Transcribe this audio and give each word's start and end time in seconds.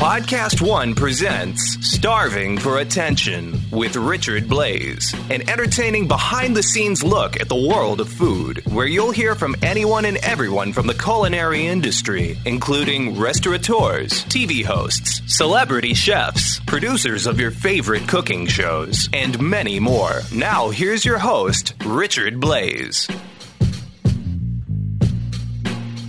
Podcast 0.00 0.66
One 0.66 0.94
presents 0.94 1.76
Starving 1.86 2.56
for 2.56 2.78
Attention 2.78 3.60
with 3.70 3.96
Richard 3.96 4.44
Blais, 4.44 5.12
an 5.28 5.46
entertaining 5.46 6.08
behind 6.08 6.56
the 6.56 6.62
scenes 6.62 7.04
look 7.04 7.38
at 7.38 7.50
the 7.50 7.68
world 7.68 8.00
of 8.00 8.08
food, 8.08 8.62
where 8.72 8.86
you'll 8.86 9.10
hear 9.10 9.34
from 9.34 9.54
anyone 9.60 10.06
and 10.06 10.16
everyone 10.16 10.72
from 10.72 10.86
the 10.86 10.94
culinary 10.94 11.66
industry, 11.66 12.38
including 12.46 13.18
restaurateurs, 13.18 14.24
TV 14.24 14.64
hosts, 14.64 15.20
celebrity 15.26 15.92
chefs, 15.92 16.60
producers 16.60 17.26
of 17.26 17.38
your 17.38 17.50
favorite 17.50 18.08
cooking 18.08 18.46
shows, 18.46 19.06
and 19.12 19.38
many 19.38 19.78
more. 19.78 20.22
Now, 20.34 20.70
here's 20.70 21.04
your 21.04 21.18
host, 21.18 21.74
Richard 21.84 22.40
Blais. 22.40 23.06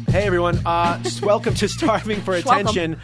Hey 0.08 0.24
everyone, 0.24 0.62
uh, 0.66 1.02
welcome 1.22 1.54
to 1.56 1.68
Starving 1.70 2.22
for 2.22 2.32
Welcome. 2.32 2.68
Attention. 2.68 3.02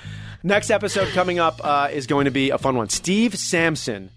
Next 0.48 0.72
episode 0.72 1.10
coming 1.10 1.40
up 1.40 1.60
uh, 1.62 1.90
is 1.92 2.08
going 2.08 2.24
to 2.24 2.32
be 2.32 2.52
a 2.52 2.58
fun 2.58 2.78
one. 2.78 2.88
Steve 2.88 3.38
Samson, 3.38 4.12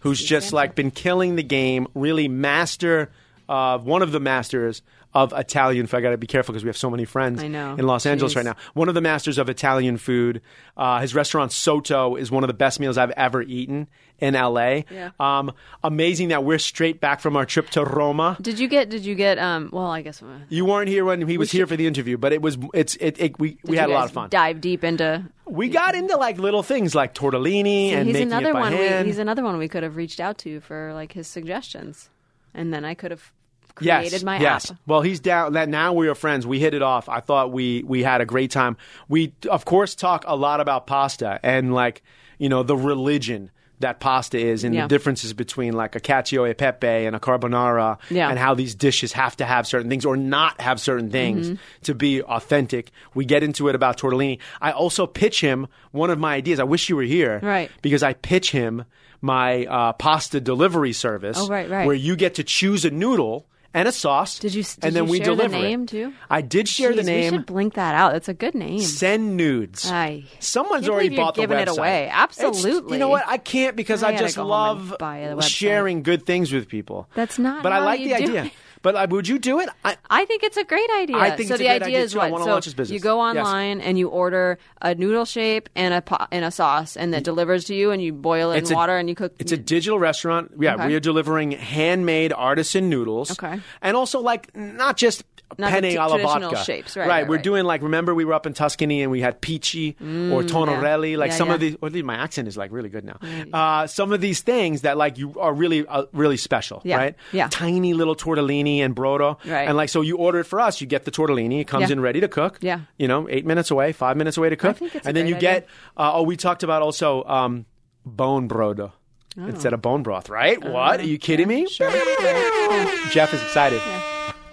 who's 0.00 0.20
just 0.20 0.52
like 0.52 0.74
been 0.74 0.90
killing 0.90 1.36
the 1.36 1.44
game, 1.44 1.86
really 1.94 2.26
master 2.26 3.12
of 3.48 3.86
one 3.86 4.02
of 4.02 4.10
the 4.10 4.18
masters 4.18 4.82
of 5.22 5.32
Italian 5.32 5.86
food. 5.86 5.96
I 5.98 6.00
got 6.00 6.10
to 6.10 6.16
be 6.18 6.26
careful 6.26 6.52
because 6.52 6.64
we 6.64 6.68
have 6.68 6.76
so 6.76 6.90
many 6.90 7.04
friends 7.04 7.42
I 7.42 7.48
know. 7.48 7.74
in 7.74 7.86
Los 7.86 8.06
Angeles 8.06 8.36
right 8.36 8.44
now. 8.44 8.56
One 8.74 8.88
of 8.88 8.94
the 8.94 9.00
masters 9.00 9.38
of 9.38 9.48
Italian 9.48 9.96
food. 9.98 10.40
Uh, 10.76 11.00
his 11.00 11.14
restaurant 11.14 11.52
Sotto 11.52 12.16
is 12.16 12.30
one 12.30 12.44
of 12.44 12.48
the 12.48 12.54
best 12.54 12.78
meals 12.80 12.96
I've 12.98 13.10
ever 13.12 13.42
eaten 13.42 13.88
in 14.20 14.34
LA. 14.34 14.82
Yeah. 14.90 15.10
Um, 15.20 15.52
amazing 15.84 16.28
that 16.28 16.44
we're 16.44 16.58
straight 16.58 17.00
back 17.00 17.20
from 17.20 17.36
our 17.36 17.44
trip 17.46 17.70
to 17.70 17.84
Roma. 17.84 18.36
Did 18.40 18.58
you 18.58 18.68
get? 18.68 18.88
Did 18.90 19.04
you 19.04 19.14
get? 19.14 19.38
Um. 19.38 19.70
Well, 19.72 19.86
I 19.86 20.02
guess. 20.02 20.22
Uh, 20.22 20.26
You 20.48 20.64
weren't 20.64 20.88
here 20.88 21.04
when 21.04 21.26
he 21.26 21.38
was 21.38 21.50
here 21.50 21.66
for 21.66 21.76
the 21.76 21.86
interview, 21.86 22.16
but 22.16 22.32
it 22.32 22.42
was 22.42 22.58
it's 22.74 22.96
it, 22.96 23.20
it 23.20 23.38
we 23.38 23.58
we 23.64 23.76
had 23.76 23.90
a 23.90 23.92
lot 23.92 24.04
of 24.06 24.12
fun. 24.12 24.28
Dive 24.30 24.60
deep 24.60 24.84
into. 24.84 25.24
We 25.46 25.68
got 25.68 25.94
into 25.94 26.16
like 26.16 26.38
little 26.38 26.62
things 26.62 26.94
like 26.94 27.14
tortellini 27.14 27.90
and 27.92 28.06
he's 28.06 28.12
making 28.14 28.28
another 28.32 28.50
it 28.50 28.54
by 28.54 28.60
one. 28.60 28.72
We, 28.72 28.78
hand. 28.78 29.06
he's 29.06 29.18
another 29.18 29.42
one 29.42 29.56
we 29.58 29.68
could 29.68 29.82
have 29.82 29.96
reached 29.96 30.20
out 30.20 30.38
to 30.38 30.60
for 30.60 30.92
like 30.94 31.12
his 31.12 31.26
suggestions, 31.26 32.10
and 32.54 32.72
then 32.72 32.84
I 32.84 32.94
could 32.94 33.10
have 33.10 33.32
yes, 33.80 34.00
created 34.08 34.24
my 34.24 34.38
yes. 34.40 34.70
app. 34.70 34.76
Well, 34.86 35.00
he's 35.00 35.20
down. 35.20 35.54
That 35.54 35.68
now 35.68 35.92
we 35.92 36.08
are 36.08 36.14
friends. 36.14 36.46
We 36.46 36.58
hit 36.60 36.74
it 36.74 36.82
off. 36.82 37.08
I 37.08 37.20
thought 37.20 37.52
we 37.52 37.82
we 37.84 38.02
had 38.02 38.20
a 38.20 38.26
great 38.26 38.50
time. 38.50 38.76
We 39.08 39.32
of 39.50 39.64
course 39.64 39.94
talk 39.94 40.24
a 40.26 40.36
lot 40.36 40.60
about 40.60 40.86
pasta 40.86 41.40
and 41.42 41.74
like 41.74 42.02
you 42.38 42.48
know 42.48 42.62
the 42.62 42.76
religion 42.76 43.50
that 43.80 44.00
pasta 44.00 44.36
is 44.36 44.64
and 44.64 44.74
Yeah. 44.74 44.82
the 44.82 44.88
differences 44.88 45.32
between 45.32 45.72
like 45.72 45.94
a 45.94 46.00
cacio 46.00 46.50
e 46.50 46.52
pepe 46.52 46.86
and 47.06 47.14
a 47.14 47.20
carbonara 47.20 47.98
Yeah. 48.10 48.28
and 48.28 48.36
how 48.36 48.54
these 48.54 48.74
dishes 48.74 49.12
have 49.12 49.36
to 49.36 49.44
have 49.44 49.68
certain 49.68 49.88
things 49.88 50.04
or 50.04 50.16
not 50.16 50.60
have 50.60 50.80
certain 50.80 51.10
things 51.10 51.46
Mm-hmm. 51.50 51.62
to 51.84 51.94
be 51.94 52.20
authentic. 52.22 52.90
We 53.14 53.24
get 53.24 53.44
into 53.44 53.68
it 53.68 53.76
about 53.76 53.96
tortellini. 53.96 54.40
I 54.60 54.72
also 54.72 55.06
pitch 55.06 55.40
him 55.40 55.68
one 55.92 56.10
of 56.10 56.18
my 56.18 56.34
ideas. 56.34 56.58
I 56.58 56.64
wish 56.64 56.88
you 56.88 56.96
were 56.96 57.02
here. 57.04 57.38
Right. 57.40 57.70
Because 57.80 58.02
I 58.02 58.14
pitch 58.14 58.50
him 58.50 58.84
my 59.20 59.64
uh, 59.66 59.92
pasta 59.92 60.40
delivery 60.40 60.92
service. 60.92 61.36
Oh, 61.40 61.46
right, 61.48 61.70
right. 61.70 61.86
Where 61.86 61.94
you 61.94 62.16
get 62.16 62.34
to 62.34 62.44
choose 62.44 62.84
a 62.84 62.90
noodle 62.90 63.46
and 63.74 63.86
a 63.86 63.92
sauce. 63.92 64.38
Did 64.38 64.54
you? 64.54 64.62
Did 64.62 64.76
and 64.84 64.96
then 64.96 65.04
you 65.04 65.10
we 65.10 65.16
share 65.18 65.26
deliver 65.26 65.58
the 65.60 65.72
it. 65.72 65.86
too? 65.88 66.12
I 66.30 66.40
did 66.40 66.68
share 66.68 66.94
the 66.94 67.02
Jeez, 67.02 67.06
We 67.06 67.10
name. 67.12 67.32
should 67.34 67.46
blink 67.46 67.74
that 67.74 67.94
out. 67.94 68.12
That's 68.12 68.28
a 68.28 68.34
good 68.34 68.54
name. 68.54 68.80
Send 68.80 69.36
nudes. 69.36 69.90
I 69.90 70.24
Someone's 70.40 70.88
already 70.88 71.14
bought 71.16 71.34
the 71.34 71.42
giving 71.42 71.58
it 71.58 71.68
website. 71.68 71.78
away. 71.78 72.02
It's- 72.04 72.18
Absolutely. 72.40 72.94
you 72.94 72.98
know 72.98 73.08
what? 73.08 73.24
I 73.26 73.36
can't 73.38 73.76
because 73.76 74.02
I 74.02 74.10
I, 74.10 74.16
just 74.16 74.36
go 74.36 74.46
love 74.46 74.90
the 74.90 74.96
website. 74.98 75.42
sharing 75.42 76.02
good 76.02 76.24
things 76.26 76.52
with 76.52 76.68
people. 76.68 77.08
That's 77.14 77.38
not 77.38 77.62
But 77.62 77.72
I 77.72 77.80
like 77.84 78.00
the 78.00 78.14
idea. 78.14 78.44
it. 78.44 78.52
But 78.82 78.94
uh, 78.94 79.06
would 79.10 79.26
you 79.28 79.38
do 79.38 79.60
it? 79.60 79.68
I, 79.84 79.96
I 80.08 80.24
think 80.24 80.42
it's 80.42 80.56
a 80.56 80.64
great 80.64 80.88
idea. 80.98 81.16
I 81.16 81.30
think 81.36 81.48
so 81.48 81.54
it's 81.54 81.60
a 81.60 81.64
the 81.64 81.68
idea 81.70 81.86
idea, 81.86 81.98
is 82.00 82.12
too. 82.12 82.18
What? 82.18 82.30
so 82.30 82.46
launch 82.46 82.64
this 82.66 82.74
business. 82.74 82.94
You 82.94 83.00
go 83.00 83.16
Yes. 83.32 83.44
online 83.46 83.80
and 83.80 83.98
you 83.98 84.08
order 84.08 84.58
a 84.82 84.94
noodle 84.94 85.24
shape 85.24 85.68
and 85.74 85.92
a 85.94 86.00
po- 86.02 86.26
and 86.30 86.44
a 86.44 86.50
sauce, 86.50 86.96
and 86.96 87.14
it 87.14 87.24
delivers 87.24 87.64
to 87.64 87.74
you, 87.74 87.90
and 87.90 88.00
you 88.02 88.12
boil 88.12 88.52
it 88.52 88.58
It's 88.58 88.70
in 88.70 88.74
a- 88.74 88.78
water, 88.78 88.96
and 88.96 89.08
you 89.08 89.14
cook. 89.14 89.34
It's 89.38 89.52
a 89.52 89.56
digital 89.56 89.98
restaurant. 89.98 90.52
Yeah, 90.60 90.74
Okay. 90.74 90.86
we 90.88 90.94
are 90.94 91.00
delivering 91.00 91.52
handmade 91.52 92.32
artisan 92.32 92.88
noodles. 92.88 93.32
Okay. 93.32 93.60
And 93.82 93.96
also, 93.96 94.20
like, 94.20 94.54
not 94.56 94.96
just 94.96 95.24
Not 95.56 95.70
penne 95.70 95.82
t- 95.84 95.96
alla 95.96 96.18
vodka. 96.18 96.62
shapes. 96.64 96.96
Right, 96.96 97.08
right, 97.08 97.28
we're 97.28 97.36
right. 97.36 97.42
doing, 97.44 97.64
like, 97.64 97.80
remember 97.82 98.14
we 98.14 98.24
were 98.26 98.34
up 98.34 98.46
in 98.46 98.52
Tuscany 98.52 99.02
and 99.02 99.10
we 99.10 99.20
had 99.22 99.40
pici 99.40 99.96
or 100.00 100.42
tonnarelli. 100.42 101.16
Like, 101.16 101.30
Mm, 101.30 101.32
Yeah, 101.32 101.38
some 101.38 101.50
of 101.50 101.62
yeah. 101.62 101.68
these, 101.70 101.76
or 101.80 101.86
at 101.86 101.92
least 101.94 102.04
my 102.04 102.16
accent 102.16 102.48
is, 102.48 102.56
like, 102.56 102.70
really 102.70 102.90
good 102.90 103.04
now. 103.04 103.18
Uh, 103.52 103.86
some 103.86 104.12
of 104.12 104.20
these 104.20 104.40
things 104.42 104.82
that, 104.82 104.96
like, 104.98 105.16
you 105.16 105.34
are 105.40 105.54
really, 105.54 105.86
uh, 105.86 106.04
really 106.12 106.36
special, 106.36 106.82
Yeah, 106.84 106.96
right? 106.98 107.14
yeah. 107.32 107.48
Tiny 107.50 107.94
little 107.94 108.14
tortellini 108.14 108.78
and 108.80 108.94
brodo. 108.94 109.38
Right. 109.46 109.66
And, 109.68 109.76
like, 109.76 109.88
so 109.88 110.00
you 110.02 110.16
order 110.18 110.40
it 110.40 110.44
for 110.44 110.60
us. 110.60 110.80
You 110.80 110.86
get 110.86 111.04
the 111.06 111.10
tortellini. 111.10 111.60
It 111.60 111.66
comes 111.66 111.88
Yeah. 111.88 111.94
in 111.94 112.00
ready 112.00 112.20
to 112.20 112.28
cook. 112.28 112.58
Yeah. 112.60 112.80
You 112.98 113.08
know, 113.08 113.26
eight 113.30 113.46
minutes 113.46 113.70
away, 113.70 113.92
five 113.92 114.16
minutes 114.18 114.36
away 114.36 114.50
to 114.50 114.56
cook. 114.56 114.76
think 114.76 114.94
it's 114.96 115.06
a 115.06 115.08
and 115.08 115.16
then 115.16 115.26
you 115.26 115.36
idea. 115.36 115.50
get, 115.60 115.66
uh, 115.96 116.12
oh, 116.14 116.22
we 116.24 116.36
talked 116.36 116.62
about 116.62 116.82
also 116.82 117.24
um, 117.24 117.64
bone 118.04 118.48
brodo 118.48 118.92
instead 119.36 119.72
of 119.72 119.80
bone 119.80 120.02
broth, 120.02 120.28
right? 120.28 120.62
what? 120.62 121.00
Are 121.00 121.04
you 121.04 121.16
kidding 121.18 121.48
me? 121.48 121.64
Oh. 121.64 121.70
Sure. 121.70 123.10
Jeff 123.10 123.32
is 123.32 123.40
excited. 123.42 123.80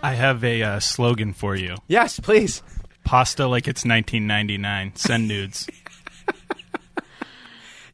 I 0.05 0.13
have 0.13 0.43
a 0.43 0.61
uh, 0.61 0.79
slogan 0.79 1.33
for 1.33 1.55
you. 1.55 1.77
Yes, 1.87 2.19
please. 2.19 2.61
Pasta 3.03 3.47
like 3.47 3.67
it's 3.67 3.83
1999. 3.83 4.95
Send 4.97 5.27
nudes. 5.27 5.67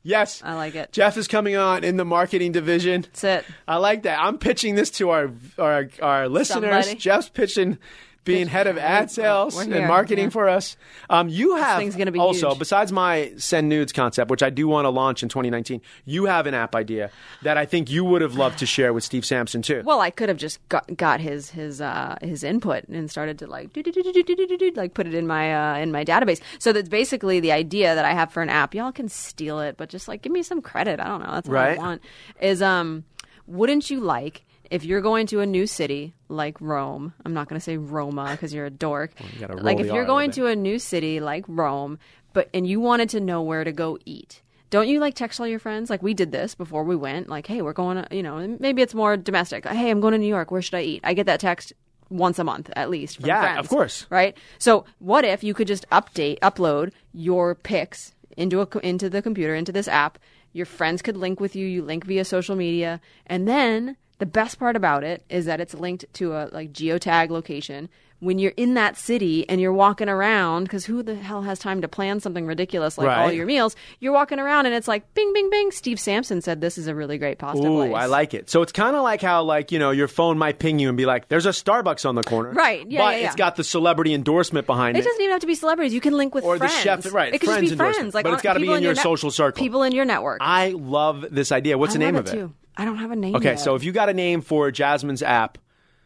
Yes. 0.03 0.41
I 0.43 0.55
like 0.55 0.75
it. 0.75 0.91
Jeff 0.91 1.15
is 1.15 1.29
coming 1.29 1.55
on 1.55 1.85
in 1.85 1.95
the 1.95 2.03
marketing 2.03 2.51
division. 2.51 3.03
That's 3.03 3.23
it. 3.23 3.45
I 3.65 3.77
like 3.77 4.03
that. 4.03 4.19
I'm 4.19 4.39
pitching 4.39 4.75
this 4.75 4.89
to 4.91 5.11
our 5.11 5.31
our, 5.57 5.87
our 6.01 6.27
listeners. 6.27 6.85
Somebody. 6.85 6.95
Jeff's 6.95 7.29
pitching 7.29 7.77
being 8.23 8.47
head 8.47 8.67
of 8.67 8.77
ad 8.77 9.09
sales 9.09 9.57
and 9.57 9.87
marketing 9.87 10.25
yeah. 10.25 10.29
for 10.29 10.47
us. 10.47 10.77
Um, 11.09 11.27
you 11.27 11.55
have 11.55 11.81
also 12.17 12.49
huge. 12.49 12.59
besides 12.59 12.91
my 12.91 13.33
send 13.37 13.67
nudes 13.67 13.91
concept, 13.91 14.29
which 14.29 14.43
I 14.43 14.49
do 14.49 14.67
want 14.67 14.85
to 14.85 14.89
launch 14.89 15.23
in 15.23 15.29
2019. 15.29 15.81
You 16.05 16.25
have 16.25 16.45
an 16.45 16.53
app 16.53 16.75
idea 16.75 17.11
that 17.41 17.57
I 17.57 17.65
think 17.65 17.89
you 17.89 18.05
would 18.05 18.21
have 18.21 18.35
loved 18.35 18.59
to 18.59 18.65
share 18.65 18.93
with 18.93 19.03
Steve 19.03 19.25
Samson 19.25 19.61
too. 19.61 19.81
Well, 19.83 20.01
I 20.01 20.11
could 20.11 20.29
have 20.29 20.37
just 20.37 20.59
got, 20.69 20.95
got 20.95 21.19
his 21.19 21.49
his 21.49 21.81
uh, 21.81 22.17
his 22.21 22.43
input 22.43 22.87
and 22.87 23.09
started 23.09 23.39
to 23.39 23.47
like 23.47 23.73
do 23.73 23.81
do 23.81 23.91
do 23.91 24.03
do 24.03 24.23
do 24.23 24.35
do 24.35 24.57
do 24.57 24.71
like 24.75 24.93
put 24.93 25.07
it 25.07 25.13
in 25.13 25.25
my 25.25 25.77
uh, 25.77 25.81
in 25.81 25.91
my 25.91 26.05
database. 26.05 26.41
So 26.59 26.71
that's 26.73 26.89
basically 26.89 27.39
the 27.39 27.51
idea 27.51 27.95
that 27.95 28.05
I 28.05 28.13
have 28.13 28.31
for 28.31 28.43
an 28.43 28.49
app. 28.49 28.75
Y'all 28.75 28.91
can 28.91 29.09
steal 29.09 29.59
it, 29.59 29.77
but 29.77 29.89
just 29.89 30.07
like 30.07 30.21
give 30.21 30.31
me 30.31 30.43
some 30.43 30.61
credit. 30.61 30.99
I 30.99 31.05
don't 31.05 31.21
know. 31.21 31.31
That's 31.31 31.47
what 31.47 31.55
right? 31.55 31.77
I 31.77 31.81
want. 31.81 32.01
Is 32.39 32.61
um, 32.61 33.03
wouldn't 33.47 33.89
you 33.89 33.99
like? 33.99 34.43
If 34.71 34.85
you're 34.85 35.01
going 35.01 35.27
to 35.27 35.41
a 35.41 35.45
new 35.45 35.67
city 35.67 36.15
like 36.29 36.59
Rome? 36.59 37.13
I'm 37.25 37.33
not 37.33 37.47
going 37.47 37.59
to 37.59 37.63
say 37.63 37.77
Roma 37.77 38.29
because 38.31 38.53
you're 38.53 38.65
a 38.65 38.71
dork. 38.71 39.11
gotta 39.39 39.55
roll 39.55 39.63
like 39.63 39.79
if 39.79 39.87
you're 39.87 40.05
going 40.05 40.31
to 40.31 40.47
a 40.47 40.55
new 40.55 40.79
city 40.79 41.19
like 41.19 41.45
Rome, 41.47 41.99
but 42.33 42.49
and 42.53 42.65
you 42.65 42.79
wanted 42.79 43.09
to 43.09 43.19
know 43.19 43.41
where 43.41 43.63
to 43.63 43.71
go 43.71 43.99
eat. 44.05 44.41
Don't 44.71 44.87
you 44.87 45.01
like 45.01 45.15
text 45.15 45.39
all 45.39 45.47
your 45.47 45.59
friends? 45.59 45.89
Like 45.89 46.01
we 46.01 46.13
did 46.13 46.31
this 46.31 46.55
before 46.55 46.85
we 46.85 46.95
went. 46.95 47.27
Like, 47.27 47.45
hey, 47.45 47.61
we're 47.61 47.73
going 47.73 48.01
to, 48.01 48.15
you 48.15 48.23
know, 48.23 48.57
maybe 48.59 48.81
it's 48.81 48.93
more 48.93 49.17
domestic. 49.17 49.67
Hey, 49.67 49.91
I'm 49.91 49.99
going 49.99 50.13
to 50.13 50.17
New 50.17 50.27
York. 50.27 50.49
Where 50.49 50.61
should 50.61 50.75
I 50.75 50.83
eat? 50.83 51.01
I 51.03 51.13
get 51.13 51.25
that 51.25 51.41
text 51.41 51.73
once 52.09 52.39
a 52.39 52.43
month 52.45 52.69
at 52.77 52.89
least. 52.89 53.17
From 53.17 53.25
Yeah, 53.25 53.41
friends, 53.41 53.59
of 53.59 53.69
course. 53.69 54.05
Right. 54.09 54.37
So 54.57 54.85
what 54.99 55.25
if 55.25 55.43
you 55.43 55.53
could 55.53 55.67
just 55.67 55.87
update, 55.89 56.39
upload 56.39 56.91
your 57.13 57.55
pics 57.55 58.15
into 58.37 58.61
a 58.61 58.79
into 58.79 59.09
the 59.09 59.21
computer 59.21 59.53
into 59.53 59.73
this 59.73 59.89
app? 59.89 60.17
Your 60.53 60.65
friends 60.65 61.01
could 61.01 61.17
link 61.17 61.41
with 61.41 61.55
you. 61.55 61.67
You 61.67 61.83
link 61.83 62.05
via 62.05 62.23
social 62.23 62.55
media, 62.55 63.01
and 63.27 63.47
then 63.47 63.97
the 64.21 64.25
best 64.27 64.59
part 64.59 64.75
about 64.75 65.03
it 65.03 65.23
is 65.29 65.45
that 65.47 65.59
it's 65.59 65.73
linked 65.73 66.05
to 66.13 66.33
a 66.33 66.47
like 66.53 66.71
geotag 66.71 67.31
location. 67.31 67.89
When 68.19 68.37
you're 68.37 68.53
in 68.55 68.75
that 68.75 68.97
city 68.97 69.49
and 69.49 69.59
you're 69.59 69.73
walking 69.73 70.07
around, 70.07 70.65
because 70.65 70.85
who 70.85 71.01
the 71.01 71.15
hell 71.15 71.41
has 71.41 71.57
time 71.57 71.81
to 71.81 71.87
plan 71.87 72.19
something 72.19 72.45
ridiculous 72.45 72.95
like 72.99 73.09
all 73.17 73.31
your 73.31 73.47
meals? 73.47 73.75
You're 73.99 74.13
walking 74.13 74.37
around 74.37 74.67
and 74.67 74.75
it's 74.75 74.87
like, 74.87 75.11
bing, 75.15 75.33
bing, 75.33 75.49
bing. 75.49 75.71
Steve 75.71 75.99
Samson 75.99 76.39
said 76.39 76.61
this 76.61 76.77
is 76.77 76.85
a 76.85 76.93
really 76.93 77.17
great 77.17 77.39
pasta 77.39 77.65
Ooh, 77.67 77.77
place. 77.77 77.95
I 77.95 78.05
like 78.05 78.35
it. 78.35 78.47
So 78.47 78.61
it's 78.61 78.71
kind 78.71 78.95
of 78.95 79.01
like 79.01 79.23
how, 79.23 79.41
like, 79.41 79.71
you 79.71 79.79
know, 79.79 79.89
your 79.89 80.07
phone 80.07 80.37
might 80.37 80.59
ping 80.59 80.77
you 80.77 80.87
and 80.87 80.95
be 80.95 81.07
like, 81.07 81.29
"There's 81.29 81.47
a 81.47 81.49
Starbucks 81.49 82.07
on 82.07 82.13
the 82.13 82.21
corner," 82.21 82.51
Right, 82.51 82.85
yeah, 82.87 83.01
But 83.01 83.15
yeah, 83.15 83.21
yeah. 83.21 83.25
it's 83.25 83.35
got 83.35 83.55
the 83.55 83.63
celebrity 83.63 84.13
endorsement 84.13 84.67
behind 84.67 84.97
It 84.97 84.99
it. 84.99 85.03
doesn't 85.05 85.21
even 85.21 85.31
have 85.31 85.41
to 85.41 85.47
be 85.47 85.55
celebrities. 85.55 85.91
You 85.91 86.01
can 86.01 86.13
link 86.15 86.35
with 86.35 86.43
Or 86.43 86.59
the 86.59 86.67
friends. 86.67 86.83
chef- 87.05 87.11
right, 87.15 87.33
It 87.33 87.39
could 87.39 87.47
friends 87.49 87.61
just 87.69 87.71
be 87.71 87.73
endorsement. 87.83 87.95
friends. 87.95 88.13
Like 88.13 88.25
But 88.25 88.33
it's 88.33 88.43
gotta 88.43 88.59
be 88.59 88.65
people 88.67 88.75
in 88.75 88.83
your 88.83 88.93
social 88.93 89.31
circle. 89.31 89.59
People 89.59 89.81
in 89.81 89.93
your 89.93 90.05
network. 90.05 90.37
I 90.41 90.75
love 90.77 91.25
this 91.31 91.51
idea. 91.51 91.75
What's 91.75 91.93
I 91.93 91.97
the 91.97 92.05
name 92.05 92.13
love 92.13 92.27
of 92.27 92.33
it? 92.35 92.37
Too. 92.37 92.53
I 92.81 92.85
don't 92.85 92.97
have 92.97 93.11
a 93.11 93.15
name. 93.15 93.35
Okay, 93.35 93.51
yet. 93.51 93.59
so 93.59 93.75
if 93.75 93.83
you 93.83 93.91
got 93.91 94.09
a 94.09 94.13
name 94.13 94.41
for 94.41 94.71
Jasmine's 94.71 95.21
app, 95.23 95.57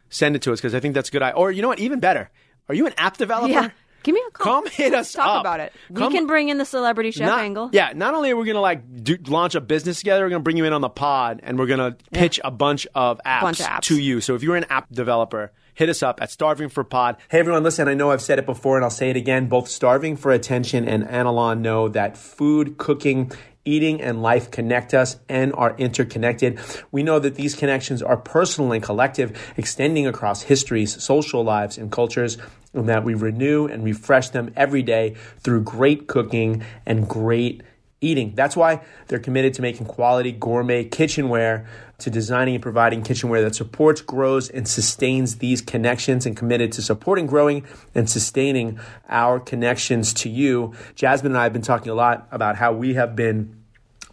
send 0.10 0.36
it 0.36 0.42
to 0.44 0.52
us 0.54 0.60
because 0.60 0.76
I 0.76 0.80
think 0.80 0.94
that's 0.94 1.10
a 1.10 1.12
good. 1.12 1.22
idea. 1.24 1.38
Or 1.38 1.52
you 1.52 1.62
know 1.62 1.68
what? 1.70 1.80
Even 1.80 2.00
better. 2.00 2.30
Are 2.70 2.76
you 2.76 2.86
an 2.88 2.94
app 2.98 3.18
developer? 3.18 3.52
yeah, 3.54 3.70
give 4.04 4.14
me 4.14 4.22
a 4.28 4.32
call. 4.32 4.62
Come 4.64 4.72
hit 4.72 4.88
us 4.88 4.94
Let's 4.94 5.14
talk 5.14 5.28
up. 5.28 5.42
about 5.42 5.60
it. 5.62 5.72
Come- 5.94 6.08
we 6.12 6.18
can 6.18 6.28
bring 6.28 6.50
in 6.50 6.58
the 6.58 6.66
celebrity 6.66 7.12
chef 7.12 7.28
Not- 7.28 7.40
angle. 7.40 7.70
Yeah, 7.72 7.94
not 7.96 8.14
only 8.14 8.32
are 8.32 8.36
we 8.36 8.46
going 8.46 8.56
to 8.56 8.62
like 8.62 9.04
do, 9.04 9.18
launch 9.28 9.56
a 9.56 9.62
business 9.62 10.00
together, 10.00 10.24
we're 10.26 10.30
going 10.30 10.42
to 10.42 10.44
bring 10.44 10.58
you 10.58 10.66
in 10.66 10.74
on 10.74 10.82
the 10.82 10.90
pod 10.90 11.40
and 11.44 11.58
we're 11.58 11.68
going 11.68 11.80
to 11.80 11.96
pitch 12.12 12.40
a 12.44 12.52
bunch 12.52 12.86
of 12.96 13.20
apps, 13.26 13.42
Bunch 13.42 13.60
of 13.62 13.66
apps. 13.68 13.82
to 13.84 14.00
you. 14.00 14.20
So 14.22 14.36
if 14.36 14.44
you're 14.44 14.56
an 14.58 14.66
app 14.70 14.90
developer, 14.92 15.52
hit 15.76 15.90
us 15.90 16.02
up 16.04 16.22
at 16.22 16.32
Starving 16.32 16.70
for 16.70 16.84
Pod. 16.84 17.18
Hey 17.30 17.40
everyone, 17.40 17.64
listen, 17.64 17.88
I 17.88 17.94
know 17.94 18.10
I've 18.12 18.22
said 18.22 18.40
it 18.40 18.46
before 18.46 18.76
and 18.78 18.84
I'll 18.84 18.90
say 18.92 19.10
it 19.12 19.16
again. 19.18 19.48
Both 19.48 19.68
Starving 19.70 20.16
for 20.18 20.32
Attention 20.32 20.88
and 20.88 21.04
Anolon 21.06 21.60
know 21.60 21.88
that 21.90 22.18
food, 22.18 22.78
cooking, 22.78 23.32
Eating 23.68 24.00
and 24.00 24.22
life 24.22 24.52
connect 24.52 24.94
us 24.94 25.18
and 25.28 25.52
are 25.54 25.76
interconnected. 25.78 26.60
We 26.92 27.02
know 27.02 27.18
that 27.18 27.34
these 27.34 27.56
connections 27.56 28.04
are 28.04 28.16
personal 28.16 28.72
and 28.72 28.84
collective, 28.84 29.54
extending 29.58 30.06
across 30.06 30.44
histories, 30.44 31.02
social 31.04 31.44
lives, 31.44 31.78
and 31.78 31.92
cultures, 31.92 32.38
and 32.74 32.88
that 32.90 33.04
we 33.04 33.16
renew 33.16 33.66
and 33.66 33.84
refresh 33.84 34.30
them 34.30 34.54
every 34.56 34.84
day 34.84 35.16
through 35.40 35.64
great 35.64 36.08
cooking 36.08 36.64
and 36.86 37.10
great 37.10 37.64
eating. 38.02 38.34
That's 38.36 38.56
why 38.56 38.82
they're 39.08 39.20
committed 39.20 39.56
to 39.56 39.62
making 39.62 39.88
quality 39.88 40.32
gourmet 40.32 40.84
kitchenware, 40.86 41.68
to 42.00 42.10
designing 42.10 42.56
and 42.56 42.62
providing 42.62 43.04
kitchenware 43.04 43.42
that 43.42 43.56
supports, 43.56 44.02
grows, 44.02 44.50
and 44.50 44.68
sustains 44.68 45.38
these 45.38 45.62
connections, 45.62 46.26
and 46.26 46.36
committed 46.36 46.72
to 46.74 46.82
supporting, 46.82 47.26
growing, 47.26 47.66
and 47.94 48.10
sustaining 48.10 48.80
our 49.10 49.40
connections 49.40 50.14
to 50.14 50.30
you. 50.30 50.74
Jasmine 50.96 51.32
and 51.32 51.40
I 51.40 51.44
have 51.44 51.54
been 51.54 51.62
talking 51.62 51.92
a 51.92 51.96
lot 51.96 52.28
about 52.32 52.58
how 52.58 52.74
we 52.74 52.96
have 52.96 53.16
been 53.16 53.56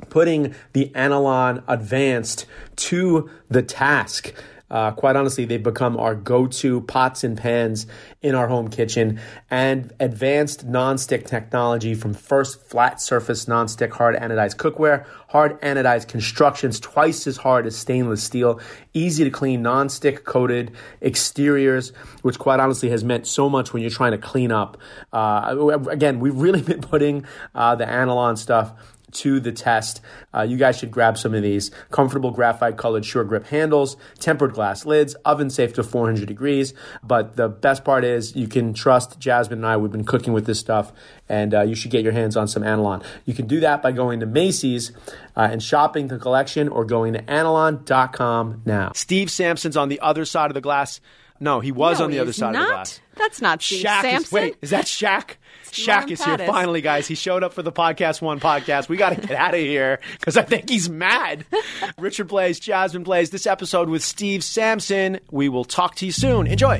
putting 0.09 0.55
the 0.73 0.91
Anolon 0.95 1.63
Advanced 1.69 2.47
to 2.77 3.31
the 3.49 3.63
task. 3.63 4.33
Uh, 4.73 4.91
quite 4.91 5.17
honestly, 5.17 5.45
they've 5.45 5.63
become 5.63 5.99
our 5.99 6.15
go 6.15 6.47
to 6.47 6.81
pots 6.81 7.23
and 7.23 7.37
pans 7.37 7.87
in 8.23 8.35
our 8.35 8.49
home 8.49 8.69
kitchen. 8.69 9.21
And 9.51 9.93
advanced 10.01 10.67
nonstick 10.67 11.27
technology 11.27 11.95
from 11.95 12.15
first 12.15 12.61
flat 12.63 13.01
surface 13.01 13.45
nonstick 13.45 13.91
hard 13.91 14.17
anodized 14.17 14.57
cookware, 14.57 15.05
hard 15.29 15.61
anodized 15.61 16.09
constructions 16.09 16.81
twice 16.81 17.27
as 17.27 17.37
hard 17.37 17.67
as 17.67 17.77
stainless 17.77 18.23
steel, 18.23 18.61
easy 18.95 19.25
to 19.25 19.31
clean 19.31 19.63
nonstick 19.63 20.25
coated 20.25 20.73
exteriors, 21.03 21.91
which 22.23 22.39
quite 22.39 22.59
honestly 22.59 22.89
has 22.89 23.05
meant 23.05 23.27
so 23.27 23.51
much 23.51 23.75
when 23.75 23.83
you're 23.83 23.91
trying 23.91 24.13
to 24.13 24.19
clean 24.19 24.51
up. 24.51 24.79
Uh, 25.13 25.79
again, 25.91 26.19
we've 26.19 26.37
really 26.37 26.63
been 26.73 26.81
putting 26.81 27.27
uh, 27.55 27.75
the 27.75 27.85
Anolon 27.85 28.39
stuff 28.39 28.73
to 29.13 29.41
the 29.41 29.53
test. 29.53 30.01
Uh, 30.35 30.43
you 30.43 30.57
guys 30.57 30.79
should 30.79 30.91
grab 30.91 31.17
some 31.19 31.35
of 31.35 31.43
these. 31.43 31.71
Comfortable 31.91 32.31
graphite 32.31 32.77
colored 32.77 33.05
sure 33.05 33.25
grip 33.25 33.47
handles, 33.47 33.97
tempered 34.19 34.53
glass 34.55 34.85
lids, 34.87 35.15
oven 35.25 35.51
safe 35.51 35.73
to 35.75 35.83
400 35.83 36.27
degrees. 36.27 36.75
But 37.03 37.37
the 37.37 37.49
best 37.49 37.85
part 37.85 38.05
is 38.05 38.35
you 38.37 38.49
can 38.49 38.75
trust 38.75 39.19
Jasmine 39.19 39.59
and 39.61 39.67
I. 39.67 39.77
We've 39.77 39.93
been 39.93 40.05
cooking 40.05 40.33
with 40.33 40.47
this 40.47 40.59
stuff, 40.61 40.93
and 41.29 41.55
uh, 41.55 41.63
you 41.63 41.75
should 41.75 41.91
get 41.91 42.03
your 42.03 42.13
hands 42.13 42.37
on 42.37 42.49
some 42.49 42.63
Anolon. 42.63 43.05
You 43.25 43.35
can 43.35 43.47
do 43.47 43.61
that 43.61 43.83
by 43.83 43.93
going 43.93 44.21
to 44.21 44.27
Macy's 44.27 44.93
uh, 45.37 45.49
and 45.51 45.63
shopping 45.63 46.09
the 46.09 46.19
collection 46.19 46.69
or 46.69 46.85
going 46.85 47.13
to 47.15 47.23
anolon.com 47.23 48.63
now. 48.65 48.93
Steve 48.95 49.31
Samson's 49.31 49.77
on 49.77 49.89
the 49.89 50.01
other 50.01 50.25
side 50.25 50.51
of 50.51 50.55
the 50.55 50.61
glass. 50.61 51.01
No, 51.41 51.61
he 51.61 51.73
was 51.73 51.99
No, 51.99 52.05
on 52.05 52.11
the 52.13 52.21
other 52.21 52.33
side 52.33 52.53
not. 52.53 52.63
of 52.63 52.69
the 52.69 52.73
glass. 52.75 53.01
That's 53.17 53.41
not 53.43 53.63
Steve 53.63 53.85
Shaq 53.85 54.05
is, 54.05 54.11
Samson. 54.11 54.37
wait, 54.37 54.57
is 54.63 54.71
that 54.71 54.85
Shaq? 54.85 55.37
Shaq 55.73 56.01
Norm 56.01 56.13
is 56.13 56.25
here 56.25 56.39
finally, 56.39 56.83
guys. 56.83 57.09
He 57.09 57.15
showed 57.15 57.43
up 57.43 57.55
for 57.55 57.63
the 57.63 57.73
podcast 57.73 58.21
one 58.21 58.41
podcast. 58.41 58.89
We 58.91 58.99
got 58.99 59.15
to 59.15 59.21
get 59.27 59.33
out 59.33 59.55
of 59.55 59.61
here 59.61 60.01
because 60.21 60.37
I 60.37 60.43
think 60.43 60.69
he's 60.69 60.91
mad. 60.91 61.47
Richard 61.99 62.29
Blais, 62.29 62.61
Jasmine 62.61 63.05
Blais 63.05 63.31
this 63.31 63.47
episode 63.47 63.89
with 63.89 64.03
Steve 64.03 64.45
Samson. 64.45 65.21
We 65.31 65.49
will 65.49 65.65
talk 65.65 65.95
to 65.97 66.07
you 66.07 66.13
soon. 66.13 66.47
Enjoy. 66.47 66.79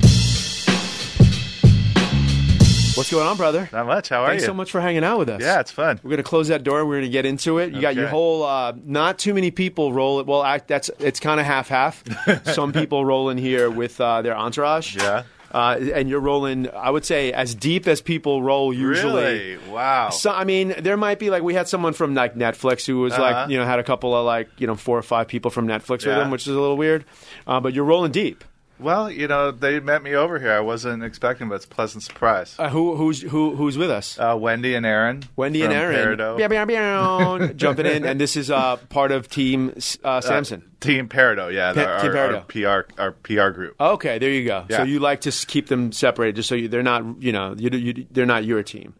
What's 2.95 3.09
going 3.09 3.25
on, 3.25 3.37
brother? 3.37 3.67
Not 3.73 3.87
much. 3.87 4.09
How 4.09 4.21
are 4.21 4.25
you? 4.25 4.29
Thanks 4.33 4.43
you? 4.43 4.47
so 4.47 4.53
much 4.53 4.69
for 4.69 4.79
hanging 4.79 5.03
out 5.03 5.17
with 5.17 5.29
us. 5.29 5.41
Yeah, 5.41 5.59
it's 5.59 5.71
fun. 5.71 5.99
We're 6.03 6.11
gonna 6.11 6.21
close 6.21 6.49
that 6.49 6.63
door. 6.63 6.85
We're 6.85 6.97
gonna 6.97 7.09
get 7.09 7.25
into 7.25 7.57
it. 7.57 7.73
You 7.73 7.81
got 7.81 7.95
your 7.95 8.07
whole. 8.07 8.43
Uh, 8.43 8.73
not 8.85 9.17
too 9.17 9.33
many 9.33 9.49
people 9.49 9.91
roll 9.91 10.19
it. 10.19 10.27
Well, 10.27 10.43
I, 10.43 10.59
that's 10.59 10.91
it's 10.99 11.19
kind 11.19 11.39
of 11.39 11.47
half 11.47 11.69
half. 11.69 12.03
Some 12.53 12.71
people 12.71 13.03
roll 13.03 13.31
in 13.31 13.39
here 13.39 13.71
with 13.71 13.99
uh, 13.99 14.21
their 14.21 14.37
entourage. 14.37 14.95
Yeah. 14.95 15.23
Uh, 15.53 15.77
and 15.93 16.09
you're 16.09 16.19
rolling. 16.19 16.67
I 16.73 16.89
would 16.89 17.05
say 17.05 17.31
as 17.31 17.53
deep 17.53 17.87
as 17.87 18.01
people 18.01 18.41
roll 18.41 18.73
usually. 18.73 19.23
Really? 19.53 19.57
Wow. 19.69 20.09
So 20.09 20.31
I 20.31 20.43
mean, 20.45 20.73
there 20.79 20.97
might 20.97 21.19
be 21.19 21.29
like 21.29 21.43
we 21.43 21.53
had 21.53 21.67
someone 21.67 21.93
from 21.93 22.15
like 22.15 22.33
Netflix 22.35 22.85
who 22.87 22.99
was 23.01 23.13
Uh-huh. 23.13 23.21
like 23.21 23.49
you 23.49 23.57
know 23.59 23.65
had 23.65 23.77
a 23.79 23.83
couple 23.83 24.15
of 24.15 24.25
like 24.25 24.49
you 24.57 24.65
know 24.67 24.75
four 24.75 24.97
or 24.97 25.03
five 25.03 25.27
people 25.27 25.51
from 25.51 25.67
Netflix 25.67 25.89
with 25.99 26.07
Yeah. 26.07 26.19
them, 26.19 26.31
which 26.31 26.47
is 26.47 26.55
a 26.55 26.59
little 26.59 26.77
weird. 26.77 27.05
Uh, 27.45 27.59
but 27.59 27.73
you're 27.73 27.85
rolling 27.85 28.11
deep. 28.11 28.43
Well, 28.79 29.09
you 29.09 29.27
know, 29.27 29.51
they 29.51 29.79
met 29.79 30.03
me 30.03 30.13
over 30.15 30.39
here. 30.39 30.51
I 30.51 30.59
wasn't 30.59 31.03
expecting, 31.03 31.49
but 31.49 31.55
it's 31.55 31.65
a 31.65 31.69
pleasant 31.69 32.03
surprise. 32.03 32.55
Uh, 32.57 32.69
who 32.69 32.95
who's 32.95 33.21
who 33.21 33.55
who's 33.55 33.77
with 33.77 33.89
us? 33.91 34.17
Uh, 34.19 34.35
Wendy 34.39 34.75
and 34.75 34.85
Aaron. 34.85 35.23
Wendy 35.35 35.61
and 35.61 35.71
Aaron 35.73 36.17
Peridot. 36.17 36.37
Meow, 36.37 36.47
meow, 36.47 36.65
meow, 36.65 37.47
jumping 37.55 37.85
in, 37.85 38.05
and 38.05 38.19
this 38.19 38.35
is 38.35 38.49
uh, 38.51 38.75
part 38.89 39.11
of 39.11 39.29
Team 39.29 39.73
uh, 40.03 40.07
Uh, 40.07 40.21
Samson. 40.21 40.69
Team 40.79 41.07
Peridot, 41.07 41.53
yeah. 41.53 41.71
Pe- 41.73 41.85
our, 41.85 42.01
Team 42.01 42.11
Peridot. 42.11 42.67
our 42.67 42.83
PR, 42.83 43.01
our 43.01 43.11
PR 43.13 43.55
group. 43.55 43.75
Okay, 43.79 44.17
there 44.19 44.29
you 44.29 44.45
go. 44.45 44.65
So 44.69 44.83
you 44.83 44.99
like 44.99 45.21
to 45.21 45.31
keep 45.31 45.67
them 45.67 45.91
separated, 45.93 46.35
just 46.35 46.49
so 46.49 46.55
you, 46.55 46.67
they're 46.67 46.83
not, 46.83 47.21
you 47.21 47.31
know, 47.31 47.55
you, 47.57 47.69
you, 47.71 48.05
they're 48.11 48.25
not 48.25 48.43
your 48.43 48.63
team. 48.63 48.93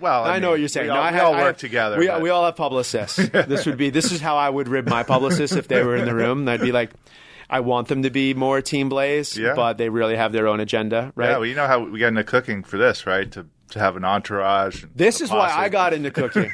Well, 0.00 0.22
I, 0.22 0.36
I, 0.36 0.38
know 0.38 0.50
what 0.50 0.60
you're 0.60 0.68
saying. 0.68 0.86
We 0.86 0.92
No, 0.94 1.00
all, 1.00 1.02
I 1.06 1.12
we 1.12 1.18
all 1.18 1.34
I 1.34 1.42
work 1.42 1.56
together. 1.58 1.98
We, 1.98 2.06
but- 2.06 2.22
we 2.22 2.30
all 2.30 2.44
have 2.44 2.54
publicists. 2.54 3.16
this 3.16 3.66
would 3.66 3.76
be 3.76 3.90
this 3.90 4.12
is 4.12 4.20
how 4.20 4.36
I 4.36 4.48
would 4.48 4.68
rib 4.68 4.88
my 4.88 5.02
publicists 5.02 5.56
if 5.56 5.66
they 5.66 5.82
were 5.82 5.96
in 5.96 6.04
the 6.04 6.14
room. 6.14 6.48
I'd 6.48 6.60
be 6.60 6.70
like, 6.70 6.90
I 7.48 7.60
want 7.60 7.88
them 7.88 8.02
to 8.02 8.10
be 8.10 8.34
more 8.34 8.60
Team 8.60 8.90
Blais, 8.90 9.36
Yeah. 9.36 9.54
but 9.54 9.78
they 9.78 9.88
really 9.88 10.16
have 10.16 10.32
their 10.32 10.48
own 10.48 10.60
agenda, 10.60 11.12
right? 11.14 11.30
Yeah, 11.30 11.36
well, 11.38 11.46
you 11.46 11.54
know 11.54 11.66
how 11.66 11.80
we 11.84 12.00
got 12.00 12.08
into 12.08 12.24
cooking 12.24 12.62
for 12.62 12.76
this, 12.78 13.06
right? 13.06 13.30
To 13.32 13.46
to 13.70 13.80
have 13.80 13.96
an 13.96 14.04
entourage. 14.04 14.84
This 14.94 15.20
is 15.20 15.28
why. 15.28 15.50
I 15.50 15.68
got 15.68 15.92
into 15.92 16.12
cooking. 16.12 16.52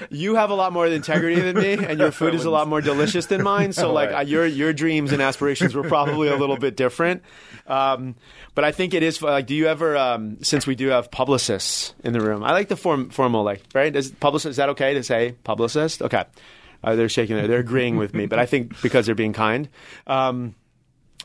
you 0.10 0.36
have 0.36 0.48
a 0.48 0.54
lot 0.54 0.72
more 0.72 0.86
integrity 0.86 1.38
than 1.38 1.56
me, 1.56 1.74
and 1.74 1.98
your 1.98 2.10
food 2.20 2.34
is 2.34 2.46
a 2.46 2.50
lot 2.50 2.68
more 2.68 2.80
delicious 2.80 3.26
than 3.26 3.42
mine. 3.42 3.74
So, 3.74 3.92
like, 3.92 4.28
your 4.28 4.46
your 4.46 4.72
dreams 4.72 5.12
and 5.12 5.20
aspirations 5.20 5.74
were 5.74 5.82
probably 5.82 6.28
a 6.28 6.36
little 6.36 6.56
bit 6.56 6.74
different. 6.74 7.22
Um, 7.66 8.14
but 8.54 8.64
I 8.64 8.72
think 8.72 8.94
it 8.94 9.02
is 9.02 9.20
like. 9.20 9.46
Do 9.46 9.54
you 9.54 9.66
ever, 9.66 9.94
um, 9.96 10.42
since 10.42 10.66
we 10.66 10.74
do 10.74 10.88
have 10.88 11.10
publicists 11.10 11.92
in 12.02 12.14
the 12.14 12.20
room, 12.22 12.42
I 12.42 12.52
like 12.52 12.68
the 12.68 12.76
form 12.76 13.10
formal 13.10 13.42
like 13.44 13.62
right? 13.74 13.94
Is 13.94 14.10
publicist 14.12 14.52
is 14.52 14.56
that 14.56 14.70
okay 14.70 14.94
to 14.94 15.02
say 15.02 15.32
publicist? 15.44 16.00
Okay, 16.00 16.24
uh, 16.84 16.94
they're 16.96 17.08
shaking 17.08 17.36
their, 17.36 17.46
they're 17.48 17.60
agreeing 17.60 17.96
with 17.96 18.14
me, 18.14 18.26
but 18.26 18.38
I 18.38 18.46
think 18.46 18.80
because 18.82 19.06
they're 19.06 19.14
being 19.14 19.32
kind. 19.32 19.68
Um, 20.06 20.54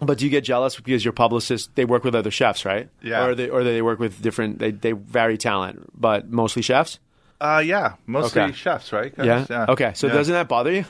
but 0.02 0.18
do 0.18 0.24
you 0.26 0.32
get 0.32 0.44
jealous 0.46 0.80
because 0.80 1.04
your 1.04 1.12
publicists 1.12 1.70
they 1.76 1.84
work 1.86 2.04
with 2.06 2.16
other 2.16 2.32
chefs, 2.32 2.64
right? 2.66 2.90
Yeah. 3.02 3.26
Or 3.26 3.36
they 3.36 3.50
or 3.50 3.64
they 3.64 3.82
work 3.82 4.00
with 4.00 4.22
different 4.22 4.60
they 4.60 4.72
they 4.72 4.94
vary 4.94 5.38
talent, 5.38 5.90
but 5.94 6.30
mostly 6.30 6.62
chefs. 6.62 7.00
Uh, 7.42 7.62
yeah, 7.66 7.94
mostly 8.06 8.42
Okay. 8.42 8.52
chefs, 8.54 8.92
right? 8.92 9.16
guys? 9.16 9.48
Yeah. 9.50 9.66
Okay. 9.70 9.92
So 9.96 10.08
Yeah. 10.08 10.14
doesn't 10.14 10.34
that 10.34 10.48
bother 10.50 10.72
you? 10.74 10.86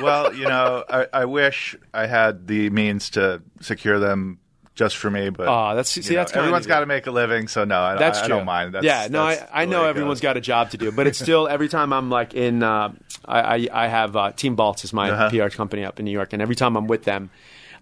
well, 0.00 0.32
you 0.34 0.46
know, 0.46 0.84
I, 0.88 1.06
I 1.12 1.24
wish 1.24 1.76
I 1.92 2.06
had 2.06 2.46
the 2.46 2.70
means 2.70 3.10
to 3.10 3.42
secure 3.60 3.98
them 3.98 4.38
just 4.74 4.96
for 4.96 5.10
me, 5.10 5.28
but 5.30 5.46
Aw, 5.48 5.74
that's- 5.74 5.88
see, 5.90 6.14
that's 6.14 6.32
everyone's 6.34 6.66
got 6.66 6.80
to 6.80 6.86
make 6.86 7.06
a 7.06 7.10
living, 7.10 7.48
so 7.48 7.64
no, 7.64 7.80
I, 7.80 7.96
That's 7.96 8.20
I, 8.20 8.24
I 8.24 8.28
don't 8.28 8.46
mind. 8.46 8.74
That's, 8.74 8.84
yeah. 8.86 9.08
No, 9.10 9.22
I, 9.22 9.46
I 9.52 9.64
know 9.66 9.84
everyone's 9.84 10.18
goes. 10.20 10.22
got 10.30 10.36
a 10.36 10.40
job 10.40 10.70
to 10.70 10.78
do, 10.78 10.90
but 10.92 11.06
it's 11.06 11.18
still 11.18 11.48
every 11.48 11.68
time 11.68 11.92
I'm 11.92 12.08
like 12.10 12.34
in. 12.34 12.62
Uh, 12.62 12.92
I, 13.26 13.40
I 13.40 13.68
I 13.84 13.86
have 13.88 14.16
uh, 14.16 14.32
Team 14.32 14.56
Baltz 14.56 14.84
is 14.84 14.92
my 14.92 15.10
Uh-huh. 15.10 15.28
PR 15.30 15.54
company 15.54 15.84
up 15.84 15.98
in 15.98 16.04
New 16.06 16.10
York, 16.12 16.32
and 16.32 16.40
every 16.40 16.56
time 16.56 16.76
I'm 16.76 16.86
with 16.86 17.04
them. 17.04 17.30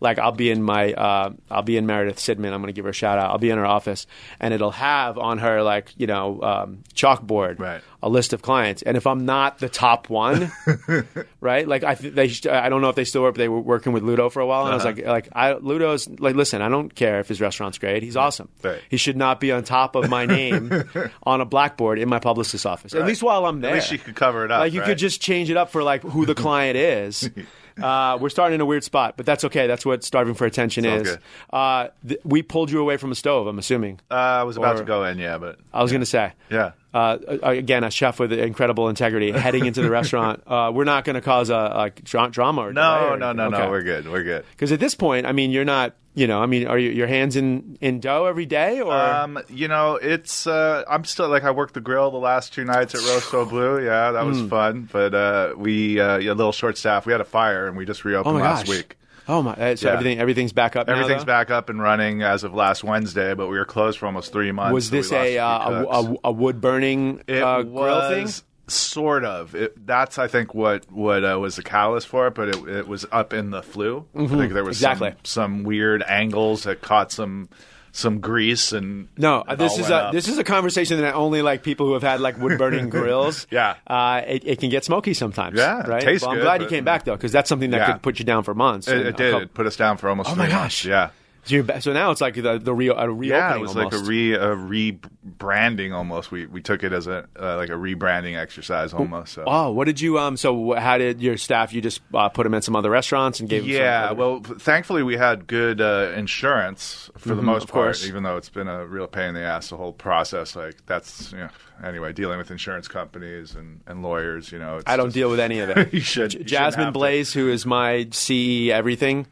Like 0.00 0.18
I'll 0.18 0.32
be 0.32 0.50
in 0.50 0.62
my, 0.62 0.92
uh, 0.92 1.32
I'll 1.50 1.62
be 1.62 1.76
in 1.76 1.86
Meredith 1.86 2.18
Sidman. 2.18 2.52
I'm 2.52 2.60
going 2.60 2.66
to 2.66 2.72
give 2.72 2.84
her 2.84 2.90
a 2.90 2.94
shout 2.94 3.18
out. 3.18 3.30
I'll 3.30 3.38
be 3.38 3.50
in 3.50 3.58
her 3.58 3.66
office, 3.66 4.06
and 4.40 4.54
it'll 4.54 4.70
have 4.72 5.18
on 5.18 5.38
her 5.38 5.62
like 5.62 5.92
you 5.96 6.06
know 6.06 6.40
um, 6.42 6.84
chalkboard 6.94 7.58
Right. 7.58 7.80
a 8.02 8.08
list 8.08 8.32
of 8.32 8.42
clients. 8.42 8.82
And 8.82 8.96
if 8.96 9.06
I'm 9.06 9.24
not 9.26 9.58
the 9.58 9.68
top 9.68 10.08
one, 10.08 10.52
right? 11.40 11.66
Like 11.66 11.84
I, 11.84 11.94
th- 11.94 12.14
they, 12.14 12.50
I 12.50 12.68
don't 12.68 12.80
know 12.80 12.88
if 12.90 12.96
they 12.96 13.04
still 13.04 13.22
work. 13.22 13.34
But 13.34 13.38
they 13.40 13.48
were 13.48 13.60
working 13.60 13.92
with 13.92 14.02
Ludo 14.02 14.28
for 14.30 14.40
a 14.40 14.46
while, 14.46 14.64
and 14.64 14.72
I 14.72 14.74
was 14.76 14.84
Uh-huh. 14.86 14.94
like, 15.12 15.26
like 15.26 15.28
I, 15.34 15.52
Ludo's 15.54 16.08
like, 16.08 16.34
listen, 16.34 16.62
I 16.62 16.68
don't 16.68 16.94
care 16.94 17.20
if 17.20 17.28
his 17.28 17.40
restaurant's 17.40 17.78
great. 17.78 18.02
He's 18.02 18.16
awesome. 18.16 18.48
Right. 18.62 18.80
He 18.88 18.96
should 18.96 19.16
not 19.16 19.40
be 19.40 19.52
on 19.52 19.64
top 19.64 19.94
of 19.96 20.08
my 20.08 20.26
name 20.26 20.72
on 21.24 21.40
a 21.40 21.44
blackboard 21.44 21.98
in 21.98 22.08
my 22.08 22.18
publicist's 22.18 22.64
office. 22.66 22.94
At 22.94 23.04
least 23.06 23.22
while 23.22 23.46
I'm 23.46 23.60
there. 23.60 23.72
At 23.72 23.74
least 23.74 23.92
you 23.92 23.98
could 23.98 24.16
cover 24.16 24.44
it 24.44 24.50
up. 24.50 24.60
Like 24.60 24.72
you 24.72 24.80
right? 24.80 24.86
could 24.88 24.98
just 24.98 25.20
change 25.20 25.50
it 25.50 25.56
up 25.56 25.70
for 25.70 25.82
like 25.82 26.02
who 26.02 26.24
the 26.26 26.34
client 26.34 26.76
is. 26.76 27.28
Uh, 27.82 28.18
we're 28.20 28.28
starting 28.28 28.56
in 28.56 28.60
a 28.60 28.66
weird 28.66 28.84
spot, 28.84 29.14
but 29.16 29.26
that's 29.26 29.44
okay. 29.44 29.66
That's 29.66 29.84
what 29.86 30.04
starving 30.04 30.34
for 30.34 30.46
attention 30.46 30.86
all 30.86 30.94
is. 31.00 31.18
Uh, 31.52 31.88
th- 32.06 32.20
we 32.24 32.42
pulled 32.42 32.70
you 32.70 32.80
away 32.80 32.96
from 32.96 33.12
a 33.12 33.14
stove. 33.14 33.46
I'm 33.46 33.58
assuming. 33.58 34.00
Uh, 34.10 34.14
I 34.14 34.42
was 34.44 34.56
about 34.56 34.76
or- 34.76 34.78
to 34.80 34.84
go 34.84 35.04
in, 35.04 35.18
yeah, 35.18 35.38
but 35.38 35.58
I 35.72 35.82
was 35.82 35.90
going 35.92 36.00
to 36.02 36.06
say. 36.06 36.32
yeah. 36.50 36.72
Uh, 36.94 37.18
again, 37.42 37.84
a 37.84 37.90
chef 37.90 38.18
with 38.18 38.32
incredible 38.32 38.88
integrity 38.88 39.30
heading 39.30 39.66
into 39.66 39.82
the 39.82 39.90
restaurant. 39.90 40.42
Uh, 40.48 40.70
we're 40.72 40.84
not 40.84 41.04
going 41.04 41.14
to 41.14 41.20
cause 41.20 41.50
a, 41.50 41.56
like 41.76 42.02
dra- 42.02 42.30
drama 42.30 42.62
or 42.62 42.72
No, 42.72 43.14
no, 43.16 43.32
no, 43.32 43.48
no. 43.50 43.68
We're 43.68 43.82
good. 43.82 44.08
We're 44.10 44.22
good. 44.22 44.44
Because 44.52 44.72
at 44.72 44.80
this 44.80 44.94
point, 44.94 45.26
I 45.26 45.32
mean, 45.32 45.50
you're 45.50 45.64
not. 45.66 45.94
You 46.18 46.26
know, 46.26 46.42
I 46.42 46.46
mean, 46.46 46.66
are 46.66 46.76
you, 46.76 46.90
your 46.90 47.06
hands 47.06 47.36
in, 47.36 47.78
in 47.80 48.00
dough 48.00 48.24
every 48.26 48.44
day, 48.44 48.80
or 48.80 48.92
Um, 48.92 49.38
you 49.48 49.68
know, 49.68 49.94
it's 49.94 50.48
uh, 50.48 50.82
I'm 50.90 51.04
still 51.04 51.28
like 51.28 51.44
I 51.44 51.52
worked 51.52 51.74
the 51.74 51.80
grill 51.80 52.10
the 52.10 52.16
last 52.18 52.52
two 52.52 52.64
nights 52.64 52.92
at 52.96 53.02
Rossoblu. 53.02 53.84
Yeah, 53.84 54.10
that 54.10 54.26
was 54.26 54.42
fun. 54.48 54.88
But 54.90 55.14
uh, 55.14 55.54
we 55.56 56.00
uh, 56.00 56.18
yeah, 56.18 56.32
a 56.32 56.34
little 56.34 56.50
short 56.50 56.76
staff. 56.76 57.06
We 57.06 57.12
had 57.12 57.20
a 57.20 57.24
fire 57.24 57.68
and 57.68 57.76
we 57.76 57.86
just 57.86 58.04
oh 58.04 58.08
reopened 58.08 58.34
my 58.34 58.42
last 58.42 58.66
gosh, 58.66 58.76
week. 58.76 58.96
oh 59.28 59.42
my, 59.42 59.52
uh, 59.52 59.76
so 59.76 59.86
Yeah. 59.86 59.92
everything 59.92 60.18
everything's 60.18 60.52
back 60.52 60.74
up. 60.74 60.88
Everything's 60.88 61.22
though? 61.22 61.26
back 61.26 61.52
up 61.52 61.68
and 61.70 61.80
running 61.80 62.22
as 62.22 62.42
of 62.42 62.52
last 62.52 62.82
Wednesday, 62.82 63.34
but 63.34 63.46
we 63.46 63.56
were 63.56 63.64
closed 63.64 64.00
for 64.00 64.06
almost 64.06 64.32
three 64.32 64.50
months. 64.50 64.74
Was 64.74 64.86
so 64.86 64.96
this 64.96 65.12
a, 65.12 65.38
uh, 65.38 65.46
a, 65.46 65.84
a, 65.84 66.14
a 66.24 66.32
wood 66.32 66.60
burning 66.60 67.22
It 67.28 67.40
uh, 67.40 67.58
was 67.58 67.66
grill 67.66 68.08
thing? 68.10 68.44
Sort 68.68 69.24
of. 69.24 69.54
It, 69.54 69.86
that's 69.86 70.18
I 70.18 70.28
think 70.28 70.54
what 70.54 70.90
what 70.90 71.24
uh, 71.24 71.38
was 71.38 71.56
the 71.56 71.62
catalyst 71.62 72.08
for 72.08 72.26
it, 72.28 72.34
but 72.34 72.48
it, 72.48 72.68
it 72.68 72.88
was 72.88 73.06
up 73.12 73.32
in 73.32 73.50
the 73.50 73.62
flue. 73.62 74.06
I 74.14 74.26
think 74.26 74.52
there 74.52 74.64
was 74.64 74.78
Mm-hmm. 74.80 74.92
Exactly. 74.92 75.10
some, 75.24 75.54
some 75.58 75.62
weird 75.64 76.02
angles 76.06 76.64
that 76.64 76.80
caught 76.82 77.10
some 77.12 77.48
some 77.90 78.20
grease 78.20 78.72
and 78.72 79.08
No, 79.16 79.42
it 79.48 79.56
this 79.58 79.78
is 79.78 79.88
a 79.90 79.94
up. 79.96 80.12
this 80.12 80.28
is 80.28 80.38
a 80.38 80.44
conversation 80.44 81.00
that 81.00 81.14
only 81.14 81.42
like 81.42 81.62
people 81.62 81.86
who 81.86 81.94
have 81.94 82.02
had 82.02 82.20
like 82.20 82.38
wood 82.38 82.56
burning 82.58 82.88
grills. 82.90 83.46
Yeah. 83.50 83.76
uh, 83.86 84.22
it, 84.26 84.42
it 84.46 84.60
can 84.60 84.68
get 84.70 84.84
smoky 84.84 85.14
sometimes. 85.14 85.58
Yeah, 85.58 85.80
right. 85.88 86.02
tastes 86.02 86.22
well, 86.22 86.32
I'm 86.32 86.36
good, 86.36 86.44
glad 86.44 86.62
you 86.62 86.68
came 86.68 86.84
back 86.84 87.04
though, 87.04 87.16
because 87.16 87.32
that's 87.32 87.48
something 87.48 87.70
that 87.70 87.78
Yeah. 87.78 87.92
could 87.94 88.02
put 88.02 88.18
you 88.18 88.24
down 88.24 88.44
for 88.44 88.54
months. 88.54 88.86
It, 88.88 88.98
it 89.06 89.16
did. 89.16 89.30
couple- 89.32 89.44
It 89.46 89.54
put 89.54 89.66
us 89.66 89.76
down 89.76 89.96
for 89.96 90.08
almost 90.10 90.28
Oh 90.30 90.34
three 90.34 90.44
my 90.44 90.48
months. 90.48 90.82
gosh. 90.82 90.84
Yeah. 90.84 91.10
So, 91.48 91.92
now 91.92 92.10
it's 92.10 92.20
like 92.20 92.34
the 92.34 92.58
the 92.58 92.74
real 92.74 92.96
a 92.96 93.08
reopening. 93.08 93.30
Yeah, 93.30 93.56
it 93.56 93.60
was 93.60 93.76
almost. 93.76 93.94
like 93.94 94.02
a 94.02 94.04
re 94.04 94.34
a 94.34 94.54
rebranding 94.56 95.94
almost. 95.94 96.30
We 96.30 96.46
we 96.46 96.60
took 96.62 96.82
it 96.82 96.92
as 96.92 97.06
a 97.06 97.26
uh, 97.38 97.56
like 97.56 97.68
a 97.70 97.72
rebranding 97.72 98.36
exercise 98.38 98.92
almost. 98.92 99.32
So. 99.34 99.44
Oh, 99.46 99.72
what 99.72 99.86
did 99.86 100.00
you 100.00 100.18
um? 100.18 100.36
So 100.36 100.74
how 100.74 100.98
did 100.98 101.20
your 101.20 101.36
staff? 101.36 101.72
You 101.72 101.80
just 101.80 102.00
uh, 102.14 102.28
put 102.28 102.44
them 102.44 102.54
in 102.54 102.62
some 102.62 102.76
other 102.76 102.90
restaurants 102.90 103.40
and 103.40 103.48
gave 103.48 103.62
them. 103.62 103.70
Yeah, 103.70 104.08
some 104.08 104.16
well, 104.18 104.40
thankfully 104.40 105.02
we 105.02 105.16
had 105.16 105.46
good 105.46 105.80
uh, 105.80 106.12
insurance 106.16 107.10
for 107.16 107.30
the 107.34 107.42
most 107.42 107.48
Mm-hmm, 107.48 107.62
of 107.64 107.72
course. 107.72 108.00
part. 108.00 108.08
Even 108.08 108.22
though 108.22 108.36
it's 108.36 108.48
been 108.50 108.68
a 108.68 108.86
real 108.86 109.06
pain 109.06 109.28
in 109.30 109.34
the 109.34 109.42
ass, 109.42 109.70
the 109.70 109.76
whole 109.76 109.92
process. 109.92 110.54
Like 110.54 110.84
that's 110.86 111.32
you 111.32 111.38
know, 111.38 111.48
anyway, 111.82 112.12
dealing 112.12 112.38
with 112.38 112.50
insurance 112.50 112.86
companies 112.88 113.54
and, 113.54 113.80
and 113.86 114.02
lawyers. 114.02 114.52
You 114.52 114.58
know, 114.58 114.80
I 114.86 114.96
don't 114.96 115.06
just- 115.06 115.14
deal 115.14 115.30
with 115.30 115.40
any 115.40 115.60
of 115.60 115.70
it. 115.70 115.92
you 115.92 116.00
should. 116.00 116.30
J- 116.30 116.38
you 116.38 116.44
Jasmine 116.44 116.92
to. 116.92 116.98
Blais, 116.98 117.32
who 117.32 117.48
is 117.50 117.66
my 117.66 118.06
CE 118.12 118.68
everything, 118.70 119.26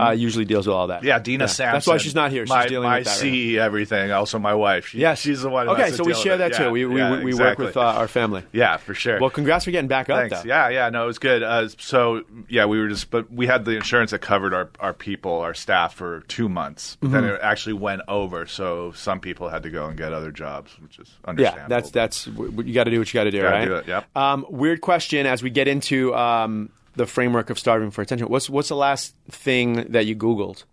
uh, 0.00 0.10
usually 0.10 0.44
deals 0.44 0.66
with 0.66 0.74
all 0.74 0.88
that. 0.88 1.04
Yeah, 1.04 1.18
Dina 1.18 1.46
Samson. 1.58 1.72
That's 1.74 1.86
why 1.86 1.96
she's 1.98 2.14
not 2.14 2.30
here. 2.30 2.44
She's 2.46 2.50
my, 2.50 2.66
dealing 2.66 2.88
my 2.88 2.98
with 3.00 3.06
that. 3.08 3.16
CE 3.18 3.24
right 3.24 3.54
everything. 3.58 4.10
Also, 4.12 4.38
my 4.38 4.54
wife. 4.54 4.86
She, 4.88 4.98
Yes, 4.98 5.20
she's 5.20 5.42
the 5.42 5.50
one. 5.50 5.68
Okay, 5.68 5.90
so 5.90 6.04
we 6.04 6.14
share 6.14 6.38
that 6.38 6.54
too. 6.54 6.64
Yeah, 6.64 6.70
We 6.70 6.86
we, 6.86 6.98
yeah, 7.00 7.22
we, 7.22 7.30
exactly. 7.32 7.66
work 7.66 7.74
with 7.74 7.76
uh, 7.76 7.80
our 7.80 8.08
family. 8.08 8.42
Yeah, 8.52 8.76
for 8.78 8.94
sure. 8.94 9.20
Well, 9.20 9.30
congrats 9.30 9.64
for 9.66 9.70
getting 9.70 9.88
back 9.88 10.08
up. 10.08 10.18
Thanks. 10.20 10.42
Though. 10.42 10.48
Yeah, 10.48 10.68
yeah, 10.70 10.88
no, 10.90 11.04
it 11.04 11.06
was 11.06 11.18
good. 11.18 11.42
Uh, 11.42 11.68
so 11.78 12.22
yeah, 12.48 12.64
we 12.66 12.78
were 12.80 12.88
just, 12.88 13.10
but 13.10 13.30
we 13.30 13.46
had 13.46 13.64
the 13.64 13.72
insurance 13.72 14.12
that 14.12 14.20
covered 14.20 14.54
our, 14.54 14.70
our 14.80 14.94
people, 14.94 15.32
our 15.40 15.54
staff 15.54 15.94
for 15.94 16.20
two 16.28 16.48
months. 16.48 16.96
But 17.00 17.08
Mm-hmm. 17.08 17.14
then 17.14 17.24
it 17.34 17.40
actually 17.42 17.72
went 17.74 18.02
over, 18.08 18.46
so 18.46 18.92
some 18.92 19.20
people 19.20 19.48
had 19.48 19.62
to 19.64 19.70
go 19.70 19.86
and 19.86 19.96
get 19.96 20.12
other 20.12 20.30
jobs, 20.30 20.72
which 20.80 20.98
is 20.98 21.10
understandable. 21.24 21.62
Yeah, 21.62 21.68
that's 21.68 21.90
that's 21.90 22.26
you 22.26 22.72
got 22.72 22.84
to 22.84 22.90
do 22.90 22.98
what 22.98 23.12
you 23.12 23.18
got 23.18 23.24
to 23.24 23.30
do, 23.30 23.42
Gotta 23.42 23.56
right? 23.56 23.64
do 23.64 23.74
it, 23.76 23.88
yep. 23.88 24.06
Um, 24.16 24.46
weird 24.48 24.80
question 24.80 25.26
as 25.26 25.42
we 25.42 25.50
get 25.50 25.66
into 25.68 26.14
um, 26.14 26.70
the 26.96 27.06
framework 27.06 27.50
of 27.50 27.58
starving 27.58 27.90
for 27.90 28.02
attention. 28.02 28.28
What's 28.28 28.48
what's 28.50 28.68
the 28.68 28.76
last 28.76 29.14
thing 29.30 29.84
that 29.92 30.06
you 30.06 30.14
Googled, 30.16 30.64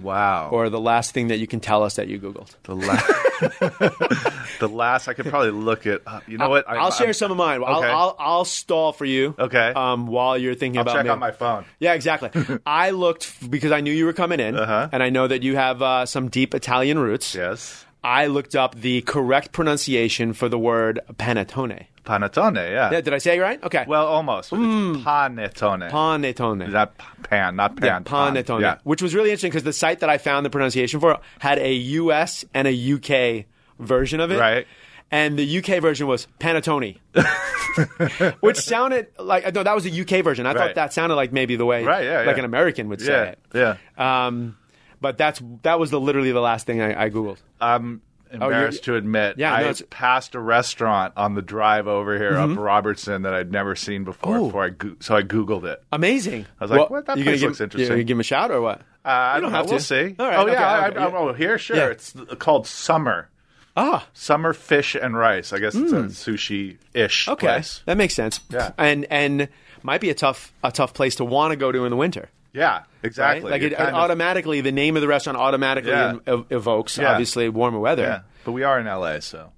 wow. 0.00 0.48
or 0.50 0.68
the 0.70 0.80
last 0.80 1.12
thing 1.12 1.28
that 1.28 1.38
you 1.38 1.46
can 1.46 1.60
tell 1.60 1.82
us 1.82 1.96
that 1.96 2.08
you 2.08 2.18
Googled? 2.18 2.50
the 2.62 2.74
last, 2.76 3.06
the 4.60 4.68
last, 4.68 5.08
I 5.08 5.14
could 5.14 5.26
probably 5.26 5.50
look 5.50 5.86
at. 5.86 6.02
Uh, 6.06 6.20
you 6.26 6.38
know 6.38 6.48
what? 6.48 6.68
I, 6.68 6.76
I'll 6.76 6.90
share 6.90 7.08
I'm- 7.08 7.14
some 7.14 7.30
of 7.30 7.36
mine. 7.36 7.62
I'll, 7.64 7.82
I'll 7.82 8.16
I'll 8.18 8.44
stall 8.44 8.92
for 8.92 9.04
you. 9.04 9.34
Okay. 9.38 9.72
Um, 9.74 10.06
while 10.06 10.38
you're 10.38 10.54
thinking 10.54 10.78
I'll 10.78 10.82
about 10.82 10.94
check 10.94 11.04
me. 11.04 11.10
on 11.10 11.18
my 11.18 11.30
phone. 11.32 11.64
Yeah, 11.78 11.94
exactly. 11.94 12.30
I 12.66 12.90
looked 12.90 13.50
because 13.50 13.72
I 13.72 13.80
knew 13.80 13.92
you 13.92 14.04
were 14.06 14.12
coming 14.12 14.40
in, 14.40 14.56
Uh-huh. 14.56 14.88
and 14.92 15.02
I 15.02 15.10
know 15.10 15.26
that 15.26 15.42
you 15.42 15.56
have 15.56 15.82
uh, 15.82 16.06
some 16.06 16.28
deep 16.28 16.54
Italian 16.54 16.98
roots. 16.98 17.34
Yes. 17.34 17.84
I 18.04 18.26
looked 18.26 18.56
up 18.56 18.74
the 18.74 19.02
correct 19.02 19.52
pronunciation 19.52 20.32
for 20.32 20.48
the 20.48 20.58
word 20.58 21.00
panettone. 21.14 21.86
Panettone. 22.04 22.56
Yeah. 22.56 22.90
Yeah, 22.90 23.00
did 23.00 23.14
I 23.14 23.18
say 23.18 23.36
it 23.36 23.40
right? 23.40 23.62
Okay. 23.62 23.84
well, 23.86 24.06
almost. 24.06 24.52
It's 24.52 24.60
panettone. 24.60 25.88
panettone. 25.90 26.70
not 26.72 26.98
pan, 27.22 27.54
not 27.56 27.76
pan. 27.76 27.86
Yeah, 27.86 28.00
panettone. 28.00 28.60
Yeah. 28.60 28.78
Which 28.82 29.02
was 29.02 29.14
really 29.14 29.30
interesting 29.30 29.50
because 29.50 29.62
the 29.62 29.72
site 29.72 30.00
that 30.00 30.10
I 30.10 30.18
found 30.18 30.44
the 30.44 30.50
pronunciation 30.50 30.98
for 30.98 31.18
had 31.38 31.58
a 31.60 31.72
US 31.74 32.44
and 32.54 32.66
a 32.66 32.92
UK 32.94 33.46
version 33.78 34.18
of 34.18 34.32
it. 34.32 34.38
Right. 34.40 34.66
And 35.12 35.38
the 35.38 35.58
UK 35.58 35.80
version 35.80 36.06
was 36.08 36.26
panettone. 36.40 36.98
which 38.40 38.56
sounded 38.56 39.06
like 39.18 39.54
no, 39.54 39.62
that 39.62 39.74
was 39.74 39.84
the 39.84 40.00
UK 40.00 40.24
version. 40.24 40.44
I 40.46 40.54
thought 40.54 40.74
that 40.74 40.92
sounded 40.92 41.14
like 41.14 41.32
maybe 41.32 41.56
the 41.56 41.64
way 41.66 41.84
Right, 41.84 42.04
yeah, 42.04 42.18
like 42.18 42.26
yeah. 42.36 42.38
an 42.40 42.44
American 42.44 42.88
would 42.88 43.00
say 43.00 43.12
Yeah. 43.52 43.64
it. 43.64 43.78
Yeah. 43.98 44.26
Um, 44.26 44.56
but 45.02 45.18
that's 45.18 45.42
that 45.62 45.78
was 45.78 45.90
the 45.90 46.00
literally 46.00 46.32
the 46.32 46.40
last 46.40 46.64
thing 46.66 46.80
I, 46.80 47.04
I 47.04 47.10
googled. 47.10 47.36
I'm 47.60 48.00
embarrassed 48.32 48.84
to 48.84 48.94
admit. 48.96 49.32
Oh, 49.36 49.40
Yeah, 49.40 49.54
I 49.54 49.62
Mm-hmm. 49.64 49.84
passed 49.90 50.34
a 50.34 50.40
restaurant 50.40 51.12
on 51.18 51.34
the 51.34 51.42
drive 51.42 51.86
over 51.86 52.16
here 52.16 52.36
up 52.38 52.56
Robertson 52.56 53.22
that 53.22 53.34
I'd 53.34 53.52
never 53.52 53.76
seen 53.76 54.04
before. 54.04 54.38
Oh. 54.38 54.46
Before 54.46 54.64
I 54.64 54.70
go- 54.70 54.96
so 55.00 55.14
I 55.14 55.22
googled 55.22 55.64
it. 55.64 55.82
Amazing. 55.92 56.46
I 56.58 56.64
was 56.64 56.70
like, 56.70 56.88
what? 56.88 57.04
That 57.06 57.18
you 57.18 57.24
place 57.24 57.40
give, 57.40 57.50
looks 57.50 57.60
you 57.60 57.64
interesting. 57.64 57.88
gonna 57.90 58.04
give 58.04 58.16
him 58.16 58.20
a 58.20 58.24
shout 58.24 58.50
or 58.50 58.62
what? 58.62 58.80
Uh, 59.04 59.08
I 59.08 59.34
don't 59.34 59.42
don't 59.42 59.52
know. 59.52 59.58
have 59.58 59.66
We'll 59.68 59.78
to. 59.80 59.84
see. 59.84 60.14
All 60.18 60.26
right, 60.28 60.38
oh 60.38 60.42
okay, 60.44 60.52
yeah, 60.52 60.86
okay, 60.86 60.98
I, 60.98 61.08
yeah. 61.08 61.16
oh 61.16 61.32
here, 61.34 61.58
sure. 61.58 61.76
Yeah. 61.76 61.88
It's 61.88 62.14
called 62.38 62.66
Summer. 62.66 63.28
Ah, 63.76 64.06
Summer 64.14 64.52
Fish 64.52 64.94
and 64.94 65.16
Rice. 65.16 65.52
I 65.52 65.58
guess 65.58 65.74
it's 65.74 65.92
a 65.92 65.96
sushi 66.04 66.76
ish 66.94 67.24
Hmm. 67.26 67.32
okay, 67.32 67.46
place. 67.46 67.82
that 67.86 67.96
makes 67.96 68.14
sense. 68.14 68.40
Yeah. 68.50 68.72
and 68.78 69.06
and 69.10 69.48
might 69.82 70.00
be 70.00 70.08
a 70.10 70.14
tough 70.14 70.52
a 70.62 70.70
tough 70.70 70.94
place 70.94 71.16
to 71.16 71.24
want 71.24 71.52
to 71.52 71.56
go 71.56 71.72
to 71.72 71.84
in 71.84 71.90
the 71.90 71.96
winter. 71.96 72.28
Yeah, 72.54 72.72
Right? 72.78 72.82
exactly. 73.02 73.50
Like 73.50 73.62
You're 73.62 73.70
it, 73.70 73.74
it 73.74 73.80
of- 73.80 73.94
automatically, 73.94 74.60
the 74.60 74.72
name 74.72 74.96
of 74.96 75.02
the 75.02 75.08
restaurant 75.08 75.38
automatically 75.38 75.90
Yeah. 75.90 76.16
ev- 76.26 76.44
evokes 76.50 76.98
Yeah. 76.98 77.10
obviously 77.12 77.48
warmer 77.48 77.78
weather. 77.78 78.02
Yeah, 78.02 78.20
but 78.44 78.52
we 78.52 78.62
are 78.62 78.78
in 78.78 78.86
LA, 78.86 79.20
so 79.20 79.52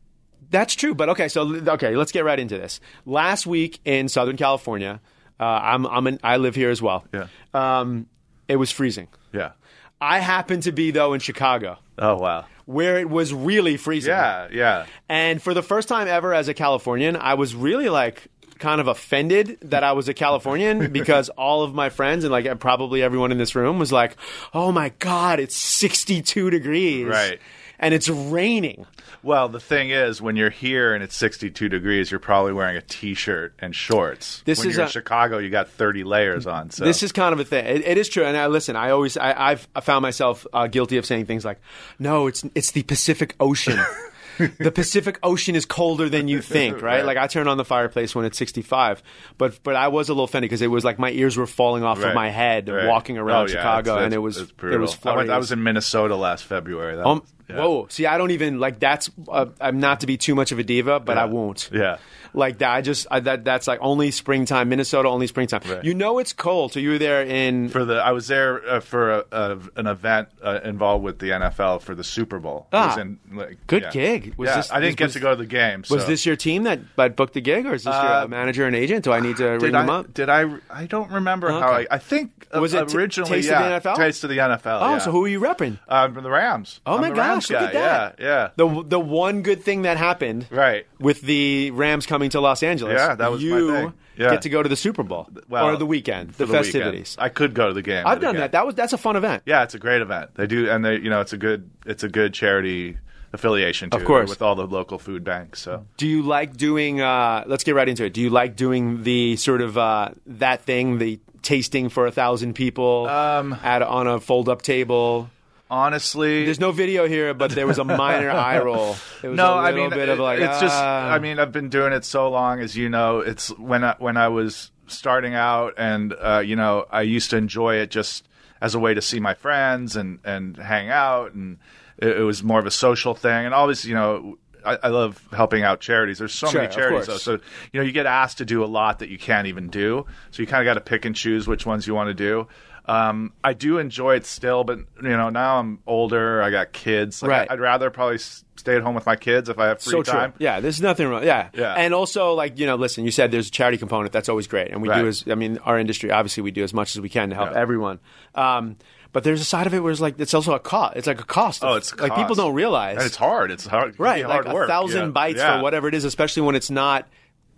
That's 0.50 0.74
true, 0.74 0.94
but 0.94 1.08
okay. 1.08 1.26
So 1.28 1.42
okay, 1.68 1.96
let's 1.96 2.12
get 2.12 2.24
right 2.24 2.38
into 2.38 2.56
this. 2.56 2.80
Last 3.06 3.46
week 3.46 3.80
in 3.84 4.08
Southern 4.08 4.36
California, 4.36 5.00
uh, 5.40 5.44
I'm 5.44 5.84
I'm 5.86 6.06
in, 6.06 6.20
I 6.22 6.36
live 6.36 6.54
here 6.54 6.70
as 6.70 6.80
well. 6.80 7.04
Yeah. 7.12 7.26
Um, 7.52 8.06
it 8.46 8.56
was 8.56 8.70
freezing. 8.70 9.08
yeah. 9.32 9.52
I 10.00 10.18
happened 10.20 10.64
to 10.64 10.72
be 10.72 10.90
though 10.92 11.12
in 11.14 11.20
Chicago, 11.20 11.78
Oh 11.98 12.16
wow. 12.18 12.44
where 12.66 12.98
it 12.98 13.08
was 13.08 13.32
really 13.34 13.76
freezing. 13.76 14.10
Yeah, 14.10 14.48
yeah. 14.52 14.86
And 15.08 15.40
for 15.42 15.54
the 15.54 15.62
first 15.62 15.88
time 15.88 16.06
ever 16.08 16.32
as 16.34 16.46
a 16.48 16.54
Californian, 16.54 17.16
I 17.16 17.34
was 17.34 17.54
really 17.56 17.88
like 17.88 18.28
kind 18.58 18.80
of 18.80 18.88
offended 18.88 19.58
that 19.62 19.84
I 19.84 19.92
was 19.92 20.08
a 20.08 20.14
Californian 20.14 20.92
because 20.92 21.28
all 21.30 21.62
of 21.62 21.74
my 21.74 21.90
friends 21.90 22.24
and 22.24 22.32
like 22.32 22.58
probably 22.60 23.02
everyone 23.02 23.32
in 23.32 23.38
this 23.38 23.54
room 23.54 23.78
was 23.78 23.92
like, 23.92 24.16
"Oh 24.52 24.72
my 24.72 24.90
god, 24.98 25.40
it's 25.40 25.56
62 25.56 26.50
degrees." 26.50 27.06
Right. 27.06 27.38
And 27.78 27.92
it's 27.92 28.08
raining. 28.08 28.86
Well, 29.24 29.48
the 29.48 29.58
thing 29.60 29.90
is, 29.90 30.22
when 30.22 30.36
you're 30.36 30.48
here 30.50 30.94
and 30.94 31.02
it's 31.02 31.16
62 31.16 31.68
degrees, 31.68 32.10
you're 32.10 32.20
probably 32.20 32.52
wearing 32.52 32.76
a 32.76 32.80
t-shirt 32.80 33.54
and 33.58 33.74
shorts. 33.74 34.42
This 34.44 34.60
when 34.60 34.68
is 34.68 34.74
you're 34.76 34.84
a- 34.84 34.86
in 34.86 34.92
Chicago, 34.92 35.38
you 35.38 35.50
got 35.50 35.68
30 35.70 36.04
layers 36.04 36.46
on. 36.46 36.70
So 36.70 36.84
This 36.84 37.02
is 37.02 37.10
kind 37.10 37.32
of 37.32 37.40
a 37.40 37.44
thing. 37.44 37.64
It, 37.66 37.84
it 37.86 37.98
is 37.98 38.08
true, 38.08 38.24
and 38.24 38.36
I 38.36 38.46
listen. 38.46 38.76
I 38.76 38.90
always, 38.90 39.16
I, 39.16 39.50
I've 39.52 39.68
found 39.82 40.02
myself 40.02 40.46
uh, 40.52 40.66
guilty 40.68 40.98
of 40.98 41.04
saying 41.04 41.26
things 41.26 41.44
like, 41.44 41.58
"No, 41.98 42.26
it's 42.28 42.44
it's 42.54 42.70
the 42.70 42.84
Pacific 42.84 43.34
Ocean. 43.40 43.78
the 44.38 44.72
Pacific 44.72 45.18
Ocean 45.22 45.54
is 45.54 45.64
colder 45.66 46.08
than 46.08 46.28
you 46.28 46.40
think, 46.40 46.76
right? 46.76 46.82
Right. 46.98 47.04
Like 47.04 47.16
I 47.16 47.26
turn 47.26 47.48
on 47.48 47.56
the 47.56 47.64
fireplace 47.64 48.14
when 48.14 48.24
it's 48.24 48.38
65, 48.38 49.02
but 49.38 49.62
but 49.62 49.76
I 49.76 49.88
was 49.88 50.08
a 50.08 50.12
little 50.12 50.24
offended 50.24 50.48
because 50.50 50.62
it 50.62 50.68
was 50.68 50.84
like 50.84 50.98
my 50.98 51.10
ears 51.10 51.36
were 51.36 51.46
falling 51.46 51.84
off 51.84 52.02
of 52.02 52.14
my 52.14 52.30
head 52.30 52.68
right. 52.68 52.86
walking 52.86 53.18
around 53.18 53.34
Oh, 53.50 53.52
yeah, 53.52 53.58
Chicago, 53.60 53.92
it's- 53.92 54.04
and 54.06 54.14
it 54.14 54.18
was 54.18 54.38
it 54.38 54.78
was 54.80 54.98
I, 55.04 55.16
went, 55.16 55.30
I 55.30 55.38
was 55.38 55.52
in 55.52 55.62
Minnesota 55.62 56.16
last 56.16 56.44
February. 56.44 56.96
That 56.96 57.06
Um, 57.06 57.20
was- 57.20 57.30
yeah. 57.48 57.56
Whoa! 57.58 57.86
See, 57.90 58.06
I 58.06 58.16
don't 58.16 58.30
even 58.30 58.58
like 58.58 58.80
that's. 58.80 59.10
Uh, 59.28 59.46
I'm 59.60 59.78
not 59.78 60.00
to 60.00 60.06
be 60.06 60.16
too 60.16 60.34
much 60.34 60.50
of 60.50 60.58
a 60.58 60.62
diva, 60.64 60.98
but 60.98 61.18
I 61.18 61.26
won't. 61.26 61.68
Yeah. 61.70 61.98
Like 62.36 62.58
that, 62.58 62.72
I 62.72 62.80
just 62.82 63.06
I, 63.10 63.20
that 63.20 63.44
that's 63.44 63.66
like 63.68 63.78
only 63.80 64.10
springtime, 64.10 64.68
Minnesota, 64.68 65.08
only 65.08 65.26
springtime. 65.28 65.60
Right. 65.64 65.84
You 65.84 65.94
know 65.94 66.18
it's 66.18 66.32
cold, 66.32 66.72
so 66.72 66.80
you 66.80 66.90
were 66.90 66.98
there 66.98 67.22
in 67.22 67.68
For 67.68 67.84
the, 67.84 67.94
I 67.96 68.10
was 68.10 68.26
there 68.26 68.60
uh, 68.68 68.80
for 68.80 69.12
a, 69.12 69.24
a, 69.30 69.58
an 69.76 69.86
event 69.86 70.28
uh, 70.42 70.58
involved 70.64 71.04
with 71.04 71.20
the 71.20 71.30
NFL 71.30 71.82
for 71.82 71.94
the 71.94 72.02
Super 72.04 72.40
Bowl. 72.40 72.66
Ah. 72.72 72.88
was 72.88 72.98
in, 72.98 73.18
like, 73.32 73.58
Good 73.68 73.84
yeah. 73.84 73.90
gig. 73.90 74.34
Was 74.36 74.48
yeah, 74.48 74.56
this- 74.56 74.72
I 74.72 74.80
didn't 74.80 74.90
this 74.92 74.96
get 74.96 75.04
was- 75.04 75.12
to 75.14 75.20
go 75.20 75.30
to 75.30 75.36
the 75.36 75.46
game. 75.46 75.84
Was 75.90 76.06
this 76.06 76.26
your 76.26 76.34
team 76.36 76.64
that, 76.64 76.80
that 76.96 77.14
booked 77.14 77.34
the 77.34 77.40
gig, 77.40 77.66
or 77.66 77.74
is 77.74 77.84
this 77.84 77.94
your 77.94 78.02
Uh, 78.02 78.24
uh, 78.24 78.26
manager 78.28 78.66
and 78.66 78.74
agent? 78.74 79.04
Do 79.04 79.12
I 79.12 79.20
need 79.20 79.36
to 79.36 79.46
ring 79.50 79.60
Did 79.60 79.74
them 79.74 79.88
I, 79.88 79.94
up? 80.00 80.12
did 80.12 80.28
I? 80.28 80.44
I 80.68 80.86
don't 80.86 81.10
remember 81.12 81.50
how. 81.52 81.68
I, 81.72 81.86
I 81.90 81.98
think 81.98 82.48
uh, 82.52 82.60
Was 82.60 82.74
it 82.74 82.88
t- 82.88 82.96
originally 82.96 83.30
Taste 83.30 83.50
of 83.50 83.58
the 83.62 83.70
yeah, 83.70 83.80
NFL? 83.80 83.96
Taste 83.96 84.24
of 84.24 84.30
the 84.30 84.38
NFL. 84.38 84.78
oh, 84.82 84.90
yeah. 84.94 84.98
so 84.98 85.12
who 85.12 85.24
are 85.24 85.28
you 85.28 85.40
repping? 85.40 85.78
Um, 85.88 86.14
the 86.14 86.30
Rams. 86.30 86.80
Oh 86.84 86.96
I'm 86.96 87.00
my 87.00 87.10
gosh, 87.10 87.18
Rams 87.18 87.50
look 87.50 87.60
guy. 87.60 87.66
at 87.66 87.72
that. 87.72 88.16
Yeah, 88.18 88.26
yeah. 88.26 88.48
The 88.56 88.82
the 88.86 89.00
one 89.00 89.42
good 89.42 89.62
thing 89.62 89.82
that 89.82 89.98
happened 89.98 90.46
Right. 90.50 90.86
with 90.98 91.20
the 91.22 91.70
Rams 91.70 92.06
coming 92.06 92.23
to 92.30 92.40
Los 92.40 92.62
Angeles. 92.62 92.98
Yeah, 92.98 93.14
that 93.14 93.30
was 93.30 93.40
my 93.42 93.46
you 93.46 93.70
thing. 93.72 93.92
Yeah. 94.16 94.30
get 94.30 94.42
to 94.42 94.48
go 94.48 94.62
to 94.62 94.68
the 94.68 94.76
Super 94.76 95.02
Bowl 95.02 95.28
Well, 95.48 95.66
or 95.66 95.76
the 95.76 95.86
weekend, 95.86 96.30
the, 96.34 96.46
weekend. 96.46 96.64
festivities. 96.64 97.16
I 97.18 97.28
could 97.30 97.52
go 97.54 97.68
to 97.68 97.74
the 97.74 97.82
game. 97.82 98.06
I've 98.06 98.20
done 98.20 98.36
that. 98.36 98.52
That 98.52 98.64
was 98.66 98.74
that's 98.76 98.92
a 98.92 98.98
fun 98.98 99.16
event. 99.16 99.42
Yeah, 99.46 99.62
it's 99.64 99.74
a 99.74 99.78
great 99.78 100.02
event. 100.02 100.30
They 100.36 100.46
do, 100.46 100.70
and 100.70 100.84
they, 100.84 100.96
you 100.96 101.10
know, 101.10 101.20
it's 101.20 101.32
a 101.32 101.36
good, 101.38 101.68
it's 101.84 102.04
a 102.04 102.08
good 102.08 102.32
charity 102.32 102.96
affiliation 103.32 103.90
too, 103.90 103.96
Of 103.98 104.04
course. 104.04 104.30
with 104.30 104.40
all 104.42 104.54
the 104.54 104.66
local 104.66 104.98
food 105.00 105.24
banks. 105.24 105.60
So 105.60 105.84
Do 105.96 106.06
you 106.06 106.22
like 106.22 106.56
doing? 106.56 107.00
Uh, 107.00 107.42
let's 107.46 107.64
get 107.64 107.74
right 107.74 107.88
into 107.88 108.04
it. 108.04 108.12
Do 108.14 108.20
you 108.20 108.30
like 108.30 108.54
doing 108.54 109.02
the 109.02 109.34
sort 109.36 109.60
of 109.60 109.76
uh, 109.76 110.10
that 110.26 110.62
thing, 110.62 110.98
the 110.98 111.18
tasting 111.42 111.88
for 111.88 112.06
a 112.06 112.12
thousand 112.12 112.54
people 112.54 113.06
Um, 113.08 113.52
at 113.64 113.82
on 113.82 114.06
a 114.06 114.20
fold 114.20 114.48
up 114.48 114.62
table? 114.62 115.28
Honestly, 115.74 116.44
There's 116.44 116.60
no 116.60 116.72
video 116.72 117.06
here, 117.08 117.34
but 117.34 117.50
there 117.50 117.66
was 117.66 117.78
a 117.78 117.84
minor 117.84 118.30
eye 118.48 118.58
roll. 118.58 118.96
It 119.22 119.28
was 119.28 119.36
no, 119.36 119.54
a 119.54 119.58
I 119.58 119.72
mean, 119.72 119.90
bit 119.90 120.08
of 120.08 120.18
like 120.18 120.38
it's 120.38 120.60
just. 120.60 120.74
ah. 120.74 121.10
I 121.12 121.18
mean, 121.18 121.38
I've 121.38 121.52
been 121.52 121.68
doing 121.68 121.92
it 121.92 122.04
so 122.04 122.30
long, 122.30 122.60
as 122.60 122.76
you 122.76 122.88
know. 122.88 123.20
It's 123.20 123.48
when 123.58 123.84
I, 123.84 123.96
when 123.98 124.16
I 124.16 124.28
was 124.28 124.70
starting 124.86 125.34
out, 125.34 125.74
and 125.76 126.14
uh, 126.20 126.42
you 126.44 126.56
know, 126.56 126.86
I 126.90 127.02
used 127.02 127.30
to 127.30 127.36
enjoy 127.36 127.76
it 127.76 127.90
just 127.90 128.26
as 128.60 128.74
a 128.74 128.78
way 128.78 128.94
to 128.94 129.02
see 129.02 129.20
my 129.20 129.34
friends 129.34 129.96
and 129.96 130.20
and 130.24 130.56
hang 130.56 130.88
out, 130.90 131.34
and 131.34 131.58
it, 131.98 132.18
it 132.18 132.22
was 132.22 132.42
more 132.42 132.58
of 132.60 132.66
a 132.66 132.70
social 132.70 133.14
thing. 133.14 133.44
And 133.44 133.52
obviously, 133.54 133.90
you 133.90 133.96
know. 133.96 134.38
I, 134.66 134.78
I 134.84 134.88
love 134.88 135.22
helping 135.30 135.62
out 135.62 135.80
charities. 135.80 136.16
There's 136.16 136.32
so 136.32 136.46
Sure, 136.48 136.62
many 136.62 136.72
charities, 136.72 137.06
though. 137.06 137.18
So 137.18 137.32
you 137.32 137.80
know, 137.80 137.82
you 137.82 137.92
get 137.92 138.06
asked 138.06 138.38
to 138.38 138.46
do 138.46 138.64
a 138.64 138.70
lot 138.80 139.00
that 139.00 139.10
you 139.10 139.18
can't 139.18 139.46
even 139.46 139.68
do. 139.68 140.06
So 140.30 140.40
you 140.42 140.46
kind 140.46 140.62
of 140.62 140.64
got 140.64 140.80
to 140.80 140.80
pick 140.80 141.04
and 141.04 141.14
choose 141.14 141.46
which 141.46 141.66
ones 141.66 141.86
you 141.86 141.94
want 141.94 142.08
to 142.08 142.14
do. 142.14 142.48
Um, 142.86 143.32
I 143.42 143.54
do 143.54 143.78
enjoy 143.78 144.16
it 144.16 144.26
still, 144.26 144.62
but 144.62 144.78
you 145.02 145.08
know 145.08 145.30
now 145.30 145.58
I'm 145.58 145.78
older. 145.86 146.42
I 146.42 146.50
got 146.50 146.72
kids. 146.72 147.22
Like, 147.22 147.30
Right. 147.30 147.50
I'd 147.50 147.60
rather 147.60 147.88
probably 147.90 148.18
stay 148.18 148.76
at 148.76 148.82
home 148.82 148.94
with 148.94 149.06
my 149.06 149.16
kids 149.16 149.48
if 149.48 149.58
I 149.58 149.68
have 149.68 149.80
free 149.82 149.90
so 149.92 150.02
time. 150.02 150.32
true. 150.32 150.38
Yeah, 150.44 150.60
there's 150.60 150.82
nothing 150.82 151.08
wrong. 151.08 151.24
Yeah. 151.24 151.48
Yeah. 151.54 151.74
And 151.74 151.94
also, 151.94 152.34
like, 152.34 152.58
you 152.58 152.66
know, 152.66 152.76
listen, 152.76 153.04
you 153.04 153.10
said 153.10 153.30
there's 153.30 153.48
a 153.48 153.50
charity 153.50 153.78
component. 153.78 154.12
That's 154.12 154.28
always 154.28 154.46
great. 154.46 154.70
And 154.70 154.82
we 154.82 154.88
Right. 154.90 155.00
do 155.02 155.08
as, 155.08 155.24
I 155.28 155.34
mean, 155.34 155.58
our 155.64 155.78
industry, 155.78 156.10
obviously, 156.10 156.42
we 156.42 156.50
do 156.50 156.62
as 156.62 156.72
much 156.74 156.94
as 156.94 157.00
we 157.00 157.08
can 157.08 157.30
to 157.30 157.34
help 157.34 157.50
Yeah. 157.52 157.58
everyone. 157.58 158.00
Um, 158.34 158.76
but 159.12 159.24
there's 159.24 159.40
a 159.40 159.44
side 159.44 159.66
of 159.66 159.72
it 159.74 159.80
where 159.80 159.90
it's 159.92 160.00
like, 160.00 160.18
it's 160.20 160.34
also 160.34 160.52
a 160.54 160.58
cost. 160.60 160.96
It's 160.96 161.06
like 161.06 161.20
a 161.20 161.24
cost. 161.24 161.64
Oh, 161.64 161.74
it's 161.74 161.98
like 161.98 162.14
people 162.14 162.34
don't 162.34 162.54
realize. 162.54 162.96
And 162.98 163.06
it's 163.06 163.16
hard. 163.16 163.50
It's 163.50 163.66
hard. 163.66 163.98
right. 163.98 164.24
hard 164.24 164.44
Like 164.46 164.54
work, 164.54 164.64
a 164.68 164.72
thousand 164.72 165.02
yeah. 165.04 165.08
bites 165.10 165.38
Yeah. 165.38 165.56
for 165.58 165.62
whatever 165.62 165.88
it 165.88 165.94
is, 165.94 166.04
especially 166.04 166.42
when 166.42 166.54
it's 166.54 166.70
not 166.70 167.08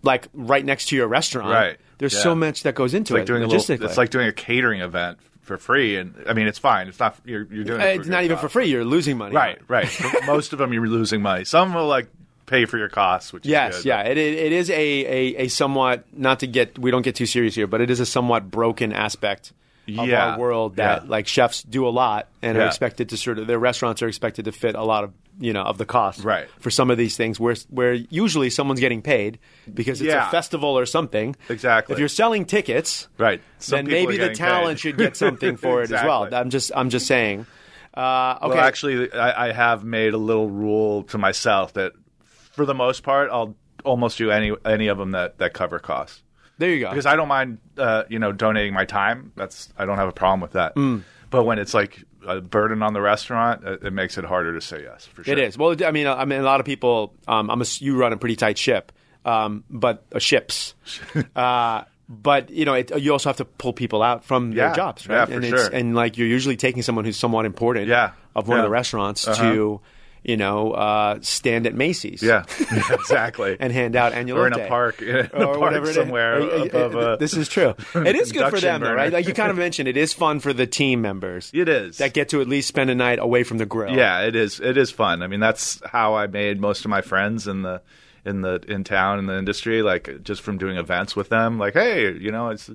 like 0.02 0.28
right 0.34 0.64
next 0.64 0.86
to 0.90 0.96
your 0.96 1.08
restaurant. 1.08 1.50
Right. 1.50 1.78
There's 1.98 2.14
Yeah. 2.14 2.20
so 2.20 2.34
much 2.34 2.62
that 2.64 2.74
goes 2.74 2.94
into 2.94 3.14
It's 3.14 3.18
like 3.18 3.22
it. 3.22 3.26
doing 3.26 3.42
a 3.42 3.46
little. 3.46 3.60
logistically. 3.60 3.84
It's 3.86 3.96
like 3.96 4.10
doing 4.10 4.28
a 4.28 4.32
catering 4.32 4.80
event 4.80 5.18
for 5.42 5.56
free, 5.58 5.96
and 5.96 6.14
I 6.28 6.32
mean 6.34 6.46
it's 6.48 6.58
fine. 6.58 6.88
It's 6.88 6.98
not 7.00 7.16
you're 7.24 7.46
you're 7.50 7.64
doing. 7.64 7.80
it 7.80 7.94
for 7.96 8.00
it's 8.00 8.08
not 8.08 8.24
even 8.24 8.36
for 8.38 8.48
free. 8.48 8.66
You're 8.66 8.84
losing 8.84 9.16
money. 9.16 9.34
Right, 9.34 9.58
right. 9.68 9.88
Most 10.26 10.52
of 10.52 10.58
them, 10.58 10.72
you're 10.72 10.86
losing 10.86 11.22
money. 11.22 11.44
Some 11.44 11.72
will 11.74 11.86
like 11.86 12.08
pay 12.46 12.64
for 12.64 12.78
your 12.78 12.88
costs, 12.88 13.32
which 13.32 13.44
Yes, 13.46 13.76
is 13.78 13.82
good. 13.82 13.88
yeah. 13.88 14.02
It, 14.02 14.18
it, 14.18 14.34
it 14.38 14.52
is 14.52 14.70
a, 14.70 14.74
a, 14.74 15.36
a 15.44 15.48
somewhat, 15.48 16.04
not 16.12 16.40
to 16.40 16.46
get, 16.46 16.78
we 16.78 16.92
don't 16.92 17.02
get 17.02 17.16
too 17.16 17.26
serious 17.26 17.56
here, 17.56 17.66
but 17.66 17.80
it 17.80 17.90
is 17.90 17.98
a 17.98 18.06
somewhat 18.06 18.52
broken 18.52 18.92
aspect 18.92 19.52
of 19.88 20.06
Yeah, 20.08 20.32
our 20.32 20.38
world 20.38 20.76
that 20.76 21.02
yeah. 21.04 21.08
like 21.08 21.26
chefs 21.26 21.62
do 21.62 21.86
a 21.86 21.90
lot 21.90 22.28
and 22.42 22.56
are 22.58 22.66
expected 22.66 23.10
to 23.10 23.16
sort 23.16 23.38
of, 23.38 23.46
their 23.46 23.58
restaurants 23.58 24.02
are 24.02 24.08
expected 24.08 24.46
to 24.46 24.52
fit 24.52 24.74
a 24.74 24.82
lot 24.82 25.04
of, 25.04 25.12
you 25.38 25.52
know, 25.52 25.62
of 25.62 25.78
the 25.78 25.86
cost. 25.86 26.24
Right. 26.24 26.48
For 26.60 26.70
some 26.70 26.90
of 26.90 26.98
these 26.98 27.16
things 27.16 27.38
where, 27.38 27.54
where 27.70 27.92
usually 27.94 28.50
someone's 28.50 28.80
getting 28.80 29.02
paid 29.02 29.38
because 29.72 30.00
it's 30.00 30.08
Yeah. 30.08 30.28
a 30.28 30.30
festival 30.30 30.78
or 30.78 30.86
something. 30.86 31.36
Exactly. 31.48 31.92
If 31.92 31.98
you're 31.98 32.08
selling 32.08 32.44
tickets, 32.46 33.08
Right. 33.18 33.40
Some 33.58 33.84
then 33.84 33.86
maybe 33.86 34.16
the 34.18 34.34
talent 34.34 34.76
paid. 34.76 34.80
should 34.80 34.96
get 34.98 35.16
something 35.16 35.56
for 35.56 35.82
it 35.82 35.90
as 35.92 36.02
well. 36.04 36.28
I'm 36.34 36.50
just, 36.50 36.72
I'm 36.74 36.90
just 36.90 37.06
saying. 37.06 37.46
Uh, 37.94 38.38
okay. 38.42 38.48
Well, 38.56 38.58
actually, 38.64 39.12
I, 39.12 39.48
I 39.48 39.52
have 39.52 39.84
made 39.84 40.12
a 40.14 40.18
little 40.18 40.50
rule 40.50 41.04
to 41.04 41.18
myself 41.18 41.72
that, 41.74 41.92
for 42.24 42.66
the 42.66 42.74
most 42.74 43.02
part, 43.02 43.30
I'll 43.30 43.54
almost 43.84 44.18
do 44.18 44.30
any 44.30 44.52
any 44.64 44.88
of 44.88 44.98
them 44.98 45.12
that, 45.12 45.38
that 45.38 45.52
cover 45.54 45.78
costs 45.78 46.22
there 46.58 46.70
you 46.70 46.80
go. 46.80 46.90
because 46.90 47.06
I 47.06 47.16
don't 47.16 47.28
mind, 47.28 47.58
uh, 47.78 48.04
you 48.08 48.18
know, 48.18 48.32
donating 48.32 48.74
my 48.74 48.84
time. 48.84 49.32
That's 49.36 49.68
I 49.78 49.84
don't 49.86 49.98
have 49.98 50.08
a 50.08 50.12
problem 50.12 50.40
with 50.40 50.52
that. 50.52 50.74
Mm. 50.76 51.02
But 51.30 51.44
when 51.44 51.58
it's 51.58 51.74
like 51.74 52.04
a 52.26 52.40
burden 52.40 52.82
on 52.82 52.92
the 52.92 53.00
restaurant, 53.00 53.64
it, 53.64 53.92
makes 53.92 54.16
it 54.18 54.24
harder 54.24 54.54
to 54.54 54.60
say 54.60 54.82
yes. 54.82 55.06
For 55.06 55.24
sure, 55.24 55.32
It 55.32 55.38
is. 55.38 55.58
Well, 55.58 55.74
I 55.84 55.90
mean, 55.90 56.06
I 56.06 56.24
mean, 56.24 56.40
a 56.40 56.44
lot 56.44 56.60
of 56.60 56.66
people. 56.66 57.14
Um, 57.28 57.50
I'm 57.50 57.60
a, 57.60 57.64
you 57.78 57.96
run 57.96 58.12
a 58.12 58.16
pretty 58.16 58.36
tight 58.36 58.58
ship, 58.58 58.92
um, 59.24 59.64
but 59.70 60.04
uh, 60.14 60.18
ships. 60.18 60.74
uh, 61.36 61.82
but 62.08 62.50
you 62.50 62.64
know, 62.64 62.74
it, 62.74 62.96
you 63.00 63.12
also 63.12 63.28
have 63.28 63.36
to 63.38 63.44
pull 63.44 63.72
people 63.72 64.02
out 64.02 64.24
from 64.24 64.52
their 64.52 64.68
Yeah. 64.68 64.74
jobs, 64.74 65.06
Yeah, 65.08 65.16
right? 65.16 65.28
for 65.28 65.34
and 65.34 65.44
it's, 65.44 65.62
sure. 65.62 65.70
and 65.72 65.94
like 65.96 66.16
you're 66.16 66.28
usually 66.28 66.56
taking 66.56 66.82
someone 66.82 67.04
who's 67.04 67.16
somewhat 67.16 67.44
important, 67.46 67.88
Yeah. 67.88 68.12
of 68.36 68.46
one 68.48 68.58
of 68.58 68.64
the 68.64 68.70
restaurants 68.70 69.26
Uh-huh. 69.26 69.42
to, 69.52 69.80
you 70.26 70.36
know, 70.36 70.72
uh, 70.72 71.18
stand 71.22 71.66
at 71.66 71.74
Macy's, 71.74 72.20
Yeah, 72.22 72.44
exactly. 72.90 73.56
and 73.60 73.72
hand 73.72 73.94
out 73.94 74.12
annual 74.12 74.38
or 74.40 74.46
in 74.48 74.52
a 74.54 74.66
park, 74.66 75.00
in 75.02 75.14
a 75.14 75.20
or 75.20 75.28
park 75.28 75.60
whatever 75.60 75.92
somewhere 75.92 76.40
above. 76.40 76.96
uh, 76.96 76.98
a 77.12 77.16
this 77.16 77.34
is 77.36 77.48
true. 77.48 77.74
It 77.94 78.16
is 78.16 78.32
good 78.32 78.50
for 78.50 78.58
them, 78.58 78.80
though, 78.80 78.92
right? 78.92 79.12
Like 79.12 79.28
you 79.28 79.34
kind 79.34 79.50
of 79.50 79.56
mentioned, 79.56 79.88
it 79.88 79.96
is 79.96 80.12
fun 80.12 80.40
for 80.40 80.52
the 80.52 80.66
team 80.66 81.00
members. 81.00 81.50
It 81.54 81.68
is. 81.68 81.98
that 81.98 82.12
get 82.12 82.30
to 82.30 82.40
at 82.40 82.48
least 82.48 82.66
spend 82.68 82.90
a 82.90 82.94
night 82.94 83.18
away 83.20 83.44
from 83.44 83.58
the 83.58 83.66
grill. 83.66 83.94
Yeah, 83.96 84.22
it 84.22 84.34
is. 84.34 84.58
It 84.60 84.76
is 84.76 84.90
fun. 84.90 85.22
I 85.22 85.28
mean, 85.28 85.40
that's 85.40 85.80
how 85.86 86.14
I 86.16 86.26
made 86.26 86.60
most 86.60 86.84
of 86.84 86.90
my 86.90 87.02
friends 87.02 87.46
in 87.46 87.62
the 87.62 87.80
in 88.24 88.40
the 88.40 88.60
in 88.66 88.82
town 88.82 89.20
in 89.20 89.26
the 89.26 89.38
industry. 89.38 89.82
Like 89.82 90.22
just 90.24 90.42
from 90.42 90.58
doing 90.58 90.76
events 90.76 91.14
with 91.14 91.28
them. 91.28 91.58
Like, 91.58 91.74
hey, 91.74 92.12
you 92.12 92.32
know, 92.32 92.48
it's 92.48 92.68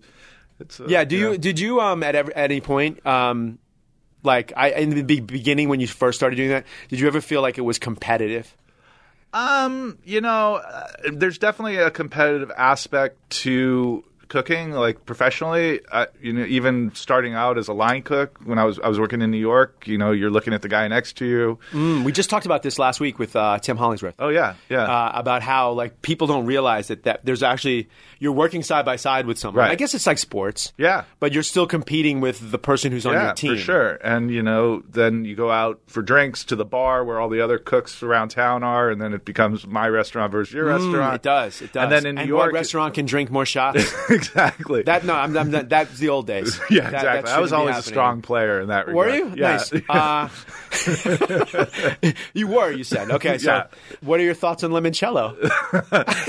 it's. 0.60 0.80
Uh, 0.80 0.86
Yeah. 0.88 1.04
Do 1.04 1.18
you 1.18 1.30
know. 1.32 1.38
did 1.38 1.60
you 1.60 1.82
um 1.82 2.02
at 2.04 2.16
ever, 2.16 2.32
at 2.36 2.52
any 2.52 2.62
point 2.62 3.06
um 3.06 3.60
like 4.24 4.54
I 4.56 4.70
in 4.72 4.92
the 4.92 5.04
be- 5.04 5.20
beginning 5.20 5.70
when 5.70 5.80
you 5.80 5.88
first 5.88 6.20
started 6.20 6.36
doing 6.36 6.50
that 6.50 6.66
did 6.90 7.00
you 7.00 7.08
ever 7.08 7.22
feel 7.22 7.42
like 7.42 7.58
it 7.58 7.62
was 7.62 7.80
competitive? 7.80 8.56
Um, 9.34 9.98
you 10.04 10.20
know, 10.20 10.56
uh, 10.56 10.88
there's 11.14 11.38
definitely 11.38 11.78
a 11.78 11.90
competitive 11.90 12.52
aspect 12.58 13.18
to 13.30 14.04
cooking, 14.32 14.72
like 14.72 15.06
professionally. 15.06 15.82
Uh, 15.92 16.08
you 16.22 16.34
know, 16.34 16.46
even 16.46 16.92
starting 16.96 17.36
out 17.36 17.58
as 17.60 17.68
a 17.68 17.74
line 17.74 18.02
cook 18.02 18.40
when 18.44 18.58
I 18.58 18.64
was 18.64 18.80
I 18.80 18.88
was 18.88 19.00
working 19.00 19.22
in 19.22 19.30
New 19.30 19.38
York. 19.38 19.86
You 19.86 19.98
know, 20.00 20.12
you're 20.12 20.32
looking 20.32 20.54
at 20.54 20.64
the 20.64 20.68
guy 20.70 20.88
next 20.88 21.18
to 21.18 21.26
you. 21.26 21.60
Mm, 21.72 22.04
we 22.04 22.12
just 22.12 22.30
talked 22.30 22.46
about 22.48 22.64
this 22.64 22.80
last 22.80 23.00
week 23.00 23.20
with 23.20 23.36
uh, 23.36 23.60
Tim 23.60 23.78
Hollingsworth. 23.78 24.16
Oh 24.18 24.30
yeah, 24.30 24.56
yeah. 24.70 24.84
Uh, 24.84 25.12
about 25.14 25.44
how 25.44 25.74
like 25.74 26.02
people 26.02 26.26
don't 26.26 26.46
realize 26.48 26.88
that, 26.88 27.04
that 27.04 27.24
there's 27.26 27.44
actually 27.44 27.90
you're 28.20 28.32
working 28.32 28.64
side 28.64 28.86
by 28.86 28.96
side 28.96 29.26
with 29.28 29.38
someone. 29.38 29.60
Right. 29.66 29.72
I 29.72 29.76
guess 29.76 29.94
it's 29.94 30.08
like 30.08 30.18
sports. 30.18 30.74
Yeah. 30.78 31.04
But 31.20 31.34
you're 31.34 31.44
still 31.44 31.68
competing 31.68 32.22
with 32.22 32.52
the 32.52 32.58
person 32.60 32.92
who's 32.92 33.06
on 33.06 33.14
yeah, 33.14 33.26
your 33.26 33.34
team. 33.34 33.56
for 33.56 33.62
sure. 33.62 33.92
And 34.04 34.32
you 34.32 34.42
know, 34.42 34.82
then 34.90 35.26
you 35.26 35.36
go 35.36 35.52
out 35.52 35.80
for 35.88 36.02
drinks 36.02 36.44
to 36.46 36.56
the 36.56 36.66
bar 36.66 37.04
where 37.04 37.20
all 37.20 37.30
the 37.30 37.42
other 37.42 37.58
cooks 37.58 38.02
around 38.02 38.30
town 38.30 38.64
are, 38.64 38.90
and 38.90 39.02
then 39.02 39.14
it 39.14 39.26
becomes 39.26 39.68
my 39.68 39.90
restaurant 39.90 40.32
versus 40.32 40.54
your 40.54 40.66
restaurant. 40.66 41.14
Mm, 41.14 41.16
It 41.16 41.22
does. 41.24 41.62
It 41.62 41.74
does. 41.74 41.84
And 41.84 41.92
then 41.92 42.06
in 42.06 42.16
New 42.28 42.36
what 42.36 42.44
York, 42.46 42.54
restaurant 42.54 42.94
can 42.94 43.06
drink 43.06 43.30
more 43.30 43.46
shots? 43.46 43.92
exactly. 44.22 44.84
that 44.84 45.04
no, 45.06 45.14
I'm, 45.14 45.36
I'm, 45.38 45.52
that, 45.52 45.70
that's 45.70 45.98
the 45.98 46.10
old 46.10 46.28
days. 46.28 46.60
yeah, 46.70 46.90
That- 46.90 46.94
exactly. 46.96 47.30
that 47.30 47.38
I 47.38 47.40
was 47.42 47.54
always 47.54 47.78
a 47.78 47.82
strong 47.84 48.22
player 48.22 48.62
in 48.62 48.68
that 48.70 48.88
regard. 48.88 48.96
Were 49.08 49.16
you? 49.16 49.34
Yeah. 49.36 49.58
Nice. 49.58 49.74
Uh, 49.90 50.30
you 52.34 52.48
were, 52.48 52.72
you 52.72 52.84
said. 52.84 53.12
Okay, 53.12 53.38
so 53.38 53.52
Yeah. 53.52 53.68
what 54.02 54.20
are 54.20 54.24
your 54.24 54.34
thoughts 54.34 54.64
on 54.64 54.72
limoncello? 54.72 55.36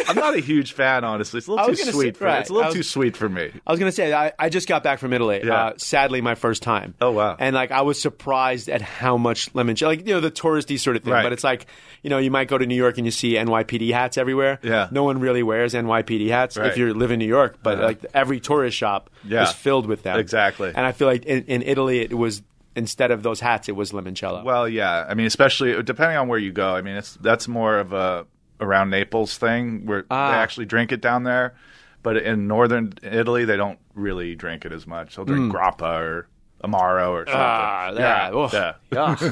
I'm 0.08 0.16
not 0.16 0.34
a 0.34 0.40
huge 0.40 0.72
fan, 0.72 1.04
honestly. 1.04 1.38
It's 1.38 1.46
a 1.46 1.52
little 1.52 1.66
too 1.68 1.76
sweet 1.76 2.14
say- 2.14 2.18
for 2.18 2.24
me. 2.24 2.30
right. 2.30 2.40
It's 2.40 2.50
a 2.50 2.52
little 2.52 2.68
was- 2.68 2.74
too 2.74 2.82
sweet 2.82 3.16
for 3.16 3.28
me. 3.28 3.50
I 3.66 3.70
was 3.70 3.78
going 3.78 3.90
to 3.90 3.94
say, 3.94 4.12
I, 4.12 4.32
I 4.38 4.48
just 4.48 4.68
got 4.68 4.82
back 4.82 4.98
from 4.98 5.12
Italy. 5.12 5.40
Yeah. 5.44 5.54
Uh, 5.54 5.72
sadly, 5.76 6.20
my 6.20 6.34
first 6.34 6.62
time. 6.62 6.94
Oh, 7.00 7.10
wow. 7.12 7.36
And 7.38 7.54
like, 7.54 7.70
I 7.70 7.82
was 7.82 8.00
surprised 8.00 8.68
at 8.68 8.82
how 8.82 9.16
much 9.16 9.52
limoncello, 9.52 9.86
like, 9.86 10.06
you 10.06 10.14
know, 10.14 10.20
the 10.20 10.30
touristy 10.30 10.78
sort 10.78 10.96
of 10.96 11.04
thing. 11.04 11.12
Right. 11.12 11.22
But 11.22 11.32
it's 11.32 11.44
like, 11.44 11.66
you 12.02 12.10
know, 12.10 12.18
you 12.18 12.30
might 12.30 12.48
go 12.48 12.58
to 12.58 12.66
New 12.66 12.74
York 12.74 12.98
and 12.98 13.06
you 13.06 13.10
see 13.12 13.34
NYPD 13.34 13.92
hats 13.92 14.18
everywhere. 14.18 14.58
Yeah. 14.62 14.88
No 14.90 15.04
one 15.04 15.20
really 15.20 15.42
wears 15.42 15.74
NYPD 15.74 16.28
hats 16.28 16.56
if 16.56 16.76
you 16.76 16.94
live 16.94 17.10
in 17.10 17.18
New 17.18 17.26
York, 17.28 17.58
but. 17.62 17.78
Like 17.82 18.04
every 18.14 18.40
tourist 18.40 18.76
shop 18.76 19.10
Yeah. 19.24 19.42
is 19.44 19.52
filled 19.52 19.86
with 19.86 20.02
them. 20.02 20.18
Exactly. 20.18 20.68
And 20.74 20.84
I 20.86 20.92
feel 20.92 21.08
like 21.08 21.24
in, 21.24 21.44
in 21.44 21.62
Italy, 21.62 22.00
it 22.00 22.14
was, 22.16 22.42
instead 22.76 23.10
of 23.10 23.22
those 23.22 23.40
hats, 23.40 23.68
it 23.68 23.76
was 23.76 23.92
limoncello. 23.92 24.44
Well, 24.44 24.68
yeah. 24.68 25.04
I 25.08 25.14
mean, 25.14 25.26
especially 25.26 25.82
depending 25.82 26.16
on 26.16 26.28
where 26.28 26.38
you 26.38 26.52
go. 26.52 26.74
I 26.74 26.82
mean, 26.82 26.96
it's 26.96 27.14
that's 27.16 27.46
more 27.48 27.78
of 27.78 27.92
a 27.92 28.26
around 28.60 28.90
Naples 28.90 29.36
thing 29.36 29.86
where 29.86 30.04
Ah. 30.10 30.30
they 30.32 30.36
actually 30.38 30.66
drink 30.66 30.92
it 30.92 31.00
down 31.00 31.24
there. 31.24 31.54
But 32.02 32.16
in 32.16 32.48
northern 32.48 32.94
Italy, 33.02 33.44
they 33.44 33.56
don't 33.56 33.78
really 33.94 34.34
drink 34.34 34.64
it 34.64 34.72
as 34.72 34.86
much. 34.86 35.14
They'll 35.16 35.24
drink 35.24 35.52
grappa 35.52 36.00
or 36.00 36.28
amaro 36.62 37.10
or 37.10 37.26
something. 37.26 37.34
Ah, 37.34 37.90
yeah. 37.92 38.30
yeah, 38.30 38.36
Ugh. 38.36 38.74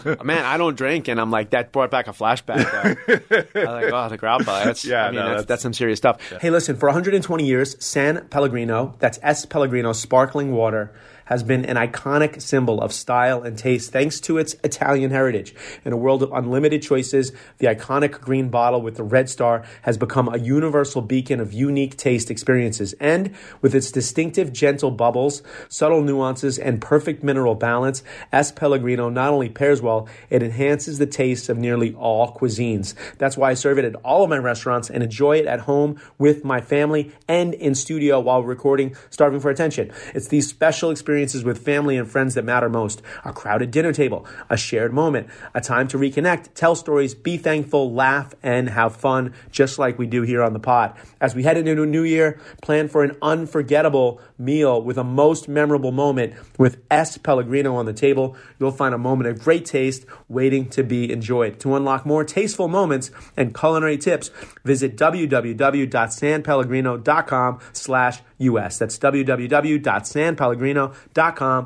yeah. 0.06 0.14
Man, 0.22 0.44
I 0.44 0.56
don't 0.56 0.76
drink, 0.76 1.08
and 1.08 1.20
I'm 1.20 1.30
like 1.30 1.50
that 1.50 1.72
brought 1.72 1.90
back 1.90 2.08
a 2.08 2.12
flashback. 2.12 2.66
I'm 3.08 3.64
like, 3.64 3.92
oh, 3.92 4.08
the 4.08 4.18
grappa. 4.18 4.64
That's 4.64 4.84
Yeah, 4.90 5.04
I 5.06 5.10
mean, 5.10 5.14
no, 5.16 5.20
that's, 5.20 5.28
that's- 5.30 5.46
that's 5.46 5.62
some 5.62 5.72
serious 5.72 5.98
stuff. 5.98 6.20
Hey, 6.40 6.50
listen, 6.50 6.76
for 6.76 6.86
120 6.88 7.44
years, 7.46 7.76
San 7.84 8.26
Pellegrino, 8.28 8.94
that's 8.98 9.18
S 9.22 9.46
Pellegrino 9.46 9.92
sparkling 9.92 10.52
water, 10.52 10.92
has 11.30 11.44
been 11.44 11.64
an 11.64 11.76
iconic 11.76 12.42
symbol 12.42 12.80
of 12.80 12.92
style 12.92 13.42
and 13.42 13.56
taste 13.56 13.92
thanks 13.92 14.18
to 14.20 14.36
its 14.36 14.56
Italian 14.64 15.12
heritage. 15.12 15.54
In 15.84 15.92
a 15.92 15.96
world 15.96 16.24
of 16.24 16.32
unlimited 16.32 16.82
choices, 16.82 17.30
the 17.58 17.68
iconic 17.68 18.20
green 18.20 18.48
bottle 18.48 18.82
with 18.82 18.96
the 18.96 19.04
red 19.04 19.30
star 19.30 19.64
has 19.82 19.96
become 19.96 20.28
a 20.28 20.38
universal 20.38 21.00
beacon 21.00 21.38
of 21.38 21.52
unique 21.52 21.96
taste 21.96 22.32
experiences. 22.32 22.94
And 22.94 23.32
with 23.62 23.76
its 23.76 23.92
distinctive 23.92 24.52
gentle 24.52 24.90
bubbles, 24.90 25.42
subtle 25.68 26.02
nuances, 26.02 26.58
and 26.58 26.82
perfect 26.82 27.22
mineral 27.22 27.54
balance, 27.54 28.02
S 28.32 28.50
Pellegrino 28.50 29.08
not 29.08 29.32
only 29.32 29.48
pairs 29.48 29.80
well, 29.80 30.08
it 30.30 30.42
enhances 30.42 30.98
the 30.98 31.06
taste 31.06 31.48
of 31.48 31.56
nearly 31.56 31.94
all 31.94 32.34
cuisines. 32.34 32.94
That's 33.18 33.36
why 33.36 33.50
I 33.50 33.54
serve 33.54 33.78
it 33.78 33.84
at 33.84 33.94
all 34.04 34.24
of 34.24 34.30
my 34.30 34.38
restaurants 34.38 34.90
and 34.90 35.00
enjoy 35.00 35.36
it 35.36 35.46
at 35.46 35.60
home 35.60 36.00
with 36.18 36.44
my 36.44 36.60
family 36.60 37.12
and 37.28 37.54
in 37.54 37.76
studio 37.76 38.18
while 38.18 38.42
recording 38.42 38.96
Starving 39.10 39.38
for 39.38 39.50
Attention. 39.50 39.92
It's 40.12 40.26
these 40.26 40.48
special 40.48 40.90
experiences 40.90 41.19
with 41.20 41.62
family 41.62 41.98
and 41.98 42.11
friends 42.11 42.35
that 42.35 42.44
matter 42.44 42.70
most. 42.70 43.02
A 43.24 43.33
crowded 43.33 43.70
dinner 43.70 43.92
table, 43.92 44.26
a 44.48 44.56
shared 44.56 44.92
moment, 44.92 45.28
a 45.54 45.61
time 45.61 45.87
to 45.88 45.98
reconnect, 45.98 46.54
tell 46.54 46.74
stories, 46.74 47.14
be 47.14 47.37
thankful, 47.37 47.92
laugh, 47.92 48.35
and 48.42 48.70
have 48.70 48.96
fun, 48.96 49.35
just 49.50 49.78
like 49.78 49.98
we 49.98 50.06
do 50.06 50.22
here 50.22 50.42
on 50.42 50.54
the 50.54 50.59
pod. 50.59 50.96
As 51.20 51.35
we 51.35 51.42
head 51.42 51.59
into 51.59 51.83
a 51.83 51.87
new 51.87 52.04
year, 52.04 52.40
plan 52.62 52.88
for 52.88 53.04
an 53.04 53.18
unforgettable 53.20 54.18
meal 54.38 54.80
with 54.80 54.96
a 54.96 55.04
most 55.04 55.46
memorable 55.46 55.92
moment 55.92 56.33
with 56.56 56.78
S. 56.90 57.18
Pellegrino 57.18 57.74
on 57.74 57.85
the 57.85 57.92
table. 57.92 58.35
You'll 58.59 58.72
find 58.72 58.94
a 58.94 58.98
moment 58.98 59.28
of 59.28 59.44
great 59.44 59.66
taste 59.66 60.06
waiting 60.28 60.70
to 60.70 60.83
be 60.83 61.12
enjoyed. 61.12 61.61
To 61.61 61.76
unlock 61.76 62.06
more 62.06 62.24
tasteful 62.24 62.68
moments 62.68 63.11
and 63.37 63.54
culinary 63.54 63.98
tips, 63.98 64.30
visit 64.64 64.96
www.sanpellegrino.com 64.96 67.61
slash 67.74 68.22
US. 68.38 68.78
That's 68.78 68.98
www.sanpellegrino.com 68.98 70.94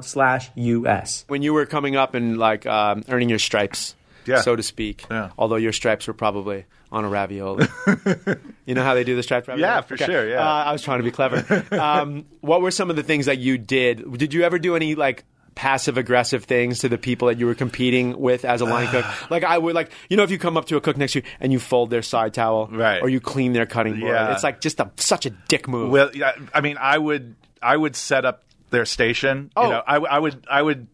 slash 0.03 0.51
US. 0.55 1.25
When 1.29 1.43
you 1.43 1.53
were 1.55 1.67
coming 1.67 1.97
up 1.97 2.15
and 2.15 2.39
like 2.39 2.67
um, 2.67 3.05
earning 3.09 3.29
your 3.29 3.39
stripes, 3.39 3.95
Yeah. 4.27 4.41
so 4.41 4.57
to 4.57 4.63
speak. 4.63 5.05
Yeah. 5.11 5.31
Although 5.39 5.57
your 5.57 5.73
stripes 5.73 6.07
were 6.07 6.15
probably 6.15 6.65
on 6.93 7.05
a 7.05 7.09
ravioli. 7.09 7.67
you 8.67 8.75
know 8.75 8.85
how 8.85 8.95
they 8.95 9.05
do 9.05 9.17
the 9.17 9.23
striped 9.23 9.49
ravioli? 9.49 9.69
Yeah, 9.69 9.81
for 9.81 9.97
sure, 9.97 10.29
yeah. 10.29 10.41
Uh, 10.41 10.65
I 10.65 10.73
was 10.73 10.83
trying 10.83 10.99
to 10.99 11.05
be 11.05 11.11
clever. 11.11 11.65
um, 11.73 12.25
what 12.41 12.63
were 12.63 12.71
some 12.71 12.91
of 12.91 12.97
the 12.97 13.03
things 13.03 13.27
that 13.27 13.39
you 13.39 13.59
did? 13.59 14.17
Did 14.19 14.33
you 14.35 14.43
ever 14.43 14.59
do 14.59 14.77
any 14.77 14.95
like? 14.95 15.25
Passive 15.57 15.97
aggressive 15.99 16.43
things 16.47 16.81
to 16.81 16.89
the 16.89 16.99
people 16.99 17.29
that 17.29 17.39
you 17.39 17.47
were 17.47 17.55
competing 17.55 18.19
with 18.19 18.45
as 18.45 18.61
a 18.61 18.65
line 18.65 18.89
cook. 18.89 19.05
Like 19.31 19.45
I 19.45 19.57
would 19.57 19.73
like, 19.73 19.93
you 20.11 20.17
know, 20.17 20.25
if 20.25 20.33
you 20.33 20.37
come 20.37 20.57
up 20.57 20.65
to 20.65 20.77
a 20.77 20.81
cook 20.81 20.97
next 20.97 21.13
to 21.13 21.21
you 21.21 21.25
and 21.39 21.53
you 21.53 21.61
fold 21.61 21.91
their 21.91 22.03
side 22.03 22.35
towel, 22.35 22.67
Right. 22.73 23.01
or 23.01 23.09
you 23.09 23.21
clean 23.21 23.53
their 23.53 23.65
cutting 23.65 24.01
board, 24.01 24.11
Yeah. 24.13 24.33
it's 24.33 24.43
like 24.43 24.61
just 24.61 24.81
a, 24.81 24.91
such 24.97 25.27
a 25.27 25.31
dick 25.31 25.69
move. 25.69 25.93
Well, 25.93 26.11
yeah, 26.13 26.33
I 26.53 26.61
mean, 26.61 26.77
I 26.77 26.99
would 26.99 27.37
I 27.63 27.77
would 27.77 27.95
set 27.95 28.25
up 28.25 28.43
their 28.75 28.85
station. 28.85 29.51
Oh. 29.57 29.63
You 29.65 29.69
know, 29.71 29.83
I, 29.87 29.97
I 29.97 30.19
would 30.19 30.45
I 30.51 30.61
would 30.63 30.89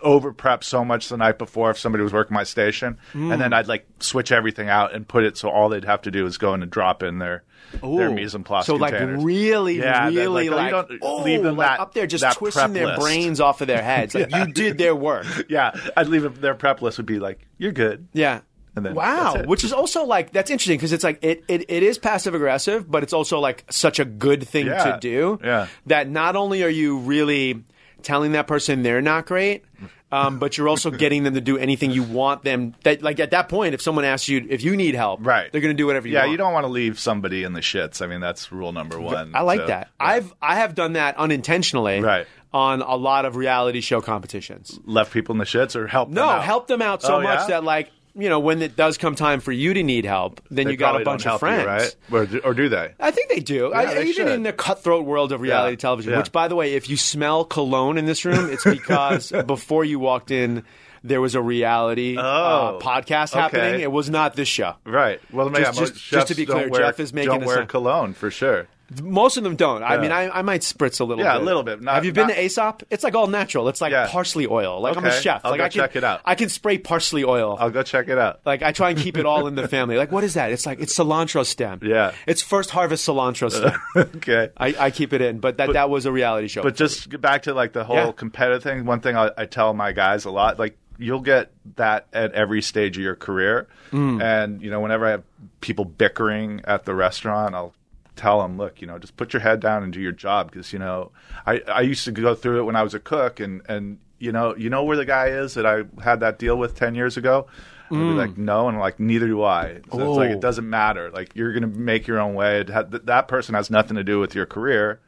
over 0.00 0.32
prep 0.32 0.64
so 0.64 0.84
much 0.84 1.08
the 1.08 1.16
night 1.16 1.38
before 1.38 1.70
if 1.70 1.78
somebody 1.78 2.02
was 2.02 2.12
working 2.12 2.34
my 2.34 2.42
station, 2.44 2.98
Mm. 3.14 3.32
and 3.32 3.40
then 3.40 3.52
I'd 3.52 3.68
like 3.68 3.86
switch 4.00 4.32
everything 4.32 4.68
out 4.68 4.92
and 4.94 5.06
put 5.06 5.24
it 5.24 5.36
so 5.36 5.48
all 5.48 5.68
they'd 5.68 5.84
have 5.84 6.02
to 6.02 6.10
do 6.10 6.26
is 6.26 6.38
go 6.38 6.54
in 6.54 6.62
and 6.62 6.70
drop 6.70 7.02
in 7.02 7.18
their 7.18 7.44
their 7.80 8.08
Ooh. 8.10 8.12
mise 8.12 8.34
en 8.34 8.42
place. 8.44 8.66
So 8.66 8.74
like 8.74 8.92
really, 8.92 9.78
Yeah, 9.78 10.08
really 10.08 10.50
like, 10.50 10.72
like, 10.72 10.86
oh, 10.90 10.96
don't 10.98 11.24
leave 11.24 11.42
them 11.42 11.56
like 11.56 11.68
that- 11.68 11.80
up 11.80 11.94
there 11.94 12.06
just 12.06 12.36
twisting 12.36 12.72
their 12.74 12.88
list. 12.88 13.00
brains 13.00 13.40
off 13.40 13.60
of 13.62 13.66
their 13.68 13.80
heads. 13.82 14.14
Like 14.14 14.30
you 14.34 14.46
did 14.52 14.76
their 14.76 14.94
work. 14.94 15.24
Yeah, 15.48 15.70
I'd 15.96 16.08
leave 16.08 16.24
it, 16.24 16.40
their 16.40 16.54
prep 16.54 16.82
list 16.82 16.98
would 16.98 17.06
be 17.06 17.18
like, 17.18 17.38
"You're 17.56 17.72
good." 17.72 18.08
Yeah. 18.12 18.40
And 18.74 18.86
then 18.86 18.94
wow, 18.94 19.42
which 19.44 19.64
is 19.64 19.72
also 19.72 20.04
like 20.04 20.32
that's 20.32 20.50
interesting 20.50 20.78
because 20.78 20.92
it's 20.92 21.04
like 21.04 21.18
it, 21.22 21.44
it, 21.46 21.66
it 21.68 21.82
is 21.82 21.98
passive 21.98 22.34
aggressive, 22.34 22.90
but 22.90 23.02
it's 23.02 23.12
also 23.12 23.38
like 23.38 23.64
such 23.70 23.98
a 24.00 24.04
good 24.06 24.48
thing 24.48 24.66
Yeah. 24.66 24.92
to 24.92 24.98
do. 25.00 25.38
Yeah. 25.44 25.66
That 25.86 26.08
not 26.08 26.36
only 26.36 26.62
are 26.64 26.70
you 26.70 26.98
really 26.98 27.64
telling 28.02 28.32
that 28.32 28.46
person 28.46 28.82
they're 28.82 29.02
not 29.02 29.26
great, 29.26 29.64
um, 30.10 30.38
but 30.38 30.56
you're 30.56 30.68
also 30.68 30.90
getting 31.04 31.22
them 31.22 31.34
to 31.34 31.40
do 31.42 31.58
anything 31.58 31.90
you 31.90 32.02
want 32.02 32.44
them. 32.44 32.74
That 32.84 33.02
like 33.02 33.20
at 33.20 33.30
that 33.32 33.50
point, 33.50 33.74
if 33.74 33.82
someone 33.82 34.06
asks 34.06 34.28
you 34.30 34.46
if 34.48 34.62
you 34.64 34.74
need 34.74 34.94
help, 34.94 35.20
Right. 35.24 35.52
they're 35.52 35.60
going 35.60 35.74
to 35.76 35.80
do 35.80 35.86
whatever 35.86 36.08
you 36.08 36.14
want. 36.14 36.22
Yeah, 36.22 36.26
want. 36.28 36.30
you 36.32 36.36
don't 36.38 36.52
want 36.54 36.64
to 36.64 36.72
leave 36.72 36.98
somebody 36.98 37.44
in 37.44 37.52
the 37.52 37.60
shits. 37.60 38.00
I 38.00 38.06
mean, 38.06 38.20
that's 38.22 38.50
rule 38.50 38.72
number 38.72 38.98
one. 38.98 39.32
I 39.34 39.42
like 39.42 39.60
So, 39.60 39.66
that. 39.66 39.88
yeah. 40.00 40.06
I've 40.06 40.32
I 40.40 40.56
have 40.56 40.74
done 40.74 40.94
that 40.94 41.18
unintentionally 41.18 42.00
Right. 42.00 42.26
on 42.54 42.80
a 42.80 42.96
lot 42.96 43.26
of 43.26 43.36
reality 43.36 43.82
show 43.82 44.00
competitions. 44.00 44.80
left 44.86 45.12
people 45.12 45.34
in 45.34 45.38
the 45.38 45.44
shits 45.44 45.76
or 45.76 45.86
help. 45.88 46.08
No, 46.08 46.22
them 46.22 46.30
out? 46.36 46.42
help 46.44 46.66
them 46.68 46.80
out 46.82 47.02
so 47.02 47.16
Oh, 47.16 47.20
much 47.22 47.40
yeah? 47.40 47.46
that 47.48 47.64
like 47.64 47.90
you 48.14 48.28
know 48.28 48.40
when 48.40 48.62
it 48.62 48.76
does 48.76 48.98
come 48.98 49.14
time 49.14 49.40
for 49.40 49.52
you 49.52 49.72
to 49.74 49.82
need 49.82 50.04
help, 50.04 50.40
then 50.50 50.66
They 50.66 50.72
you 50.72 50.76
got 50.76 51.00
a 51.00 51.04
bunch 51.04 51.22
of 51.26 51.40
help 51.40 51.42
you, 51.42 51.62
friends. 51.64 51.96
right? 52.10 52.20
Or 52.20 52.26
do, 52.26 52.38
or 52.40 52.54
do 52.54 52.68
they? 52.68 52.92
I 53.00 53.10
think 53.10 53.28
they 53.30 53.40
do. 53.40 53.72
I, 53.72 53.86
they 53.94 54.00
even 54.02 54.12
should. 54.12 54.28
in 54.28 54.42
the 54.42 54.52
cutthroat 54.52 55.04
world 55.06 55.32
of 55.32 55.40
reality 55.40 55.72
Yeah, 55.72 55.76
television, 55.76 56.12
yeah. 56.12 56.18
which, 56.18 56.32
by 56.32 56.48
the 56.48 56.54
way, 56.56 56.74
if 56.74 56.90
you 56.90 56.96
smell 56.96 57.44
cologne 57.44 57.98
in 57.98 58.04
this 58.06 58.24
room, 58.24 58.50
it's 58.50 58.64
because 58.70 59.32
before 59.46 59.84
you 59.84 59.98
walked 59.98 60.30
in, 60.30 60.64
there 61.04 61.20
was 61.20 61.34
a 61.34 61.40
reality 61.42 62.16
uh, 62.16 62.22
Oh, 62.22 62.78
podcast 62.80 63.32
okay. 63.32 63.40
happening. 63.40 63.80
It 63.80 63.90
was 63.90 64.08
not 64.10 64.34
this 64.36 64.46
show. 64.48 64.74
Right. 64.84 65.20
Well, 65.32 65.48
Just- 65.50 65.60
yeah, 65.60 65.72
just- 65.86 65.94
just 66.04 66.28
to 66.28 66.34
be 66.34 66.46
clear, 66.46 66.68
wear, 66.68 66.80
Jeff 66.82 67.00
is 67.00 67.12
making 67.12 67.30
don't 67.32 67.42
a 67.42 67.46
wear 67.46 67.56
sound. 67.56 67.68
cologne 67.70 68.12
for 68.14 68.30
sure. 68.30 68.68
Most 69.00 69.36
of 69.36 69.44
them 69.44 69.56
don't. 69.56 69.82
I 69.82 69.96
mean, 69.98 70.10
I, 70.12 70.28
I 70.28 70.42
might 70.42 70.62
spritz 70.62 71.00
a 71.00 71.04
little 71.04 71.22
Yeah, 71.24 71.34
bit. 71.34 71.42
a 71.42 71.44
little 71.44 71.62
bit. 71.62 71.80
Not- 71.80 71.94
Have 71.94 72.04
you 72.04 72.12
been 72.12 72.26
not- 72.28 72.34
to 72.34 72.44
Aesop? 72.44 72.82
It's 72.90 73.04
like 73.04 73.14
all 73.14 73.28
natural. 73.28 73.68
It's 73.68 73.80
like 73.80 73.92
Yeah. 73.92 74.08
parsley 74.10 74.46
oil. 74.46 74.80
Like 74.80 74.96
I'm 74.96 75.04
a 75.04 75.08
Okay. 75.08 75.20
chef. 75.20 75.40
I'll 75.44 75.52
like 75.52 75.58
go 75.58 75.64
I 75.64 75.68
can, 75.68 75.80
check 75.80 75.96
it 75.96 76.04
out. 76.04 76.20
I 76.24 76.34
can 76.34 76.48
spray 76.48 76.78
parsley 76.78 77.24
oil. 77.24 77.56
I'll 77.60 77.70
go 77.70 77.82
check 77.82 78.08
it 78.08 78.18
out. 78.18 78.40
Like 78.44 78.62
I 78.62 78.72
try 78.72 78.90
and 78.90 78.98
keep 78.98 79.16
it 79.16 79.24
all 79.26 79.46
in 79.46 79.54
the 79.54 79.68
family. 79.76 79.96
Like 79.96 80.10
what 80.12 80.24
is 80.24 80.34
that? 80.34 80.50
It's 80.52 80.66
like 80.66 80.80
it's 80.80 80.96
cilantro 80.98 81.44
stem. 81.46 81.80
Yeah. 81.82 82.12
It's 82.26 82.42
first 82.42 82.70
harvest 82.70 83.06
cilantro 83.08 83.50
stem. 83.52 83.78
okay. 84.16 84.50
I, 84.56 84.74
I 84.78 84.90
keep 84.90 85.12
it 85.12 85.20
in, 85.20 85.38
but 85.38 85.58
that 85.58 85.72
that 85.74 85.90
was 85.90 86.06
a 86.06 86.12
reality 86.12 86.48
show. 86.48 86.62
But 86.62 86.74
just 86.76 87.08
get 87.08 87.20
back 87.20 87.42
to 87.44 87.54
like 87.54 87.72
the 87.72 87.84
whole 87.84 87.96
Yeah. 87.96 88.12
competitive 88.12 88.62
thing. 88.62 88.84
One 88.84 89.00
thing 89.00 89.16
I, 89.16 89.30
I 89.36 89.46
tell 89.46 89.72
my 89.74 89.92
guys 89.92 90.24
a 90.24 90.30
lot, 90.30 90.58
like 90.58 90.76
you'll 90.98 91.20
get 91.20 91.50
that 91.76 92.06
at 92.12 92.32
every 92.32 92.62
stage 92.62 92.96
of 92.96 93.02
your 93.02 93.16
career. 93.16 93.66
Mm. 93.92 94.22
And 94.22 94.62
you 94.62 94.70
know, 94.70 94.80
whenever 94.80 95.06
I 95.06 95.10
have 95.12 95.22
people 95.60 95.84
bickering 95.84 96.60
at 96.64 96.84
the 96.84 96.94
restaurant, 96.94 97.54
I'll 97.54 97.74
tell 98.16 98.42
them, 98.42 98.56
look, 98.58 98.80
you 98.80 98.86
know, 98.86 98.98
just 98.98 99.16
put 99.16 99.32
your 99.32 99.40
head 99.40 99.60
down 99.60 99.82
and 99.82 99.92
do 99.92 100.00
your 100.00 100.12
job 100.12 100.50
because 100.50 100.72
you 100.72 100.78
know, 100.78 101.12
I 101.46 101.60
I 101.68 101.80
used 101.82 102.04
to 102.04 102.12
go 102.12 102.34
through 102.34 102.60
it 102.60 102.64
when 102.64 102.76
I 102.76 102.82
was 102.82 102.94
a 102.94 103.00
cook, 103.00 103.40
and 103.40 103.62
and 103.68 103.98
you 104.18 104.32
know, 104.32 104.54
you 104.56 104.70
know 104.70 104.84
where 104.84 104.96
the 104.96 105.04
guy 105.04 105.28
is 105.28 105.54
that 105.54 105.66
I 105.66 105.84
had 106.02 106.20
that 106.20 106.38
deal 106.38 106.56
with 106.56 106.74
ten 106.76 106.94
years 106.94 107.16
ago. 107.16 107.46
I'd 107.90 107.94
be 107.98 107.98
like, 108.14 108.38
no, 108.38 108.68
and 108.68 108.76
I'm 108.76 108.80
like, 108.80 108.98
neither 108.98 109.26
do 109.26 109.42
I. 109.42 109.80
So 109.92 109.98
it's 109.98 110.16
like 110.16 110.30
Mm. 110.30 110.32
Oh. 110.32 110.36
it 110.36 110.40
doesn't 110.40 110.70
matter. 110.70 111.10
Like 111.10 111.32
you're 111.34 111.52
gonna 111.52 111.66
make 111.66 112.06
your 112.06 112.20
own 112.20 112.32
way. 112.34 112.64
Ha- 112.64 112.84
th- 112.84 113.02
that 113.04 113.28
person 113.28 113.54
has 113.54 113.68
nothing 113.70 113.96
to 113.96 114.04
do 114.04 114.18
with 114.18 114.34
your 114.34 114.46
career 114.46 115.00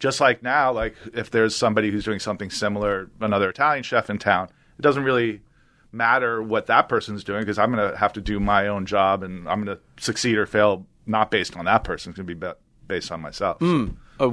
just 0.00 0.20
like 0.20 0.42
now, 0.42 0.72
like 0.72 0.96
if 1.14 1.30
there's 1.30 1.54
somebody 1.54 1.90
who's 1.92 2.04
doing 2.04 2.18
something 2.18 2.50
similar, 2.50 3.08
another 3.20 3.48
Italian 3.48 3.84
chef 3.84 4.10
in 4.10 4.18
town, 4.18 4.48
it 4.76 4.82
doesn't 4.82 5.04
really 5.04 5.40
matter 5.92 6.42
what 6.42 6.66
that 6.66 6.88
person's 6.88 7.22
doing 7.22 7.40
because 7.40 7.58
I'm 7.58 7.72
going 7.72 7.90
to 7.92 7.96
have 7.96 8.12
to 8.14 8.20
do 8.20 8.40
my 8.40 8.66
own 8.66 8.84
job 8.86 9.22
and 9.22 9.48
I'm 9.48 9.64
going 9.64 9.76
to 9.78 9.82
succeed 10.02 10.36
or 10.36 10.46
fail 10.46 10.84
not 11.06 11.30
based 11.30 11.56
on 11.56 11.64
that 11.66 11.84
person. 11.84 12.10
It's 12.10 12.18
going 12.18 12.26
to 12.26 12.34
be 12.34 12.52
based 12.86 13.10
on 13.12 13.20
myself. 13.20 13.58
So, 13.60 13.90
uh, 14.20 14.24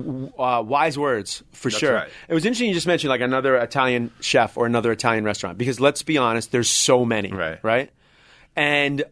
uh, 0.41 0.61
wise 0.61 0.97
words 0.97 1.43
for 1.51 1.69
sure. 1.71 1.93
right. 1.93 2.09
It 2.27 2.33
was 2.33 2.45
interesting 2.45 2.67
you 2.67 2.73
just 2.73 2.87
mentioned 2.87 3.09
like 3.09 3.21
another 3.21 3.55
Italian 3.57 4.11
chef 4.19 4.57
or 4.57 4.65
another 4.65 4.91
Italian 4.91 5.23
restaurant 5.23 5.57
because 5.57 5.79
let's 5.79 6.03
be 6.03 6.17
honest, 6.17 6.51
there's 6.51 6.69
so 6.69 7.05
many, 7.05 7.31
Right. 7.31 7.59
Right, 7.63 7.91
and. 8.55 9.03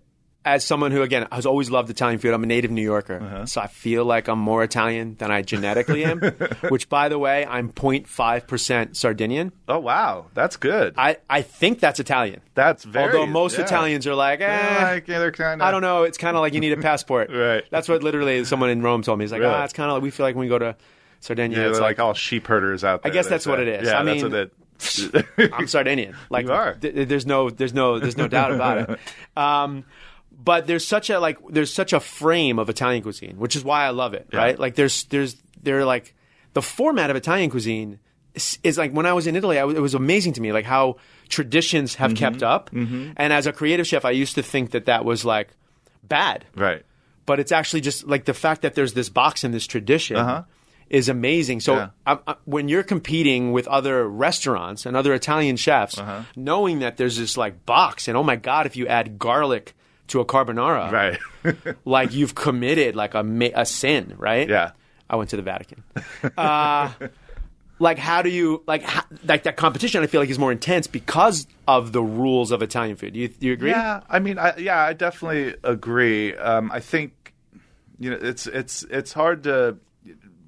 As 0.46 0.64
someone 0.66 0.92
who, 0.92 1.02
again, 1.02 1.28
has 1.34 1.46
always 1.46 1.70
loved 1.70 1.90
Italian 1.90 2.18
food, 2.18 2.34
I'm 2.34 2.42
a 2.44 2.48
native 2.48 2.72
New 2.72 2.82
Yorker, 2.82 3.20
Uh-huh. 3.22 3.46
so 3.46 3.60
I 3.60 3.68
feel 3.68 4.06
like 4.06 4.30
I'm 4.30 4.40
more 4.40 4.64
Italian 4.64 5.16
than 5.20 5.32
I 5.32 5.42
genetically 5.42 6.06
am. 6.06 6.20
which, 6.70 6.88
by 6.88 7.10
the 7.10 7.20
way, 7.20 7.46
I'm 7.46 7.72
0.5 7.74 8.48
percent 8.48 8.96
Sardinian. 8.96 9.52
oh 9.68 9.80
wow, 9.80 10.28
that's 10.34 10.56
good. 10.56 10.94
I, 10.98 11.18
I 11.30 11.42
think 11.42 11.82
that's 11.82 12.00
Italian. 12.00 12.40
that's 12.56 12.86
very. 12.86 13.14
Although 13.18 13.26
most 13.32 13.58
yeah. 13.58 13.66
Italians 13.66 14.08
are 14.08 14.16
like, 14.16 14.40
eh, 14.40 15.02
Yeah, 15.06 15.20
they're 15.20 15.32
kind 15.34 15.62
of. 15.62 15.68
I 15.68 15.72
don't 15.72 15.82
know. 15.82 16.04
It's 16.04 16.18
kind 16.18 16.38
of 16.38 16.42
like 16.42 16.54
you 16.54 16.62
need 16.62 16.72
a 16.74 16.78
passport. 16.78 17.30
Right. 17.34 17.64
That's 17.70 17.90
what 17.90 18.02
literally 18.02 18.44
someone 18.46 18.70
in 18.70 18.82
Rome 18.82 19.02
told 19.04 19.20
me. 19.20 19.24
He's 19.26 19.32
like, 19.34 19.42
Really? 19.42 19.54
ah, 19.54 19.64
it's 19.66 19.74
kind 19.74 19.90
of 19.92 19.96
like 19.96 20.04
we 20.04 20.10
feel 20.10 20.26
like 20.26 20.36
when 20.36 20.46
we 20.46 20.50
go 20.50 20.60
to 20.60 20.76
Sardinia, 21.20 21.58
Yeah, 21.60 21.68
it's 21.70 21.80
like, 21.80 21.98
like, 21.98 22.00
all 22.00 22.14
sheep 22.14 22.48
herders 22.48 22.84
out 22.86 23.04
there. 23.04 23.12
I 23.12 23.14
guess 23.14 23.28
that's 23.28 23.46
what 23.46 23.60
it 23.60 23.68
is. 23.68 23.88
Yeah, 23.88 24.00
I 24.00 24.04
that's 24.04 24.24
what 24.24 24.34
it. 25.44 25.54
I'm 25.54 25.68
Sardinian. 25.68 26.16
Like 26.30 26.46
You 26.46 26.54
are. 26.54 26.76
th- 26.76 27.08
there's 27.10 27.26
no 27.26 27.50
there's 27.50 27.74
no 27.74 28.00
there's 28.00 28.16
no 28.18 28.30
doubt 28.30 28.54
about 28.54 28.90
it. 28.90 29.00
Um, 29.36 29.84
but 30.44 30.68
there's 30.68 30.88
such 30.88 31.10
a 31.10 31.20
like 31.20 31.38
there's 31.50 31.74
such 31.74 31.92
a 31.94 32.00
frame 32.00 32.60
of 32.60 32.70
Italian 32.70 33.04
cuisine, 33.04 33.36
which 33.38 33.56
is 33.56 33.64
why 33.64 33.86
I 33.86 33.90
love 33.90 34.14
it. 34.14 34.28
Right? 34.34 34.58
Like 34.58 34.76
there's 34.76 35.04
there's 35.06 35.36
they're 35.62 35.86
like 35.86 36.16
the 36.54 36.62
format 36.62 37.10
of 37.10 37.16
Italian 37.16 37.50
cuisine 37.50 38.00
is, 38.34 38.58
is 38.64 38.78
like 38.78 38.92
when 38.94 39.06
I 39.06 39.14
was 39.14 39.28
in 39.28 39.36
Italy, 39.36 39.58
w 39.58 39.76
it 39.78 39.82
was 39.82 39.94
amazing 39.96 40.34
to 40.34 40.42
me 40.42 40.52
like 40.54 40.66
how 40.66 40.96
traditions 41.30 41.96
have 41.96 42.12
Mm-hmm. 42.14 42.24
kept 42.24 42.44
up. 42.44 42.70
And 42.72 43.34
as 43.34 43.46
a 43.48 43.52
creative 43.54 43.86
chef, 43.86 44.06
I 44.06 44.12
used 44.12 44.36
to 44.36 44.44
think 44.44 44.72
that 44.72 44.86
that 44.86 45.04
was 45.06 45.26
like 45.26 45.50
bad. 46.04 46.46
right. 46.56 46.84
but 47.26 47.40
it's 47.40 47.52
actually 47.52 47.82
just 47.82 48.08
like 48.08 48.26
the 48.26 48.34
fact 48.34 48.62
that 48.64 48.74
there's 48.76 48.94
this 48.94 49.10
box 49.10 49.44
and 49.44 49.54
this 49.54 49.68
tradition 49.68 50.16
Uh-huh. 50.18 50.44
is 50.90 51.10
amazing. 51.10 51.60
So 51.60 51.76
Yeah. 51.76 51.90
I, 52.08 52.18
I, 52.28 52.36
when 52.46 52.70
you're 52.70 52.84
competing 52.84 53.52
with 53.52 53.68
other 53.68 54.08
restaurants 54.08 54.86
and 54.88 54.96
other 54.98 55.14
Italian 55.14 55.58
chefs, 55.58 55.98
Uh-huh. 56.00 56.24
knowing 56.36 56.80
that 56.80 56.98
there's 56.98 57.18
this 57.18 57.38
like 57.38 57.66
box 57.66 58.08
and 58.08 58.18
oh 58.18 58.24
my 58.24 58.36
god, 58.38 58.66
if 58.66 58.76
you 58.76 58.88
add 58.88 59.20
garlic 59.20 59.76
to 60.10 60.20
a 60.20 60.26
carbonara, 60.26 60.92
Right. 60.92 61.76
like 61.86 62.14
you've 62.14 62.36
committed 62.36 62.96
like 62.96 63.14
a 63.14 63.24
ma- 63.24 63.50
a 63.56 63.66
sin, 63.66 64.14
right? 64.18 64.48
Yeah. 64.50 64.72
I 65.10 65.16
went 65.16 65.30
to 65.32 65.38
the 65.38 65.42
Vatican. 65.42 65.84
Uh, 66.38 66.92
like 67.80 67.98
how 67.98 68.22
do 68.22 68.30
you 68.30 68.62
like 68.68 68.84
how, 68.84 69.04
like 69.26 69.44
that 69.44 69.56
competition? 69.58 70.04
I 70.04 70.08
feel 70.08 70.22
like 70.22 70.30
is 70.30 70.38
more 70.38 70.52
intense 70.52 70.86
because 70.88 71.48
of 71.68 71.92
the 71.94 72.02
rules 72.04 72.52
of 72.52 72.62
Italian 72.62 72.96
food. 72.98 73.14
Do 73.14 73.20
you, 73.20 73.28
do 73.30 73.48
you 73.48 73.54
agree? 73.54 73.72
Yeah, 73.72 74.02
I 74.10 74.20
mean, 74.20 74.38
I, 74.38 74.56
yeah, 74.58 74.80
I 74.84 74.94
definitely 74.94 75.56
agree. 75.64 76.36
Um, 76.36 76.72
I 76.72 76.80
think 76.80 77.34
you 77.98 78.12
know 78.12 78.18
it's 78.22 78.46
it's 78.48 78.84
it's 78.84 79.14
hard 79.14 79.44
to 79.44 79.78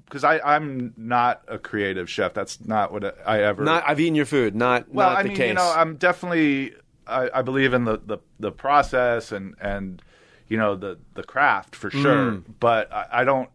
because 0.05 0.23
I 0.23 0.39
I'm 0.39 0.93
not 0.97 1.41
a 1.47 1.57
creative 1.57 2.09
chef. 2.09 2.33
That's 2.33 2.63
not 2.65 2.91
what 2.91 3.17
I 3.25 3.41
ever. 3.43 3.63
Not 3.63 3.83
I've 3.87 3.99
eaten 3.99 4.15
your 4.15 4.25
food, 4.25 4.55
not 4.55 4.93
well, 4.93 5.09
not 5.09 5.17
I 5.19 5.23
the 5.23 5.29
mean, 5.29 5.37
case. 5.37 5.47
you 5.47 5.53
know, 5.55 5.73
I'm 5.75 5.95
definitely 5.95 6.73
I, 7.11 7.39
I 7.39 7.41
believe 7.41 7.73
in 7.73 7.85
the, 7.85 7.97
the 8.05 8.17
the 8.39 8.51
process 8.51 9.31
and 9.31 9.55
and 9.61 10.01
you 10.47 10.57
know 10.57 10.75
the 10.75 10.97
the 11.13 11.23
craft 11.23 11.75
for 11.75 11.89
sure. 11.91 12.31
Mm. 12.31 12.43
But 12.59 12.91
I, 12.91 13.07
I 13.11 13.23
don't 13.23 13.49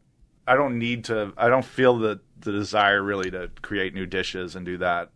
I 0.47 0.55
don't 0.55 0.79
need 0.79 1.05
to. 1.07 1.33
I 1.37 1.49
don't 1.49 1.65
feel 1.65 1.99
the 1.99 2.21
the 2.41 2.53
desire 2.53 3.03
really 3.03 3.31
to 3.31 3.51
create 3.63 3.95
new 3.95 4.07
dishes 4.07 4.55
and 4.55 4.65
do 4.67 4.79
that. 4.79 5.11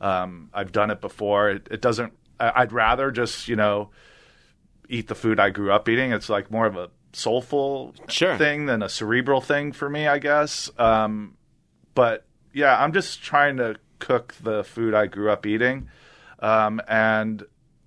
Um, 0.00 0.50
I've 0.52 0.72
done 0.72 0.90
it 0.90 1.00
before. 1.00 1.48
It, 1.50 1.68
it 1.70 1.80
doesn't. 1.80 2.12
I, 2.38 2.52
I'd 2.56 2.72
rather 2.72 3.10
just 3.10 3.48
you 3.48 3.56
know 3.56 3.90
eat 4.88 5.08
the 5.08 5.14
food 5.14 5.40
I 5.40 5.50
grew 5.50 5.72
up 5.72 5.88
eating. 5.88 6.12
It's 6.12 6.28
like 6.28 6.50
more 6.50 6.66
of 6.66 6.76
a 6.76 6.90
soulful 7.14 7.94
Sure. 8.08 8.36
thing 8.36 8.66
than 8.66 8.82
a 8.82 8.88
cerebral 8.88 9.40
thing 9.40 9.72
for 9.72 9.88
me, 9.88 10.06
I 10.08 10.18
guess. 10.18 10.68
Um, 10.78 11.36
but 11.94 12.26
yeah, 12.52 12.76
I'm 12.82 12.92
just 12.92 13.22
trying 13.22 13.56
to 13.58 13.76
cook 14.00 14.34
the 14.42 14.62
food 14.64 14.92
I 14.94 15.06
grew 15.06 15.30
up 15.30 15.46
eating, 15.46 15.88
um, 16.40 16.80
and 16.88 17.44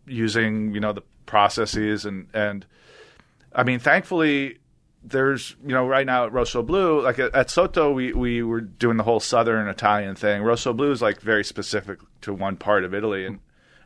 using 0.07 0.73
you 0.73 0.79
know 0.79 0.93
the 0.93 1.03
processes 1.25 2.05
and 2.05 2.27
and 2.33 2.65
I 3.53 3.63
mean, 3.63 3.79
thankfully. 3.79 4.59
There's, 5.03 5.55
you 5.65 5.73
know, 5.73 5.87
right 5.87 6.05
now 6.05 6.25
at 6.25 6.33
Rossoblu, 6.33 7.01
like 7.01 7.17
at, 7.17 7.33
at 7.33 7.49
Sotto, 7.49 7.93
we, 7.93 8.11
we 8.11 8.43
were 8.43 8.59
doing 8.59 8.97
the 8.97 9.03
whole 9.03 9.21
Southern 9.21 9.69
Italian 9.69 10.15
thing. 10.15 10.41
Rossoblu 10.41 10.91
is 10.91 11.01
like 11.01 11.21
very 11.21 11.45
specific 11.45 11.99
to 12.21 12.33
one 12.33 12.57
part 12.57 12.83
of 12.83 12.93
Italy, 12.93 13.25
and 13.25 13.39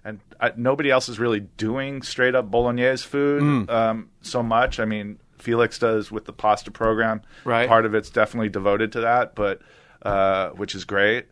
and 0.03 0.19
I, 0.39 0.53
nobody 0.55 0.89
else 0.89 1.09
is 1.09 1.19
really 1.19 1.41
doing 1.41 2.01
straight 2.01 2.33
up 2.33 2.49
bolognese 2.49 3.05
food 3.05 3.43
Mm. 3.43 3.69
um, 3.69 4.09
so 4.23 4.41
much. 4.41 4.79
I 4.79 4.85
mean, 4.85 5.19
Felix 5.37 5.77
does 5.77 6.11
with 6.11 6.25
the 6.25 6.33
pasta 6.33 6.71
program. 6.71 7.21
Right. 7.43 7.67
Part 7.69 7.85
of 7.85 7.93
it's 7.93 8.09
definitely 8.09 8.49
devoted 8.49 8.91
to 8.93 9.01
that, 9.01 9.35
but 9.35 9.61
uh, 10.01 10.49
which 10.51 10.73
is 10.73 10.85
great. 10.85 11.27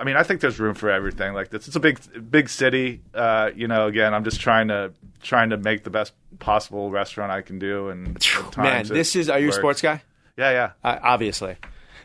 I 0.00 0.04
mean, 0.04 0.16
I 0.16 0.22
think 0.22 0.40
there's 0.40 0.58
room 0.58 0.74
for 0.74 0.90
everything. 0.90 1.34
Like 1.34 1.50
this, 1.50 1.66
it's 1.66 1.76
a 1.76 1.80
big, 1.80 2.00
big 2.30 2.48
city. 2.48 3.02
Uh, 3.12 3.50
you 3.54 3.68
know, 3.68 3.86
again, 3.86 4.14
I'm 4.14 4.24
just 4.24 4.40
trying 4.40 4.68
to 4.68 4.92
trying 5.22 5.50
to 5.50 5.58
make 5.58 5.84
the 5.84 5.90
best 5.90 6.14
possible 6.38 6.90
restaurant 6.90 7.30
I 7.30 7.42
can 7.42 7.58
do. 7.58 7.90
And 7.90 8.18
Man, 8.56 8.86
this 8.86 9.14
is. 9.14 9.28
Are 9.28 9.38
you 9.38 9.50
a 9.50 9.52
sports 9.52 9.82
guy? 9.82 10.02
Yeah, 10.38 10.50
yeah. 10.52 10.70
Uh, 10.82 10.98
obviously. 11.02 11.56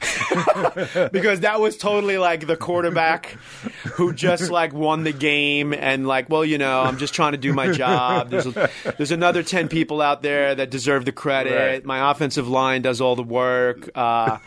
because 1.11 1.41
that 1.41 1.59
was 1.59 1.77
totally 1.77 2.17
like 2.17 2.45
the 2.47 2.55
quarterback 2.57 3.37
who 3.93 4.13
just 4.13 4.49
like 4.51 4.73
won 4.73 5.03
the 5.03 5.11
game 5.13 5.73
and 5.73 6.07
like, 6.07 6.29
well, 6.29 6.43
you 6.45 6.57
know, 6.57 6.81
I'm 6.81 6.97
just 6.97 7.13
trying 7.13 7.31
to 7.33 7.37
do 7.37 7.53
my 7.53 7.71
job. 7.71 8.29
There's 8.29 8.45
there's 8.97 9.11
another 9.11 9.43
ten 9.43 9.67
people 9.67 10.01
out 10.01 10.21
there 10.21 10.55
that 10.55 10.69
deserve 10.69 11.05
the 11.05 11.11
credit. 11.11 11.55
Right. 11.55 11.85
My 11.85 12.11
offensive 12.11 12.47
line 12.47 12.81
does 12.81 13.01
all 13.01 13.15
the 13.15 13.23
work. 13.23 13.89
Uh, 13.95 14.39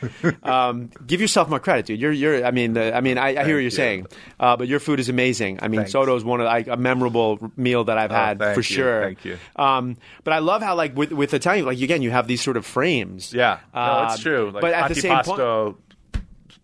um, 0.43 0.91
give 1.07 1.21
yourself 1.21 1.49
more 1.49 1.61
credit, 1.61 1.87
dude. 1.87 2.01
You're 2.01 2.13
you're. 2.13 2.45
I 2.45 2.51
mean, 2.51 2.75
the, 2.75 2.95
I 2.97 3.01
mean, 3.01 3.19
I, 3.19 3.29
I 3.41 3.45
hear 3.45 3.57
what 3.57 3.63
you're 3.63 3.71
saying, 3.71 4.07
uh, 4.41 4.57
but 4.57 4.69
your 4.69 4.81
food 4.81 5.01
is 5.01 5.09
amazing. 5.09 5.59
I 5.63 5.69
mean, 5.69 5.81
Thanks. 5.81 5.93
Sotto 5.93 6.15
is 6.17 6.25
one 6.25 6.41
of 6.41 6.47
like 6.47 6.69
a 6.69 6.77
memorable 6.77 7.53
meal 7.57 7.85
that 7.85 7.99
I've 7.99 8.11
Oh, 8.11 8.15
had 8.15 8.39
thank 8.39 8.55
for 8.55 8.61
you, 8.61 8.63
sure. 8.63 9.03
thank 9.03 9.25
you. 9.25 9.39
Um, 9.57 9.97
but 10.25 10.33
I 10.33 10.39
love 10.39 10.63
how 10.63 10.75
like 10.75 10.97
with 10.97 11.13
with 11.13 11.35
Italian, 11.35 11.67
like 11.67 11.81
again, 11.81 12.03
you 12.03 12.11
have 12.11 12.27
these 12.27 12.43
sort 12.43 12.57
of 12.57 12.65
frames. 12.67 13.33
Yeah, 13.35 13.59
no, 13.75 13.81
Uh, 13.81 14.09
it's 14.13 14.23
true. 14.23 14.51
Like 14.51 14.63
but 14.63 14.73
at 14.73 14.89
the 14.89 14.95
same 14.95 15.15
point, 15.23 15.39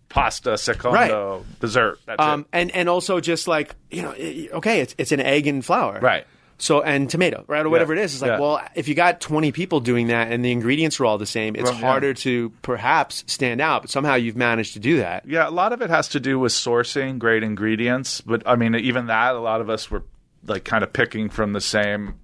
pasta, 0.08 0.56
secondo, 0.56 1.44
dessert. 1.60 1.98
That's 2.06 2.20
um, 2.22 2.46
and 2.52 2.70
and 2.74 2.88
also 2.88 3.20
just 3.20 3.48
like 3.48 3.74
you 3.90 4.02
know, 4.02 4.12
okay, 4.58 4.80
it's 4.80 4.94
it's 4.98 5.12
an 5.12 5.20
egg 5.20 5.46
and 5.46 5.64
flour, 5.64 5.98
Right. 6.00 6.26
So 6.56 6.82
and 6.82 7.10
tomato, 7.10 7.44
right, 7.48 7.66
or 7.66 7.68
whatever 7.68 7.92
it 7.92 7.98
is. 7.98 8.12
It's 8.14 8.22
like, 8.22 8.30
Yeah. 8.30 8.38
well, 8.38 8.60
if 8.76 8.86
you 8.86 8.94
got 8.94 9.20
twenty 9.20 9.50
people 9.50 9.80
doing 9.80 10.06
that 10.06 10.30
and 10.30 10.44
the 10.44 10.52
ingredients 10.52 11.00
are 11.00 11.04
all 11.04 11.18
the 11.18 11.26
same, 11.26 11.56
it's 11.56 11.64
Well, 11.64 11.74
yeah. 11.74 11.80
harder 11.80 12.14
to 12.14 12.50
perhaps 12.62 13.24
stand 13.26 13.60
out. 13.60 13.82
But 13.82 13.90
somehow 13.90 14.14
you've 14.14 14.36
managed 14.36 14.74
to 14.74 14.78
do 14.78 14.98
that. 14.98 15.26
Yeah, 15.26 15.48
a 15.48 15.50
lot 15.50 15.72
of 15.72 15.82
it 15.82 15.90
has 15.90 16.08
to 16.10 16.20
do 16.20 16.38
with 16.38 16.52
sourcing 16.52 17.18
great 17.18 17.42
ingredients. 17.42 18.20
But 18.20 18.44
I 18.46 18.54
mean, 18.54 18.76
even 18.76 19.08
that, 19.08 19.34
a 19.34 19.40
lot 19.40 19.60
of 19.60 19.68
us 19.68 19.90
were 19.90 20.04
like 20.46 20.62
kind 20.64 20.84
of 20.84 20.92
picking 20.92 21.28
from 21.28 21.54
the 21.54 21.60
same 21.60 22.14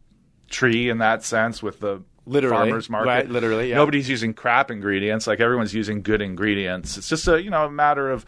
tree 0.48 0.88
in 0.90 0.98
that 0.98 1.24
sense 1.24 1.60
with 1.60 1.80
the 1.80 2.00
Literally, 2.26 2.68
farmers 2.68 2.90
market. 2.90 3.08
right, 3.08 3.28
literally, 3.28 3.70
yeah. 3.70 3.76
Nobody's 3.76 4.08
using 4.08 4.34
crap 4.34 4.70
ingredients. 4.70 5.26
Like 5.26 5.40
everyone's 5.40 5.74
using 5.74 6.02
good 6.02 6.20
ingredients. 6.22 6.96
It's 6.96 7.08
just 7.08 7.26
a 7.28 7.42
you 7.42 7.50
know 7.50 7.64
a 7.66 7.70
matter 7.70 8.10
of 8.10 8.24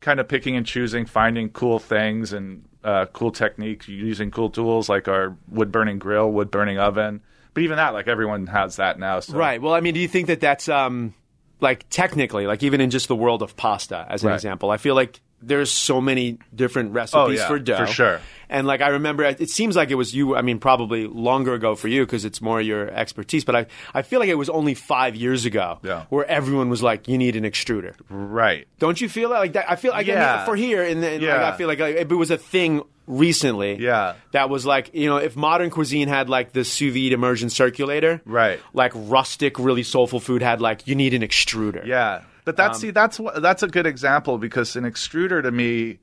kind 0.00 0.20
of 0.20 0.28
picking 0.28 0.56
and 0.56 0.66
choosing, 0.66 1.06
finding 1.06 1.48
cool 1.50 1.78
things 1.78 2.32
and 2.32 2.64
uh, 2.84 3.06
cool 3.06 3.30
techniques, 3.30 3.88
using 3.88 4.30
cool 4.30 4.50
tools 4.50 4.88
like 4.88 5.08
our 5.08 5.36
wood 5.48 5.72
burning 5.72 5.98
grill, 5.98 6.30
wood 6.30 6.50
burning 6.50 6.78
oven. 6.78 7.20
But 7.54 7.62
even 7.62 7.76
that, 7.76 7.94
like 7.94 8.06
everyone 8.08 8.46
has 8.48 8.76
that 8.76 8.98
now. 8.98 9.20
So. 9.20 9.36
Right. 9.36 9.60
Well, 9.62 9.72
I 9.74 9.80
mean, 9.80 9.94
do 9.94 10.00
you 10.00 10.08
think 10.08 10.26
that 10.26 10.40
that's 10.40 10.68
um, 10.68 11.14
like 11.60 11.88
technically, 11.88 12.46
like 12.46 12.62
even 12.62 12.80
in 12.80 12.90
just 12.90 13.08
the 13.08 13.16
world 13.16 13.42
of 13.42 13.56
pasta, 13.56 14.06
as 14.08 14.22
an 14.22 14.28
Right. 14.28 14.34
example, 14.34 14.70
I 14.70 14.76
feel 14.76 14.94
like 14.94 15.20
there's 15.40 15.70
so 15.72 16.00
many 16.00 16.38
different 16.54 16.92
recipes 16.92 17.38
yeah, 17.38 17.48
for 17.48 17.58
dough. 17.58 17.78
for 17.78 17.86
sure. 17.86 18.20
And 18.48 18.66
like 18.66 18.80
I 18.80 18.88
remember, 18.88 19.24
it 19.24 19.50
seems 19.50 19.76
like 19.76 19.90
it 19.90 19.96
was 19.96 20.14
you. 20.14 20.36
I 20.36 20.42
mean, 20.42 20.58
probably 20.58 21.06
longer 21.06 21.54
ago 21.54 21.74
for 21.74 21.88
you 21.88 22.04
because 22.06 22.24
it's 22.24 22.40
more 22.40 22.60
your 22.60 22.88
expertise. 22.90 23.44
But 23.44 23.56
I, 23.56 23.66
I 23.94 24.02
feel 24.02 24.20
like 24.20 24.28
it 24.28 24.34
was 24.36 24.48
only 24.50 24.74
five 24.74 25.16
years 25.16 25.44
ago 25.44 25.78
Yeah. 25.82 26.04
where 26.10 26.24
everyone 26.26 26.68
was 26.70 26.82
like, 26.82 27.08
"You 27.08 27.18
need 27.18 27.36
an 27.36 27.44
extruder." 27.44 27.94
Right. 28.08 28.66
Don't 28.78 29.00
you 29.00 29.08
feel 29.08 29.30
that? 29.30 29.38
Like 29.38 29.52
that? 29.54 29.70
I 29.70 29.76
feel 29.76 29.92
like 29.92 30.08
I 30.08 30.36
mean, 30.36 30.44
for 30.46 30.56
here, 30.56 30.82
and 30.82 31.00
like, 31.02 31.20
Yeah. 31.20 31.48
I 31.48 31.56
feel 31.56 31.66
like, 31.68 31.80
like 31.80 31.96
it 31.96 32.08
was 32.10 32.30
a 32.30 32.38
thing 32.38 32.82
recently. 33.06 33.76
Yeah. 33.80 34.14
that 34.32 34.50
was 34.50 34.66
like 34.66 34.90
you 34.92 35.08
know, 35.08 35.16
if 35.16 35.36
modern 35.36 35.70
cuisine 35.70 36.08
had 36.08 36.28
like 36.28 36.52
the 36.52 36.64
sous 36.64 36.92
vide 36.92 37.12
immersion 37.12 37.50
circulator, 37.50 38.20
Right. 38.24 38.60
Like 38.72 38.92
rustic, 38.94 39.58
really 39.58 39.82
soulful 39.82 40.20
food 40.20 40.42
had 40.42 40.60
like 40.60 40.86
you 40.86 40.94
need 40.94 41.14
an 41.14 41.22
extruder. 41.22 41.84
Yeah, 41.86 42.22
but 42.44 42.56
that's 42.56 42.78
um, 42.78 42.80
see 42.80 42.90
that's 42.90 43.20
that's 43.38 43.62
a 43.62 43.68
good 43.68 43.86
example 43.86 44.38
because 44.38 44.76
an 44.76 44.84
extruder 44.84 45.42
to 45.42 45.50
me, 45.50 45.98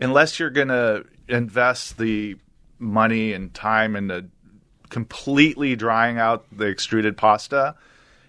unless 0.00 0.38
you're 0.40 0.50
gonna 0.50 1.02
invest 1.30 1.98
the 1.98 2.36
money 2.78 3.32
and 3.32 3.52
time 3.54 3.96
into 3.96 4.26
completely 4.88 5.76
drying 5.76 6.18
out 6.18 6.44
the 6.52 6.66
extruded 6.66 7.16
pasta, 7.16 7.74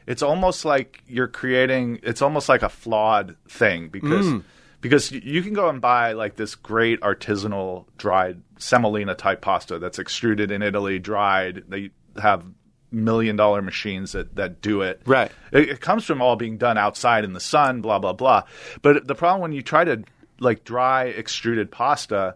it's 0.07 0.21
almost 0.21 0.65
like 0.65 1.03
you're 1.07 1.27
creating. 1.27 1.99
It's 2.03 2.21
almost 2.21 2.49
like 2.49 2.63
a 2.63 2.69
flawed 2.69 3.35
thing 3.47 3.89
because. 3.89 4.25
Mm. 4.25 4.43
Because 4.79 5.11
you 5.11 5.43
can 5.43 5.53
go 5.53 5.69
and 5.69 5.79
buy 5.79 6.13
like 6.13 6.37
this 6.37 6.55
great 6.55 6.99
artisanal 7.01 7.85
dried 7.99 8.41
semolina 8.57 9.13
type 9.13 9.39
pasta 9.39 9.77
that's 9.77 9.99
extruded 9.99 10.49
in 10.49 10.63
Italy, 10.63 10.97
dried. 10.97 11.65
They 11.69 11.91
have 12.19 12.43
million 12.91 13.35
dollar 13.35 13.61
machines 13.61 14.13
that, 14.13 14.35
that 14.35 14.61
do 14.61 14.81
it. 14.81 15.01
Right. 15.05 15.31
It, 15.51 15.69
it 15.69 15.81
comes 15.81 16.03
from 16.03 16.19
all 16.19 16.35
being 16.35 16.57
done 16.57 16.79
outside 16.79 17.23
in 17.23 17.33
the 17.33 17.39
sun, 17.39 17.81
blah 17.81 17.99
blah 17.99 18.13
blah. 18.13 18.43
But 18.81 19.07
the 19.07 19.13
problem 19.13 19.41
when 19.41 19.53
you 19.53 19.61
try 19.61 19.83
to 19.83 20.03
like 20.39 20.63
dry 20.63 21.05
extruded 21.05 21.71
pasta 21.71 22.35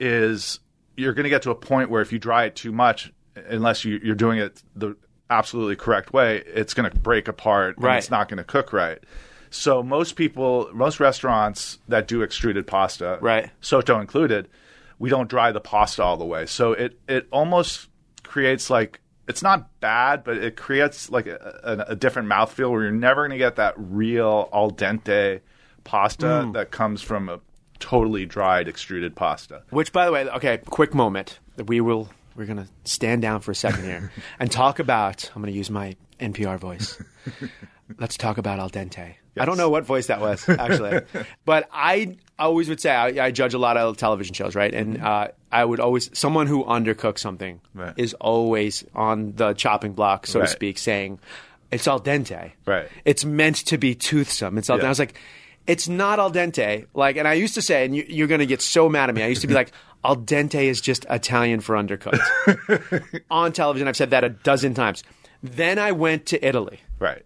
is 0.00 0.60
you're 0.96 1.12
going 1.14 1.24
to 1.24 1.30
get 1.30 1.42
to 1.42 1.50
a 1.50 1.54
point 1.54 1.90
where 1.90 2.02
if 2.02 2.12
you 2.12 2.18
dry 2.18 2.44
it 2.44 2.54
too 2.56 2.72
much, 2.72 3.12
unless 3.48 3.84
you, 3.84 4.00
you're 4.02 4.14
doing 4.14 4.38
it 4.38 4.62
the 4.76 4.96
absolutely 5.30 5.76
correct 5.76 6.12
way, 6.12 6.42
it's 6.46 6.74
going 6.74 6.90
to 6.90 6.96
break 6.98 7.28
apart 7.28 7.76
and 7.76 7.84
Right. 7.84 7.98
it's 7.98 8.10
not 8.10 8.28
going 8.28 8.38
to 8.38 8.44
cook 8.44 8.72
right. 8.72 8.98
So 9.50 9.82
most 9.82 10.16
people, 10.16 10.68
most 10.72 11.00
restaurants 11.00 11.78
that 11.88 12.08
do 12.08 12.22
extruded 12.22 12.66
pasta, 12.66 13.18
Right. 13.20 13.50
Sotto 13.60 14.00
included, 14.00 14.48
we 14.98 15.10
don't 15.10 15.28
dry 15.28 15.52
the 15.52 15.60
pasta 15.60 16.02
all 16.02 16.16
the 16.16 16.24
way. 16.24 16.46
So 16.46 16.72
it 16.72 16.98
it 17.08 17.26
almost 17.32 17.88
creates 18.22 18.70
like 18.70 19.00
it's 19.26 19.42
not 19.42 19.80
bad, 19.80 20.22
but 20.22 20.36
it 20.36 20.56
creates 20.56 21.10
like 21.10 21.26
a, 21.26 21.60
a, 21.88 21.92
a 21.92 21.96
different 21.96 22.28
mouthfeel 22.28 22.70
where 22.70 22.82
you're 22.82 22.90
never 22.92 23.22
going 23.22 23.30
to 23.30 23.38
get 23.38 23.56
that 23.56 23.74
real 23.76 24.48
al 24.52 24.70
dente 24.70 25.40
pasta 25.84 26.26
Mm. 26.26 26.52
that 26.54 26.70
comes 26.70 27.00
from 27.02 27.28
a 27.28 27.40
totally 27.78 28.26
dried 28.26 28.68
extruded 28.68 29.14
pasta. 29.16 29.62
Which, 29.70 29.92
by 29.92 30.06
the 30.06 30.12
way, 30.12 30.28
okay, 30.28 30.58
quick 30.66 30.94
moment. 30.94 31.38
We 31.66 31.80
will. 31.80 32.08
We're 32.36 32.46
gonna 32.46 32.66
stand 32.84 33.22
down 33.22 33.40
for 33.40 33.52
a 33.52 33.54
second 33.54 33.84
here 33.84 34.10
and 34.40 34.50
talk 34.50 34.78
about. 34.78 35.30
I'm 35.34 35.42
gonna 35.42 35.52
use 35.52 35.70
my 35.70 35.96
NPR 36.20 36.58
voice. 36.58 37.00
Let's 37.98 38.16
talk 38.16 38.38
about 38.38 38.58
al 38.58 38.70
dente. 38.70 39.14
I 39.36 39.44
don't 39.44 39.56
know 39.56 39.68
what 39.68 39.84
voice 39.84 40.06
that 40.06 40.20
was 40.20 40.48
actually, 40.48 41.00
but 41.44 41.68
I 41.72 42.16
always 42.38 42.68
would 42.68 42.80
say 42.80 42.90
I, 42.90 43.26
I 43.26 43.30
judge 43.30 43.52
a 43.52 43.58
lot 43.58 43.76
of 43.76 43.96
television 43.96 44.32
shows, 44.32 44.54
right? 44.54 44.72
And 44.72 45.02
uh, 45.02 45.28
I 45.52 45.64
would 45.64 45.80
always 45.80 46.08
someone 46.16 46.46
who 46.46 46.64
undercooks 46.64 47.18
something 47.18 47.60
Right. 47.74 47.92
is 47.96 48.14
always 48.14 48.84
on 48.94 49.32
the 49.34 49.52
chopping 49.52 49.92
block, 49.92 50.26
so 50.28 50.38
Right. 50.40 50.46
to 50.46 50.52
speak, 50.52 50.78
saying 50.78 51.18
it's 51.72 51.86
al 51.88 52.00
dente. 52.00 52.52
Right. 52.64 52.88
It's 53.04 53.24
meant 53.24 53.56
to 53.66 53.76
be 53.78 53.94
toothsome. 53.96 54.56
It's 54.56 54.70
al 54.70 54.78
dente. 54.78 54.82
Yeah. 54.82 54.86
I 54.86 54.90
was 54.90 54.98
like, 55.00 55.20
it's 55.66 55.88
not 55.88 56.18
al 56.18 56.30
dente. 56.30 56.86
Like, 56.94 57.16
and 57.16 57.26
I 57.26 57.34
used 57.34 57.54
to 57.54 57.62
say, 57.62 57.84
and 57.84 57.94
you, 57.96 58.04
you're 58.08 58.26
going 58.26 58.40
to 58.40 58.46
get 58.46 58.60
so 58.62 58.88
mad 58.88 59.08
at 59.08 59.14
me. 59.14 59.22
I 59.22 59.26
used 59.28 59.40
to 59.42 59.46
be 59.46 59.54
like, 59.54 59.72
al 60.04 60.16
dente 60.16 60.62
is 60.64 60.80
just 60.80 61.06
Italian 61.08 61.60
for 61.60 61.74
undercooked. 61.76 63.22
On 63.30 63.52
television, 63.52 63.88
I've 63.88 63.96
said 63.96 64.10
that 64.10 64.24
a 64.24 64.28
dozen 64.30 64.74
times. 64.74 65.02
Then 65.42 65.78
I 65.78 65.92
went 65.92 66.26
to 66.26 66.46
Italy 66.46 66.80
Right. 66.98 67.22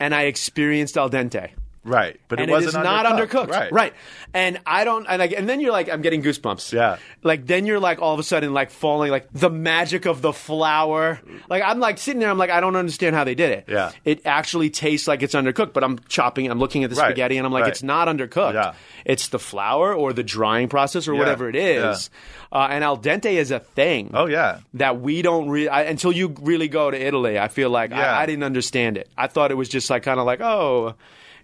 and 0.00 0.14
I 0.14 0.22
experienced 0.24 0.96
al 0.96 1.10
dente. 1.10 1.50
Right. 1.86 2.20
But 2.28 2.40
and 2.40 2.50
it 2.50 2.52
wasn't 2.52 2.68
is 2.70 2.74
not 2.74 3.06
undercooked. 3.06 3.48
undercooked. 3.48 3.70
Right. 3.70 3.92
And 4.34 4.58
I 4.66 4.84
don't, 4.84 5.06
and, 5.08 5.22
I, 5.22 5.26
and 5.26 5.48
then 5.48 5.60
you're 5.60 5.70
like, 5.72 5.88
I'm 5.88 6.02
getting 6.02 6.22
goosebumps. 6.22 6.72
Yeah. 6.72 6.96
Like, 7.22 7.46
then 7.46 7.64
you're 7.64 7.78
like, 7.80 8.02
all 8.02 8.12
of 8.12 8.18
a 8.20 8.24
sudden, 8.24 8.52
like 8.52 8.70
falling, 8.70 9.10
like 9.10 9.28
the 9.32 9.48
magic 9.48 10.04
of 10.04 10.20
the 10.20 10.32
flour. 10.32 11.20
Like, 11.48 11.62
I'm 11.64 11.78
like 11.78 11.98
sitting 11.98 12.20
there, 12.20 12.28
I'm 12.28 12.38
like, 12.38 12.50
I 12.50 12.60
don't 12.60 12.76
understand 12.76 13.14
how 13.14 13.24
they 13.24 13.34
did 13.36 13.50
it. 13.52 13.64
Yeah. 13.68 13.92
It 14.04 14.26
actually 14.26 14.68
tastes 14.70 15.06
like 15.06 15.22
it's 15.22 15.34
undercooked, 15.34 15.72
but 15.72 15.84
I'm 15.84 15.98
chopping, 16.08 16.50
I'm 16.50 16.58
looking 16.58 16.82
at 16.84 16.90
the 16.90 16.96
Right. 16.96 17.06
spaghetti, 17.10 17.36
and 17.38 17.46
I'm 17.46 17.52
like, 17.52 17.62
Right. 17.62 17.70
it's 17.72 17.82
not 17.84 18.08
undercooked. 18.08 18.54
Yeah. 18.54 18.74
It's 19.04 19.28
the 19.28 19.38
flour 19.38 19.94
or 19.94 20.12
the 20.12 20.24
drying 20.24 20.68
process 20.68 21.06
or 21.06 21.12
Yeah. 21.14 21.20
whatever 21.20 21.48
it 21.48 21.56
is. 21.56 22.10
Uh, 22.52 22.68
and 22.70 22.82
al 22.84 22.96
dente 22.98 23.26
is 23.32 23.50
a 23.50 23.58
thing. 23.60 24.10
Oh 24.14 24.26
yeah. 24.26 24.58
That 24.74 25.00
we 25.00 25.20
don't 25.22 25.48
really 25.48 25.66
until 25.68 26.12
you 26.12 26.34
really 26.42 26.68
go 26.68 26.90
to 26.90 26.96
Italy. 27.00 27.38
I 27.38 27.48
feel 27.48 27.70
like 27.70 27.90
Yeah. 27.90 28.16
I, 28.16 28.22
I 28.22 28.26
didn't 28.26 28.44
understand 28.44 28.96
it. 28.98 29.08
I 29.18 29.26
thought 29.26 29.50
it 29.50 29.56
was 29.56 29.68
just 29.68 29.90
like 29.90 30.02
kind 30.04 30.18
of 30.20 30.26
like 30.26 30.40
oh, 30.40 30.94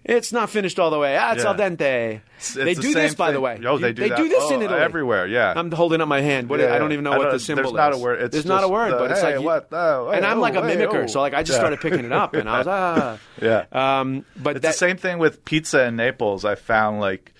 it's 0.05 0.31
not 0.33 0.49
finished 0.49 0.79
all 0.79 0.89
the 0.89 0.99
way. 0.99 1.15
Ah, 1.17 1.31
it's 1.33 1.43
Yeah. 1.43 1.49
al 1.51 1.55
dente. 1.55 2.21
It's 2.37 2.53
they 2.53 2.73
the 2.73 2.81
do 2.81 2.93
this, 2.93 3.11
same 3.11 3.17
by 3.17 3.31
the 3.31 3.35
thing. 3.37 3.41
way. 3.43 3.59
Oh, 3.65 3.77
they 3.77 3.93
do 3.93 4.09
that. 4.09 4.17
this 4.17 4.33
Oh, 4.43 4.53
in 4.55 4.61
Italy 4.61 4.79
everywhere, 4.81 5.25
yeah. 5.27 5.53
I'm 5.55 5.71
holding 5.71 6.01
up 6.01 6.07
my 6.07 6.21
hand. 6.21 6.49
What, 6.49 6.59
Yeah, 6.59 6.73
I 6.75 6.79
don't 6.79 6.91
even 6.91 7.03
know 7.03 7.13
I 7.13 7.17
what 7.17 7.23
don't- 7.25 7.33
the 7.33 7.39
symbol 7.39 7.63
there's 7.63 7.73
not 7.73 7.93
is. 7.93 7.99
a 7.99 8.03
word. 8.03 8.21
It's 8.21 8.31
there's 8.33 8.45
not 8.45 8.59
a 8.59 8.61
just 8.63 8.71
word, 8.73 8.93
the, 8.93 8.97
but 8.97 9.11
it's 9.11 9.21
hey, 9.21 9.25
like 9.27 9.35
you- 9.39 9.45
what? 9.45 9.67
Oh, 9.71 10.09
and 10.09 10.25
I'm 10.25 10.39
like 10.39 10.55
a 10.55 10.59
oh, 10.59 10.63
hey, 10.63 10.75
mimicker, 10.75 11.03
oh. 11.03 11.07
so 11.07 11.21
like 11.21 11.33
I 11.33 11.43
just 11.43 11.55
Yeah. 11.57 11.61
started 11.61 11.79
picking 11.81 12.03
it 12.05 12.11
up, 12.11 12.33
and 12.35 12.49
I 12.49 12.57
was 12.59 12.67
ah, 12.69 13.17
Yeah. 13.41 13.65
Um, 13.71 14.25
but 14.35 14.57
It's 14.57 14.63
that, 14.63 14.71
the 14.73 14.77
same 14.77 14.97
thing 14.97 15.19
with 15.19 15.45
pizza 15.45 15.85
in 15.85 15.95
Naples. 15.95 16.43
I 16.45 16.55
found 16.55 16.99
like, 16.99 17.33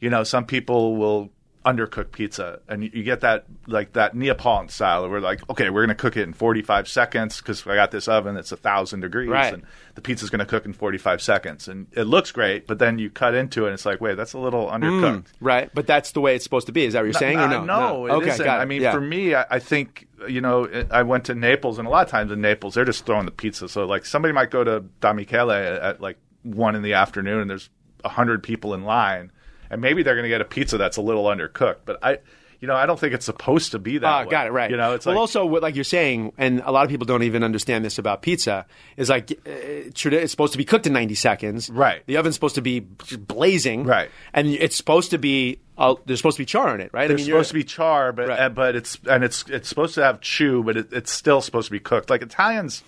you 0.00 0.10
know, 0.10 0.22
some 0.24 0.44
people 0.46 0.96
will 0.96 1.30
undercooked 1.64 2.12
pizza, 2.12 2.60
and 2.68 2.82
you, 2.84 3.02
get 3.02 3.20
that 3.22 3.46
like 3.66 3.94
that 3.94 4.14
Neapolitan 4.14 4.68
style. 4.68 5.02
Where 5.02 5.10
we're 5.12 5.20
like, 5.20 5.48
okay, 5.48 5.70
we're 5.70 5.82
gonna 5.82 5.94
cook 5.94 6.16
it 6.16 6.22
in 6.24 6.32
45 6.34 6.86
seconds 6.88 7.38
because 7.38 7.66
I 7.66 7.74
got 7.74 7.90
this 7.90 8.06
oven 8.06 8.34
that's 8.34 8.52
a 8.52 8.56
thousand 8.56 9.00
degrees, 9.00 9.30
Right. 9.30 9.54
and 9.54 9.62
the 9.94 10.02
pizza's 10.02 10.28
gonna 10.30 10.44
cook 10.44 10.66
in 10.66 10.72
45 10.74 11.22
seconds, 11.22 11.66
and 11.66 11.86
it 11.92 12.04
looks 12.04 12.32
great. 12.32 12.66
But 12.66 12.78
then 12.78 12.98
you 12.98 13.08
cut 13.08 13.34
into 13.34 13.64
it, 13.64 13.68
and 13.68 13.74
it's 13.74 13.86
like, 13.86 14.00
wait, 14.00 14.16
that's 14.16 14.34
a 14.34 14.38
little 14.38 14.66
undercooked. 14.68 15.26
Right, 15.40 15.70
but 15.72 15.86
that's 15.86 16.12
the 16.12 16.20
way 16.20 16.34
it's 16.34 16.44
supposed 16.44 16.66
to 16.66 16.72
be. 16.72 16.84
Is 16.84 16.92
that 16.92 17.00
what 17.00 17.06
you're 17.06 17.12
saying? 17.14 17.38
Uh, 17.38 17.44
or 17.46 17.48
no, 17.48 17.64
no, 17.66 18.06
it 18.06 18.10
okay, 18.12 18.28
isn't. 18.30 18.44
got 18.44 18.58
it. 18.58 18.62
I 18.62 18.64
mean, 18.66 18.82
Yeah. 18.82 18.92
for 18.92 19.00
me, 19.00 19.34
I, 19.34 19.46
I 19.50 19.58
think 19.58 20.06
you 20.28 20.40
know, 20.40 20.68
I 20.90 21.02
went 21.02 21.24
to 21.24 21.34
Naples, 21.34 21.78
and 21.78 21.86
a 21.88 21.90
lot 21.90 22.04
of 22.06 22.10
times 22.10 22.30
in 22.32 22.40
Naples, 22.40 22.74
they're 22.74 22.84
just 22.84 23.04
throwing 23.06 23.24
the 23.26 23.30
pizza. 23.32 23.68
So 23.68 23.84
like, 23.84 24.04
somebody 24.06 24.32
might 24.32 24.50
go 24.50 24.64
to 24.64 24.80
Da 25.00 25.12
Michele 25.12 25.50
at, 25.50 25.64
at 25.82 26.00
like 26.00 26.16
one 26.42 26.74
in 26.76 26.82
the 26.82 26.94
afternoon, 26.94 27.40
and 27.42 27.50
there's 27.50 27.68
a 28.04 28.08
hundred 28.10 28.42
people 28.42 28.74
in 28.74 28.84
line, 28.84 29.32
and 29.70 29.80
maybe 29.80 30.02
they're 30.02 30.14
going 30.14 30.24
to 30.24 30.28
get 30.28 30.40
a 30.40 30.44
pizza 30.44 30.78
that's 30.78 30.96
a 30.96 31.02
little 31.02 31.24
undercooked. 31.24 31.78
But 31.84 31.98
I, 32.02 32.18
you 32.60 32.68
know, 32.68 32.74
I 32.76 32.86
don't 32.86 32.98
think 32.98 33.12
it's 33.12 33.26
supposed 33.26 33.72
to 33.72 33.78
be 33.78 33.98
that. 33.98 34.06
Ah, 34.06 34.22
way. 34.24 34.30
got 34.30 34.46
it 34.46 34.50
right. 34.52 34.70
You 34.70 34.76
know, 34.76 34.94
it's 34.94 35.04
well, 35.04 35.14
like 35.16 35.20
also 35.20 35.44
what 35.44 35.62
like 35.62 35.74
you're 35.74 35.84
saying, 35.84 36.32
and 36.38 36.60
a 36.64 36.70
lot 36.72 36.84
of 36.84 36.90
people 36.90 37.04
don't 37.04 37.22
even 37.24 37.44
understand 37.44 37.84
this 37.84 37.98
about 37.98 38.22
pizza. 38.22 38.64
Is 38.96 39.10
like 39.10 39.32
uh, 39.32 39.50
it's 39.50 40.30
supposed 40.30 40.52
to 40.52 40.58
be 40.58 40.64
cooked 40.64 40.86
in 40.86 40.92
90 40.94 41.14
seconds. 41.14 41.68
Right. 41.68 42.02
The 42.06 42.16
oven's 42.16 42.34
supposed 42.36 42.54
to 42.54 42.62
be 42.62 42.80
blazing. 42.80 43.84
Right. 43.84 44.10
And 44.32 44.48
it's 44.48 44.76
supposed 44.76 45.10
to 45.10 45.18
be 45.18 45.60
uh, 45.76 45.96
there's 46.06 46.20
supposed 46.20 46.36
to 46.36 46.42
be 46.42 46.46
char 46.46 46.74
in 46.74 46.80
it, 46.80 46.90
right? 46.94 47.08
There's 47.08 47.22
I 47.22 47.24
mean, 47.24 47.32
supposed 47.32 47.48
to 47.48 47.54
be 47.54 47.64
char, 47.64 48.12
but 48.12 48.28
Right. 48.28 48.40
uh, 48.40 48.48
but 48.48 48.76
it's 48.76 48.98
and 49.08 49.24
it's 49.24 49.44
it's 49.50 49.68
supposed 49.68 49.94
to 49.96 50.02
have 50.04 50.20
chew, 50.20 50.62
but 50.62 50.76
it, 50.76 50.92
it's 50.92 51.12
still 51.12 51.40
supposed 51.40 51.66
to 51.66 51.72
be 51.72 51.80
cooked. 51.80 52.08
Like 52.10 52.22
Italians 52.22 52.82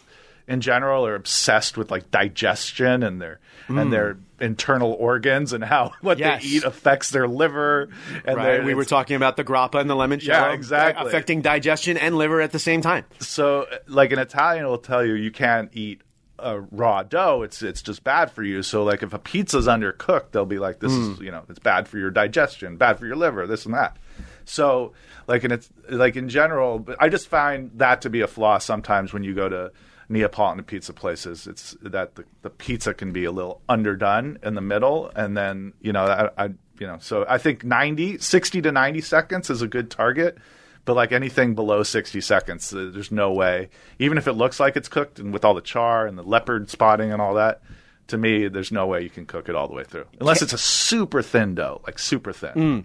in 0.49 0.61
general 0.61 1.05
are 1.05 1.17
obsessed 1.17 1.77
with 1.77 1.91
like 1.91 2.11
digestion 2.11 3.03
and 3.03 3.21
their 3.21 3.41
and 3.69 3.93
their 3.93 4.17
internal 4.41 4.93
organs 4.93 5.53
and 5.53 5.65
how 5.65 5.93
what 6.01 6.19
Mm. 6.19 6.21
Yes. 6.21 6.43
they 6.43 6.49
eat 6.49 6.65
affects 6.65 7.11
their 7.11 7.27
liver. 7.29 7.89
And 8.25 8.37
Right. 8.37 8.65
We 8.65 8.75
were 8.75 8.85
talking 8.85 9.17
about 9.17 9.37
the 9.37 9.45
grappa 9.45 9.81
and 9.81 9.89
the 9.89 9.95
lemon 9.97 10.21
Yeah, 10.23 10.53
exactly. 10.53 11.07
Affecting 11.07 11.43
digestion 11.43 11.97
and 11.97 12.17
liver 12.17 12.41
at 12.41 12.53
the 12.53 12.59
same 12.59 12.81
time. 12.83 13.05
So, 13.19 13.67
like 13.87 14.13
an 14.13 14.19
Italian 14.19 14.67
will 14.67 14.79
tell 14.79 15.05
you, 15.05 15.15
you 15.15 15.31
can't 15.31 15.71
eat 15.73 16.01
a 16.39 16.61
raw 16.61 17.03
dough. 17.03 17.41
It's 17.43 17.63
it's 17.63 17.81
just 17.81 18.05
bad 18.05 18.31
for 18.31 18.43
you. 18.43 18.63
So, 18.63 18.85
like 18.85 19.03
if 19.03 19.15
a 19.15 19.19
pizza's 19.19 19.67
undercooked, 19.67 20.33
they'll 20.33 20.45
be 20.45 20.59
like, 20.59 20.81
"This 20.81 20.93
Hmm. 20.93 21.13
is 21.13 21.21
you 21.21 21.31
know, 21.31 21.45
it's 21.49 21.59
bad 21.59 21.89
for 21.89 21.97
your 21.97 22.11
digestion, 22.11 22.77
bad 22.77 22.99
for 22.99 23.07
your 23.07 23.17
liver, 23.17 23.47
this 23.47 23.65
and 23.65 23.75
that." 23.75 23.97
So, 24.45 24.93
like 25.27 25.45
in 25.45 25.51
it's 25.53 25.71
like 25.89 26.15
in 26.15 26.29
general, 26.29 26.87
I 27.01 27.09
just 27.09 27.29
find 27.29 27.71
that 27.77 28.03
to 28.03 28.11
be 28.11 28.21
a 28.21 28.27
flaw 28.27 28.59
sometimes 28.59 29.13
when 29.15 29.25
you 29.25 29.35
go 29.35 29.49
to 29.49 29.73
Neapolitan 30.09 30.65
pizza 30.65 30.93
places. 30.93 31.47
It's 31.47 31.77
that 31.83 32.15
the, 32.15 32.25
the 32.43 32.51
pizza 32.51 32.95
can 32.95 33.13
be 33.13 33.25
a 33.25 33.33
little 33.33 33.61
underdone 33.69 34.39
in 34.43 34.55
the 34.55 34.61
middle, 34.61 35.11
and 35.15 35.37
then 35.37 35.73
you 35.81 35.93
know, 35.93 36.05
I, 36.05 36.45
I 36.45 36.51
you 36.79 36.87
know, 36.87 36.99
so 37.01 37.25
I 37.29 37.39
think 37.39 37.65
90, 37.65 38.19
60 38.19 38.63
to 38.63 38.73
ninety 38.73 39.01
seconds 39.01 39.51
is 39.51 39.63
a 39.63 39.69
good 39.69 39.91
target. 39.91 40.39
But 40.85 40.95
like 40.95 41.11
anything 41.11 41.57
below 41.57 41.83
60 41.83 42.21
seconds, 42.21 42.71
there's 42.71 43.11
no 43.11 43.33
way. 43.33 43.71
Even 43.99 44.19
if 44.19 44.29
it 44.29 44.35
looks 44.35 44.61
like 44.61 44.77
it's 44.77 44.89
cooked 44.89 45.19
and 45.19 45.33
with 45.33 45.45
all 45.45 45.53
the 45.53 45.61
char 45.61 46.07
and 46.07 46.17
the 46.17 46.23
leopard 46.23 46.71
spotting 46.71 47.13
and 47.13 47.21
all 47.21 47.35
that, 47.35 47.61
to 48.07 48.17
me, 48.17 48.47
there's 48.47 48.71
no 48.71 48.87
way 48.87 49.03
you 49.03 49.11
can 49.11 49.27
cook 49.27 49.49
it 49.49 49.57
all 49.57 49.67
the 49.67 49.75
way 49.75 49.83
through. 49.83 50.05
Unless 50.21 50.43
it's 50.43 50.53
a 50.53 50.59
super 50.59 51.23
thin 51.23 51.57
dough, 51.57 51.81
like 51.85 51.99
super 51.99 52.33
thin. 52.33 52.53
Mm. 52.55 52.85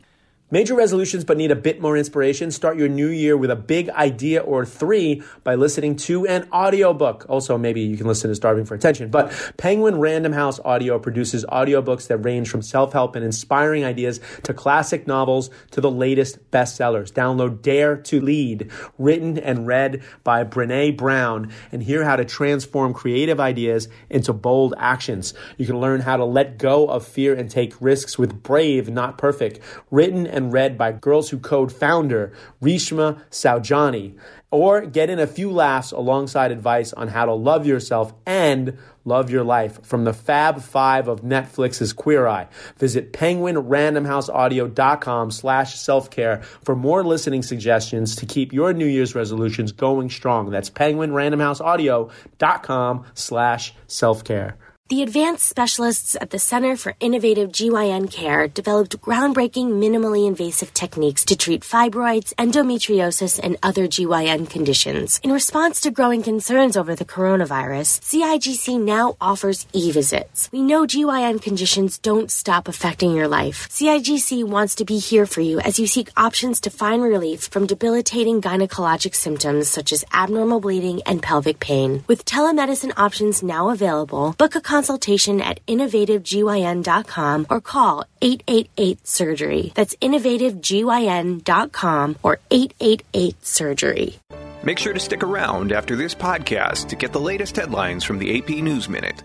Major 0.54 0.76
resolutions 0.76 1.24
but 1.24 1.38
need 1.38 1.50
a 1.50 1.56
bit 1.56 1.80
more 1.80 1.96
inspiration? 1.96 2.52
Start 2.52 2.78
your 2.78 2.90
new 2.90 3.08
year 3.08 3.38
with 3.38 3.50
a 3.50 3.56
big 3.56 3.90
idea 3.92 4.42
or 4.42 4.66
three 4.66 5.24
by 5.46 5.56
listening 5.56 5.96
to 5.96 6.28
an 6.28 6.46
audiobook. 6.52 7.26
Also, 7.30 7.58
maybe 7.58 7.80
you 7.80 7.96
can 7.96 8.06
listen 8.06 8.30
to 8.30 8.36
Starving 8.36 8.66
for 8.66 8.76
Attention. 8.76 9.10
But 9.10 9.32
Penguin 9.56 10.02
Random 10.02 10.34
House 10.34 10.60
Audio 10.60 11.00
produces 11.00 11.46
audiobooks 11.46 12.08
that 12.08 12.18
range 12.18 12.50
from 12.50 12.62
self-help 12.62 13.16
and 13.16 13.24
inspiring 13.24 13.86
ideas 13.86 14.20
to 14.44 14.54
classic 14.54 15.08
novels 15.08 15.50
to 15.72 15.80
the 15.80 15.90
latest 15.90 16.52
bestsellers. 16.52 17.14
Download 17.14 17.62
Dare 17.62 17.96
to 17.96 18.20
Lead, 18.20 18.70
written 18.98 19.38
and 19.38 19.66
read 19.66 20.04
by 20.26 20.44
Brene 20.44 20.98
Brown, 20.98 21.54
and 21.72 21.82
hear 21.82 22.04
how 22.04 22.18
to 22.18 22.26
transform 22.26 22.94
creative 22.94 23.40
ideas 23.40 23.88
into 24.10 24.34
bold 24.34 24.74
actions. 24.78 25.34
You 25.58 25.66
can 25.66 25.80
learn 25.80 26.02
how 26.02 26.18
to 26.18 26.26
let 26.26 26.58
go 26.58 26.88
of 26.88 27.08
fear 27.08 27.34
and 27.34 27.50
take 27.50 27.74
risks 27.80 28.20
with 28.20 28.44
Brave, 28.44 28.90
Not 28.90 29.18
Perfect, 29.18 29.62
written 29.90 30.28
and 30.42 30.54
read 30.54 30.78
by 30.78 30.92
Girls 30.92 31.30
Who 31.30 31.40
Code 31.40 31.72
founder 31.72 32.34
Reshma 32.62 33.22
Saujani. 33.30 34.18
Or 34.50 34.86
get 34.86 35.10
in 35.10 35.20
a 35.20 35.28
few 35.28 35.50
laughs 35.50 35.94
alongside 35.94 36.52
advice 36.52 36.92
on 36.92 37.08
how 37.08 37.24
to 37.26 37.34
love 37.34 37.66
yourself 37.66 38.14
and 38.26 38.78
love 39.06 39.30
your 39.30 39.46
life 39.46 39.82
from 39.86 40.04
the 40.04 40.12
Fab 40.14 40.62
Five 40.62 41.08
of 41.08 41.22
Netflix's 41.22 41.94
Queer 41.94 42.28
Eye. 42.28 42.50
Visit 42.78 43.14
penguinrandomhouseaudio.com 43.14 45.32
slash 45.32 45.76
self-care 45.76 46.42
for 46.64 46.76
more 46.76 47.06
listening 47.06 47.44
suggestions 47.44 48.18
to 48.18 48.26
keep 48.26 48.52
your 48.52 48.74
New 48.74 48.86
Year's 48.86 49.16
resolutions 49.16 49.72
going 49.72 50.10
strong. 50.10 50.50
That's 50.50 50.70
penguinrandomhouseaudio.com 50.70 53.06
slash 53.14 53.74
self-care. 53.88 54.58
The 54.92 55.04
advanced 55.04 55.48
specialists 55.48 56.18
at 56.20 56.32
the 56.32 56.38
Center 56.38 56.76
for 56.76 56.96
Innovative 57.00 57.54
GYN 57.54 58.12
Care 58.12 58.50
developed 58.50 59.00
groundbreaking 59.00 59.80
minimally 59.80 60.28
invasive 60.28 60.74
techniques 60.74 61.24
to 61.28 61.38
treat 61.38 61.62
fibroids, 61.62 62.34
endometriosis, 62.36 63.40
and 63.42 63.56
other 63.64 63.88
GYN 63.88 64.50
conditions. 64.50 65.22
In 65.24 65.32
response 65.32 65.80
to 65.80 65.92
growing 65.92 66.22
concerns 66.24 66.76
over 66.76 66.94
the 66.94 67.06
coronavirus, 67.06 68.02
CIGC 68.02 68.84
now 68.84 69.16
offers 69.22 69.66
e-visits. 69.72 70.50
We 70.52 70.62
know 70.62 70.86
GYN 70.86 71.42
conditions 71.42 71.98
don't 71.98 72.30
stop 72.30 72.68
affecting 72.68 73.16
your 73.16 73.30
life. 73.30 73.70
CIGC 73.70 74.44
wants 74.44 74.76
to 74.76 74.84
be 74.84 74.98
here 75.00 75.26
for 75.26 75.40
you 75.40 75.62
as 75.62 75.80
you 75.80 75.88
seek 75.88 76.10
options 76.18 76.60
to 76.60 76.70
find 76.70 77.02
relief 77.02 77.44
from 77.44 77.66
debilitating 77.66 78.42
gynecologic 78.42 79.16
symptoms 79.16 79.70
such 79.70 79.94
as 79.94 80.04
abnormal 80.14 80.60
bleeding 80.60 81.02
and 81.06 81.24
pelvic 81.24 81.62
pain. 81.62 82.04
With 82.08 82.26
telemedicine 82.26 82.92
options 82.98 83.42
now 83.42 83.70
available, 83.70 84.36
book 84.38 84.56
a 84.56 84.60
consultation 84.82 85.42
at 85.42 85.64
innovativegyn.com 85.68 87.46
or 87.52 87.62
call 87.62 88.04
888-SURGERY. 88.22 89.74
That's 89.76 89.96
innovativegyn.com 90.02 92.16
or 92.24 92.40
888-SURGERY. 92.50 94.20
Make 94.64 94.80
sure 94.80 94.94
to 94.94 95.00
stick 95.00 95.24
around 95.24 95.72
after 95.72 95.96
this 95.96 96.16
podcast 96.16 96.90
to 96.90 96.96
get 96.96 97.14
the 97.14 97.20
latest 97.20 97.56
headlines 97.56 98.04
from 98.04 98.18
the 98.18 98.38
AP 98.38 98.50
News 98.50 98.90
Minute. 98.90 99.24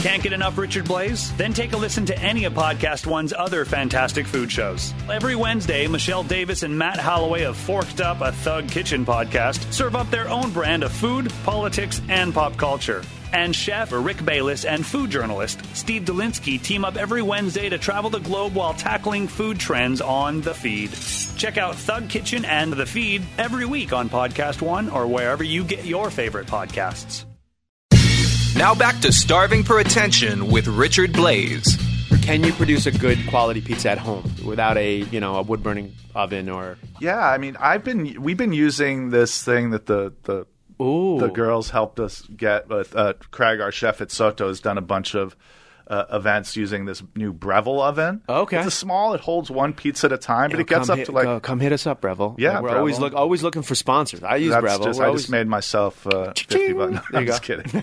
Can't 0.00 0.22
get 0.22 0.32
enough 0.32 0.56
Richard 0.56 0.86
Blais? 0.86 1.36
Then 1.36 1.52
take 1.52 1.74
a 1.74 1.76
listen 1.76 2.06
to 2.06 2.18
any 2.18 2.44
of 2.44 2.54
Podcast 2.54 3.06
One's 3.06 3.34
other 3.34 3.66
fantastic 3.66 4.26
food 4.26 4.50
shows. 4.50 4.94
Every 5.10 5.36
Wednesday, 5.36 5.86
Michelle 5.88 6.22
Davis 6.22 6.62
and 6.62 6.76
Matt 6.76 6.98
Holloway 6.98 7.42
of 7.42 7.54
Forked 7.54 8.00
Up, 8.00 8.22
a 8.22 8.32
Thug 8.32 8.66
Kitchen 8.66 9.04
podcast, 9.04 9.70
serve 9.70 9.94
up 9.94 10.10
their 10.10 10.26
own 10.30 10.52
brand 10.52 10.84
of 10.84 10.92
food, 10.92 11.30
politics, 11.44 12.00
and 12.08 12.32
pop 12.32 12.56
culture. 12.56 13.02
And 13.34 13.54
chef 13.54 13.92
Rick 13.92 14.24
Bayless 14.24 14.64
and 14.64 14.86
food 14.86 15.10
journalist 15.10 15.60
Steve 15.76 16.04
Dolinsky 16.04 16.60
team 16.62 16.86
up 16.86 16.96
every 16.96 17.20
Wednesday 17.20 17.68
to 17.68 17.76
travel 17.76 18.08
the 18.08 18.20
globe 18.20 18.54
while 18.54 18.72
tackling 18.72 19.28
food 19.28 19.60
trends 19.60 20.00
on 20.00 20.40
The 20.40 20.54
Feed. 20.54 20.92
Check 21.36 21.58
out 21.58 21.74
Thug 21.74 22.08
Kitchen 22.08 22.46
and 22.46 22.72
The 22.72 22.86
Feed 22.86 23.22
every 23.36 23.66
week 23.66 23.92
on 23.92 24.08
Podcast 24.08 24.62
One 24.62 24.88
or 24.88 25.06
wherever 25.06 25.44
you 25.44 25.62
get 25.62 25.84
your 25.84 26.08
favorite 26.08 26.46
podcasts. 26.46 27.26
Now 28.56 28.74
back 28.74 29.00
to 29.00 29.12
Starving 29.12 29.62
for 29.64 29.78
Attention 29.78 30.48
with 30.48 30.66
Richard 30.66 31.12
Blais. 31.12 31.64
Can 32.22 32.44
you 32.44 32.52
produce 32.52 32.86
a 32.86 32.90
good 32.90 33.18
quality 33.28 33.60
pizza 33.60 33.90
at 33.90 33.98
home 33.98 34.30
without 34.44 34.76
a 34.76 34.96
you 34.96 35.20
know 35.20 35.36
a 35.36 35.42
wood 35.42 35.62
burning 35.62 35.94
oven 36.14 36.48
or 36.48 36.76
Yeah, 37.00 37.26
I 37.26 37.38
mean, 37.38 37.56
I've 37.58 37.84
been 37.84 38.20
we've 38.20 38.36
been 38.36 38.52
using 38.52 39.10
this 39.10 39.42
thing 39.42 39.70
that 39.70 39.86
the 39.86 40.12
the 40.24 40.46
Ooh. 40.82 41.18
the 41.18 41.28
girls 41.28 41.70
helped 41.70 42.00
us 42.00 42.22
get. 42.22 42.68
With 42.68 42.94
uh, 42.94 43.14
Craig, 43.30 43.60
our 43.60 43.72
chef 43.72 44.00
at 44.00 44.10
Sotto, 44.10 44.48
has 44.48 44.60
done 44.60 44.78
a 44.78 44.82
bunch 44.82 45.14
of 45.14 45.36
uh, 45.90 46.06
events 46.12 46.56
using 46.56 46.84
this 46.86 47.02
new 47.16 47.32
Breville 47.34 47.80
oven. 47.82 48.22
Okay. 48.28 48.58
it's 48.58 48.66
a 48.68 48.70
small. 48.70 49.12
It 49.12 49.20
holds 49.20 49.50
one 49.50 49.72
pizza 49.74 50.06
at 50.06 50.12
a 50.12 50.18
time, 50.18 50.48
but 50.50 50.56
Yo, 50.58 50.60
it 50.62 50.66
gets 50.68 50.88
up 50.88 50.98
hit, 50.98 51.06
to 51.06 51.12
like. 51.12 51.24
go- 51.24 51.40
come 51.40 51.60
hit 51.60 51.72
us 51.72 51.86
up, 51.86 52.00
Breville. 52.00 52.36
Yeah, 52.38 52.54
Like, 52.54 52.62
we're 52.62 52.78
always 52.78 52.96
Breville. 52.96 53.10
look 53.10 53.14
always 53.14 53.42
looking 53.42 53.62
for 53.62 53.74
sponsors. 53.74 54.22
I 54.22 54.36
use 54.36 54.52
That's 54.52 54.62
Breville. 54.62 54.84
just, 54.84 55.00
I 55.00 55.06
always- 55.06 55.22
just 55.22 55.30
made 55.30 55.48
myself 55.48 56.06
uh, 56.06 56.32
fifty 56.36 56.72
bucks. 56.72 56.92
No, 56.94 57.00
I'm 57.18 57.24
you 57.24 57.26
just 57.26 57.42
kidding. 57.42 57.66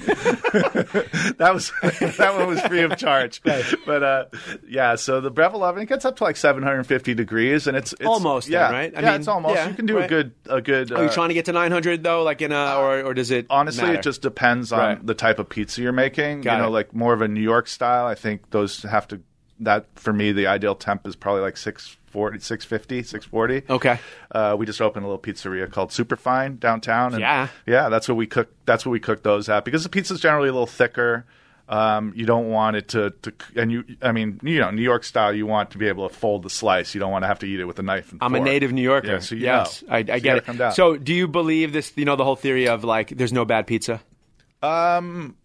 that 0.72 1.52
was 1.54 1.72
that 2.18 2.34
one 2.36 2.48
was 2.48 2.62
free 2.62 2.82
of 2.82 2.98
charge. 2.98 3.42
But 3.86 4.04
uh, 4.04 4.26
yeah, 4.68 4.96
so 4.96 5.22
the 5.22 5.30
Breville 5.32 5.64
oven 5.64 5.82
it 5.84 5.86
gets 5.88 6.04
up 6.06 6.18
to 6.18 6.24
like 6.24 6.36
750 6.38 7.14
degrees, 7.14 7.68
and 7.68 7.78
it's, 7.78 7.94
it's 7.94 8.06
Almost 8.06 8.48
then, 8.48 8.54
yeah, 8.54 8.72
right? 8.72 8.94
I 8.96 9.00
yeah, 9.02 9.12
mean, 9.12 9.20
it's 9.20 9.28
almost. 9.28 9.56
yeah, 9.56 9.70
you 9.70 9.76
can 9.76 9.86
do 9.86 9.98
a 10.00 10.08
good 10.08 10.34
a 10.50 10.62
good. 10.62 10.92
Are 10.92 11.04
you 11.04 11.10
uh, 11.10 11.14
trying 11.14 11.30
to 11.30 11.34
get 11.34 11.46
to 11.46 11.52
900 11.54 12.04
though, 12.04 12.24
like 12.24 12.42
in 12.42 12.52
a 12.52 12.76
or 12.76 13.02
or 13.04 13.14
does 13.14 13.32
it 13.32 13.46
Honestly, 13.50 13.84
matter? 13.84 14.00
it 14.00 14.04
just 14.04 14.22
depends 14.22 14.72
on 14.72 14.80
Right. 14.80 15.06
the 15.06 15.14
type 15.14 15.40
of 15.40 15.50
pizza 15.50 15.82
you're 15.82 15.92
making. 15.92 16.42
Got 16.42 16.54
you 16.56 16.62
know, 16.64 16.68
it. 16.68 16.72
like 16.72 16.94
more 16.94 17.14
of 17.14 17.22
a 17.22 17.28
New 17.28 17.42
York 17.42 17.68
style. 17.68 17.97
I 18.06 18.16
think 18.16 18.52
those 18.52 18.84
have 18.84 19.08
to. 19.10 19.22
That 19.60 19.88
for 19.96 20.14
me, 20.14 20.32
the 20.34 20.46
ideal 20.46 20.76
temp 20.76 21.08
is 21.08 21.16
probably 21.16 21.42
like 21.42 21.58
640, 21.58 22.40
650, 22.40 23.02
640. 23.02 23.64
Okay. 23.74 24.00
Uh, 24.32 24.56
we 24.60 24.68
just 24.68 24.80
opened 24.82 25.04
a 25.04 25.08
little 25.08 25.20
pizzeria 25.22 25.72
called 25.72 25.90
Superfine 25.90 26.60
downtown. 26.60 27.14
And 27.14 27.22
Yeah. 27.22 27.48
yeah, 27.66 27.90
that's 27.90 28.08
what 28.08 28.18
we 28.18 28.28
cook. 28.28 28.54
That's 28.66 28.86
what 28.86 28.92
we 28.92 29.00
cook 29.00 29.24
those 29.24 29.50
at 29.50 29.66
because 29.66 29.82
the 29.82 29.90
pizza's 29.90 30.20
generally 30.20 30.50
a 30.50 30.52
little 30.54 30.68
thicker. 30.68 31.26
Um, 31.70 32.14
you 32.16 32.26
don't 32.26 32.50
want 32.50 32.78
it 32.78 32.88
to, 32.90 33.10
to, 33.24 33.34
and 33.58 33.70
you, 33.72 33.84
I 34.02 34.14
mean, 34.14 34.40
you 34.42 34.60
know, 34.62 34.72
New 34.72 34.84
York 34.84 35.04
style, 35.04 35.34
you 35.34 35.46
want 35.46 35.72
to 35.72 35.78
be 35.78 35.88
able 35.90 36.08
to 36.08 36.16
fold 36.16 36.44
the 36.44 36.50
slice. 36.50 36.94
You 36.96 37.02
don't 37.02 37.12
want 37.12 37.24
to 37.24 37.28
have 37.28 37.40
to 37.40 37.46
eat 37.46 37.60
it 37.60 37.66
with 37.66 37.78
a 37.78 37.84
knife 37.84 38.12
and 38.14 38.24
I'm 38.24 38.36
a 38.36 38.40
native 38.40 38.72
New 38.72 38.82
Yorker. 38.84 39.08
Yeah, 39.14 39.20
so 39.20 39.36
you 39.36 39.42
yes, 39.42 39.84
know. 39.84 39.90
I, 39.94 39.98
I 39.98 40.04
So 40.06 40.20
get 40.20 40.38
it. 40.38 40.46
Come 40.46 40.56
down. 40.58 40.72
So, 40.72 40.96
do 40.96 41.14
you 41.14 41.28
believe 41.28 41.74
this? 41.74 41.92
You 41.98 42.06
know, 42.06 42.16
the 42.16 42.24
whole 42.24 42.38
theory 42.38 42.70
of 42.70 42.86
like, 42.86 43.10
there's 43.10 43.34
no 43.34 43.44
bad 43.44 43.68
pizza. 43.68 44.00
Um, 44.64 45.36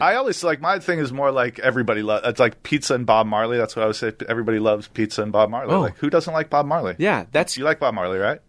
I 0.00 0.16
always 0.16 0.42
like 0.42 0.60
my 0.60 0.80
thing 0.80 0.98
is 0.98 1.12
more 1.12 1.30
like 1.30 1.60
everybody 1.60 2.02
loves. 2.02 2.26
It's 2.26 2.40
like 2.40 2.64
pizza 2.64 2.94
and 2.96 3.06
Bob 3.06 3.26
Marley. 3.28 3.58
That's 3.58 3.76
what 3.76 3.84
I 3.84 3.86
would 3.86 3.94
say. 3.96 4.12
Everybody 4.28 4.58
loves 4.58 4.88
pizza 4.88 5.22
and 5.22 5.30
Bob 5.30 5.50
Marley. 5.50 5.72
Oh. 5.72 5.80
Like 5.82 5.96
who 5.98 6.10
doesn't 6.10 6.32
like 6.34 6.50
Bob 6.50 6.66
Marley? 6.66 6.96
Yeah, 6.98 7.26
that's. 7.30 7.56
You 7.56 7.64
like 7.64 7.78
Bob 7.78 7.94
Marley, 7.94 8.18
right? 8.18 8.40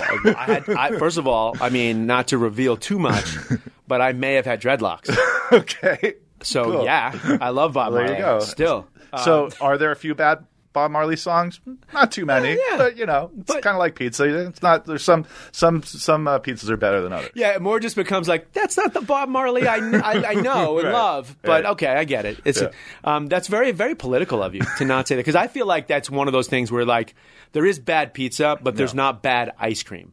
I 0.00 0.44
had, 0.44 0.68
I, 0.70 0.98
first 0.98 1.18
of 1.18 1.26
all, 1.28 1.56
I 1.60 1.70
mean, 1.70 2.06
not 2.06 2.28
to 2.28 2.38
reveal 2.38 2.76
too 2.76 2.98
much, 2.98 3.36
but 3.88 4.00
I 4.00 4.12
may 4.12 4.34
have 4.34 4.44
had 4.44 4.60
dreadlocks. 4.60 5.16
okay. 5.52 6.14
So 6.42 6.64
Cool. 6.64 6.84
yeah, 6.84 7.38
I 7.40 7.50
love 7.50 7.72
Bob 7.74 7.92
There 7.92 8.02
you 8.02 8.08
Marley. 8.22 8.22
go. 8.22 8.40
Still, 8.40 8.88
So, 9.24 9.46
uh, 9.46 9.50
are 9.60 9.78
there 9.78 9.92
a 9.92 9.96
few 9.96 10.14
bad 10.14 10.44
Bob 10.76 10.90
Marley 10.90 11.16
songs? 11.16 11.58
Not 11.94 12.12
too 12.12 12.26
many, 12.26 12.50
yeah. 12.50 12.76
but 12.76 12.98
you 12.98 13.06
know, 13.06 13.30
it's 13.40 13.50
kind 13.54 13.68
of 13.74 13.78
like 13.78 13.94
pizza. 13.94 14.46
It's 14.48 14.60
not. 14.60 14.84
There's 14.84 15.02
some 15.02 15.24
some 15.50 15.82
some 15.82 16.28
uh, 16.28 16.38
pizzas 16.38 16.68
are 16.68 16.76
better 16.76 17.00
than 17.00 17.14
others. 17.14 17.30
Yeah, 17.34 17.54
it 17.54 17.62
more 17.62 17.80
just 17.80 17.96
becomes 17.96 18.28
like 18.28 18.52
that's 18.52 18.76
not 18.76 18.92
the 18.92 19.00
Bob 19.00 19.30
Marley 19.30 19.66
I, 19.66 19.76
I, 19.76 20.24
I 20.30 20.34
know 20.34 20.76
and 20.80 20.88
Right, 20.88 20.92
love, 20.92 21.34
but 21.40 21.64
right. 21.64 21.72
okay, 21.72 21.86
I 21.88 22.04
get 22.04 22.26
it. 22.26 22.38
It's 22.44 22.60
Yeah. 22.60 22.72
um, 23.04 23.26
that's 23.28 23.48
very 23.48 23.72
very 23.72 23.94
political 23.94 24.42
of 24.42 24.54
you 24.54 24.60
to 24.76 24.84
not 24.84 25.08
say 25.08 25.14
that 25.16 25.20
because 25.20 25.34
I 25.34 25.46
feel 25.46 25.64
like 25.66 25.86
that's 25.86 26.10
one 26.10 26.28
of 26.28 26.32
those 26.32 26.46
things 26.48 26.70
where 26.70 26.84
like 26.84 27.14
there 27.52 27.64
is 27.64 27.78
bad 27.78 28.12
pizza, 28.12 28.58
but 28.62 28.76
there's 28.76 28.92
not 28.94 29.22
bad 29.22 29.52
ice 29.58 29.82
cream. 29.82 30.12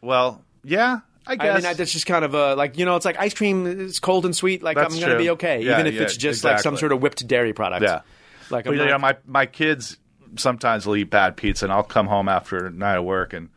Well, 0.00 0.42
yeah, 0.64 0.98
I 1.26 1.32
I 1.34 1.36
guess. 1.36 1.62
mean, 1.62 1.76
that's 1.76 1.92
just 1.92 2.06
kind 2.06 2.24
of 2.24 2.34
a 2.34 2.56
like 2.56 2.76
you 2.76 2.84
know, 2.84 2.96
it's 2.96 3.04
like 3.04 3.18
ice 3.20 3.34
cream 3.34 3.66
is 3.66 4.00
cold 4.00 4.24
and 4.24 4.34
sweet. 4.34 4.64
Like 4.64 4.76
That's 4.76 4.92
I'm 4.94 5.00
gonna 5.00 5.14
true. 5.14 5.22
be 5.22 5.30
okay, 5.30 5.62
Yeah, 5.62 5.74
even 5.74 5.86
if 5.86 5.94
yeah, 5.94 6.02
it's 6.02 6.16
just 6.16 6.42
like 6.42 6.58
some 6.58 6.76
sort 6.76 6.90
of 6.90 7.00
whipped 7.00 7.24
dairy 7.28 7.52
product. 7.52 7.82
Yeah. 7.84 8.00
Like 8.52 8.64
But, 8.66 8.76
you 8.76 8.84
know, 8.86 8.98
my 8.98 9.16
my 9.26 9.46
kids 9.46 9.96
sometimes 10.36 10.86
will 10.86 10.96
eat 10.96 11.10
bad 11.10 11.36
pizza, 11.36 11.64
and 11.66 11.72
I'll 11.72 11.82
come 11.82 12.06
home 12.06 12.28
after 12.28 12.66
a 12.66 12.70
night 12.70 12.96
of 12.96 13.04
work, 13.04 13.32
and 13.32 13.48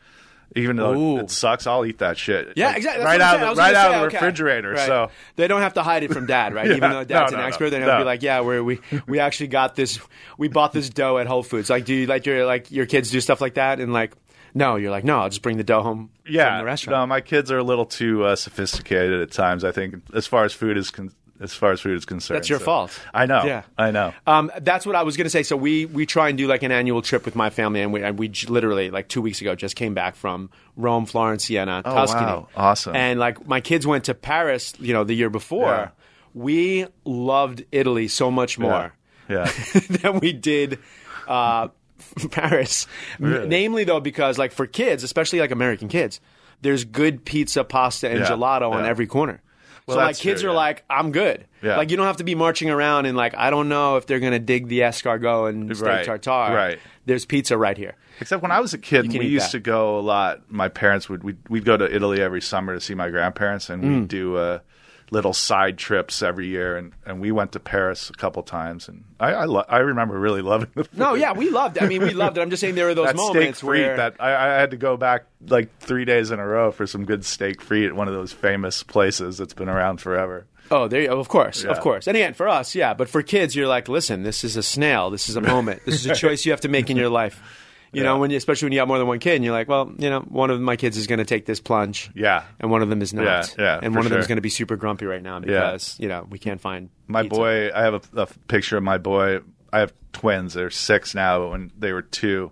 even 0.55 0.77
though 0.77 0.93
Ooh. 0.93 1.17
it 1.19 1.29
sucks, 1.29 1.67
I'll 1.67 1.85
eat 1.85 1.97
that 1.99 2.17
shit. 2.17 2.53
Yeah, 2.55 2.67
Like, 2.67 2.77
exactly. 2.77 3.03
That's 3.03 3.11
right 3.11 3.21
out 3.21 3.35
of 3.35 3.55
the, 3.55 3.61
right 3.61 3.75
out 3.75 3.81
say, 3.91 3.95
of 3.95 4.01
the 4.01 4.07
okay. 4.07 4.17
refrigerator. 4.17 4.71
Right. 4.71 4.87
So 4.87 5.11
they 5.35 5.47
don't 5.47 5.61
have 5.61 5.73
to 5.73 5.83
hide 5.83 6.03
it 6.03 6.13
from 6.13 6.25
dad, 6.27 6.53
right? 6.53 6.67
Yeah. 6.69 6.75
Even 6.77 6.91
though 6.91 7.03
dad's 7.03 7.31
No, 7.31 7.37
an 7.37 7.43
no, 7.43 7.47
expert, 7.47 7.69
they're 7.71 7.81
no. 7.81 7.87
gonna 7.87 7.99
be 7.99 8.05
like, 8.05 8.23
"Yeah, 8.23 8.39
we're, 8.41 8.63
we 8.63 8.79
we 9.07 9.19
actually 9.19 9.47
got 9.47 9.75
this. 9.75 9.99
We 10.37 10.47
bought 10.47 10.71
this 10.73 10.89
dough 10.89 11.17
at 11.17 11.27
Whole 11.27 11.43
Foods. 11.43 11.69
Like, 11.69 11.85
do 11.85 11.93
you 11.93 12.07
like 12.07 12.25
your 12.25 12.45
like 12.45 12.71
your 12.71 12.85
kids 12.85 13.11
do 13.11 13.19
stuff 13.19 13.41
like 13.41 13.55
that?" 13.55 13.79
And 13.79 13.91
like, 13.91 14.13
no, 14.53 14.77
you're 14.77 14.91
like, 14.91 15.03
no, 15.03 15.19
I'll 15.19 15.29
just 15.29 15.41
bring 15.41 15.57
the 15.57 15.63
dough 15.65 15.81
home 15.83 16.09
yeah, 16.25 16.51
from 16.51 16.59
the 16.59 16.65
restaurant. 16.65 17.01
no, 17.01 17.05
my 17.07 17.19
kids 17.19 17.51
are 17.51 17.57
a 17.57 17.63
little 17.63 17.85
too 17.85 18.23
uh, 18.23 18.35
sophisticated 18.37 19.21
at 19.21 19.31
times. 19.31 19.65
I 19.65 19.71
think 19.73 19.95
as 20.13 20.25
far 20.25 20.45
as 20.45 20.53
food 20.53 20.77
is 20.77 20.89
con- 20.91 21.11
as 21.39 21.53
far 21.53 21.71
as 21.71 21.81
food 21.81 21.97
is 21.97 22.05
concerned. 22.05 22.37
That's 22.37 22.49
your 22.49 22.59
So- 22.59 22.65
fault. 22.65 22.99
I 23.13 23.25
know. 23.25 23.43
Yeah. 23.43 23.63
I 23.77 23.91
know. 23.91 24.13
Um, 24.25 24.51
that's 24.61 24.85
what 24.85 24.95
I 24.95 25.03
was 25.03 25.17
going 25.17 25.25
to 25.25 25.29
say. 25.29 25.43
So 25.43 25.57
we 25.57 25.85
we 25.85 26.05
try 26.05 26.29
and 26.29 26.37
do 26.37 26.47
like 26.47 26.63
an 26.63 26.71
annual 26.71 27.01
trip 27.01 27.25
with 27.25 27.35
my 27.35 27.49
family, 27.49 27.81
and 27.81 27.91
we, 27.91 28.01
and 28.03 28.17
we 28.17 28.27
j- 28.29 28.47
literally 28.47 28.89
like 28.91 29.07
two 29.09 29.21
weeks 29.21 29.41
ago 29.41 29.53
just 29.55 29.75
came 29.75 29.93
back 29.93 30.15
from 30.15 30.49
Rome, 30.77 31.05
Florence, 31.05 31.45
Siena, 31.45 31.81
Oh, 31.83 31.93
Tuscany. 31.93 32.25
wow. 32.25 32.47
Awesome. 32.55 32.95
And 32.95 33.19
like 33.19 33.47
my 33.47 33.61
kids 33.61 33.85
went 33.85 34.05
to 34.05 34.13
Paris, 34.13 34.73
you 34.79 34.93
know, 34.93 35.03
the 35.03 35.13
year 35.13 35.29
before. 35.29 35.67
Yeah. 35.67 35.89
We 36.33 36.85
loved 37.05 37.63
Italy 37.71 38.07
so 38.09 38.29
much 38.31 38.59
more 38.59 38.93
Yeah. 39.29 39.49
than 39.89 40.19
we 40.19 40.33
did. 40.33 40.79
Uh, 41.27 41.69
Paris, 42.31 42.87
Really? 43.19 43.47
namely 43.47 43.83
though, 43.85 43.99
because 44.01 44.37
like 44.37 44.51
for 44.51 44.67
kids, 44.67 45.03
especially 45.03 45.39
like 45.39 45.51
American 45.51 45.87
kids, 45.87 46.19
there's 46.61 46.83
good 46.85 47.23
pizza, 47.25 47.63
pasta, 47.63 48.09
and 48.09 48.19
Yeah, 48.19 48.27
gelato 48.27 48.71
on 48.71 48.85
every 48.85 49.07
corner. 49.07 49.41
Well, 49.87 49.97
so 49.97 50.01
like 50.01 50.17
kids 50.17 50.41
true, 50.41 50.49
are 50.49 50.53
yeah. 50.53 50.57
like, 50.57 50.83
I'm 50.89 51.11
good. 51.11 51.45
Yeah. 51.61 51.77
Like 51.77 51.91
you 51.91 51.97
don't 51.97 52.07
have 52.07 52.17
to 52.17 52.23
be 52.23 52.33
marching 52.35 52.69
around 52.71 53.05
and 53.05 53.15
like 53.15 53.35
I 53.35 53.49
don't 53.51 53.69
know 53.69 53.97
if 53.97 54.07
they're 54.07 54.19
gonna 54.19 54.39
dig 54.39 54.67
the 54.67 54.79
escargot 54.79 55.49
and 55.49 55.75
steak 55.75 55.87
Right, 55.87 56.05
tartare. 56.05 56.55
right. 56.55 56.79
There's 57.05 57.25
pizza 57.25 57.55
right 57.57 57.77
here. 57.77 57.95
Except 58.19 58.41
when 58.41 58.51
I 58.51 58.59
was 58.61 58.73
a 58.73 58.77
kid, 58.77 59.11
we 59.11 59.25
used 59.27 59.47
that. 59.47 59.51
to 59.51 59.59
go 59.59 59.99
a 59.99 60.01
lot. 60.01 60.49
My 60.49 60.69
parents 60.69 61.07
would 61.09 61.23
we'd, 61.23 61.37
we'd 61.49 61.65
go 61.65 61.77
to 61.77 61.93
Italy 61.93 62.21
every 62.21 62.41
summer 62.41 62.73
to 62.73 62.79
see 62.81 62.95
my 62.95 63.09
grandparents, 63.09 63.69
and 63.69 63.83
Mm. 63.83 63.99
we'd 63.99 64.07
do 64.07 64.37
uh, 64.37 64.59
little 65.11 65.33
side 65.33 65.77
trips 65.77 66.21
every 66.21 66.47
year. 66.47 66.77
And, 66.77 66.93
and 67.05 67.21
we 67.21 67.31
went 67.31 67.51
to 67.53 67.59
Paris 67.59 68.09
a 68.09 68.13
couple 68.13 68.43
times, 68.43 68.87
and 68.87 69.03
I 69.19 69.33
I, 69.33 69.45
lo- 69.45 69.65
I 69.67 69.77
remember 69.79 70.19
really 70.19 70.41
loving 70.41 70.69
the 70.75 70.83
food. 70.85 70.97
No, 70.97 71.13
yeah, 71.13 71.33
we 71.33 71.49
loved 71.49 71.77
it. 71.77 71.83
I 71.83 71.87
mean, 71.87 72.01
we 72.01 72.13
loved 72.13 72.37
it. 72.37 72.41
I'm 72.41 72.49
just 72.49 72.61
saying 72.61 72.75
there 72.75 72.87
were 72.87 72.93
those 72.95 73.07
that 73.07 73.15
moments 73.15 73.59
steak 73.59 73.67
frite 73.67 73.67
where 73.67 73.97
that 73.97 74.15
I, 74.19 74.33
I 74.33 74.59
had 74.59 74.71
to 74.71 74.77
go 74.77 74.97
back 74.97 75.25
like 75.47 75.77
three 75.79 76.05
days 76.05 76.31
in 76.31 76.39
a 76.39 76.45
row 76.45 76.71
for 76.71 76.87
some 76.87 77.05
good 77.05 77.23
steak 77.25 77.61
frite 77.61 77.85
at 77.85 77.95
one 77.95 78.07
of 78.07 78.13
those 78.13 78.31
famous 78.33 78.83
places 78.83 79.37
that's 79.37 79.53
been 79.53 79.69
around 79.69 80.01
forever. 80.01 80.47
Oh, 80.71 80.87
there 80.87 81.01
you 81.01 81.07
go. 81.09 81.19
Of 81.19 81.27
course, 81.27 81.63
of 81.63 81.79
course. 81.79 82.07
And 82.07 82.17
again, 82.17 82.33
for 82.33 82.47
us, 82.47 82.73
yeah. 82.73 82.95
But 82.95 83.07
for 83.07 83.21
kids, 83.21 83.55
you're 83.55 83.67
like, 83.67 83.87
listen, 83.87 84.23
this 84.23 84.43
is 84.43 84.57
a 84.57 84.63
snail. 84.63 85.11
This 85.11 85.29
is 85.29 85.35
a 85.35 85.41
moment. 85.41 85.85
This 85.85 85.95
is 85.95 86.07
a 86.07 86.15
choice 86.15 86.43
you 86.45 86.51
have 86.51 86.61
to 86.61 86.69
make 86.69 86.89
in 86.89 86.97
your 86.97 87.09
life. 87.09 87.39
You 87.95 88.03
know, 88.03 88.17
when 88.19 88.31
you, 88.31 88.37
especially 88.37 88.67
when 88.67 88.73
you 88.73 88.79
have 88.79 88.87
more 88.87 88.97
than 88.97 89.07
one 89.07 89.19
kid, 89.19 89.35
and 89.35 89.43
you're 89.43 89.53
like, 89.53 89.67
well, 89.67 89.91
you 89.97 90.09
know, 90.09 90.21
one 90.21 90.49
of 90.49 90.59
my 90.61 90.75
kids 90.75 90.97
is 90.97 91.07
going 91.07 91.19
to 91.19 91.25
take 91.25 91.45
this 91.45 91.59
plunge. 91.59 92.11
Yeah. 92.15 92.43
And 92.59 92.69
one 92.71 92.81
of 92.81 92.89
them 92.89 93.01
is 93.01 93.13
not. 93.13 93.23
Yeah, 93.23 93.45
yeah, 93.57 93.79
And 93.81 93.95
one 93.95 94.05
of 94.05 94.11
them 94.11 94.19
is 94.19 94.27
going 94.27 94.37
to 94.37 94.41
be 94.41 94.49
super 94.49 94.75
grumpy 94.75 95.05
right 95.05 95.21
now 95.23 95.39
because, 95.39 95.97
you 95.99 96.07
know, 96.07 96.27
we 96.29 96.39
can't 96.39 96.61
find 96.61 96.89
My 97.07 97.23
pizza. 97.23 97.35
boy, 97.35 97.71
I 97.73 97.81
have 97.83 97.93
a, 98.13 98.21
a 98.21 98.27
picture 98.47 98.77
of 98.77 98.83
my 98.83 98.97
boy. 98.97 99.39
I 99.71 99.79
have 99.79 99.93
twins. 100.13 100.53
They're 100.53 100.69
six 100.69 101.15
now, 101.15 101.39
but 101.39 101.49
when 101.49 101.71
they 101.77 101.91
were 101.93 102.01
two, 102.01 102.51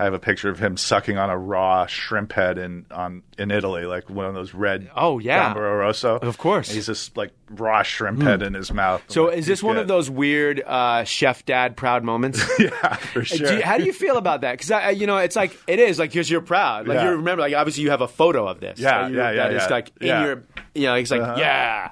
I 0.00 0.04
have 0.04 0.14
a 0.14 0.18
picture 0.18 0.48
of 0.48 0.58
him 0.58 0.76
sucking 0.76 1.18
on 1.18 1.28
a 1.30 1.36
raw 1.36 1.86
shrimp 1.86 2.32
head 2.32 2.56
in 2.58 2.86
on 2.90 3.22
in 3.38 3.50
Italy, 3.50 3.84
like 3.84 4.08
one 4.08 4.26
of 4.26 4.34
those 4.34 4.54
red. 4.54 4.90
Oh, 4.96 5.18
yeah. 5.18 5.52
Gambero 5.54 5.78
Rosso. 5.80 6.16
Of 6.16 6.38
course. 6.38 6.68
Hmm. 6.68 6.70
And 6.72 6.76
he's 6.76 6.86
just 6.86 7.16
like 7.16 7.32
raw 7.50 7.82
shrimp 7.82 8.22
head 8.22 8.42
in 8.42 8.54
his 8.54 8.72
mouth. 8.72 9.02
So 9.08 9.24
Like, 9.26 9.38
is 9.38 9.46
this 9.46 9.62
one 9.62 9.74
good. 9.76 9.82
of 9.82 9.88
those 9.88 10.08
weird 10.10 10.62
uh, 10.66 11.04
chef 11.04 11.44
dad 11.44 11.76
proud 11.76 12.02
moments? 12.04 12.42
yeah, 12.58 12.94
for 12.96 13.24
sure. 13.24 13.46
Do 13.48 13.54
you- 13.56 13.62
how 13.62 13.78
do 13.78 13.84
you 13.84 13.92
feel 13.92 14.16
about 14.16 14.40
that? 14.42 14.58
Because 14.58 14.98
you 14.98 15.06
know, 15.06 15.18
it's 15.18 15.36
like 15.36 15.56
it 15.66 15.78
is 15.78 15.98
like 15.98 16.10
because 16.10 16.30
you're 16.30 16.40
proud. 16.40 16.88
Like 16.88 16.96
Yeah. 16.96 17.04
you 17.04 17.10
remember, 17.16 17.42
like 17.42 17.54
obviously 17.54 17.82
you 17.84 17.90
have 17.90 18.00
a 18.00 18.08
photo 18.08 18.46
of 18.48 18.60
this. 18.60 18.78
Yeah, 18.78 19.08
yeah, 19.08 19.30
yeah, 19.30 19.48
that 19.48 19.52
yeah. 19.52 19.66
like 19.68 19.92
in 20.00 20.06
Yeah. 20.06 20.24
your, 20.24 20.42
you 20.74 20.86
know, 20.86 20.94
it's 20.94 21.10
like 21.10 21.20
Uh-huh. 21.20 21.36
yeah, 21.38 21.90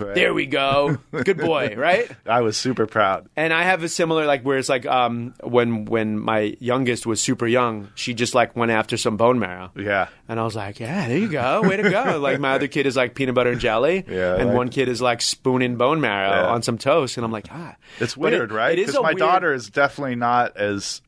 Right. 0.00 0.14
there 0.14 0.32
we 0.34 0.46
go, 0.46 0.98
good 1.12 1.36
boy, 1.38 1.74
right? 1.76 2.10
I 2.26 2.40
was 2.40 2.56
super 2.56 2.86
proud. 2.86 3.28
And 3.36 3.52
I 3.52 3.62
have 3.64 3.82
a 3.82 3.88
similar 3.88 4.24
like 4.26 4.42
where 4.42 4.58
it's 4.58 4.68
like 4.68 4.86
um 4.86 5.34
when 5.42 5.84
when 5.84 6.18
my 6.18 6.56
youngest 6.60 7.06
was 7.06 7.20
super 7.20 7.46
young, 7.46 7.88
she 7.94 8.14
just 8.14 8.34
like 8.34 8.56
went 8.56 8.70
after 8.72 8.96
some 8.96 9.16
bone 9.16 9.38
marrow. 9.38 9.70
Yeah. 9.76 10.08
And 10.28 10.40
I 10.40 10.44
was 10.44 10.54
like, 10.56 10.80
yeah, 10.80 11.06
there 11.08 11.18
you 11.18 11.28
go, 11.28 11.62
way 11.62 11.76
to 11.76 11.90
go. 11.90 12.18
like 12.20 12.40
my 12.40 12.52
other 12.52 12.68
kid 12.68 12.86
is 12.86 12.96
like 12.96 13.14
peanut 13.14 13.34
butter 13.34 13.50
and 13.50 13.60
jelly, 13.60 14.04
Yeah, 14.08 14.36
and 14.36 14.48
like 14.48 14.56
one 14.56 14.68
kid 14.70 14.88
is 14.88 15.02
like 15.02 15.20
spooning 15.22 15.76
bone 15.76 16.00
marrow 16.00 16.30
Yeah. 16.44 16.46
on 16.50 16.62
some 16.62 16.78
toast, 16.78 17.16
and 17.16 17.24
I'm 17.24 17.32
like, 17.32 17.48
ah, 17.50 17.76
It's 17.98 18.12
it- 18.12 18.18
weird, 18.18 18.52
right? 18.52 18.78
It 18.78 18.82
is 18.82 18.86
Because 18.86 19.02
my 19.02 19.08
weird- 19.10 19.18
daughter 19.18 19.52
is 19.52 19.68
definitely 19.70 20.16
not 20.16 20.56
as 20.56 21.02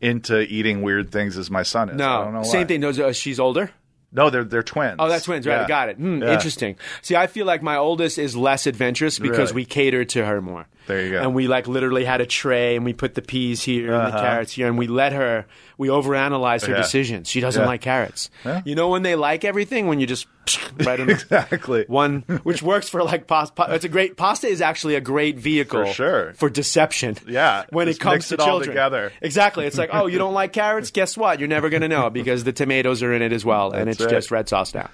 into 0.00 0.40
eating 0.42 0.82
weird 0.82 1.10
things 1.10 1.38
as 1.38 1.50
my 1.50 1.62
son 1.62 1.88
is. 1.88 1.94
I 1.94 1.98
don't 1.98 2.26
know 2.26 2.30
No, 2.32 2.38
why. 2.40 2.44
same 2.44 2.66
thing. 2.66 2.84
Uh, 2.84 3.12
she's 3.12 3.40
older. 3.40 3.70
No, 4.16 4.30
they're 4.30 4.44
they're 4.44 4.62
twins. 4.62 4.96
Oh, 4.98 5.08
that's 5.08 5.24
twins, 5.26 5.46
right? 5.46 5.60
Yeah. 5.60 5.68
Got 5.68 5.90
it. 5.90 5.96
Hmm, 5.98 6.22
Yeah. 6.22 6.32
Interesting. 6.32 6.76
See, 7.02 7.14
I 7.14 7.26
feel 7.26 7.44
like 7.46 7.62
my 7.62 7.76
oldest 7.76 8.18
is 8.18 8.34
less 8.34 8.66
adventurous 8.66 9.18
because 9.18 9.50
Really? 9.50 9.52
we 9.52 9.64
cater 9.66 10.04
to 10.06 10.24
her 10.24 10.40
more. 10.42 10.66
There 10.86 11.02
you 11.04 11.10
go. 11.12 11.20
And 11.20 11.34
we 11.34 11.48
like 11.48 11.66
literally 11.66 12.04
had 12.04 12.20
a 12.20 12.26
tray 12.26 12.76
and 12.76 12.84
we 12.84 12.92
put 12.92 13.14
the 13.14 13.22
peas 13.22 13.62
here 13.62 13.92
and 13.92 14.02
the 14.12 14.16
Uh-huh. 14.16 14.20
carrots 14.20 14.52
here 14.52 14.68
and 14.68 14.78
we 14.78 14.86
let 14.86 15.12
her. 15.12 15.46
We 15.78 15.88
overanalyze 15.88 16.64
her 16.66 16.72
Yeah. 16.72 16.78
decisions. 16.78 17.28
She 17.28 17.40
doesn't 17.40 17.60
Yeah. 17.62 17.66
like 17.68 17.80
carrots. 17.80 18.30
Yeah. 18.44 18.62
You 18.64 18.74
know 18.76 18.88
when 18.88 19.02
they 19.02 19.14
like 19.16 19.44
everything 19.44 19.88
when 19.88 19.98
you 20.00 20.06
just 20.06 20.26
right 20.84 20.98
in 21.00 21.08
the 21.08 21.12
Exactly. 21.14 21.84
one, 21.88 22.20
which 22.44 22.62
works 22.62 22.88
for 22.88 23.02
like 23.02 23.26
pasta. 23.26 23.66
It's 23.70 23.84
a 23.84 23.88
great 23.88 24.16
pasta 24.16 24.46
is 24.46 24.60
actually 24.62 24.94
a 24.94 25.00
great 25.00 25.38
vehicle 25.38 25.86
For 25.86 25.92
sure. 25.92 26.32
for 26.36 26.48
deception. 26.48 27.16
Yeah, 27.26 27.64
when 27.70 27.88
just 27.88 27.98
it 28.00 28.02
comes 28.02 28.14
mix 28.14 28.28
to 28.28 28.34
it 28.34 28.40
all 28.40 28.46
children 28.46 28.68
together. 28.70 29.12
Exactly. 29.20 29.66
It's 29.66 29.76
like, 29.76 29.90
oh, 29.92 30.06
you 30.06 30.18
don't 30.18 30.34
like 30.34 30.52
carrots? 30.52 30.90
Guess 30.92 31.16
what? 31.16 31.40
You're 31.40 31.48
never 31.48 31.68
going 31.68 31.82
to 31.82 31.88
know 31.88 32.10
because 32.10 32.44
the 32.44 32.52
tomatoes 32.52 33.02
are 33.02 33.12
in 33.12 33.22
it 33.22 33.32
as 33.32 33.44
well, 33.44 33.72
and 33.72 33.88
That's 33.88 33.96
it's 33.98 34.04
right. 34.06 34.10
just 34.18 34.30
red 34.30 34.48
sauce 34.48 34.72
now. 34.72 34.88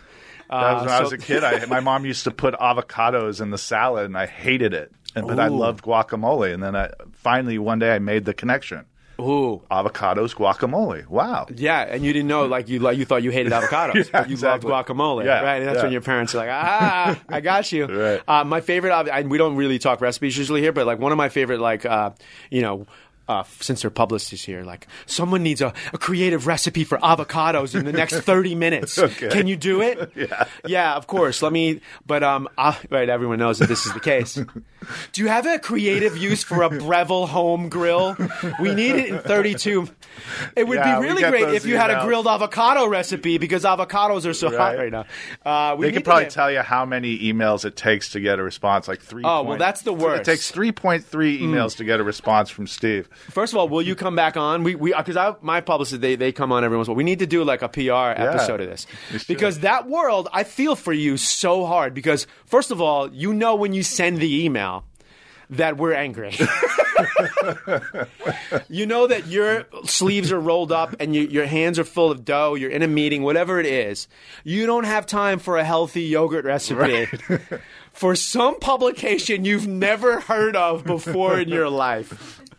That 0.50 0.74
was 0.74 0.80
when 0.84 0.90
I 0.94 1.00
was 1.00 1.08
so- 1.10 1.14
a 1.14 1.18
kid. 1.18 1.44
I, 1.44 1.64
my 1.64 1.80
mom 1.80 2.04
used 2.04 2.24
to 2.24 2.30
put 2.30 2.52
avocados 2.54 3.40
in 3.40 3.50
the 3.50 3.56
salad, 3.58 4.04
and 4.06 4.16
I 4.18 4.26
hated 4.26 4.74
it. 4.74 4.92
And, 5.14 5.26
but 5.26 5.38
I 5.38 5.48
loved 5.48 5.84
guacamole. 5.84 6.52
And 6.54 6.62
then 6.62 6.74
I, 6.74 6.90
finally, 7.12 7.58
one 7.58 7.78
day, 7.78 7.94
I 7.94 7.98
made 7.98 8.24
the 8.24 8.32
connection: 8.34 8.86
Ooh. 9.20 9.60
avocados, 9.70 10.34
guacamole. 10.34 11.06
Wow. 11.06 11.46
Yeah, 11.54 11.82
and 11.82 12.02
you 12.04 12.12
didn't 12.12 12.28
know, 12.28 12.46
like 12.46 12.68
you 12.68 12.78
like 12.78 12.96
you 12.96 13.04
thought 13.04 13.22
you 13.22 13.30
hated 13.30 13.52
avocados, 13.60 14.06
Yeah, 14.06 14.20
but 14.22 14.28
you 14.28 14.34
exactly. 14.34 14.70
loved 14.70 14.88
guacamole, 14.88 15.24
Yeah, 15.24 15.40
right? 15.42 15.56
And 15.58 15.66
that's 15.68 15.76
yeah. 15.78 15.82
when 15.84 15.92
your 15.92 16.00
parents 16.00 16.34
are 16.34 16.38
like, 16.38 16.48
"Ah, 16.50 17.20
I 17.28 17.40
got 17.40 17.70
you." 17.72 17.86
Right. 18.02 18.22
Uh, 18.26 18.44
my 18.44 18.60
favorite, 18.60 18.92
and 18.92 19.30
we 19.30 19.38
don't 19.38 19.56
really 19.56 19.78
talk 19.78 20.00
recipes 20.00 20.36
usually 20.38 20.60
here, 20.62 20.72
but 20.72 20.86
like 20.86 20.98
one 20.98 21.12
of 21.12 21.18
my 21.18 21.28
favorite, 21.28 21.60
like 21.60 21.84
uh, 21.84 22.10
you 22.50 22.62
know, 22.62 22.86
uh, 23.28 23.44
since 23.60 23.82
their 23.82 23.90
publicist 23.90 24.32
is 24.32 24.42
here, 24.44 24.62
like 24.64 24.86
someone 25.06 25.42
needs 25.42 25.60
a, 25.60 25.72
a 25.92 25.98
creative 25.98 26.46
recipe 26.46 26.84
for 26.84 26.98
avocados 26.98 27.74
in 27.78 27.84
the 27.84 27.92
next 27.92 28.20
thirty 28.22 28.54
minutes. 28.54 28.98
Can 29.18 29.46
you 29.46 29.56
do 29.56 29.80
it? 29.80 30.12
yeah, 30.16 30.44
yeah, 30.66 30.94
of 30.94 31.06
course. 31.06 31.42
Let 31.42 31.52
me. 31.52 31.80
But 32.06 32.22
um, 32.22 32.48
uh, 32.58 32.74
right, 32.90 33.08
everyone 33.08 33.38
knows 33.38 33.58
that 33.60 33.68
this 33.68 33.86
is 33.86 33.92
the 33.94 34.00
case. 34.00 34.34
do 35.12 35.22
you 35.22 35.28
have 35.28 35.46
a 35.46 35.58
creative 35.58 36.16
use 36.16 36.42
for 36.42 36.62
a 36.62 36.68
Breville 36.70 37.26
home 37.26 37.68
grill? 37.68 38.16
We 38.60 38.74
need 38.74 38.96
it 38.96 39.08
in 39.10 39.18
thirty-two. 39.20 39.88
It 40.56 40.66
would 40.68 40.76
Yeah, 40.76 41.00
be 41.00 41.06
really 41.06 41.22
great 41.22 41.54
if 41.54 41.64
you 41.64 41.76
had 41.76 41.90
a 41.90 42.04
grilled 42.04 42.26
avocado 42.26 42.86
recipe 42.86 43.38
because 43.38 43.64
avocados 43.64 44.26
are 44.26 44.34
so 44.34 44.50
hot 44.50 44.76
Right. 44.76 44.90
right 44.90 44.92
now. 44.92 45.04
Uh, 45.44 45.76
we 45.76 45.86
They 45.86 45.92
could 45.92 46.04
probably 46.04 46.24
get- 46.24 46.32
tell 46.32 46.50
you 46.50 46.60
how 46.60 46.84
many 46.84 47.18
emails 47.20 47.64
it 47.64 47.76
takes 47.76 48.10
to 48.10 48.20
get 48.20 48.38
a 48.38 48.42
response. 48.42 48.88
Like 48.88 49.00
three. 49.00 49.22
Oh, 49.24 49.42
well, 49.42 49.58
that's 49.58 49.82
the 49.82 49.92
worst. 49.92 50.22
It 50.22 50.24
takes 50.24 50.50
three 50.50 50.72
point 50.72 51.04
three 51.04 51.40
emails 51.40 51.76
to 51.76 51.84
get 51.84 52.00
a 52.00 52.04
response 52.04 52.50
from 52.50 52.66
Steve. 52.66 53.08
First 53.30 53.52
of 53.52 53.58
all, 53.58 53.68
will 53.68 53.82
you 53.82 53.94
come 53.94 54.16
back 54.16 54.36
on? 54.36 54.62
We 54.64 54.74
we 54.74 54.92
uh, 54.92 55.02
because 55.02 55.16
I 55.16 55.34
my 55.40 55.60
publicist 55.60 56.00
they 56.00 56.16
they 56.16 56.32
come 56.32 56.52
on 56.52 56.64
every 56.64 56.76
once 56.76 56.88
in 56.88 56.90
a 56.90 56.92
while. 56.92 56.98
We 56.98 57.04
need 57.04 57.20
to 57.20 57.26
do 57.26 57.44
like 57.44 57.62
a 57.62 57.68
PR 57.68 58.20
episode 58.20 58.60
of 58.60 58.68
this 58.68 58.86
because 59.26 59.60
that 59.60 59.88
world 59.88 60.28
I 60.32 60.44
feel 60.44 60.76
for 60.76 60.92
you 60.92 61.16
so 61.16 61.66
hard 61.66 61.94
because 61.94 62.26
first 62.46 62.70
of 62.70 62.80
all, 62.80 63.12
you 63.12 63.32
know 63.34 63.54
when 63.54 63.72
you 63.72 63.82
send 63.82 64.18
the 64.18 64.44
email 64.44 64.84
that 65.52 65.76
we're 65.76 65.92
angry. 65.92 66.30
you 68.68 68.86
know 68.86 69.06
that 69.06 69.26
your 69.26 69.66
sleeves 69.84 70.32
are 70.32 70.40
rolled 70.40 70.72
up 70.72 70.96
and 70.98 71.14
you, 71.14 71.22
your 71.26 71.44
hands 71.46 71.78
are 71.78 71.84
full 71.84 72.10
of 72.10 72.24
dough. 72.24 72.54
You're 72.54 72.70
in 72.70 72.82
a 72.82 72.88
meeting, 72.88 73.22
whatever 73.22 73.60
it 73.60 73.66
is. 73.66 74.08
You 74.44 74.64
don't 74.66 74.84
have 74.84 75.04
time 75.06 75.38
for 75.38 75.58
a 75.58 75.64
healthy 75.64 76.02
yogurt 76.02 76.44
recipe. 76.46 77.06
For 77.92 78.16
some 78.16 78.58
publication 78.58 79.44
you've 79.44 79.66
never 79.66 80.20
heard 80.20 80.56
of 80.56 80.84
before 80.84 81.38
in 81.38 81.48
your 81.50 81.68
life. 81.68 82.40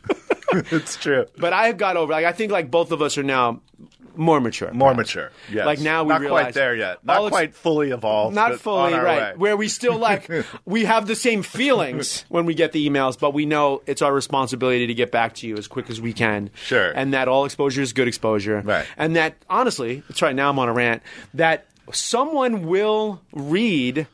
it's 0.71 0.95
true. 0.95 1.25
But 1.37 1.53
I 1.53 1.67
have 1.67 1.77
got 1.77 1.97
over. 1.97 2.11
Like 2.11 2.25
I 2.25 2.31
think 2.31 2.51
like 2.51 2.69
both 2.71 2.91
of 2.91 3.01
us 3.01 3.17
are 3.17 3.23
now 3.23 3.61
more 4.15 4.39
mature. 4.39 4.71
More 4.71 4.91
perhaps. 4.91 5.09
mature. 5.09 5.31
Yes. 5.51 5.65
Like 5.65 5.79
now 5.79 6.03
we 6.03 6.09
not 6.09 6.21
realize 6.21 6.43
quite 6.43 6.53
there 6.53 6.75
yet. 6.75 7.03
Not 7.03 7.31
quite 7.31 7.55
fully 7.55 7.91
evolved. 7.91 8.35
Not 8.35 8.59
fully 8.59 8.93
right. 8.93 9.33
way. 9.33 9.37
Where 9.37 9.57
we 9.57 9.67
still 9.67 9.97
like 9.97 10.29
we 10.65 10.85
have 10.85 11.07
the 11.07 11.15
same 11.15 11.43
feelings 11.43 12.25
when 12.29 12.45
we 12.45 12.53
get 12.53 12.71
the 12.71 12.87
emails, 12.87 13.19
but 13.19 13.33
we 13.33 13.45
know 13.45 13.81
it's 13.85 14.01
our 14.01 14.13
responsibility 14.13 14.87
to 14.87 14.93
get 14.93 15.11
back 15.11 15.35
to 15.35 15.47
you 15.47 15.57
as 15.57 15.67
quick 15.67 15.89
as 15.89 15.99
we 15.99 16.13
can. 16.13 16.49
Sure. 16.55 16.91
And 16.91 17.13
that 17.13 17.27
all 17.27 17.45
exposure 17.45 17.81
is 17.81 17.93
good 17.93 18.07
exposure. 18.07 18.61
Right. 18.61 18.85
And 18.97 19.15
that 19.15 19.35
honestly, 19.49 20.03
that's 20.07 20.21
right 20.21 20.35
now 20.35 20.49
I'm 20.49 20.59
on 20.59 20.69
a 20.69 20.73
rant, 20.73 21.01
that 21.33 21.65
someone 21.91 22.67
will 22.67 23.21
read 23.31 24.07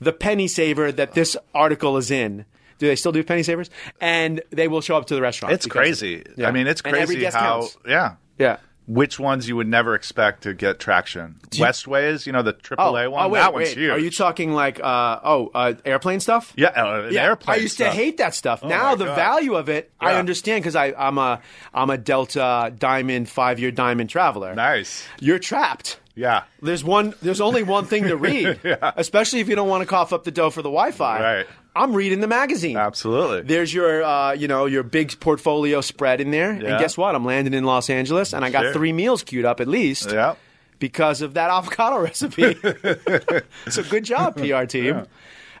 the 0.00 0.12
penny 0.12 0.48
saver 0.48 0.92
that 0.92 1.14
this 1.14 1.36
article 1.54 1.96
is 1.96 2.10
in. 2.10 2.44
Do 2.84 2.88
they 2.88 2.96
still 2.96 3.12
do 3.12 3.24
penny 3.24 3.42
savers? 3.42 3.70
And 3.98 4.42
they 4.50 4.68
will 4.68 4.82
show 4.82 4.94
up 4.98 5.06
to 5.06 5.14
the 5.14 5.22
restaurant. 5.22 5.54
It's 5.54 5.64
because- 5.64 5.78
crazy. 5.80 6.22
Yeah. 6.36 6.48
I 6.48 6.50
mean, 6.50 6.66
it's 6.66 6.82
And 6.82 6.94
every 6.94 7.14
crazy 7.14 7.20
guest 7.20 7.34
how 7.34 7.60
counts. 7.60 7.78
yeah. 7.88 8.16
Yeah. 8.38 8.56
Which 8.86 9.18
ones 9.18 9.48
you 9.48 9.56
would 9.56 9.66
never 9.68 9.94
expect 9.94 10.42
to 10.42 10.52
get 10.52 10.78
traction? 10.78 11.36
Westways, 11.52 12.26
you 12.26 12.32
know 12.32 12.42
the 12.42 12.52
AAA 12.52 13.10
one. 13.10 13.24
oh, 13.24 13.28
wait, 13.30 13.38
that 13.38 13.54
one's 13.54 13.68
wait. 13.68 13.78
huge. 13.78 13.90
Are 13.90 13.98
you 13.98 14.10
talking 14.10 14.52
like 14.52 14.78
uh, 14.78 15.20
oh 15.24 15.50
uh, 15.54 15.72
airplane 15.86 16.20
stuff? 16.20 16.52
Yeah, 16.54 16.68
uh, 16.68 17.06
an 17.08 17.16
airplane. 17.16 17.58
I 17.60 17.62
used 17.62 17.78
to 17.78 17.88
hate 17.88 18.18
that 18.18 18.34
stuff. 18.34 18.60
Oh 18.62 18.68
now 18.68 18.94
the 18.94 19.06
God. 19.06 19.16
value 19.16 19.54
of 19.54 19.70
it, 19.70 19.90
I 19.98 20.16
understand 20.16 20.62
because 20.64 20.76
I'm 20.76 21.16
a 21.16 21.40
I'm 21.72 21.88
a 21.88 21.96
Delta 21.96 22.74
Diamond 22.78 23.30
five 23.30 23.58
year 23.58 23.70
Diamond 23.70 24.10
traveler. 24.10 24.54
Nice. 24.54 25.06
You're 25.18 25.38
trapped. 25.38 25.98
Yeah. 26.16 26.44
There's 26.62 26.84
one. 26.84 27.14
There's 27.22 27.40
only 27.40 27.62
one 27.62 27.86
thing 27.86 28.04
to 28.04 28.16
read, 28.16 28.60
especially 28.96 29.40
if 29.40 29.48
you 29.48 29.56
don't 29.56 29.68
want 29.68 29.82
to 29.82 29.86
cough 29.86 30.12
up 30.12 30.24
the 30.24 30.30
dough 30.30 30.50
for 30.50 30.62
the 30.62 30.68
Wi-Fi. 30.70 31.20
Right. 31.38 31.46
I'm 31.76 31.92
reading 31.92 32.20
the 32.20 32.28
magazine. 32.28 32.76
Absolutely. 32.76 33.42
There's 33.42 33.74
your, 33.74 34.04
uh, 34.04 34.32
you 34.32 34.46
know, 34.46 34.66
your 34.66 34.84
big 34.84 35.18
portfolio 35.18 35.80
spread 35.80 36.20
in 36.20 36.30
there, 36.30 36.52
Yeah. 36.52 36.70
and 36.70 36.78
guess 36.80 36.96
what? 36.96 37.16
I'm 37.16 37.24
landing 37.24 37.52
in 37.52 37.64
Los 37.64 37.90
Angeles, 37.90 38.32
and 38.32 38.44
I 38.44 38.50
got 38.50 38.62
Sure. 38.62 38.72
three 38.74 38.92
meals 38.92 39.24
queued 39.24 39.44
up 39.44 39.60
at 39.60 39.66
least 39.66 40.12
Yeah. 40.12 40.36
because 40.78 41.20
of 41.20 41.34
that 41.34 41.50
avocado 41.58 41.98
recipe. 41.98 42.54
so 43.68 43.82
good 43.82 44.04
job, 44.04 44.36
PR 44.36 44.64
team. 44.66 45.06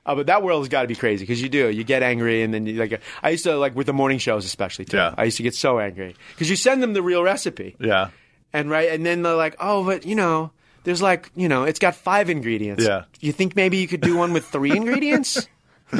Uh, 0.06 0.14
but 0.14 0.26
that 0.26 0.42
world 0.42 0.60
has 0.60 0.68
got 0.68 0.82
to 0.82 0.88
be 0.88 0.94
crazy 0.94 1.24
because 1.24 1.40
you 1.42 1.48
do. 1.48 1.68
You 1.70 1.82
get 1.82 2.02
angry, 2.04 2.42
and 2.42 2.52
then 2.54 2.66
you 2.66 2.74
like. 2.78 3.00
I 3.22 3.30
used 3.30 3.44
to 3.44 3.56
like 3.56 3.74
with 3.74 3.86
the 3.86 3.92
morning 3.94 4.18
shows, 4.18 4.44
especially 4.44 4.84
too. 4.84 4.98
Yeah. 4.98 5.14
I 5.16 5.24
used 5.24 5.38
to 5.38 5.42
get 5.42 5.54
so 5.54 5.80
angry 5.80 6.14
because 6.30 6.50
you 6.50 6.56
send 6.56 6.82
them 6.82 6.92
the 6.92 7.02
real 7.02 7.22
recipe, 7.24 7.74
Yeah. 7.80 8.10
And 8.54 8.70
right, 8.70 8.88
and 8.90 9.04
then 9.04 9.20
they're 9.22 9.34
like, 9.36 9.56
"Oh, 9.60 9.84
but 9.84 10.06
you 10.06 10.14
know, 10.14 10.50
there's 10.84 11.02
like, 11.02 11.30
you 11.36 11.48
know, 11.48 11.64
it's 11.64 11.78
got 11.78 11.94
five 11.94 12.30
ingredients. 12.30 12.82
Yeah. 12.84 13.04
you 13.20 13.32
think 13.32 13.56
maybe 13.56 13.76
you 13.78 13.86
could 13.88 14.00
do 14.00 14.16
one 14.16 14.32
with 14.32 14.46
three 14.46 14.74
ingredients? 14.74 15.46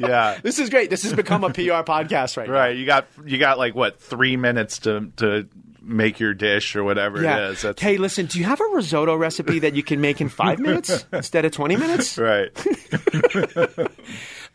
Yeah. 0.00 0.38
This 0.42 0.58
is 0.58 0.70
great. 0.70 0.90
This 0.90 1.02
has 1.04 1.12
become 1.12 1.44
a 1.44 1.50
PR 1.50 1.82
podcast 1.86 2.36
right 2.36 2.48
now. 2.48 2.54
right. 2.54 2.76
You 2.76 2.84
got 2.86 3.06
you 3.24 3.38
got 3.38 3.58
like 3.58 3.74
what 3.74 4.00
three 4.00 4.36
minutes 4.36 4.78
to 4.80 5.10
to 5.16 5.46
make 5.82 6.18
your 6.18 6.32
dish 6.34 6.74
or 6.76 6.82
whatever 6.82 7.22
Yeah. 7.22 7.36
it 7.48 7.50
is. 7.52 7.62
That's 7.62 7.80
hey, 7.82 7.96
listen, 7.98 8.26
do 8.26 8.38
you 8.38 8.44
have 8.44 8.60
a 8.60 8.64
risotto 8.72 9.14
recipe 9.14 9.58
that 9.60 9.74
you 9.74 9.82
can 9.82 10.00
make 10.00 10.20
in 10.20 10.28
five 10.30 10.58
minutes 10.58 11.04
instead 11.12 11.44
of 11.44 11.52
20 11.52 11.76
minutes? 11.76 12.16
right. 12.18 12.50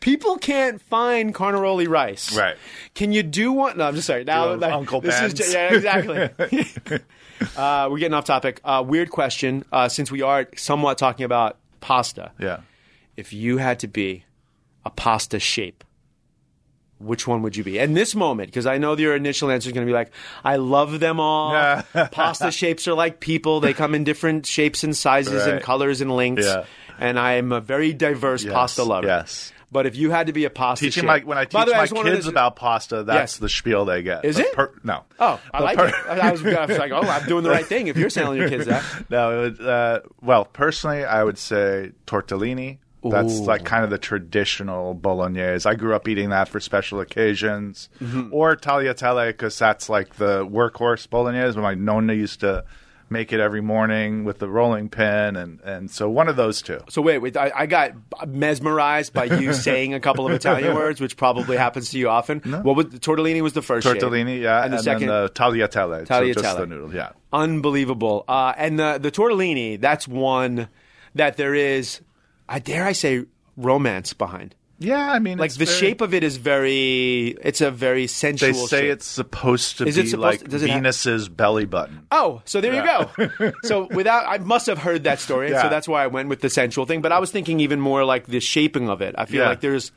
People 0.00 0.38
can't 0.38 0.80
find 0.82 1.34
carnaroli 1.34 1.86
rice. 1.86 2.36
Right. 2.36 2.56
Can 2.94 3.12
you 3.12 3.22
do 3.22 3.52
one? 3.52 3.76
No, 3.78 3.84
I'm 3.86 3.94
just 3.94 4.06
sorry. 4.06 4.24
Now, 4.24 4.48
Do 4.48 4.54
a 4.54 4.56
like, 4.56 4.72
Uncle 4.72 5.00
this 5.02 5.14
is 5.20 5.34
Ben's. 5.34 5.34
ju- 5.34 5.52
yeah, 5.52 5.74
exactly. 5.74 7.00
Uh, 7.56 7.88
we're 7.90 7.98
getting 7.98 8.14
off 8.14 8.24
topic. 8.24 8.60
Uh, 8.64 8.82
weird 8.86 9.10
question. 9.10 9.64
Uh, 9.72 9.88
since 9.88 10.10
we 10.10 10.22
are 10.22 10.46
somewhat 10.56 10.98
talking 10.98 11.24
about 11.24 11.56
pasta, 11.80 12.32
Yeah. 12.38 12.58
if 13.16 13.32
you 13.32 13.58
had 13.58 13.78
to 13.80 13.88
be 13.88 14.24
a 14.84 14.90
pasta 14.90 15.38
shape, 15.38 15.84
which 16.98 17.26
one 17.26 17.40
would 17.42 17.56
you 17.56 17.64
be? 17.64 17.78
And 17.78 17.96
this 17.96 18.14
moment, 18.14 18.50
because 18.50 18.66
I 18.66 18.76
know 18.76 18.94
your 18.96 19.16
initial 19.16 19.50
answer 19.50 19.68
is 19.70 19.72
going 19.72 19.86
to 19.86 19.90
be 19.90 19.94
like, 19.94 20.10
I 20.44 20.56
love 20.56 21.00
them 21.00 21.18
all. 21.18 21.52
pasta 22.12 22.50
shapes 22.50 22.86
are 22.86 22.94
like 22.94 23.20
people; 23.20 23.60
they 23.60 23.72
come 23.72 23.94
in 23.94 24.04
different 24.04 24.44
shapes 24.46 24.84
and 24.84 24.94
sizes 24.94 25.44
and 25.44 25.54
Right. 25.54 25.62
colors 25.62 26.00
and 26.02 26.14
lengths. 26.14 26.46
Yeah. 26.46 26.64
And 26.98 27.18
I 27.18 27.32
am 27.34 27.52
a 27.52 27.60
very 27.62 27.94
diverse 27.94 28.44
Yes, 28.44 28.52
pasta 28.52 28.82
lover. 28.84 29.06
yes. 29.06 29.50
But 29.72 29.86
if 29.86 29.94
you 29.94 30.10
had 30.10 30.26
to 30.26 30.32
be 30.32 30.44
a 30.46 30.50
pasta 30.50 30.86
Teaching 30.86 31.02
shape, 31.02 31.06
my 31.06 31.18
when 31.20 31.38
I 31.38 31.44
teach 31.44 31.54
way, 31.66 31.72
my 31.72 31.86
wanted 31.92 32.12
kids 32.14 32.24
to- 32.24 32.30
about 32.30 32.56
pasta, 32.56 33.04
that's 33.04 33.34
Yes. 33.34 33.36
the 33.38 33.48
spiel 33.48 33.84
they 33.84 34.02
get. 34.02 34.24
Is 34.24 34.36
The 34.36 34.42
it? 34.42 34.52
per- 34.52 34.72
no. 34.82 35.04
Oh, 35.20 35.38
I 35.54 35.58
The 35.58 35.64
like 35.64 35.78
per- 35.78 35.86
it. 35.88 35.94
I 36.08 36.28
I 36.28 36.32
was, 36.32 36.44
I 36.44 36.66
was 36.66 36.78
like, 36.78 36.90
oh, 36.92 37.00
I'm 37.02 37.26
doing 37.28 37.44
the 37.44 37.50
right 37.50 37.64
thing. 37.66 37.86
If 37.86 37.96
you're 37.96 38.10
telling 38.10 38.38
your 38.38 38.48
kids 38.48 38.66
that, 38.66 38.82
No, 39.10 39.38
it 39.38 39.58
would, 39.58 39.66
uh, 39.66 40.00
well, 40.20 40.44
personally, 40.44 41.04
I 41.04 41.22
would 41.22 41.38
say 41.38 41.92
tortellini. 42.06 42.78
That's 43.02 43.38
like 43.40 43.64
kind 43.64 43.82
of 43.82 43.88
the 43.88 43.96
traditional 43.96 44.92
bolognese. 44.92 45.66
I 45.66 45.74
grew 45.74 45.94
up 45.94 46.06
eating 46.06 46.28
that 46.30 46.48
for 46.48 46.60
special 46.60 47.00
occasions, 47.00 47.88
Mm-hmm. 48.00 48.28
or 48.32 48.56
tagliatelle 48.56 49.28
because 49.28 49.58
that's 49.58 49.88
like 49.88 50.16
the 50.16 50.44
workhorse 50.46 51.08
bolognese. 51.08 51.58
My 51.58 51.74
nonna 51.74 52.12
used 52.12 52.40
to 52.40 52.64
make 53.10 53.32
it 53.32 53.40
every 53.40 53.60
morning 53.60 54.24
with 54.24 54.38
the 54.38 54.48
rolling 54.48 54.88
pin, 54.88 55.36
and 55.36 55.60
and 55.62 55.90
so 55.90 56.08
one 56.08 56.28
of 56.28 56.36
those 56.36 56.62
two. 56.62 56.80
So 56.88 57.02
wait, 57.02 57.18
wait. 57.18 57.36
I, 57.36 57.52
I 57.54 57.66
got 57.66 57.92
mesmerized 58.28 59.12
by 59.12 59.24
you 59.24 59.52
saying 59.66 59.94
a 59.94 60.00
couple 60.00 60.26
of 60.26 60.32
Italian 60.32 60.74
words, 60.74 61.00
which 61.00 61.16
probably 61.16 61.56
happens 61.56 61.90
to 61.90 61.98
you 61.98 62.08
often. 62.08 62.40
What 62.40 62.76
was 62.76 62.86
tortellini 62.86 63.42
was 63.42 63.52
the 63.52 63.62
first 63.62 63.86
shape. 63.86 63.98
Tortellini, 63.98 64.40
yeah, 64.40 64.64
and 64.64 64.66
and, 64.66 64.74
the 64.74 64.82
second 64.82 65.08
then 65.08 65.22
the 65.24 65.28
tagliatelle, 65.30 66.06
so 66.06 66.32
just 66.32 66.38
Tagliatelle. 66.38 66.56
the 66.58 66.66
noodle, 66.66 66.94
yeah. 66.94 67.10
unbelievable. 67.32 68.24
Uh, 68.28 68.54
and 68.56 68.78
the 68.78 68.98
the 69.00 69.10
tortellini, 69.10 69.80
that's 69.80 70.06
one 70.06 70.68
that 71.14 71.36
there 71.36 71.54
is, 71.54 72.00
I 72.48 72.58
dare 72.58 72.84
I 72.84 72.92
say, 72.92 73.24
romance 73.56 74.12
behind. 74.12 74.54
Yeah, 74.82 75.12
I 75.12 75.18
mean, 75.18 75.36
Like 75.36 75.48
it's 75.48 75.56
the 75.58 75.66
very- 75.66 75.76
shape 75.78 76.00
of 76.00 76.14
it 76.14 76.24
is 76.24 76.38
very. 76.38 77.36
It's 77.42 77.60
a 77.60 77.70
very 77.70 78.06
sensual. 78.06 78.48
They 78.52 78.58
say 78.66 78.80
shape. 78.80 78.92
it's 78.92 79.06
supposed 79.06 79.76
to 79.78 79.86
Is 79.86 79.96
be 79.96 80.06
supposed 80.06 80.22
like 80.22 80.38
to- 80.40 80.48
does 80.48 80.62
it 80.62 80.70
have- 80.70 80.78
Venus's 80.78 81.28
belly 81.28 81.66
button. 81.66 82.00
Oh, 82.10 82.40
so 82.46 82.62
there 82.62 82.72
Yeah. 82.72 83.06
you 83.18 83.30
go. 83.38 83.52
so 83.62 83.88
without, 83.92 84.24
I 84.26 84.38
must 84.38 84.66
have 84.66 84.78
heard 84.78 85.04
that 85.04 85.20
story, 85.20 85.48
and 85.52 85.60
so 85.60 85.68
that's 85.68 85.86
why 85.86 86.02
I 86.02 86.06
went 86.06 86.30
with 86.30 86.40
the 86.40 86.48
sensual 86.48 86.86
thing. 86.86 87.02
But 87.02 87.12
I 87.12 87.18
was 87.18 87.30
thinking 87.30 87.60
even 87.60 87.78
more 87.78 88.04
like 88.06 88.26
the 88.26 88.40
shaping 88.40 88.88
of 88.88 89.02
it. 89.02 89.14
I 89.18 89.26
feel 89.26 89.42
Yeah. 89.42 89.50
like 89.50 89.60
there's 89.60 89.92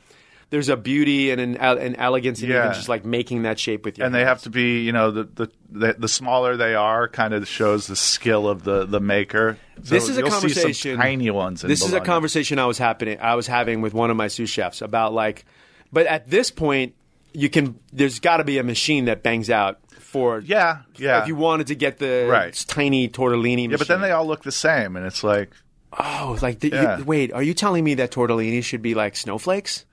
there's 0.50 0.68
a 0.68 0.76
beauty 0.76 1.30
and 1.30 1.40
an, 1.40 1.56
an 1.56 1.96
elegance 1.96 2.42
in 2.42 2.50
Yeah. 2.50 2.60
even 2.64 2.74
just 2.74 2.88
like 2.88 3.04
making 3.04 3.42
that 3.42 3.58
shape 3.58 3.84
with 3.84 3.98
your 3.98 4.06
and 4.06 4.14
they 4.14 4.24
have 4.24 4.42
to 4.42 4.50
be 4.50 4.82
you 4.84 4.92
know 4.92 5.10
the, 5.10 5.24
the 5.24 5.50
the 5.70 5.94
the 5.98 6.08
smaller 6.08 6.56
they 6.56 6.74
are 6.74 7.08
kind 7.08 7.34
of 7.34 7.46
shows 7.48 7.86
the 7.86 7.96
skill 7.96 8.48
of 8.48 8.62
the 8.64 8.84
the 8.86 9.00
maker 9.00 9.58
So 9.82 9.94
this 9.94 10.08
is 10.08 10.16
a 10.16 10.20
you'll 10.20 10.30
see 10.30 10.48
some 10.50 10.62
conversation. 10.62 10.96
tiny 10.98 11.30
ones 11.30 11.64
in 11.64 11.68
This 11.68 11.84
is 11.84 11.92
a 11.92 12.00
conversation 12.00 12.58
I 12.58 12.66
was 12.66 12.78
happening. 12.78 13.18
I 13.20 13.34
was 13.34 13.46
having 13.46 13.80
with 13.80 13.94
one 13.94 14.10
of 14.10 14.16
my 14.16 14.28
sous 14.28 14.48
chefs 14.50 14.80
about 14.82 15.12
like, 15.12 15.44
but 15.92 16.06
at 16.06 16.30
this 16.30 16.50
point, 16.50 16.94
you 17.32 17.48
can. 17.50 17.78
There's 17.92 18.20
got 18.20 18.36
to 18.36 18.44
be 18.44 18.58
a 18.58 18.62
machine 18.62 19.06
that 19.06 19.22
bangs 19.24 19.50
out 19.50 19.80
for. 19.98 20.38
yeah 20.46 20.82
yeah 20.96 21.22
If 21.22 21.26
you 21.28 21.34
wanted 21.34 21.66
to 21.68 21.74
get 21.74 21.98
the 21.98 22.28
Right. 22.30 22.54
tiny 22.68 23.08
tortellini, 23.08 23.68
yeah 23.70 23.76
but 23.76 23.88
then 23.88 24.00
they 24.00 24.12
all 24.12 24.26
look 24.26 24.44
the 24.44 24.52
same 24.52 24.94
and 24.96 25.04
it's 25.04 25.24
like 25.24 25.50
oh, 25.98 26.38
like 26.42 26.60
the, 26.60 26.68
Yeah. 26.70 26.98
you, 26.98 27.04
wait, 27.04 27.32
are 27.32 27.42
you 27.42 27.54
telling 27.54 27.82
me 27.82 27.94
that 27.94 28.12
tortellini 28.12 28.62
should 28.62 28.82
be 28.82 28.94
like 28.94 29.16
snowflakes? 29.16 29.84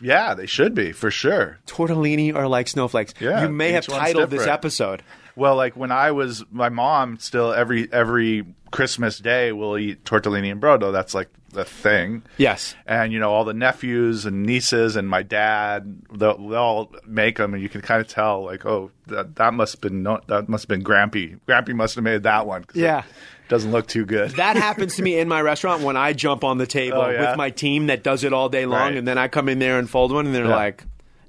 Yeah 0.00 0.34
they 0.34 0.46
should 0.46 0.74
be 0.74 0.92
for 0.92 1.10
sure 1.10 1.58
Tortellini 1.66 2.34
are 2.34 2.48
like 2.48 2.68
snowflakes. 2.68 3.14
Yeah, 3.20 3.42
you 3.42 3.48
may 3.48 3.72
have 3.72 3.86
titled 3.86 4.30
this 4.30 4.46
episode. 4.46 5.02
Well, 5.36 5.54
like 5.54 5.76
when 5.76 5.92
I 5.92 6.10
was, 6.10 6.44
my 6.50 6.68
mom 6.68 7.18
still 7.20 7.52
every 7.52 7.90
every 7.92 8.44
Christmas 8.72 9.18
day 9.18 9.52
will 9.52 9.78
eat 9.78 10.04
tortellini 10.04 10.50
and 10.50 10.60
brodo. 10.60 10.92
That's 10.92 11.14
like 11.14 11.28
the 11.50 11.64
thing. 11.64 12.22
Yes. 12.36 12.74
And 12.86 13.12
you 13.12 13.18
know 13.20 13.30
all 13.32 13.44
the 13.44 13.54
nephews 13.54 14.26
and 14.26 14.42
nieces 14.44 14.96
and 14.96 15.08
my 15.08 15.22
dad, 15.22 16.02
they'll, 16.12 16.36
they'll 16.36 16.58
all 16.58 16.92
make 17.06 17.36
them, 17.38 17.54
and 17.54 17.62
you 17.62 17.68
can 17.68 17.80
kind 17.80 18.00
of 18.00 18.08
tell 18.08 18.44
like, 18.44 18.66
oh, 18.66 18.90
that, 19.06 19.36
that 19.36 19.54
must 19.54 19.74
have 19.74 19.80
been 19.80 20.02
no, 20.02 20.20
that 20.28 20.48
must 20.48 20.64
have 20.64 20.68
been 20.68 20.84
Grampy. 20.84 21.38
Grampy 21.48 21.74
must 21.74 21.94
have 21.94 22.04
made 22.04 22.22
that 22.24 22.46
one. 22.46 22.64
'cause 22.64 22.76
it 22.76 22.82
Yeah. 22.82 23.02
doesn't 23.48 23.72
look 23.72 23.86
too 23.88 24.04
good. 24.04 24.32
That 24.32 24.56
happens 24.56 24.96
to 24.96 25.02
me 25.02 25.18
in 25.18 25.26
my 25.28 25.40
restaurant 25.40 25.82
when 25.82 25.96
I 25.96 26.12
jump 26.12 26.44
on 26.44 26.58
the 26.58 26.66
table 26.66 26.98
Oh, 27.00 27.08
yeah? 27.10 27.30
with 27.30 27.36
my 27.38 27.48
team 27.50 27.86
that 27.86 28.02
does 28.02 28.24
it 28.24 28.32
all 28.34 28.48
day 28.50 28.66
long, 28.66 28.80
Right. 28.80 28.96
and 28.96 29.08
then 29.08 29.16
I 29.16 29.28
come 29.28 29.48
in 29.48 29.58
there 29.58 29.78
and 29.78 29.88
fold 29.88 30.12
one, 30.12 30.26
and 30.26 30.34
they're 30.34 30.44
Yeah. 30.44 30.54
like, 30.54 30.84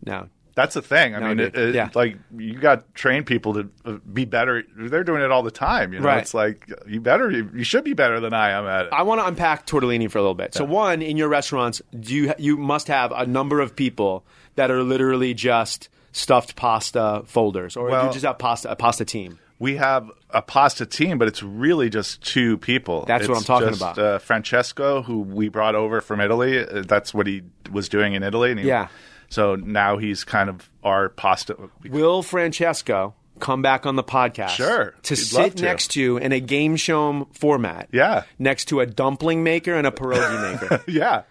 "No, 0.06 0.28
That's 0.60 0.74
the 0.74 0.82
thing. 0.82 1.16
I 1.16 1.20
No, 1.20 1.28
mean, 1.30 1.40
it, 1.40 1.56
it, 1.56 1.74
Yeah. 1.74 1.90
like 1.96 2.18
you 2.38 2.56
got 2.60 2.94
trained 2.94 3.26
people 3.26 3.54
to 3.54 3.70
uh, 3.86 3.92
be 4.12 4.26
better. 4.26 4.64
They're 4.76 5.06
doing 5.06 5.22
it 5.22 5.32
all 5.32 5.42
the 5.42 5.52
time. 5.52 5.94
You 5.94 6.00
know, 6.02 6.06
Right. 6.08 6.18
it's 6.22 6.34
like 6.34 6.70
you 6.86 7.00
better, 7.00 7.32
you 7.32 7.64
should 7.64 7.86
be 7.86 7.94
better 7.94 8.20
than 8.20 8.34
I 8.34 8.52
am 8.52 8.66
at 8.66 8.88
it. 8.88 8.92
I 8.92 9.04
want 9.04 9.22
to 9.22 9.28
unpack 9.28 9.66
tortellini 9.66 10.12
for 10.12 10.18
a 10.18 10.22
little 10.22 10.36
bit. 10.36 10.54
So, 10.54 10.66
one, 10.66 11.02
in 11.02 11.16
your 11.16 11.30
restaurants, 11.30 11.82
do 11.98 12.14
you 12.14 12.34
you 12.38 12.58
must 12.58 12.90
have 12.90 13.14
a 13.14 13.26
number 13.26 13.62
of 13.62 13.74
people 13.76 14.26
that 14.56 14.70
are 14.70 14.84
literally 14.84 15.34
just 15.34 15.88
stuffed 16.12 16.58
pasta 16.58 17.22
folders, 17.26 17.78
or 17.78 17.88
do 17.88 17.92
Well- 17.94 18.08
you 18.08 18.12
just 18.12 18.26
have 18.26 18.38
pasta 18.38 18.70
a 18.70 18.76
pasta 18.76 19.06
team? 19.06 19.40
we 19.60 19.76
have 19.78 20.10
a 20.32 20.42
pasta 20.42 20.86
team, 20.86 21.18
but 21.18 21.28
it's 21.28 21.44
really 21.44 21.90
just 21.90 22.22
two 22.22 22.58
people. 22.60 23.06
That's 23.06 23.28
what 23.28 23.38
I'm 23.38 23.44
talking 23.44 23.70
just, 23.70 23.82
about. 23.82 23.98
Uh, 23.98 24.18
Francesco, 24.20 25.02
who 25.04 25.20
we 25.22 25.50
brought 25.50 25.76
over 25.76 26.02
from 26.02 26.20
Italy. 26.22 26.60
Uh, 26.60 26.84
that's 26.88 27.14
what 27.14 27.28
he 27.28 27.44
was 27.72 27.90
doing 27.90 28.14
in 28.14 28.24
Italy. 28.24 28.52
And 28.52 28.60
he, 28.60 28.68
Yeah. 28.68 28.88
So 29.30 29.56
now 29.56 29.98
he's 29.98 30.24
kind 30.24 30.50
of 30.50 30.70
our 30.84 31.10
pasta. 31.10 31.56
Will 31.88 32.24
Francesco 32.24 33.14
come 33.40 33.62
back 33.62 33.86
on 33.86 33.96
the 33.96 34.04
podcast? 34.04 34.50
Sure. 34.50 34.94
To 35.04 35.16
sit 35.16 35.58
to. 35.58 35.64
next 35.64 35.92
to 35.92 36.02
you 36.02 36.18
in 36.18 36.32
a 36.32 36.40
game 36.40 36.76
show 36.76 37.28
format. 37.34 37.90
Yeah. 37.92 38.24
Next 38.38 38.66
to 38.66 38.80
a 38.80 38.86
dumpling 38.86 39.44
maker 39.44 39.76
and 39.76 39.86
a 39.88 39.92
pierogi 39.92 40.52
maker. 40.62 40.84
Yeah. 40.92 41.24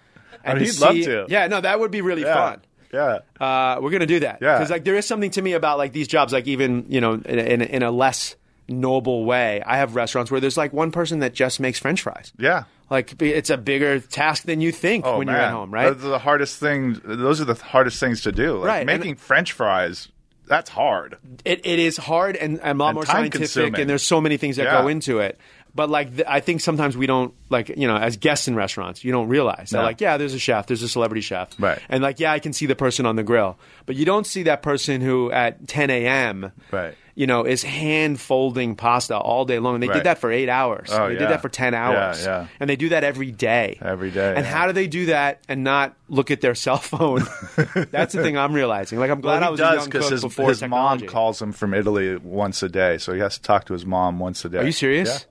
I 0.45 0.53
And 0.53 0.61
mean, 0.61 0.71
he'd 0.71 0.81
love 0.81 0.95
to. 0.95 1.27
Yeah, 1.29 1.49
no, 1.49 1.61
that 1.61 1.81
would 1.81 1.91
be 1.91 2.01
really 2.01 2.23
Yeah. 2.23 2.35
fun. 2.35 2.61
Yeah. 2.95 3.19
Uh, 3.39 3.81
we're 3.83 3.91
gonna 3.91 4.07
do 4.07 4.21
that. 4.21 4.39
Yeah. 4.41 4.57
Because 4.57 4.71
like 4.71 4.85
there 4.85 4.97
is 4.97 5.05
something 5.07 5.31
to 5.33 5.43
me 5.43 5.53
about 5.53 5.77
like 5.77 5.93
these 5.93 6.09
jobs, 6.09 6.33
like 6.33 6.47
even 6.47 6.87
you 6.89 7.01
know 7.03 7.15
in, 7.15 7.39
in, 7.39 7.61
in 7.63 7.83
a 7.83 7.91
less 7.91 8.37
noble 8.69 9.25
way. 9.25 9.63
I 9.67 9.77
have 9.79 9.95
restaurants 9.97 10.31
where 10.31 10.41
there's 10.41 10.57
like 10.57 10.73
one 10.73 10.91
person 10.93 11.19
that 11.19 11.35
just 11.35 11.59
makes 11.61 11.79
French 11.79 12.01
fries. 12.03 12.33
Yeah. 12.39 12.65
Like 12.91 13.21
it's 13.21 13.51
a 13.51 13.57
bigger 13.59 14.01
task 14.01 14.45
than 14.45 14.61
you 14.61 14.73
think 14.73 15.05
Oh, 15.07 15.19
when 15.19 15.27
man. 15.27 15.37
you're 15.37 15.45
at 15.45 15.53
home, 15.53 15.71
right? 15.71 15.91
The 15.99 16.19
hardest 16.19 16.59
thing. 16.59 17.01
Those 17.05 17.41
are 17.41 17.45
the 17.45 17.55
hardest 17.55 18.01
things 18.01 18.23
to 18.23 18.33
do. 18.33 18.57
Like 18.59 18.67
Right, 18.69 18.79
and- 18.79 18.87
Making 18.87 19.17
French 19.17 19.53
fries, 19.53 20.09
that's 20.47 20.71
hard. 20.71 21.19
It, 21.45 21.61
it 21.67 21.79
is 21.79 21.99
hard 21.99 22.35
and, 22.37 22.59
and 22.63 22.81
a 22.81 22.83
lot 22.83 22.89
And 22.91 22.95
more 22.95 23.05
scientific, 23.05 23.33
time-consuming. 23.51 23.81
and 23.83 23.91
there's 23.91 24.03
so 24.03 24.21
many 24.23 24.39
things 24.39 24.57
that 24.57 24.65
Yeah. 24.65 24.81
go 24.81 24.89
into 24.89 25.19
it. 25.19 25.39
But 25.79 25.91
like, 25.91 26.17
th- 26.17 26.27
I 26.29 26.41
think 26.41 26.61
sometimes 26.61 26.97
we 26.97 27.07
don't 27.07 27.33
like, 27.51 27.69
you 27.69 27.87
know, 27.87 27.97
as 27.97 28.17
guests 28.17 28.49
in 28.49 28.57
restaurants, 28.57 29.05
you 29.05 29.13
don't 29.13 29.29
realize 29.29 29.71
that 29.71 29.79
No. 29.79 29.85
like, 29.85 30.01
yeah, 30.01 30.17
there's 30.17 30.35
a 30.35 30.39
chef, 30.41 30.67
there's 30.67 30.83
a 30.83 30.89
celebrity 30.89 31.21
chef, 31.21 31.51
Right. 31.57 31.79
And 31.89 32.03
like, 32.03 32.19
yeah, 32.19 32.33
I 32.33 32.41
can 32.41 32.53
see 32.53 32.67
the 32.67 32.75
person 32.75 33.07
on 33.07 33.15
the 33.15 33.23
grill, 33.23 33.57
but 33.87 33.95
you 33.95 34.05
don't 34.05 34.27
see 34.27 34.43
that 34.43 34.61
person 34.61 35.01
who 35.01 35.31
at 35.31 35.69
10 35.69 35.89
a.m. 35.91 36.51
Right. 36.73 36.95
You 37.15 37.29
know, 37.29 37.45
is 37.45 37.63
hand 37.63 38.21
folding 38.21 38.75
pasta 38.75 39.17
all 39.17 39.45
day 39.45 39.61
long. 39.61 39.75
And 39.75 39.83
they 39.85 39.87
Right. 39.89 39.95
did 39.99 40.05
that 40.07 40.19
for 40.19 40.33
eight 40.33 40.49
hours. 40.49 40.89
Oh, 40.93 41.07
they 41.07 41.13
yeah. 41.15 41.19
did 41.21 41.29
that 41.31 41.43
for 41.43 41.49
10 41.49 41.75
hours. 41.75 42.25
yeah. 42.25 42.47
And 42.59 42.69
they 42.69 42.75
do 42.77 42.89
that 42.89 43.05
every 43.05 43.31
day. 43.31 43.79
Every 43.81 44.11
day, 44.11 44.35
And 44.37 44.45
yeah. 44.45 44.53
how 44.53 44.67
do 44.67 44.73
they 44.73 44.89
do 44.89 45.07
that 45.07 45.41
and 45.49 45.63
not 45.63 45.95
look 46.09 46.33
at 46.33 46.41
their 46.41 46.55
cell 46.65 46.79
phone? 46.79 47.23
That's 47.93 48.15
the 48.15 48.23
thing 48.23 48.37
I'm 48.37 48.53
realizing. 48.53 48.99
Like, 48.99 49.11
I'm 49.13 49.21
glad 49.21 49.41
Well, 49.43 49.49
I 49.49 49.51
was 49.51 49.61
does 49.61 49.73
a 49.75 49.81
young 49.83 49.91
cook 49.91 50.11
his, 50.11 50.23
before 50.23 50.49
his 50.49 50.59
technology. 50.61 51.05
mom 51.07 51.13
calls 51.13 51.41
him 51.41 51.53
from 51.53 51.73
Italy 51.75 52.17
once 52.17 52.63
a 52.65 52.69
day, 52.69 52.99
so 52.99 53.13
he 53.15 53.21
has 53.21 53.37
to 53.37 53.43
talk 53.43 53.65
to 53.67 53.73
his 53.75 53.87
mom 53.87 54.19
once 54.19 54.45
a 54.45 54.49
day. 54.49 54.59
Are 54.59 54.65
you 54.65 54.73
serious? 54.73 55.27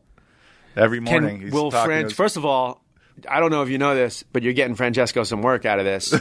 Yeah. 0.78 0.84
Every 0.84 0.99
Can 1.01 1.21
morning. 1.23 1.41
he's 1.41 1.51
will 1.51 1.71
talking 1.71 1.82
to 1.84 1.86
Fran- 1.95 2.03
his- 2.05 2.13
first 2.13 2.38
of 2.38 2.45
all, 2.45 2.84
I 3.28 3.39
don't 3.39 3.49
know 3.51 3.63
if 3.63 3.69
you 3.69 3.80
know 3.80 3.95
this, 3.95 4.23
but 4.32 4.43
you're 4.43 4.53
getting 4.53 4.75
Francesco 4.75 5.23
some 5.23 5.41
work 5.41 5.65
out 5.65 5.80
of 5.80 5.86
this, 5.86 6.13
uh, 6.13 6.17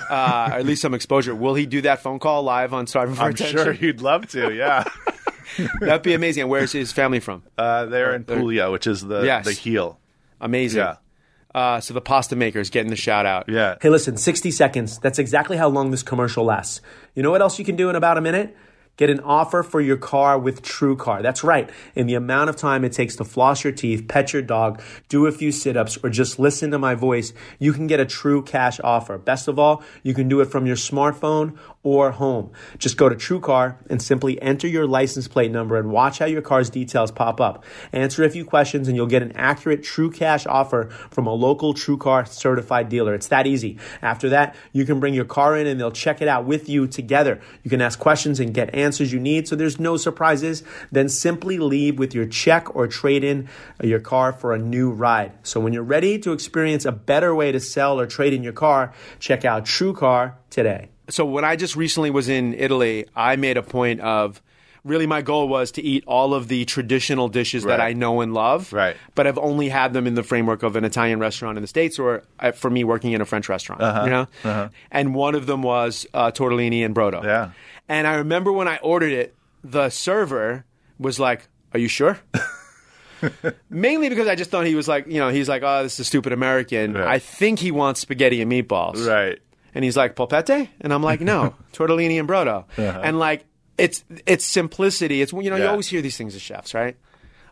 or 0.52 0.58
at 0.58 0.64
least 0.66 0.80
some 0.82 0.94
exposure. 0.94 1.34
Will 1.34 1.54
he 1.54 1.66
do 1.66 1.82
that 1.82 2.00
phone 2.02 2.18
call 2.18 2.42
live 2.42 2.72
on 2.72 2.86
Starving 2.86 3.14
for 3.14 3.22
I'm 3.24 3.30
Attention? 3.32 3.58
sure 3.58 3.72
he'd 3.74 4.00
love 4.00 4.26
to. 4.30 4.52
Yeah, 4.54 4.84
That'd 5.80 6.02
be 6.02 6.14
amazing. 6.14 6.42
And 6.42 6.50
where's 6.50 6.72
his 6.72 6.92
family 6.92 7.20
from? 7.20 7.42
uh, 7.58 7.86
they're 7.86 8.14
in 8.14 8.24
Puglia, 8.24 8.70
which 8.70 8.86
is 8.86 9.02
the 9.02 9.22
Yes. 9.22 9.44
the 9.44 9.52
heel. 9.52 9.98
Amazing. 10.40 10.80
Yeah. 10.80 10.96
Uh, 11.54 11.80
so 11.80 11.94
the 11.94 12.00
pasta 12.02 12.36
maker 12.36 12.58
is 12.60 12.68
getting 12.68 12.90
the 12.90 12.96
shout 12.96 13.24
out. 13.24 13.48
Yeah. 13.48 13.76
Hey, 13.80 13.88
listen, 13.88 14.18
60 14.18 14.50
seconds. 14.50 14.98
That's 14.98 15.18
exactly 15.18 15.56
how 15.56 15.68
long 15.68 15.90
this 15.90 16.02
commercial 16.02 16.44
lasts. 16.44 16.82
You 17.14 17.22
know 17.22 17.30
what 17.30 17.40
else 17.40 17.58
you 17.58 17.64
can 17.64 17.76
do 17.76 17.88
in 17.88 17.96
about 17.96 18.18
a 18.18 18.20
minute? 18.20 18.54
Get 18.96 19.10
an 19.10 19.20
offer 19.20 19.62
for 19.62 19.80
your 19.80 19.96
car 19.96 20.38
with 20.38 20.62
TrueCar. 20.62 21.22
That's 21.22 21.44
right. 21.44 21.68
In 21.94 22.06
the 22.06 22.14
amount 22.14 22.50
of 22.50 22.56
time 22.56 22.84
it 22.84 22.92
takes 22.92 23.16
to 23.16 23.24
floss 23.24 23.62
your 23.62 23.72
teeth, 23.72 24.08
pet 24.08 24.32
your 24.32 24.42
dog, 24.42 24.80
do 25.08 25.26
a 25.26 25.32
few 25.32 25.52
sit 25.52 25.76
ups, 25.76 25.98
or 26.02 26.08
just 26.08 26.38
listen 26.38 26.70
to 26.70 26.78
my 26.78 26.94
voice, 26.94 27.32
you 27.58 27.72
can 27.72 27.86
get 27.86 28.00
a 28.00 28.06
true 28.06 28.42
cash 28.42 28.80
offer. 28.82 29.18
Best 29.18 29.48
of 29.48 29.58
all, 29.58 29.82
you 30.02 30.14
can 30.14 30.28
do 30.28 30.40
it 30.40 30.46
from 30.46 30.66
your 30.66 30.76
smartphone 30.76 31.58
or 31.86 32.10
home. 32.10 32.50
Just 32.78 32.96
go 32.96 33.08
to 33.08 33.14
TrueCar 33.14 33.76
and 33.88 34.02
simply 34.02 34.42
enter 34.42 34.66
your 34.66 34.88
license 34.88 35.28
plate 35.28 35.52
number 35.52 35.76
and 35.76 35.88
watch 35.88 36.18
how 36.18 36.26
your 36.26 36.42
car's 36.42 36.68
details 36.68 37.12
pop 37.12 37.40
up. 37.40 37.64
Answer 37.92 38.24
a 38.24 38.28
few 38.28 38.44
questions 38.44 38.88
and 38.88 38.96
you'll 38.96 39.06
get 39.06 39.22
an 39.22 39.30
accurate 39.36 39.84
true 39.84 40.10
cash 40.10 40.48
offer 40.48 40.88
from 41.12 41.28
a 41.28 41.32
local 41.32 41.74
TrueCar 41.74 42.26
certified 42.26 42.88
dealer. 42.88 43.14
It's 43.14 43.28
that 43.28 43.46
easy. 43.46 43.78
After 44.02 44.30
that, 44.30 44.56
you 44.72 44.84
can 44.84 44.98
bring 44.98 45.14
your 45.14 45.26
car 45.26 45.56
in 45.56 45.68
and 45.68 45.78
they'll 45.78 45.92
check 45.92 46.20
it 46.20 46.26
out 46.26 46.44
with 46.44 46.68
you 46.68 46.88
together. 46.88 47.40
You 47.62 47.70
can 47.70 47.80
ask 47.80 48.00
questions 48.00 48.40
and 48.40 48.52
get 48.52 48.74
answers 48.74 49.12
you 49.12 49.20
need 49.20 49.46
so 49.46 49.54
there's 49.54 49.78
no 49.78 49.96
surprises. 49.96 50.64
Then 50.90 51.08
simply 51.08 51.58
leave 51.58 52.00
with 52.00 52.16
your 52.16 52.26
check 52.26 52.74
or 52.74 52.88
trade 52.88 53.22
in 53.22 53.48
your 53.80 54.00
car 54.00 54.32
for 54.32 54.52
a 54.52 54.58
new 54.58 54.90
ride. 54.90 55.34
So 55.44 55.60
when 55.60 55.72
you're 55.72 55.84
ready 55.84 56.18
to 56.18 56.32
experience 56.32 56.84
a 56.84 56.90
better 56.90 57.32
way 57.32 57.52
to 57.52 57.60
sell 57.60 58.00
or 58.00 58.06
trade 58.06 58.32
in 58.32 58.42
your 58.42 58.54
car, 58.54 58.92
check 59.20 59.44
out 59.44 59.66
TrueCar 59.66 60.32
today. 60.50 60.88
So 61.08 61.24
when 61.24 61.44
I 61.44 61.56
just 61.56 61.76
recently 61.76 62.10
was 62.10 62.28
in 62.28 62.54
Italy, 62.54 63.06
I 63.14 63.36
made 63.36 63.56
a 63.56 63.62
point 63.62 64.00
of 64.00 64.42
really 64.86 65.06
my 65.06 65.20
goal 65.20 65.48
was 65.48 65.72
to 65.72 65.82
eat 65.82 66.04
all 66.06 66.32
of 66.32 66.48
the 66.48 66.64
traditional 66.64 67.28
dishes 67.28 67.64
that 67.64 67.80
I 67.80 67.92
know 67.92 68.20
and 68.20 68.32
love. 68.32 68.72
Right. 68.72 68.96
But 69.14 69.26
I've 69.26 69.38
only 69.38 69.68
had 69.68 69.92
them 69.92 70.06
in 70.06 70.14
the 70.14 70.22
framework 70.22 70.62
of 70.62 70.76
an 70.76 70.84
Italian 70.84 71.18
restaurant 71.18 71.58
in 71.58 71.62
the 71.62 71.68
States 71.68 71.98
or 71.98 72.22
uh, 72.38 72.52
for 72.52 72.70
me 72.70 72.84
working 72.84 73.12
in 73.12 73.20
a 73.20 73.24
French 73.24 73.48
restaurant. 73.48 73.82
Uh-huh. 73.82 74.04
You 74.04 74.10
know? 74.10 74.70
And 74.90 75.14
one 75.14 75.34
of 75.34 75.46
them 75.46 75.62
was 75.62 76.06
uh, 76.14 76.30
tortellini 76.30 76.84
and 76.84 76.94
brodo. 76.94 77.24
Yeah. 77.24 77.50
And 77.88 78.06
I 78.06 78.16
remember 78.16 78.52
when 78.52 78.68
I 78.68 78.78
ordered 78.78 79.12
it, 79.12 79.34
the 79.64 79.90
server 79.90 80.64
was 80.98 81.18
like, 81.18 81.48
Are 81.74 81.80
you 81.80 81.88
sure? 81.88 82.18
Mainly 83.70 84.08
because 84.08 84.28
I 84.28 84.34
just 84.34 84.50
thought 84.50 84.66
he 84.66 84.74
was 84.74 84.86
like, 84.86 85.06
you 85.06 85.18
know, 85.18 85.30
he's 85.30 85.48
like, 85.48 85.62
oh, 85.64 85.82
this 85.82 85.94
is 85.94 86.00
a 86.00 86.04
stupid 86.04 86.32
American. 86.32 86.92
Right. 86.92 87.06
I 87.06 87.18
think 87.18 87.58
he 87.58 87.70
wants 87.70 88.00
spaghetti 88.00 88.42
and 88.42 88.52
meatballs. 88.52 89.06
Right. 89.06 89.38
And 89.76 89.84
he's 89.84 89.96
like, 89.96 90.16
polpette? 90.16 90.68
And 90.80 90.92
I'm 90.92 91.02
like, 91.02 91.20
no, 91.20 91.54
tortellini 91.72 92.18
and 92.18 92.26
brodo. 92.28 92.64
And 92.78 93.18
like, 93.18 93.44
it's 93.78 94.02
it's 94.24 94.44
simplicity. 94.44 95.20
It's 95.20 95.32
you 95.34 95.50
know 95.50 95.56
you 95.56 95.66
always 95.66 95.86
hear 95.86 96.00
these 96.00 96.16
things 96.16 96.34
as 96.34 96.40
chefs, 96.40 96.72
right? 96.72 96.96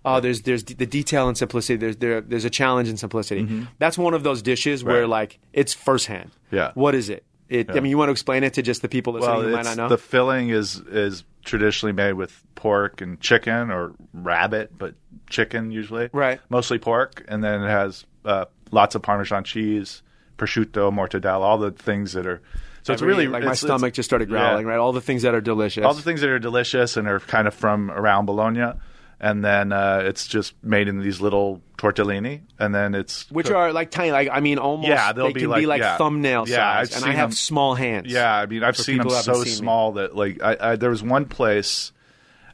Oh, 0.07 0.21
there's 0.21 0.41
there's 0.43 0.65
the 0.65 0.87
detail 0.87 1.29
and 1.29 1.37
simplicity. 1.37 1.77
There's 1.77 1.97
there, 1.99 2.21
there's 2.23 2.47
a 2.47 2.51
challenge 2.51 2.89
in 2.89 2.97
simplicity. 2.97 3.67
That's 3.79 3.99
one 3.99 4.15
of 4.15 4.23
those 4.23 4.41
dishes 4.43 4.83
where 4.83 5.03
Right. 5.03 5.09
like 5.09 5.39
it's 5.53 5.75
firsthand. 5.75 6.31
Yeah. 6.51 6.73
What 6.75 6.95
is 6.95 7.11
it? 7.11 7.25
It. 7.51 7.71
I 7.71 7.75
mean, 7.75 7.91
you 7.91 7.99
want 7.99 8.09
to 8.09 8.13
explain 8.13 8.43
it 8.43 8.55
to 8.55 8.63
just 8.63 8.81
the 8.81 8.89
people 8.89 9.13
listening 9.13 9.31
Well, 9.37 9.43
who 9.43 9.53
might 9.53 9.65
not 9.67 9.77
know. 9.77 9.89
the 9.89 9.99
filling 9.99 10.49
is 10.49 10.77
is 10.81 11.25
traditionally 11.45 11.93
made 11.93 12.15
with 12.15 12.43
pork 12.55 13.03
and 13.03 13.21
chicken 13.21 13.71
or 13.71 13.93
rabbit, 14.15 14.73
but 14.79 14.95
chicken 15.29 15.71
usually. 15.71 16.09
Right. 16.13 16.41
Mostly 16.49 16.79
pork, 16.79 17.23
and 17.29 17.45
then 17.45 17.63
it 17.63 17.69
has 17.69 18.07
uh, 18.25 18.47
lots 18.71 18.95
of 18.95 19.03
Parmesan 19.03 19.45
cheese, 19.45 20.03
prosciutto, 20.39 20.93
mortadella, 20.93 21.41
all 21.43 21.59
the 21.59 21.71
things 21.71 22.13
that 22.13 22.27
are. 22.27 22.41
So 22.83 22.93
it's 22.93 23.01
really 23.03 23.29
like 23.29 23.45
my 23.45 23.55
stomach 23.55 23.89
it's- 23.89 23.97
just 23.97 24.09
started 24.11 24.29
growling. 24.29 24.67
yeah. 24.67 24.73
Right, 24.73 24.79
all 24.79 24.93
the 24.93 25.01
things 25.01 25.23
that 25.23 25.35
are 25.35 25.41
delicious. 25.41 25.85
All 25.85 25.95
the 25.95 26.03
things 26.03 26.21
that 26.21 26.29
are 26.29 26.39
delicious 26.39 26.97
and 26.99 27.09
are 27.09 27.19
kind 27.21 27.49
of 27.49 27.55
from 27.55 27.91
around 27.91 28.27
Bologna, 28.27 28.73
and 29.21 29.43
then 29.43 29.73
uh, 29.73 30.03
it's 30.05 30.27
just 30.27 30.53
made 30.63 30.87
in 30.87 30.99
these 31.01 31.19
little 31.21 31.63
tortellini, 31.79 32.43
and 32.59 32.75
then 32.75 32.95
it's 32.95 33.31
which 33.31 33.51
are 33.51 33.73
like 33.73 33.91
tiny, 33.91 34.11
like 34.13 34.29
I 34.31 34.41
mean, 34.41 34.59
almost. 34.59 34.89
Yeah, 34.89 35.13
they'll 35.15 35.29
they 35.29 35.33
be 35.33 35.41
can 35.41 35.49
like- 35.51 35.61
be 35.61 35.67
like 35.67 35.81
yeah. 35.81 35.97
thumbnail 35.97 36.45
Yeah, 36.47 36.57
size, 36.57 36.95
I've 36.97 37.03
and 37.05 37.11
I 37.11 37.15
have 37.17 37.31
them- 37.31 37.37
small 37.37 37.75
hands. 37.75 38.13
Yeah, 38.13 38.35
I 38.35 38.45
mean, 38.45 38.63
I've 38.63 38.77
seen 38.77 38.99
them 38.99 39.09
so 39.09 39.33
seen 39.35 39.45
me. 39.45 39.49
small 39.51 39.93
that 39.93 40.15
like 40.15 40.43
I, 40.43 40.57
I, 40.73 40.77
there 40.77 40.91
was 40.91 41.03
one 41.03 41.25
place 41.25 41.91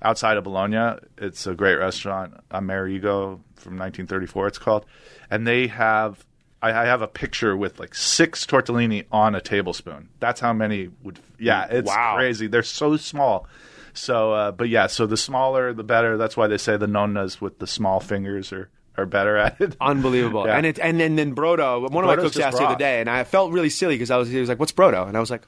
outside 0.00 0.36
of 0.36 0.44
Bologna. 0.44 0.98
It's 1.18 1.44
a 1.48 1.54
great 1.54 1.74
restaurant, 1.74 2.34
Amerigo 2.52 3.40
from 3.56 3.76
1934. 3.78 4.46
It's 4.46 4.58
called, 4.58 4.86
and 5.28 5.44
they 5.44 5.66
have. 5.66 6.24
I, 6.62 6.70
I 6.70 6.84
have 6.84 7.02
a 7.02 7.08
picture 7.08 7.56
with 7.56 7.78
like 7.80 7.94
six 7.94 8.44
tortellini 8.46 9.06
on 9.10 9.34
a 9.34 9.40
tablespoon. 9.40 10.08
That's 10.18 10.40
how 10.40 10.52
many 10.52 10.90
would. 11.02 11.18
Yeah, 11.38 11.66
it's 11.70 11.86
Wow. 11.88 12.16
crazy. 12.16 12.46
They're 12.46 12.62
so 12.62 12.96
small. 12.96 13.46
So, 13.92 14.32
uh, 14.32 14.52
but 14.52 14.68
yeah, 14.68 14.86
so 14.86 15.06
the 15.06 15.16
smaller 15.16 15.72
the 15.72 15.82
better. 15.82 16.16
That's 16.16 16.36
why 16.36 16.46
they 16.46 16.58
say 16.58 16.76
the 16.76 16.86
nonnas 16.86 17.40
with 17.40 17.58
the 17.58 17.66
small 17.66 18.00
fingers 18.00 18.52
are 18.52 18.68
are 18.96 19.06
better 19.06 19.36
at 19.36 19.60
it. 19.60 19.76
Unbelievable. 19.80 20.46
Yeah. 20.46 20.56
And 20.56 20.66
it 20.66 20.78
and 20.78 21.00
then 21.00 21.16
then 21.16 21.34
brodo. 21.34 21.90
One 21.90 22.04
of 22.04 22.08
my 22.08 22.16
cooks 22.16 22.38
asked 22.38 22.58
the 22.58 22.64
other 22.64 22.76
day, 22.78 23.00
and 23.00 23.08
I 23.08 23.24
felt 23.24 23.52
really 23.52 23.70
silly 23.70 23.94
because 23.94 24.10
I 24.10 24.16
was 24.16 24.28
he 24.28 24.38
was 24.38 24.48
like, 24.48 24.58
"What's 24.60 24.72
brodo?" 24.72 25.08
And 25.08 25.16
I 25.16 25.20
was 25.20 25.30
like, 25.30 25.42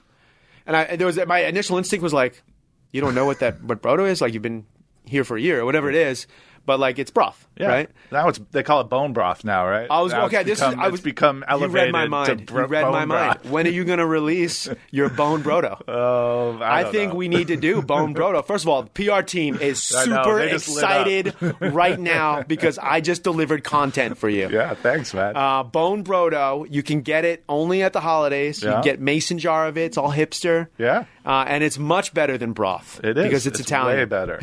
and 0.66 0.74
I 0.76 0.82
and 0.84 0.98
there 1.00 1.06
was 1.06 1.18
my 1.26 1.40
initial 1.40 1.76
instinct 1.78 2.02
was 2.02 2.12
like, 2.14 2.42
"You 2.90 3.00
don't 3.00 3.14
know 3.14 3.26
what 3.26 3.38
that 3.40 3.62
what 3.62 3.82
brodo 3.82 4.08
is? 4.08 4.20
Like 4.20 4.32
you've 4.32 4.42
been 4.42 4.64
here 5.04 5.24
for 5.24 5.36
a 5.36 5.40
year 5.40 5.60
or 5.60 5.64
whatever 5.64 5.88
it 5.88 5.96
is, 5.96 6.26
but 6.64 6.78
like 6.80 6.98
it's 6.98 7.10
broth, 7.10 7.46
Yeah. 7.58 7.66
right? 7.68 7.90
Now 8.10 8.28
it's 8.28 8.38
they 8.52 8.62
call 8.62 8.80
it 8.82 8.84
bone 8.84 9.12
broth 9.12 9.44
now, 9.44 9.66
right? 9.68 9.86
I 9.90 10.00
was 10.00 10.12
Now 10.12 10.26
okay. 10.26 10.42
This 10.42 10.60
become, 10.60 10.72
is 10.74 10.78
I 10.78 10.88
was 10.88 11.00
it's 11.00 11.04
become 11.04 11.36
You 11.38 11.44
elevated 11.48 11.74
read 11.74 11.92
my 11.92 12.06
mind. 12.08 12.46
bro- 12.46 12.62
you 12.62 12.66
read 12.68 12.82
my 12.90 13.04
mind. 13.04 13.40
broth. 13.42 13.52
When 13.52 13.66
are 13.66 13.70
you 13.70 13.84
going 13.84 13.98
to 13.98 14.06
release 14.06 14.68
your 14.90 15.08
bone 15.08 15.42
brodo? 15.42 15.80
Oh, 15.88 16.58
I, 16.60 16.80
I, 16.80 16.90
think 16.90 17.12
know. 17.12 17.18
we 17.18 17.28
need 17.28 17.48
to 17.48 17.56
do 17.56 17.82
bone 17.82 18.14
brodo. 18.18 18.44
First 18.44 18.64
of 18.64 18.68
all, 18.68 18.82
the 18.84 18.90
PR 18.90 19.22
team 19.22 19.56
is 19.60 19.80
super 19.82 20.38
they 20.38 20.50
just 20.50 20.68
lit 20.68 20.84
up. 20.84 21.06
excited 21.06 21.56
right 21.74 21.98
now 21.98 22.42
because 22.42 22.78
I 22.78 23.00
just 23.00 23.22
delivered 23.22 23.64
content 23.64 24.18
for 24.18 24.28
you. 24.28 24.48
Yeah, 24.50 24.74
thanks, 24.74 25.12
man. 25.14 25.36
Uh, 25.36 25.62
bone 25.64 26.04
brodo, 26.04 26.66
you 26.70 26.82
can 26.82 27.02
get 27.02 27.24
it 27.24 27.44
only 27.48 27.82
at 27.82 27.92
the 27.92 28.00
holidays. 28.00 28.62
You 28.62 28.68
Yeah. 28.68 28.74
can 28.74 28.82
get 28.84 29.00
mason 29.00 29.38
jar 29.38 29.66
of 29.66 29.76
it. 29.76 29.82
It's 29.86 29.98
all 29.98 30.12
hipster. 30.12 30.68
Yeah. 30.78 31.04
uh, 31.26 31.44
and 31.46 31.62
it's 31.64 31.78
much 31.78 32.14
better 32.14 32.38
than 32.38 32.52
broth. 32.52 33.00
it 33.04 33.16
is 33.18 33.24
because 33.24 33.46
it's, 33.46 33.60
Italian. 33.60 33.98
Way 33.98 34.04
better. 34.06 34.40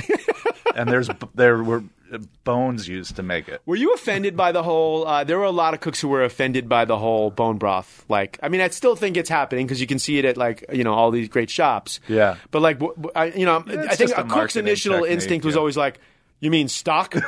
And 0.75 0.89
there's 0.89 1.09
there 1.35 1.61
were 1.63 1.83
bones 2.43 2.87
used 2.87 3.15
to 3.17 3.23
make 3.23 3.47
it. 3.47 3.61
Were 3.65 3.75
you 3.75 3.93
offended 3.93 4.35
by 4.35 4.51
the 4.51 4.63
whole? 4.63 5.05
Uh, 5.07 5.23
there 5.23 5.37
were 5.37 5.45
a 5.45 5.51
lot 5.51 5.73
of 5.73 5.79
cooks 5.79 6.01
who 6.01 6.07
were 6.07 6.23
offended 6.23 6.67
by 6.67 6.85
the 6.85 6.97
whole 6.97 7.29
bone 7.29 7.57
broth. 7.57 8.03
Like, 8.09 8.39
I 8.41 8.49
mean, 8.49 8.61
I 8.61 8.69
still 8.69 8.95
think 8.95 9.15
it's 9.17 9.29
happening 9.29 9.67
because 9.67 9.79
you 9.79 9.87
can 9.87 9.99
see 9.99 10.17
it 10.17 10.25
at 10.25 10.35
like 10.37 10.65
you 10.73 10.83
know 10.83 10.93
all 10.93 11.11
these 11.11 11.29
great 11.29 11.49
shops. 11.49 11.99
Yeah. 12.07 12.37
But 12.51 12.61
like, 12.61 12.79
w- 12.79 12.95
w- 12.95 13.11
I, 13.15 13.25
you 13.37 13.45
know, 13.45 13.63
Yeah, 13.67 13.85
I 13.89 13.95
think 13.95 14.11
a 14.11 14.21
a 14.21 14.23
cook's 14.25 14.55
initial 14.55 14.93
technique, 14.93 15.11
instinct 15.11 15.45
was 15.45 15.55
yeah. 15.55 15.59
always 15.59 15.77
like, 15.77 15.99
"You 16.39 16.51
mean 16.51 16.67
stock? 16.67 17.13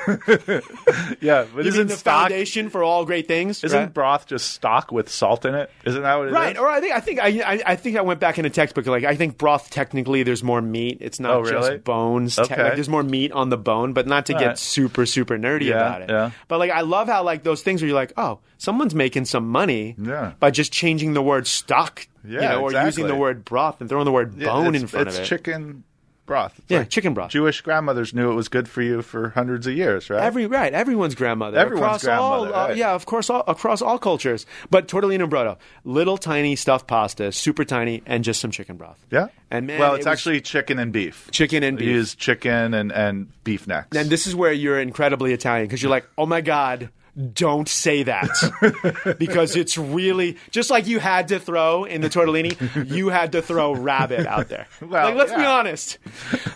Yeah, 1.21 1.45
but 1.53 1.63
you 1.65 1.69
isn't 1.69 1.77
mean 1.77 1.87
the 1.87 1.95
stock 1.97 2.29
foundation 2.29 2.69
for 2.69 2.83
all 2.83 3.05
great 3.05 3.27
things?" 3.27 3.63
isn't 3.63 3.77
right? 3.77 3.93
broth 3.93 4.25
just 4.27 4.51
stock 4.51 4.91
with 4.91 5.09
salt 5.09 5.45
in 5.45 5.55
it? 5.55 5.69
Isn't 5.85 6.01
that 6.03 6.15
what 6.15 6.25
it 6.27 6.29
is? 6.29 6.33
Right, 6.33 6.57
or 6.57 6.67
I 6.67 6.79
think 6.81 6.93
I 6.93 6.99
think 6.99 7.19
I, 7.19 7.27
I 7.27 7.61
I 7.67 7.75
think 7.75 7.97
I 7.97 8.01
went 8.01 8.19
back 8.19 8.39
in 8.39 8.45
a 8.45 8.49
textbook. 8.49 8.85
Like 8.85 9.03
I 9.03 9.15
think 9.15 9.37
broth 9.37 9.69
technically 9.69 10.23
there's 10.23 10.43
more 10.43 10.61
meat. 10.61 10.97
It's 11.01 11.19
not 11.19 11.31
Oh, 11.31 11.41
really? 11.41 11.69
just 11.71 11.83
bones. 11.83 12.35
Te- 12.35 12.41
Okay. 12.43 12.61
like, 12.63 12.75
there's 12.75 12.89
more 12.89 13.03
meat 13.03 13.31
on 13.31 13.49
the 13.49 13.57
bone, 13.57 13.93
but 13.93 14.07
not 14.07 14.25
to 14.27 14.33
get 14.33 14.47
right. 14.47 14.57
super 14.57 15.05
super 15.05 15.37
nerdy 15.37 15.65
Yeah, 15.65 15.75
about 15.75 16.01
it. 16.03 16.09
yeah. 16.09 16.31
But 16.47 16.59
like 16.59 16.71
I 16.71 16.81
love 16.81 17.07
how 17.07 17.23
like 17.23 17.43
those 17.43 17.61
things 17.61 17.81
where 17.81 17.87
you're 17.89 17.95
like, 17.95 18.13
oh, 18.17 18.39
someone's 18.57 18.95
making 18.95 19.25
some 19.25 19.47
money 19.47 19.95
Yeah. 19.97 20.33
by 20.39 20.51
just 20.51 20.71
changing 20.71 21.13
the 21.13 21.21
word 21.21 21.47
stock, 21.47 22.07
you 22.25 22.39
Yeah, 22.41 22.53
know, 22.53 22.61
or 22.63 22.71
using 22.73 23.07
the 23.07 23.15
word 23.15 23.45
broth 23.45 23.81
and 23.81 23.89
throwing 23.89 24.05
the 24.05 24.11
word 24.11 24.37
bone 24.39 24.75
in 24.75 24.87
front 24.87 25.07
of 25.09 25.15
it. 25.15 25.19
It's 25.19 25.29
chicken 25.29 25.83
broth. 26.31 26.53
It's 26.59 26.71
Yeah, 26.71 26.83
chicken 26.85 27.13
broth. 27.13 27.29
Jewish 27.31 27.59
grandmothers 27.59 28.13
knew 28.13 28.31
it 28.31 28.35
was 28.35 28.47
good 28.47 28.69
for 28.69 28.81
you 28.81 29.01
for 29.01 29.29
hundreds 29.31 29.67
of 29.67 29.73
years, 29.75 30.09
right? 30.09 30.23
Every 30.23 30.45
right, 30.47 30.73
everyone's 30.73 31.13
grandmother. 31.13 31.57
Everyone's 31.57 32.03
across 32.03 32.07
all, 32.07 32.41
grandmother, 32.45 32.71
uh, 32.71 32.75
yeah, 32.75 32.93
of 32.93 33.05
course, 33.05 33.29
all, 33.29 33.43
across 33.47 33.81
all 33.81 33.99
cultures. 33.99 34.45
But 34.69 34.87
tortellini 34.87 35.21
and 35.23 35.31
brodo, 35.31 35.57
little 35.83 36.17
tiny 36.17 36.55
stuffed 36.55 36.87
pasta, 36.87 37.33
super 37.33 37.65
tiny, 37.65 38.01
and 38.05 38.23
just 38.23 38.39
some 38.39 38.51
chicken 38.51 38.77
broth. 38.77 39.03
yeah. 39.11 39.27
and 39.49 39.67
man, 39.67 39.79
well, 39.79 39.93
it 39.93 39.97
it's 39.97 40.05
was- 40.05 40.13
actually 40.13 40.39
chicken 40.39 40.79
and 40.79 40.93
beef. 40.93 41.29
Chicken 41.31 41.63
and 41.63 41.77
beef. 41.77 41.87
Use 41.87 42.15
chicken 42.15 42.73
and, 42.73 42.91
and 42.93 43.27
beef 43.43 43.67
necks. 43.67 43.97
And 43.97 44.09
this 44.09 44.25
is 44.25 44.33
where 44.33 44.53
you're 44.53 44.79
incredibly 44.79 45.33
Italian 45.33 45.67
because 45.67 45.83
you're 45.83 45.91
like, 45.91 46.07
oh 46.17 46.25
my 46.25 46.39
God, 46.39 46.89
don't 47.33 47.67
say 47.67 48.03
that. 48.03 49.15
because 49.19 49.55
it's 49.55 49.77
really, 49.77 50.37
just 50.51 50.69
like 50.69 50.87
you 50.87 50.99
had 50.99 51.27
to 51.29 51.39
throw 51.39 51.83
in 51.83 52.01
the 52.01 52.09
tortellini, 52.09 52.89
you 52.89 53.09
had 53.09 53.33
to 53.33 53.41
throw 53.41 53.73
rabbit 53.73 54.25
out 54.25 54.47
there. 54.49 54.67
Well, 54.81 55.09
like, 55.09 55.15
let's 55.15 55.33
be 55.33 55.43
honest. 55.45 55.97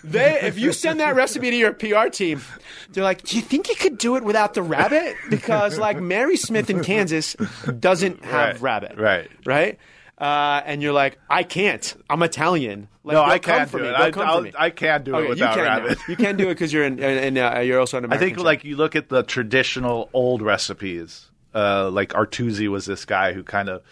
They, 0.02 0.40
if 0.42 0.58
you 0.58 0.72
send 0.72 1.00
that 1.00 1.14
recipe 1.14 1.50
to 1.50 1.56
your 1.56 1.72
PR 1.72 2.08
team, 2.08 2.40
they're 2.90 3.04
like, 3.04 3.22
do 3.22 3.36
you 3.36 3.42
think 3.42 3.68
you 3.68 3.76
could 3.76 3.98
do 3.98 4.16
it 4.16 4.24
without 4.24 4.54
the 4.54 4.62
rabbit? 4.62 5.16
Because, 5.28 5.78
like, 5.78 6.00
Mary 6.00 6.36
Smith 6.36 6.70
in 6.70 6.82
Kansas 6.82 7.34
doesn't 7.78 8.24
have 8.24 8.62
Right, 8.62 8.82
rabbit. 8.82 8.98
right. 8.98 9.30
Right? 9.44 9.78
Uh, 10.18 10.62
and 10.64 10.82
you're 10.82 10.94
like, 10.94 11.18
I 11.28 11.42
can't. 11.42 11.94
I'm 12.08 12.22
Italian. 12.22 12.88
Like, 13.04 13.14
no, 13.14 13.22
I 13.22 13.38
can't 13.38 13.70
do 13.70 13.84
it. 13.84 13.94
I, 13.94 14.10
come 14.10 14.26
I'll- 14.26 14.38
for 14.38 14.42
me. 14.44 14.52
I 14.58 14.70
can't 14.70 15.04
do 15.04 15.16
it 15.16 15.28
without 15.28 15.56
you 15.56 15.62
can 15.62 15.64
rabbit. 15.64 15.98
You 16.08 16.16
can 16.16 16.36
do 16.36 16.44
it 16.44 16.54
because 16.54 16.72
you're 16.72 16.84
in, 16.84 16.98
and 17.00 17.36
uh, 17.36 17.60
you're 17.60 17.78
also 17.78 17.98
an 17.98 18.12
I 18.12 18.16
think 18.16 18.36
chef. 18.38 18.44
like 18.44 18.64
you 18.64 18.76
look 18.76 18.96
at 18.96 19.08
the 19.08 19.22
traditional 19.22 20.08
old 20.12 20.42
recipes. 20.42 21.30
Uh, 21.54 21.90
like 21.90 22.10
Artusi 22.10 22.68
was 22.68 22.86
this 22.86 23.04
guy 23.04 23.32
who 23.32 23.42
kind 23.42 23.68
of 23.68 23.82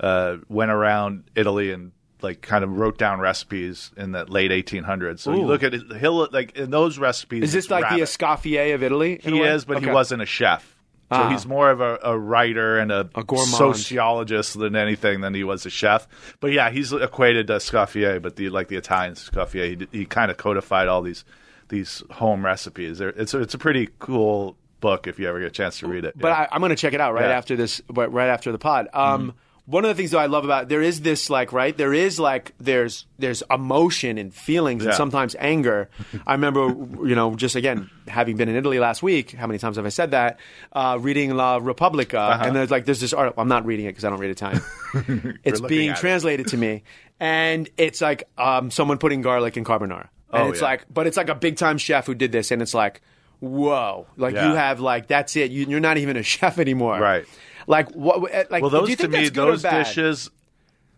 uh, 0.00 0.36
went 0.48 0.70
around 0.70 1.24
Italy 1.34 1.72
and 1.72 1.92
like 2.22 2.40
kind 2.42 2.64
of 2.64 2.76
wrote 2.76 2.98
down 2.98 3.20
recipes 3.20 3.92
in 3.96 4.12
the 4.12 4.24
late 4.24 4.50
1800s. 4.50 5.20
So 5.20 5.34
you 5.34 5.44
look 5.44 5.62
at 5.62 5.74
it, 5.74 5.82
he'll 5.98 6.28
like 6.32 6.56
in 6.56 6.70
those 6.70 6.98
recipes. 6.98 7.44
Is 7.44 7.52
this 7.52 7.70
like 7.70 7.84
the 7.84 8.00
rabbit. 8.02 8.02
Escoffier 8.02 8.74
of 8.74 8.82
Italy? 8.82 9.20
He 9.22 9.40
is, 9.40 9.64
but 9.64 9.82
he 9.82 9.88
wasn't 9.90 10.22
a 10.22 10.26
chef. 10.26 10.76
So 11.10 11.16
Ah. 11.16 11.30
he's 11.30 11.46
more 11.46 11.70
of 11.70 11.80
a, 11.80 11.98
a 12.02 12.18
writer 12.18 12.78
and 12.78 12.92
a, 12.92 13.08
A 13.14 13.24
sociologist 13.46 14.58
than 14.58 14.76
anything 14.76 15.20
than 15.22 15.34
he 15.34 15.42
was 15.44 15.64
a 15.66 15.70
chef. 15.70 16.06
But 16.40 16.52
yeah, 16.52 16.70
he's 16.70 16.92
equated 16.92 17.46
to 17.46 17.54
Scoffier, 17.54 18.20
but 18.20 18.36
the 18.36 18.50
like 18.50 18.68
the 18.68 18.76
Italian 18.76 19.14
Scoffier, 19.14 19.88
he, 19.90 19.98
he 20.00 20.04
kind 20.04 20.30
of 20.30 20.36
codified 20.36 20.86
all 20.88 21.02
these 21.02 21.24
these 21.68 22.02
home 22.10 22.44
recipes. 22.44 22.98
They're, 22.98 23.10
it's 23.10 23.34
a, 23.34 23.40
it's 23.40 23.54
a 23.54 23.58
pretty 23.58 23.88
cool 23.98 24.56
book 24.80 25.06
if 25.06 25.18
you 25.18 25.28
ever 25.28 25.38
get 25.40 25.46
a 25.48 25.50
chance 25.50 25.78
to 25.80 25.86
read 25.88 26.04
it. 26.04 26.18
But 26.18 26.28
yeah. 26.28 26.40
I, 26.40 26.48
I'm 26.52 26.60
going 26.60 26.70
to 26.70 26.76
check 26.76 26.92
it 26.94 27.00
out 27.00 27.12
right 27.14 27.22
Yeah. 27.22 27.28
Mm-hmm. 27.28 27.38
after 27.38 27.56
this. 27.56 27.82
Right 27.90 28.10
right 28.12 28.28
after 28.28 28.52
the 28.52 28.58
pod. 28.58 28.88
Um, 28.92 29.34
One 29.70 29.84
of 29.84 29.88
the 29.88 29.94
things 30.00 30.12
that 30.12 30.18
I 30.18 30.26
love 30.26 30.46
about 30.46 30.70
there 30.70 30.80
is 30.80 31.02
this 31.02 31.28
like 31.28 31.52
right 31.52 31.76
there 31.76 31.92
is 31.92 32.18
like 32.18 32.54
there's 32.58 33.04
there's 33.18 33.42
emotion 33.50 34.16
and 34.16 34.32
feelings 34.32 34.82
and 34.86 34.94
sometimes 34.94 35.36
anger. 35.38 35.90
I 36.26 36.32
remember 36.32 36.68
you 37.06 37.14
know 37.14 37.34
just 37.36 37.54
again 37.54 37.90
having 38.06 38.36
been 38.38 38.48
in 38.48 38.56
Italy 38.56 38.78
last 38.78 39.02
week. 39.02 39.32
How 39.32 39.46
many 39.46 39.58
times 39.58 39.76
have 39.76 39.84
I 39.84 39.90
said 39.90 40.12
that? 40.12 40.38
Uh, 40.72 40.96
reading 40.98 41.34
La 41.36 41.58
Repubblica 41.60 42.18
Uh-huh. 42.18 42.44
and 42.46 42.56
there's 42.56 42.70
like 42.70 42.86
there's 42.86 43.00
this 43.00 43.12
article. 43.12 43.42
I'm 43.42 43.48
not 43.48 43.66
reading 43.66 43.84
it 43.84 43.90
because 43.90 44.06
I 44.06 44.08
don't 44.10 44.20
read 44.20 44.30
Italian. 44.30 44.62
it's 45.44 45.60
being 45.60 45.90
at 45.90 45.98
it. 45.98 46.00
translated 46.00 46.46
to 46.48 46.56
me, 46.56 46.82
and 47.20 47.68
it's 47.76 48.00
like 48.00 48.24
um, 48.38 48.70
someone 48.70 48.96
putting 48.96 49.20
garlic 49.20 49.58
in 49.58 49.64
carbonara, 49.64 50.08
and 50.32 50.42
Oh, 50.44 50.48
it's 50.50 50.60
yeah. 50.62 50.66
like 50.68 50.86
but 50.88 51.06
it's 51.06 51.18
like 51.18 51.28
a 51.28 51.34
big 51.34 51.56
time 51.58 51.76
chef 51.76 52.06
who 52.06 52.14
did 52.14 52.32
this, 52.32 52.50
and 52.50 52.62
it's 52.62 52.72
like. 52.74 53.02
Whoa! 53.40 54.08
Like 54.16 54.34
Yeah. 54.34 54.48
you 54.48 54.54
have 54.56 54.80
like 54.80 55.06
that's 55.06 55.36
it. 55.36 55.52
You, 55.52 55.66
you're 55.68 55.78
not 55.78 55.96
even 55.96 56.16
a 56.16 56.22
chef 56.34 56.58
anymore, 56.58 56.98
Right. 56.98 57.24
Like 57.68 57.90
what? 57.92 58.50
Like 58.50 58.62
well, 58.62 58.70
do 58.70 58.78
those 58.78 58.88
you 58.90 58.96
to 58.96 59.08
think 59.08 59.12
me, 59.12 59.28
those 59.28 59.62
dishes. 59.62 60.30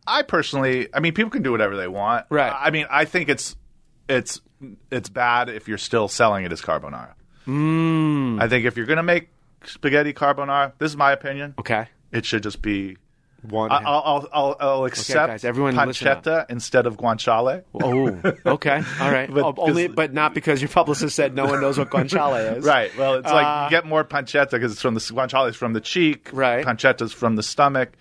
I 0.07 0.23
personally, 0.23 0.89
I 0.95 1.01
mean, 1.01 1.13
people 1.13 1.31
can 1.31 1.43
do 1.43 1.51
whatever 1.51 1.77
they 1.77 1.89
want. 1.89 2.27
Right. 2.31 2.53
I 2.57 2.71
mean, 2.71 2.87
I 2.89 3.05
think 3.05 3.29
it's 3.29 3.57
it's 4.09 4.41
it's 4.91 5.09
bad 5.09 5.49
if 5.49 5.69
you're 5.69 5.79
still 5.79 6.09
selling 6.09 6.45
it 6.45 6.53
as 6.53 6.63
carbonara. 6.63 7.13
Mm. 7.47 8.41
I 8.41 8.49
think 8.49 8.67
if 8.67 8.77
you're 8.77 8.87
going 8.87 8.99
to 8.99 9.03
make 9.03 9.29
spaghetti 9.65 10.13
carbonara, 10.13 10.73
this 10.79 10.93
is 10.93 10.97
my 10.97 11.13
opinion. 11.13 11.55
Okay, 11.59 11.87
It 12.13 12.25
should 12.25 12.43
just 12.45 12.63
be. 12.63 12.97
One. 13.43 13.71
I- 13.71 13.77
I'll, 13.77 14.03
I'll, 14.05 14.29
I'll, 14.33 14.57
I'll 14.61 14.85
accept 14.85 15.29
guys, 15.29 15.45
everyone 15.45 15.75
listen 15.77 16.09
up. 16.09 16.23
pancetta 16.25 16.47
instead 16.51 16.87
of 16.87 16.97
guanciale. 16.97 17.65
oh, 17.75 18.33
okay, 18.55 18.83
all 19.01 19.11
right. 19.11 19.33
But- 19.33 19.45
Oh, 19.45 19.55
only, 19.59 19.87
'cause- 19.89 19.95
but 19.97 20.13
not 20.13 20.35
because 20.35 20.61
your 20.61 20.69
publicist 20.69 21.17
said 21.17 21.35
no 21.35 21.47
one 21.47 21.61
knows 21.61 21.79
what 21.79 21.91
guanciale 21.91 22.57
is. 22.59 22.65
Right. 22.65 22.97
Well, 22.99 23.15
it's 23.15 23.31
like 23.31 23.47
Uh, 23.47 23.65
you 23.65 23.71
get 23.71 23.87
more 23.87 24.05
pancetta 24.05 24.51
because 24.51 24.73
it's 24.73 24.83
from 24.83 24.95
the 24.95 25.01
guanciale 25.01 25.49
is 25.49 25.57
from 25.57 25.73
the 25.73 25.81
cheek. 25.81 26.31
Right. 26.33 26.65
Pancetta's 26.65 27.13
from 27.13 27.37
the 27.37 27.43
stomach. 27.43 27.93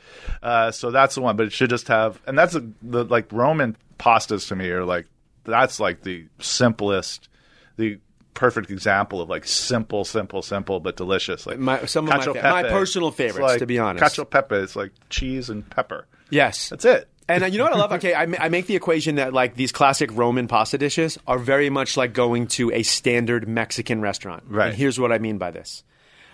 Uh, 0.43 0.71
so 0.71 0.91
that's 0.91 1.15
the 1.15 1.21
one. 1.21 1.35
But 1.37 1.47
it 1.47 1.53
should 1.53 1.69
just 1.69 1.87
have, 1.87 2.21
and 2.27 2.37
that's 2.37 2.55
a, 2.55 2.63
the 2.81 3.03
like 3.05 3.31
Roman 3.31 3.77
pastas 3.97 4.47
to 4.49 4.55
me 4.55 4.69
are 4.69 4.85
like 4.85 5.05
that's 5.45 5.79
like 5.79 6.03
the 6.03 6.25
simplest, 6.39 7.29
the 7.77 7.99
perfect 8.39 8.71
example 8.71 9.19
of 9.19 9.29
like 9.29 9.45
simple, 9.45 10.05
simple, 10.05 10.41
simple 10.41 10.79
but 10.79 10.95
delicious. 10.95 11.45
Like 11.45 11.59
My- 11.59 11.85
some 11.85 12.07
of 12.07 12.15
my 12.15 12.23
fa- 12.23 12.41
my 12.41 12.63
personal 12.63 13.11
favorites, 13.11 13.39
like 13.41 13.59
to 13.59 13.65
be 13.65 13.77
honest. 13.77 14.01
Cacio 14.03 14.27
pepe. 14.27 14.55
It's 14.55 14.77
like 14.77 14.91
cheese 15.09 15.49
and 15.49 15.69
pepper. 15.69 16.07
Yes, 16.29 16.69
That's 16.69 16.85
it. 16.85 17.09
And 17.27 17.43
uh, 17.43 17.47
you 17.47 17.57
know 17.59 17.65
what 17.65 17.73
I 17.73 17.77
love? 17.77 17.91
Okay, 17.93 18.13
I, 18.13 18.23
I 18.39 18.49
make 18.49 18.65
the 18.65 18.75
equation 18.75 19.15
that 19.15 19.33
like 19.33 19.55
these 19.55 19.71
classic 19.71 20.09
Roman 20.13 20.47
pasta 20.47 20.77
dishes 20.77 21.19
are 21.27 21.37
very 21.37 21.69
much 21.69 21.95
like 21.97 22.13
going 22.13 22.47
to 22.47 22.71
a 22.71 22.81
standard 22.81 23.47
Mexican 23.47 24.01
restaurant. 24.01 24.43
Right. 24.47 24.69
And 24.69 24.75
here's 24.77 24.99
what 24.99 25.11
I 25.11 25.19
mean 25.19 25.37
by 25.37 25.51
this: 25.51 25.83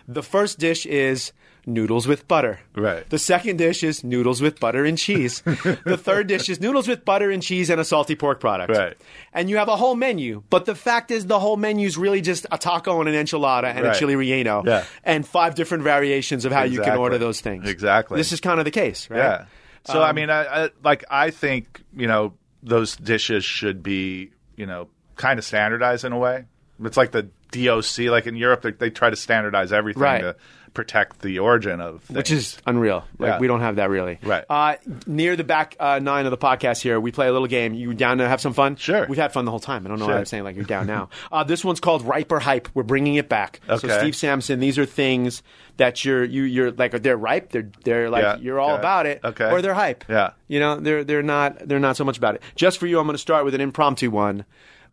the 0.07 0.23
first 0.23 0.57
dish 0.59 0.85
is 0.85 1.33
noodles 1.67 2.07
with 2.07 2.27
butter. 2.27 2.59
Right. 2.75 3.09
The 3.09 3.17
second 3.19 3.57
dish 3.57 3.83
is 3.83 4.03
noodles 4.03 4.41
with 4.41 4.59
butter 4.59 4.85
and 4.85 4.97
cheese. 4.97 5.41
the 5.45 5.97
third 5.99 6.27
dish 6.27 6.49
is 6.49 6.59
noodles 6.61 6.87
with 6.87 7.03
butter 7.05 7.31
and 7.31 7.41
cheese 7.41 7.69
and 7.69 7.81
a 7.81 7.85
salty 7.85 8.15
pork 8.15 8.39
product. 8.39 8.71
Right. 8.71 8.95
And 9.33 9.49
you 9.49 9.57
have 9.57 9.67
a 9.67 9.75
whole 9.75 9.95
menu, 9.95 10.43
but 10.49 10.65
the 10.65 10.75
fact 10.75 11.11
is 11.11 11.25
the 11.25 11.39
whole 11.39 11.57
menu 11.57 11.87
is 11.87 11.97
really 11.97 12.21
just 12.21 12.45
a 12.51 12.57
taco 12.57 12.99
and 12.99 13.09
an 13.09 13.15
enchilada 13.15 13.65
and 13.65 13.79
a 13.79 13.89
Right. 13.89 13.97
chili 13.97 14.13
relleno 14.15 14.65
Yeah. 14.65 14.83
and 15.03 15.27
five 15.27 15.55
different 15.55 15.83
variations 15.83 16.45
of 16.45 16.51
how 16.51 16.63
you 16.63 16.81
can 16.81 16.97
order 16.97 17.17
those 17.17 17.41
things. 17.41 17.67
Exactly. 17.69 18.17
This 18.17 18.31
is 18.31 18.39
kind 18.41 18.59
of 18.59 18.65
the 18.65 18.71
case, 18.71 19.09
right? 19.09 19.17
Yeah. 19.17 19.45
So 19.85 20.01
I 20.01 20.09
Um, 20.09 20.15
mean, 20.15 20.29
I, 20.29 20.65
I 20.65 20.69
like 20.83 21.03
I 21.09 21.29
think 21.31 21.81
you 21.95 22.07
know 22.07 22.33
those 22.63 22.95
dishes 22.95 23.45
should 23.45 23.83
be 23.83 24.31
you 24.55 24.65
know 24.65 24.87
kind 25.15 25.37
of 25.39 25.45
standardized 25.45 26.03
in 26.05 26.11
a 26.11 26.17
way. 26.17 26.45
It's 26.83 26.97
like 26.97 27.11
the 27.11 27.29
DOC, 27.51 28.09
like 28.09 28.27
in 28.27 28.35
Europe, 28.35 28.63
they, 28.63 28.71
they 28.71 28.89
try 28.89 29.09
to 29.09 29.15
standardize 29.15 29.71
everything 29.71 30.01
Right. 30.03 30.21
to 30.21 30.35
protect 30.75 31.21
the 31.21 31.39
origin 31.39 31.81
of 31.81 32.03
things. 32.03 32.17
which 32.17 32.31
is 32.31 32.57
unreal. 32.67 33.03
Like 33.17 33.29
Yeah. 33.29 33.39
we 33.39 33.47
don't 33.47 33.61
have 33.61 33.77
that 33.77 33.89
really. 33.89 34.19
Right. 34.21 34.43
Uh, 34.47 34.75
near 35.07 35.35
the 35.35 35.43
back 35.43 35.75
uh, 35.79 35.97
nine 35.99 36.25
of 36.25 36.31
the 36.31 36.37
podcast 36.37 36.81
here, 36.83 36.99
we 36.99 37.11
play 37.11 37.27
a 37.27 37.31
little 37.31 37.47
game. 37.47 37.73
You 37.73 37.93
down 37.95 38.19
to 38.19 38.27
have 38.27 38.39
some 38.41 38.53
fun? 38.53 38.75
Sure. 38.75 39.07
We've 39.09 39.17
had 39.17 39.33
fun 39.33 39.45
the 39.45 39.51
whole 39.51 39.59
time. 39.59 39.85
I 39.85 39.89
don't 39.89 39.97
know 39.97 40.05
why 40.05 40.17
I'm 40.17 40.25
saying 40.25 40.43
like 40.43 40.55
you're 40.55 40.65
down 40.65 40.85
now. 40.85 41.09
uh, 41.31 41.43
this 41.43 41.65
one's 41.65 41.79
called 41.79 42.03
Ripe 42.03 42.31
or 42.31 42.39
Hype. 42.39 42.69
We're 42.75 42.83
bringing 42.83 43.15
it 43.15 43.27
back. 43.29 43.59
So 43.67 43.77
Steve 43.77 44.15
Samson, 44.15 44.59
these 44.59 44.77
are 44.77 44.85
things 44.85 45.41
that 45.77 46.05
you're 46.05 46.23
you 46.23 46.43
you're 46.43 46.71
like 46.71 46.91
they're 47.01 47.17
ripe. 47.17 47.49
They're 47.51 47.69
they're 47.83 48.09
like 48.09 48.23
Yeah. 48.23 48.35
you're 48.37 48.59
all 48.59 48.71
Okay. 48.73 48.79
about 48.79 49.05
it. 49.07 49.21
Okay. 49.23 49.49
Or 49.51 49.61
they're 49.61 49.73
hype. 49.73 50.05
Yeah. 50.07 50.31
You 50.47 50.59
know 50.59 50.75
they're 50.79 51.03
they're 51.03 51.23
not 51.23 51.67
they're 51.67 51.79
not 51.79 51.97
so 51.97 52.03
much 52.05 52.17
about 52.17 52.35
it. 52.35 52.41
Just 52.55 52.77
for 52.77 52.85
you, 52.87 52.99
I'm 52.99 53.05
going 53.07 53.15
to 53.15 53.17
start 53.17 53.43
with 53.45 53.55
an 53.55 53.61
impromptu 53.61 54.11
one. 54.11 54.45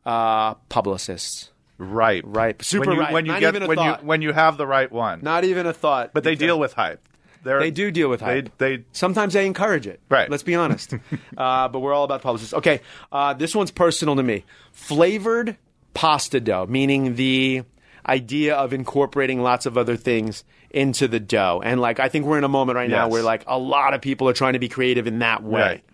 Uh, 0.04 0.54
publicists. 0.68 1.50
Ripe, 1.78 2.24
Ripe. 2.26 2.62
Super 2.64 2.86
when 2.88 2.94
you, 2.96 3.00
ripe. 3.00 3.12
When 3.12 3.26
you 3.26 3.32
Not 3.32 3.40
get 3.40 3.48
even 3.54 3.62
a 3.62 3.66
when 3.66 3.76
thought. 3.76 4.00
you 4.02 4.06
when 4.06 4.22
you 4.22 4.32
have 4.32 4.56
the 4.56 4.66
right 4.66 4.90
one. 4.90 5.20
Not 5.22 5.44
even 5.44 5.66
a 5.66 5.72
thought. 5.72 6.12
but 6.12 6.24
they 6.24 6.34
deal 6.34 6.58
with 6.58 6.72
hype. 6.74 7.06
They're, 7.44 7.58
They 7.58 7.72
do 7.72 7.90
deal 7.90 8.08
with 8.08 8.20
hype. 8.20 8.56
They 8.58 8.76
they 8.76 8.84
Sometimes 8.92 9.34
they 9.34 9.46
encourage 9.46 9.86
it. 9.88 9.98
Right. 10.08 10.30
Let's 10.30 10.44
be 10.44 10.54
honest. 10.54 10.94
uh, 11.36 11.68
but 11.68 11.80
we're 11.80 11.92
all 11.92 12.04
about 12.04 12.22
publicists. 12.22 12.54
Okay. 12.54 12.80
Uh, 13.10 13.34
this 13.34 13.54
one's 13.54 13.72
personal 13.72 14.14
to 14.16 14.22
me. 14.22 14.44
Flavored 14.70 15.56
pasta 15.94 16.40
dough, 16.40 16.66
meaning 16.68 17.16
the 17.16 17.62
idea 18.06 18.54
of 18.54 18.72
incorporating 18.72 19.40
lots 19.42 19.66
of 19.66 19.76
other 19.78 19.96
things 19.96 20.44
into 20.70 21.06
the 21.08 21.20
dough. 21.20 21.60
And 21.64 21.80
like, 21.80 21.98
I 22.00 22.08
think 22.08 22.26
we're 22.26 22.38
in 22.38 22.44
a 22.44 22.48
moment 22.48 22.76
right 22.76 22.88
now 22.90 23.04
Yes. 23.06 23.12
where 23.12 23.22
like 23.22 23.44
a 23.46 23.58
lot 23.58 23.94
of 23.94 24.00
people 24.00 24.28
are 24.28 24.32
trying 24.32 24.52
to 24.54 24.58
be 24.58 24.68
creative 24.68 25.06
in 25.06 25.18
that 25.20 25.42
way. 25.42 25.60
right. 25.60 25.84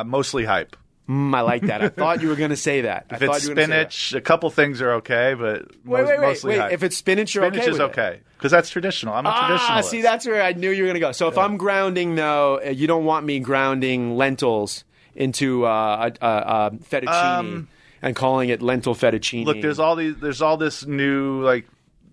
Uh, 0.00 0.04
mostly 0.04 0.44
hype. 0.44 0.76
Mm, 1.08 1.34
I 1.34 1.40
like 1.40 1.62
that. 1.62 1.82
I 1.82 1.88
thought 1.88 2.22
you 2.22 2.28
were 2.28 2.36
going 2.36 2.50
to 2.50 2.56
say 2.56 2.82
that. 2.82 3.06
If 3.10 3.18
thought 3.18 3.36
it's 3.36 3.44
you 3.44 3.50
were 3.50 3.54
gonna 3.56 3.66
say 3.66 3.72
that. 3.82 3.92
spinach, 3.92 4.14
a 4.14 4.20
couple 4.20 4.48
things 4.50 4.80
are 4.80 4.92
okay, 4.94 5.34
but 5.34 5.66
Wait, 5.84 5.84
most, 5.84 6.08
wait, 6.08 6.08
wait, 6.08 6.20
mostly 6.20 6.58
wait. 6.60 6.72
If 6.72 6.82
it's 6.84 6.96
spinach, 6.96 7.34
you're 7.34 7.44
spinach 7.44 7.62
okay 7.62 7.70
is 7.70 7.80
okay 7.80 8.20
because 8.38 8.52
that's 8.52 8.70
traditional. 8.70 9.12
I'm 9.14 9.26
a 9.26 9.30
Ah, 9.30 9.48
traditionalist. 9.80 9.84
see, 9.84 10.00
that's 10.02 10.26
where 10.26 10.42
I 10.42 10.52
knew 10.52 10.70
you 10.70 10.82
were 10.84 10.86
going 10.86 10.94
to 10.94 11.00
go. 11.00 11.12
So 11.12 11.26
if 11.28 11.36
I'm 11.36 11.56
grounding, 11.56 12.14
though, 12.14 12.60
uh, 12.64 12.68
you 12.70 12.86
don't 12.86 13.04
want 13.04 13.26
me 13.26 13.40
grounding 13.40 14.16
lentils 14.16 14.84
into 15.14 15.64
uh, 15.66 16.10
a 16.20 16.70
fettuccine 16.70 17.66
and 18.00 18.16
calling 18.16 18.48
it 18.48 18.62
lentil 18.62 18.94
fettuccine. 18.94 19.40
Um, 19.42 19.46
Look, 19.46 19.60
there's 19.60 19.78
all 19.80 19.96
these. 19.96 20.16
There's 20.16 20.40
all 20.40 20.56
this 20.56 20.86
new 20.86 21.42
like 21.42 21.66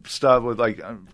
stuff 0.05 0.43
with 0.43 0.59
like 0.59 0.83
um, 0.83 1.07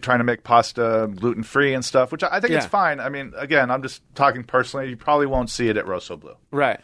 trying 0.00 0.18
to 0.18 0.24
make 0.24 0.44
pasta 0.44 1.10
gluten 1.14 1.42
free 1.42 1.74
and 1.74 1.84
stuff, 1.84 2.10
which 2.10 2.22
I 2.22 2.28
I 2.36 2.40
think 2.40 2.54
it's 2.54 2.64
Yeah. 2.64 2.68
fine. 2.70 3.00
I 3.00 3.10
mean, 3.10 3.32
again, 3.36 3.70
I'm 3.70 3.82
just 3.82 4.02
talking 4.14 4.44
personally. 4.44 4.88
You 4.88 4.96
probably 4.96 5.26
won't 5.26 5.50
see 5.50 5.68
it 5.68 5.76
at 5.76 5.84
Rossoblu. 5.84 6.34
right. 6.50 6.80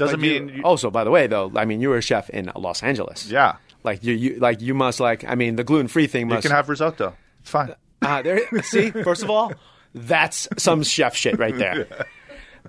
Doesn't 0.00 0.20
But 0.20 0.26
you- 0.26 0.40
mean 0.40 0.56
you- 0.56 0.62
also, 0.64 0.90
by 0.90 1.04
the 1.04 1.10
way, 1.10 1.26
though, 1.28 1.52
I 1.54 1.64
mean 1.64 1.80
you 1.80 1.90
were 1.90 1.98
a 1.98 2.02
chef 2.02 2.28
in 2.30 2.50
Los 2.56 2.82
Angeles. 2.82 3.26
yeah. 3.30 3.56
Like 3.84 4.04
you, 4.04 4.12
you 4.14 4.30
like 4.40 4.60
you 4.60 4.74
must 4.74 5.00
like. 5.00 5.24
I 5.24 5.34
mean, 5.36 5.56
the 5.56 5.64
gluten 5.64 5.88
free 5.88 6.06
thing 6.06 6.28
You 6.30 6.38
can 6.40 6.50
have 6.50 6.68
risotto. 6.68 7.14
It's 7.40 7.50
fine. 7.50 7.74
Ah, 8.02 8.20
there. 8.22 8.40
See, 8.62 8.90
first 8.90 9.22
of 9.22 9.30
all, 9.30 9.52
that's 9.94 10.48
some 10.58 10.82
chef 10.82 11.14
shit 11.16 11.38
right 11.38 11.56
there. 11.56 11.86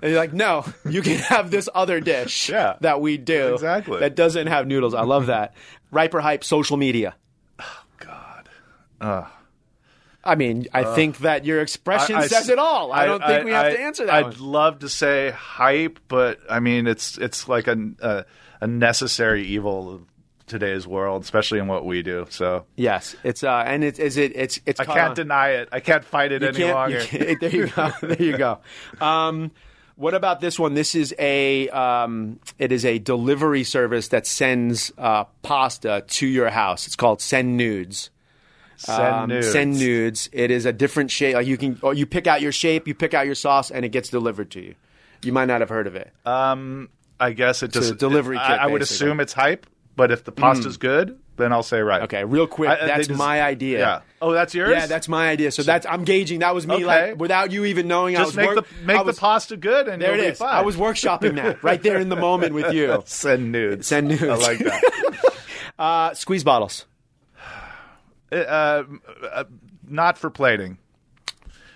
And 0.00 0.10
you're 0.10 0.18
like, 0.20 0.32
no, 0.32 0.64
you 0.88 1.02
can 1.02 1.18
have 1.18 1.50
this 1.50 1.68
other 1.74 2.00
dish 2.00 2.48
Yeah. 2.56 2.76
that 2.80 3.02
we 3.02 3.18
do 3.18 3.52
Exactly. 3.54 4.00
that 4.00 4.16
doesn't 4.16 4.46
have 4.46 4.66
noodles. 4.66 4.94
I 4.94 5.02
love 5.02 5.26
that. 5.26 5.52
Riper 5.90 6.18
hype, 6.20 6.42
social 6.44 6.78
media. 6.78 7.14
Oh 7.60 7.82
God. 7.98 8.48
I 10.24 10.34
mean, 10.36 10.66
I 10.72 10.94
think 10.94 11.18
that 11.18 11.44
your 11.44 11.60
expression 11.60 12.20
says 12.28 12.48
it 12.48 12.58
all. 12.58 12.92
I, 12.92 13.06
don't 13.06 13.22
think 13.24 13.44
we 13.44 13.50
have 13.52 13.66
I- 13.66 13.70
to 13.74 13.80
answer 13.80 14.06
that. 14.06 14.14
I'd 14.14 14.24
one. 14.38 14.40
love 14.40 14.78
to 14.80 14.88
say 14.88 15.30
hype, 15.30 15.98
but 16.08 16.38
I 16.48 16.60
mean, 16.60 16.86
it's 16.86 17.18
it's 17.18 17.48
like 17.48 17.66
a 17.66 17.76
a, 18.00 18.24
a 18.60 18.66
necessary 18.66 19.44
evil 19.44 19.92
of 19.94 20.02
today's 20.46 20.86
world, 20.86 21.22
especially 21.22 21.58
in 21.58 21.66
what 21.66 21.84
we 21.84 22.02
do. 22.02 22.26
So 22.30 22.66
Yes, 22.76 23.16
it's 23.24 23.42
uh, 23.42 23.64
and 23.66 23.82
it's 23.82 23.98
it 23.98 24.32
it's 24.36 24.60
it's. 24.66 24.78
I 24.80 24.84
can't 24.84 25.14
deny 25.14 25.50
it. 25.50 25.68
I 25.72 25.80
can't 25.80 26.04
fight 26.04 26.30
it 26.32 26.42
You 26.42 26.48
any 26.48 26.58
you 26.58 26.66
longer. 26.72 27.00
can't- 27.00 27.40
there 27.40 27.50
you 27.50 27.66
go. 27.68 27.90
There 28.02 28.22
you 28.22 28.36
go. 28.38 28.58
Um, 29.00 29.50
what 29.96 30.14
about 30.14 30.40
this 30.40 30.58
one? 30.58 30.74
This 30.74 30.94
is 30.94 31.14
a 31.18 31.68
um, 31.70 32.38
it 32.58 32.70
is 32.72 32.84
a 32.84 32.98
delivery 32.98 33.64
service 33.64 34.08
that 34.08 34.26
sends 34.26 34.92
uh, 34.98 35.24
pasta 35.42 36.04
to 36.06 36.26
your 36.26 36.50
house. 36.50 36.86
It's 36.86 36.96
called 36.96 37.20
Send 37.20 37.56
Nudes. 37.56 38.10
Send 38.82 39.14
Um, 39.14 39.28
nudes. 39.28 39.52
Send 39.52 39.78
nudes. 39.78 40.28
It 40.32 40.50
is 40.50 40.66
a 40.66 40.72
different 40.72 41.10
shape. 41.10 41.34
Like 41.36 41.46
you 41.46 41.56
can, 41.56 41.78
or 41.82 41.94
you 41.94 42.06
pick 42.06 42.26
out 42.26 42.40
your 42.40 42.52
shape, 42.52 42.86
you 42.88 42.94
pick 42.94 43.14
out 43.14 43.26
your 43.26 43.34
sauce, 43.34 43.70
and 43.70 43.84
it 43.84 43.90
gets 43.90 44.08
delivered 44.08 44.50
to 44.52 44.60
you. 44.60 44.74
You 45.22 45.32
might 45.32 45.46
not 45.46 45.60
have 45.60 45.68
heard 45.68 45.86
of 45.86 45.94
it. 45.94 46.12
Um, 46.26 46.88
I 47.20 47.32
guess 47.32 47.62
it 47.62 47.74
a 47.76 47.80
just 47.80 47.96
delivery 47.98 48.36
I, 48.38 48.46
kit, 48.48 48.58
I 48.60 48.66
would 48.66 48.82
assume 48.82 49.20
it's 49.20 49.32
hype, 49.32 49.66
but 49.94 50.10
if 50.10 50.24
the 50.24 50.32
pasta's 50.32 50.76
good, 50.78 51.16
then 51.36 51.52
I'll 51.52 51.62
say 51.62 51.80
right. 51.80 52.02
Okay, 52.02 52.24
real 52.24 52.48
quick. 52.48 52.70
I- 52.70 52.82
I- 52.82 52.86
that's 52.86 53.06
just- 53.08 53.18
my 53.18 53.40
idea. 53.40 53.78
Yeah. 53.78 54.00
Oh, 54.20 54.32
that's 54.32 54.54
yours. 54.54 54.70
Yeah, 54.72 54.86
that's 54.86 55.08
my 55.08 55.28
idea. 55.28 55.50
So 55.52 55.62
that's 55.62 55.86
I'm 55.86 56.02
gauging. 56.04 56.40
That 56.40 56.54
was 56.54 56.66
me, 56.66 56.74
Okay. 56.74 56.84
like 56.84 57.20
without 57.20 57.52
you 57.52 57.64
even 57.66 57.86
knowing. 57.86 58.16
I 58.16 58.20
just 58.20 58.30
was 58.30 58.36
make 58.36 58.46
work- 58.56 58.68
the 58.68 58.84
make 58.86 59.04
was- 59.04 59.14
the 59.16 59.20
pasta 59.20 59.56
good, 59.56 59.86
and 59.88 60.02
There 60.02 60.16
it 60.18 60.36
fine. 60.36 60.48
I 60.54 60.62
was 60.62 60.76
workshopping 60.76 61.36
that 61.36 61.62
right 61.62 61.80
there 61.82 61.98
in 62.00 62.08
the 62.08 62.16
moment 62.16 62.52
with 62.54 62.72
you. 62.74 63.00
send 63.06 63.52
nudes. 63.52 63.86
Send 63.86 64.08
nudes. 64.08 64.22
I 64.24 64.34
like 64.34 64.58
that. 64.58 64.82
Uh, 65.78 66.12
squeeze 66.14 66.44
bottles. 66.44 66.84
Uh, 68.32 68.84
uh, 69.32 69.44
not 69.86 70.18
for 70.18 70.30
plating, 70.30 70.78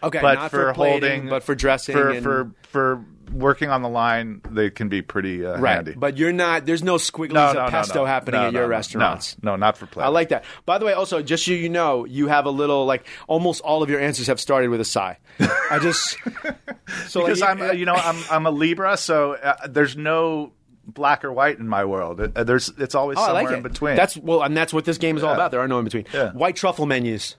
Okay, 0.02 0.20
but 0.20 0.34
not 0.34 0.50
for, 0.50 0.68
for, 0.68 0.74
plating, 0.74 1.10
holding, 1.10 1.28
but 1.28 1.42
for 1.42 1.54
dressing. 1.54 1.94
for 1.94 2.10
and, 2.10 2.22
for 2.22 2.50
for 2.68 3.04
working 3.32 3.70
on 3.70 3.82
the 3.82 3.88
line. 3.88 4.40
They 4.50 4.70
can 4.70 4.88
be 4.88 5.02
pretty 5.02 5.44
uh, 5.44 5.58
right. 5.58 5.76
handy. 5.76 5.94
But 5.94 6.16
you're 6.16 6.32
not. 6.32 6.66
There's 6.66 6.82
no 6.82 6.96
squigglies 6.96 7.32
no, 7.32 7.48
of 7.48 7.54
no, 7.54 7.64
no, 7.64 7.70
pesto 7.70 8.00
no. 8.00 8.04
happening 8.04 8.40
at 8.40 8.52
your 8.52 8.68
restaurants. 8.68 9.36
No, 9.42 9.52
no, 9.52 9.56
not 9.56 9.76
for 9.76 9.86
plating. 9.86 10.06
I 10.06 10.10
like 10.10 10.28
that. 10.30 10.44
By 10.64 10.78
the 10.78 10.84
way, 10.84 10.92
also, 10.92 11.22
just 11.22 11.44
so 11.44 11.52
you 11.52 11.68
know, 11.68 12.04
you 12.04 12.28
have 12.28 12.46
a 12.46 12.50
little 12.50 12.86
like 12.86 13.06
almost 13.26 13.62
all 13.62 13.82
of 13.82 13.90
your 13.90 14.00
answers 14.00 14.26
have 14.26 14.40
started 14.40 14.68
with 14.68 14.80
a 14.80 14.84
sigh. 14.84 15.18
I 15.40 15.78
just 15.80 16.18
so 17.08 17.22
because 17.22 17.40
like, 17.40 17.50
I'm 17.50 17.62
uh, 17.62 17.72
you 17.72 17.86
know 17.86 17.94
I'm 17.94 18.22
I'm 18.30 18.46
a 18.46 18.50
Libra, 18.50 18.96
so 18.96 19.34
uh, 19.34 19.66
there's 19.66 19.96
no 19.96 20.52
black 20.86 21.24
or 21.24 21.32
white 21.32 21.58
in 21.58 21.68
my 21.68 21.84
world. 21.84 22.20
Uh, 22.36 22.44
there's 22.44 22.70
it's 22.78 22.94
always 22.94 23.18
Oh, 23.18 23.26
somewhere 23.26 23.44
like 23.44 23.52
it. 23.52 23.56
in 23.56 23.62
between. 23.62 23.96
That's 23.96 24.16
well, 24.16 24.42
and 24.42 24.56
that's 24.56 24.72
what 24.72 24.84
this 24.84 24.98
game 24.98 25.16
is 25.16 25.22
all 25.22 25.34
about. 25.34 25.50
There 25.50 25.60
are 25.60 25.68
no 25.68 25.78
in 25.78 25.84
between. 25.84 26.06
Yeah. 26.14 26.32
White 26.32 26.56
truffle 26.56 26.86
menus. 26.86 27.36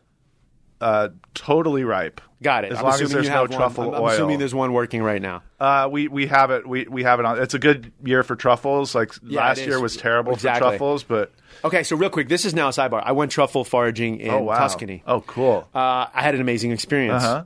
uh, 0.79 1.09
totally 1.33 1.83
ripe. 1.83 2.21
Got 2.43 2.65
it. 2.65 2.71
As 2.71 2.77
I'm 2.77 2.83
long 2.85 3.01
as 3.01 3.09
there's 3.11 3.27
no 3.29 3.41
one. 3.41 3.49
truffle 3.49 3.83
I'm, 3.89 3.95
I'm 3.95 4.01
oil. 4.03 4.07
assuming 4.09 4.37
there's 4.37 4.53
one 4.53 4.71
working 4.73 5.01
right 5.01 5.19
now. 5.21 5.41
Uh, 5.59 5.89
we 5.91 6.07
we 6.07 6.27
have 6.27 6.51
it. 6.51 6.67
We 6.67 6.85
we 6.87 7.01
have 7.01 7.19
it 7.19 7.25
on. 7.25 7.41
It's 7.41 7.55
a 7.55 7.59
good 7.59 7.91
year 8.03 8.21
for 8.21 8.35
truffles. 8.35 8.93
Like 8.93 9.11
Yeah, 9.23 9.39
last 9.39 9.65
year 9.65 9.79
was 9.81 9.97
terrible 9.97 10.33
Exactly. 10.33 10.59
for 10.61 10.69
truffles, 10.69 11.03
but 11.03 11.31
Okay, 11.63 11.81
so 11.81 11.95
real 11.95 12.11
quick, 12.11 12.29
this 12.29 12.45
is 12.45 12.53
now 12.53 12.67
a 12.67 12.71
sidebar. 12.71 13.01
I 13.03 13.13
went 13.13 13.31
truffle 13.31 13.63
foraging 13.63 14.19
in 14.19 14.29
oh 14.29 14.43
wow, 14.43 14.59
Tuscany. 14.59 15.01
Oh 15.07 15.21
cool. 15.21 15.67
Uh, 15.73 16.05
I 16.13 16.21
had 16.21 16.35
an 16.35 16.41
amazing 16.41 16.71
experience. 16.71 17.23
Uh 17.23 17.27
huh. 17.27 17.43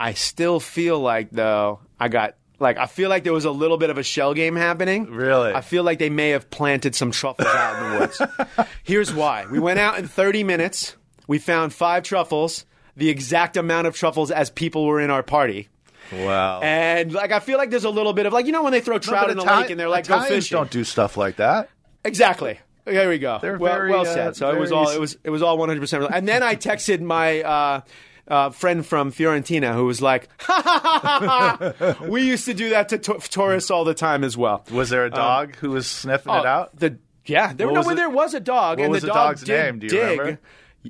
I 0.00 0.14
still 0.14 0.58
feel 0.58 0.98
like 0.98 1.30
though 1.30 1.78
I 2.00 2.08
got 2.08 2.34
like 2.58 2.78
I 2.78 2.86
feel 2.86 3.08
like 3.08 3.24
there 3.24 3.32
was 3.32 3.44
a 3.44 3.50
little 3.50 3.76
bit 3.76 3.90
of 3.90 3.98
a 3.98 4.02
shell 4.02 4.34
game 4.34 4.56
happening. 4.56 5.10
Really? 5.10 5.52
I 5.52 5.60
feel 5.60 5.84
like 5.84 5.98
they 5.98 6.10
may 6.10 6.30
have 6.30 6.50
planted 6.50 6.94
some 6.94 7.10
truffles 7.10 7.48
out 7.48 7.82
in 7.82 7.92
the 7.92 7.98
woods. 7.98 8.68
Here's 8.84 9.12
why: 9.12 9.46
we 9.46 9.58
went 9.58 9.78
out 9.78 9.98
in 9.98 10.08
30 10.08 10.44
minutes. 10.44 10.96
We 11.26 11.38
found 11.38 11.72
five 11.74 12.04
truffles, 12.04 12.64
the 12.96 13.10
exact 13.10 13.56
amount 13.56 13.86
of 13.86 13.94
truffles 13.94 14.30
as 14.30 14.50
people 14.50 14.86
were 14.86 15.00
in 15.00 15.10
our 15.10 15.22
party. 15.22 15.68
Wow. 16.12 16.60
And 16.60 17.12
like 17.12 17.32
I 17.32 17.40
feel 17.40 17.58
like 17.58 17.70
there's 17.70 17.84
a 17.84 17.90
little 17.90 18.12
bit 18.12 18.26
of 18.26 18.32
like 18.32 18.46
you 18.46 18.52
know 18.52 18.62
when 18.62 18.72
they 18.72 18.80
throw 18.80 18.98
trout 18.98 19.24
but 19.24 19.30
in 19.30 19.36
the 19.36 19.44
Itali- 19.44 19.62
lake 19.62 19.70
and 19.70 19.80
they're 19.80 19.88
like 19.88 20.04
Italians 20.04 20.28
go 20.28 20.34
fishing. 20.36 20.56
Don't 20.56 20.70
do 20.70 20.84
stuff 20.84 21.16
like 21.16 21.36
that. 21.36 21.68
Exactly. 22.04 22.58
There 22.84 23.08
we 23.10 23.18
go. 23.18 23.38
They're 23.40 23.58
well, 23.58 23.74
very, 23.74 23.90
well 23.90 24.00
uh, 24.02 24.14
said. 24.14 24.36
So 24.36 24.50
it 24.50 24.58
was 24.58 24.72
all 24.72 24.88
it 24.88 24.98
was 25.00 25.18
it 25.22 25.30
was 25.30 25.42
all 25.42 25.58
100. 25.58 25.80
percent 25.80 26.06
And 26.12 26.26
then 26.26 26.42
I 26.42 26.56
texted 26.56 27.00
my 27.00 27.42
uh, 27.42 27.80
uh, 28.28 28.50
friend 28.50 28.84
from 28.86 29.10
Fiorentina 29.12 29.74
who 29.74 29.86
was 29.86 30.00
like, 30.02 30.28
ha, 30.40 30.62
ha, 30.64 31.72
ha. 31.78 31.96
"We 32.08 32.22
used 32.22 32.44
to 32.44 32.54
do 32.54 32.70
that 32.70 32.88
to, 32.90 32.98
to 32.98 33.18
tourists 33.18 33.70
all 33.70 33.84
the 33.84 33.94
time 33.94 34.22
as 34.24 34.36
well." 34.36 34.64
Was 34.70 34.90
there 34.90 35.04
a 35.04 35.10
dog 35.10 35.56
who 35.56 35.70
was 35.70 35.86
sniffing 35.86 36.32
it 36.34 36.44
Oh, 36.44 36.46
out? 36.46 36.76
The 36.78 36.98
yeah, 37.26 37.52
there 37.52 37.66
no, 37.66 37.80
was 37.80 37.88
it? 37.90 37.96
there 37.96 38.10
was 38.10 38.34
a 38.34 38.40
dog, 38.40 38.78
What 38.78 38.84
and 38.84 38.92
was 38.92 39.02
the 39.02 39.08
dog 39.08 39.16
dog's 39.16 39.42
did 39.44 39.64
name? 39.64 39.78
Do 39.80 39.86
you 39.86 39.90
dig. 39.90 40.18
remember? 40.18 40.40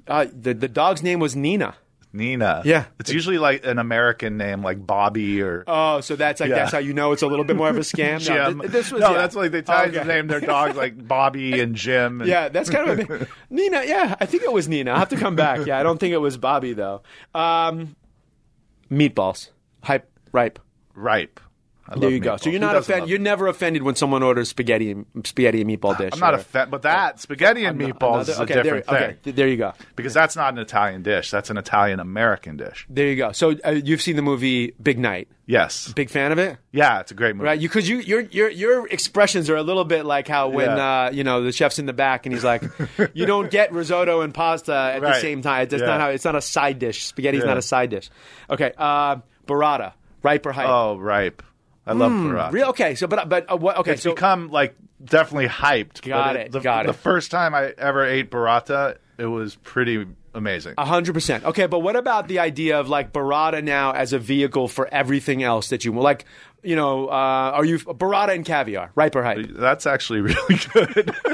Uh, 0.07 0.27
the 0.33 0.55
the 0.55 0.69
dog's 0.69 1.03
name 1.03 1.19
was 1.21 1.35
Nina. 1.35 1.75
Nina. 2.13 2.63
Yeah. 2.65 2.87
It's 2.99 3.13
usually 3.13 3.37
like 3.39 3.67
an 3.67 3.79
American 3.79 4.37
name, 4.39 4.63
like 4.63 4.85
Bobby 4.87 5.43
or 5.43 5.63
Oh, 5.67 6.01
so 6.01 6.17
that's 6.17 6.41
like 6.41 6.49
Yeah. 6.51 6.57
that's 6.57 6.73
how 6.73 6.79
you 6.79 6.95
know 6.95 7.13
it's 7.13 7.23
a 7.23 7.27
little 7.27 7.45
bit 7.45 7.57
more 7.57 7.69
of 7.69 7.77
a 7.77 7.81
scam. 7.81 8.15
No, 8.15 8.19
Jim. 8.51 8.61
th- 8.61 8.73
this 8.73 8.91
was 8.91 9.01
no, 9.03 9.11
yeah. 9.13 9.19
that's 9.19 9.37
like 9.37 9.51
the 9.53 9.59
Italians 9.59 9.97
Okay. 9.99 10.09
name 10.09 10.27
their 10.27 10.41
dogs 10.41 10.77
like 10.77 11.07
Bobby 11.07 11.61
and 11.61 11.75
Jim. 11.75 12.21
And 12.23 12.29
Yeah, 12.31 12.49
that's 12.49 12.71
kind 12.71 12.89
of 13.01 13.11
a, 13.11 13.27
Nina. 13.51 13.83
Yeah, 13.85 14.17
I 14.21 14.27
think 14.27 14.43
it 14.43 14.53
was 14.53 14.69
Nina. 14.69 14.93
I 14.95 14.99
have 14.99 15.11
to 15.11 15.17
come 15.17 15.37
back. 15.37 15.67
Yeah, 15.67 15.79
I 15.79 15.83
don't 15.83 15.99
think 15.99 16.13
it 16.15 16.19
was 16.19 16.37
Bobby 16.39 16.73
though. 16.73 17.03
Um, 17.35 17.95
meatballs, 18.91 19.51
hype, 19.83 20.11
ripe. 20.33 20.59
ripe. 20.95 21.41
There 21.97 22.11
you 22.11 22.21
go. 22.21 22.37
So 22.37 22.51
you're 22.51 22.61
Who 22.61 22.67
not 22.67 22.77
offended. 22.77 23.09
You're 23.09 23.19
never 23.19 23.47
offended 23.47 23.83
when 23.83 23.95
someone 23.95 24.23
orders 24.23 24.49
spaghetti, 24.51 24.91
and 24.91 25.07
spaghetti 25.25 25.61
and 25.63 25.71
meatball 25.71 25.97
dish. 25.97 26.11
I'm 26.13 26.19
not 26.21 26.35
or- 26.35 26.39
offended, 26.39 26.71
but 26.71 26.83
that 26.83 27.21
spaghetti 27.21 27.65
and 27.65 27.81
meatballs 27.81 28.15
another- 28.15 28.33
is 28.33 28.39
a 28.39 28.43
okay, 28.43 28.55
different 28.63 28.87
there, 28.87 28.99
thing 29.01 29.17
Okay, 29.23 29.31
there 29.33 29.49
you 29.49 29.57
go. 29.57 29.73
because 29.97 30.13
that's 30.15 30.37
not 30.37 30.53
an 30.53 30.59
Italian 30.59 31.03
dish. 31.03 31.31
That's 31.31 31.51
an 31.51 31.57
Italian 31.57 32.01
American 32.01 32.57
dish. 32.57 32.87
There 32.91 33.07
you 33.07 33.17
go. 33.17 33.33
So 33.33 33.55
uh, 33.65 33.71
you've 33.71 34.03
seen 34.03 34.17
the 34.17 34.23
movie 34.23 34.73
Big 34.83 34.99
Night. 34.99 35.29
Yes. 35.47 35.91
Big 35.95 36.11
fan 36.11 36.31
of 36.31 36.39
it, 36.39 36.59
Yeah, 36.73 37.01
it's 37.01 37.11
a 37.11 37.15
great 37.15 37.35
movie. 37.35 37.47
right? 37.47 37.59
You 37.59 37.71
because 37.71 37.89
you 37.89 38.01
your 38.01 38.21
your 38.21 38.51
your 38.51 38.87
expressions 38.89 39.49
are 39.49 39.57
a 39.57 39.63
little 39.63 39.85
bit 39.87 40.05
like 40.05 40.29
how 40.29 40.51
when 40.51 40.67
Yeah. 40.77 41.05
uh, 41.07 41.11
you 41.11 41.25
know 41.25 41.43
the 41.43 41.53
chef's 41.53 41.79
in 41.79 41.87
the 41.87 41.95
back 41.95 42.27
and 42.27 42.35
he's 42.35 42.45
like, 42.45 42.63
you 43.15 43.25
don't 43.25 43.51
get 43.51 43.73
risotto 43.73 44.21
and 44.21 44.35
pasta 44.35 44.75
at 44.75 45.01
the 45.01 45.15
same 45.21 45.41
time. 45.41 45.63
It's 45.63 45.73
Yeah. 45.73 45.87
not 45.87 46.01
how. 46.01 46.09
It's 46.11 46.27
not 46.27 46.37
a 46.37 46.43
side 46.43 46.79
dish. 46.79 47.07
Spaghetti's 47.07 47.41
Yeah. 47.41 47.47
not 47.47 47.57
a 47.57 47.63
side 47.63 47.89
dish. 47.89 48.11
Okay, 48.51 48.73
uh, 48.77 49.17
burrata, 49.47 49.93
ripe 50.23 50.45
or 50.45 50.53
hype? 50.53 50.69
Oh, 50.69 50.99
ripe. 50.99 51.43
I 51.89 51.93
love 51.93 52.13
burrata. 52.13 52.53
Real 52.53 52.69
okay. 52.69 52.95
So 52.95 53.07
but 53.07 53.29
but 53.29 53.51
uh, 53.51 53.57
what? 53.57 53.79
Okay, 53.79 53.93
It's 53.93 54.03
so 54.03 54.15
become 54.15 54.49
like 54.51 54.77
definitely 55.05 55.49
hyped. 55.49 56.03
Got 56.03 56.35
but 56.35 56.37
it, 56.37 56.53
The, 56.53 56.61
got 56.61 56.85
the 56.87 56.91
it. 56.91 56.97
first 56.97 57.31
time 57.31 57.55
I 57.55 57.73
ever 57.79 58.05
ate 58.05 58.31
burrata, 58.31 58.97
it 59.17 59.27
was 59.27 59.55
pretty 59.57 60.07
amazing. 60.35 60.75
A 60.79 60.85
hundred 60.85 61.15
percent. 61.15 61.45
Okay, 61.45 61.67
but 61.67 61.81
what 61.81 61.97
about 61.97 62.29
the 62.29 62.39
idea 62.41 62.79
of 62.79 62.89
like 62.89 63.13
burrata 63.13 63.63
now 63.65 63.93
as 63.93 64.13
a 64.13 64.19
vehicle 64.19 64.69
for 64.69 64.87
everything 64.93 65.43
else 65.43 65.69
that 65.71 65.85
you 65.85 65.93
want? 65.93 66.05
like? 66.05 66.25
You 66.61 66.75
know, 66.75 67.07
uh, 67.07 67.13
are 67.55 67.65
you 67.65 67.79
burrata 67.79 68.35
and 68.35 68.45
caviar, 68.45 68.91
ripe 68.97 69.15
or 69.15 69.23
hype? 69.23 69.47
That's 69.51 69.87
actually 69.87 70.21
really 70.23 70.59
good. 70.75 71.15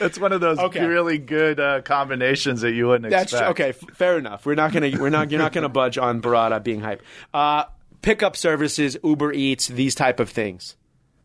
It's 0.00 0.18
one 0.18 0.32
of 0.32 0.40
those 0.40 0.58
Okay. 0.58 0.84
really 0.84 1.16
good 1.18 1.60
uh, 1.60 1.80
combinations 1.82 2.62
that 2.62 2.72
you 2.72 2.88
wouldn't 2.88 3.08
That's 3.10 3.32
expect. 3.32 3.50
okay. 3.52 3.68
f- 3.70 3.96
Fair 3.96 4.18
enough. 4.18 4.44
We're 4.44 4.54
not 4.56 4.72
gonna. 4.72 4.90
We're 4.98 5.10
not. 5.10 5.30
You're 5.30 5.40
not 5.40 5.52
gonna 5.52 5.68
budge 5.68 5.96
on 5.96 6.20
burrata 6.20 6.62
being 6.62 6.80
hype. 6.80 7.02
Uh, 7.32 7.64
pickup 8.02 8.36
services, 8.36 8.96
Uber 9.04 9.32
Eats, 9.32 9.68
these 9.68 9.94
type 9.94 10.20
of 10.20 10.30
things. 10.30 10.76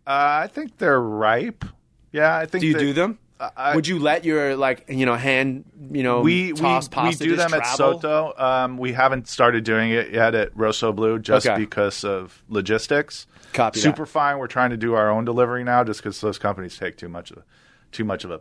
Uh, 0.07 0.43
I 0.43 0.47
think 0.47 0.77
they're 0.77 0.99
ripe. 1.01 1.65
Yeah, 2.11 2.35
I 2.37 2.45
think. 2.45 2.61
Do 2.61 2.67
you 2.67 2.73
they- 2.73 2.79
do 2.79 2.93
them? 2.93 3.19
I- 3.37 3.75
Would 3.75 3.85
you 3.85 3.99
let 3.99 4.23
your 4.23 4.55
like 4.55 4.85
you 4.87 5.05
know 5.05 5.15
hand 5.15 5.65
you 5.91 6.03
know 6.03 6.21
We 6.21 6.53
we, 6.53 6.59
toss 6.59 6.87
we 6.87 6.93
pasta 6.93 7.23
do 7.25 7.35
them 7.35 7.53
at? 7.53 7.65
Sotto. 7.67 8.33
Um, 8.37 8.77
we 8.77 8.93
haven't 8.93 9.27
started 9.27 9.65
doing 9.65 9.91
it 9.91 10.13
yet 10.13 10.33
at 10.35 10.55
Rossoblu 10.55 11.21
just 11.21 11.45
Okay. 11.45 11.57
because 11.59 12.05
of 12.05 12.41
logistics. 12.47 13.27
Copy 13.51 13.81
that. 13.81 13.83
Superfine. 13.83 14.37
We're 14.39 14.47
trying 14.47 14.69
to 14.69 14.77
do 14.77 14.93
our 14.93 15.09
own 15.11 15.25
delivery 15.25 15.65
now, 15.65 15.83
just 15.83 15.99
because 16.01 16.21
those 16.21 16.37
companies 16.37 16.77
take 16.77 16.95
too 16.95 17.09
much 17.09 17.29
of 17.31 17.43
too 17.91 18.05
much 18.05 18.23
of 18.23 18.31
a 18.31 18.39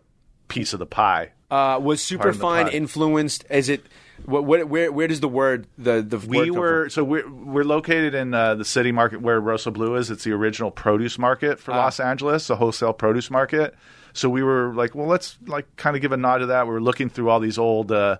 piece 0.48 0.72
of 0.72 0.78
the 0.78 0.86
pie. 0.86 1.32
Uh, 1.50 1.78
was 1.80 2.02
Superfine 2.02 2.68
influenced? 2.68 3.44
Is 3.50 3.68
it 3.68 3.84
what, 4.26 4.44
what? 4.44 4.68
Where? 4.68 4.90
Where 4.90 5.06
does 5.08 5.20
the 5.20 5.28
word 5.28 5.66
the 5.78 6.02
the 6.02 6.18
We 6.18 6.46
come 6.48 6.56
were 6.58 6.84
from? 6.84 6.90
so 6.90 7.04
we're 7.04 7.28
we're 7.30 7.64
located 7.64 8.14
in 8.14 8.32
uh, 8.34 8.54
the 8.54 8.64
city 8.64 8.92
market 8.92 9.20
where 9.20 9.40
Rossoblu 9.40 9.98
is. 9.98 10.10
It's 10.10 10.24
the 10.24 10.32
original 10.32 10.70
produce 10.70 11.18
market 11.18 11.60
for 11.60 11.72
Ah. 11.72 11.84
Los 11.84 12.00
Angeles, 12.00 12.48
a 12.50 12.56
wholesale 12.56 12.92
produce 12.92 13.30
market. 13.30 13.74
So 14.12 14.28
we 14.28 14.42
were 14.42 14.72
like, 14.74 14.94
well, 14.94 15.08
let's 15.08 15.36
like 15.46 15.66
kind 15.76 15.96
of 15.96 16.02
give 16.02 16.12
a 16.12 16.16
nod 16.16 16.38
to 16.38 16.46
that. 16.46 16.66
We 16.66 16.72
were 16.72 16.80
looking 16.80 17.08
through 17.10 17.30
all 17.30 17.40
these 17.40 17.58
old, 17.58 17.90
uh, 17.90 18.18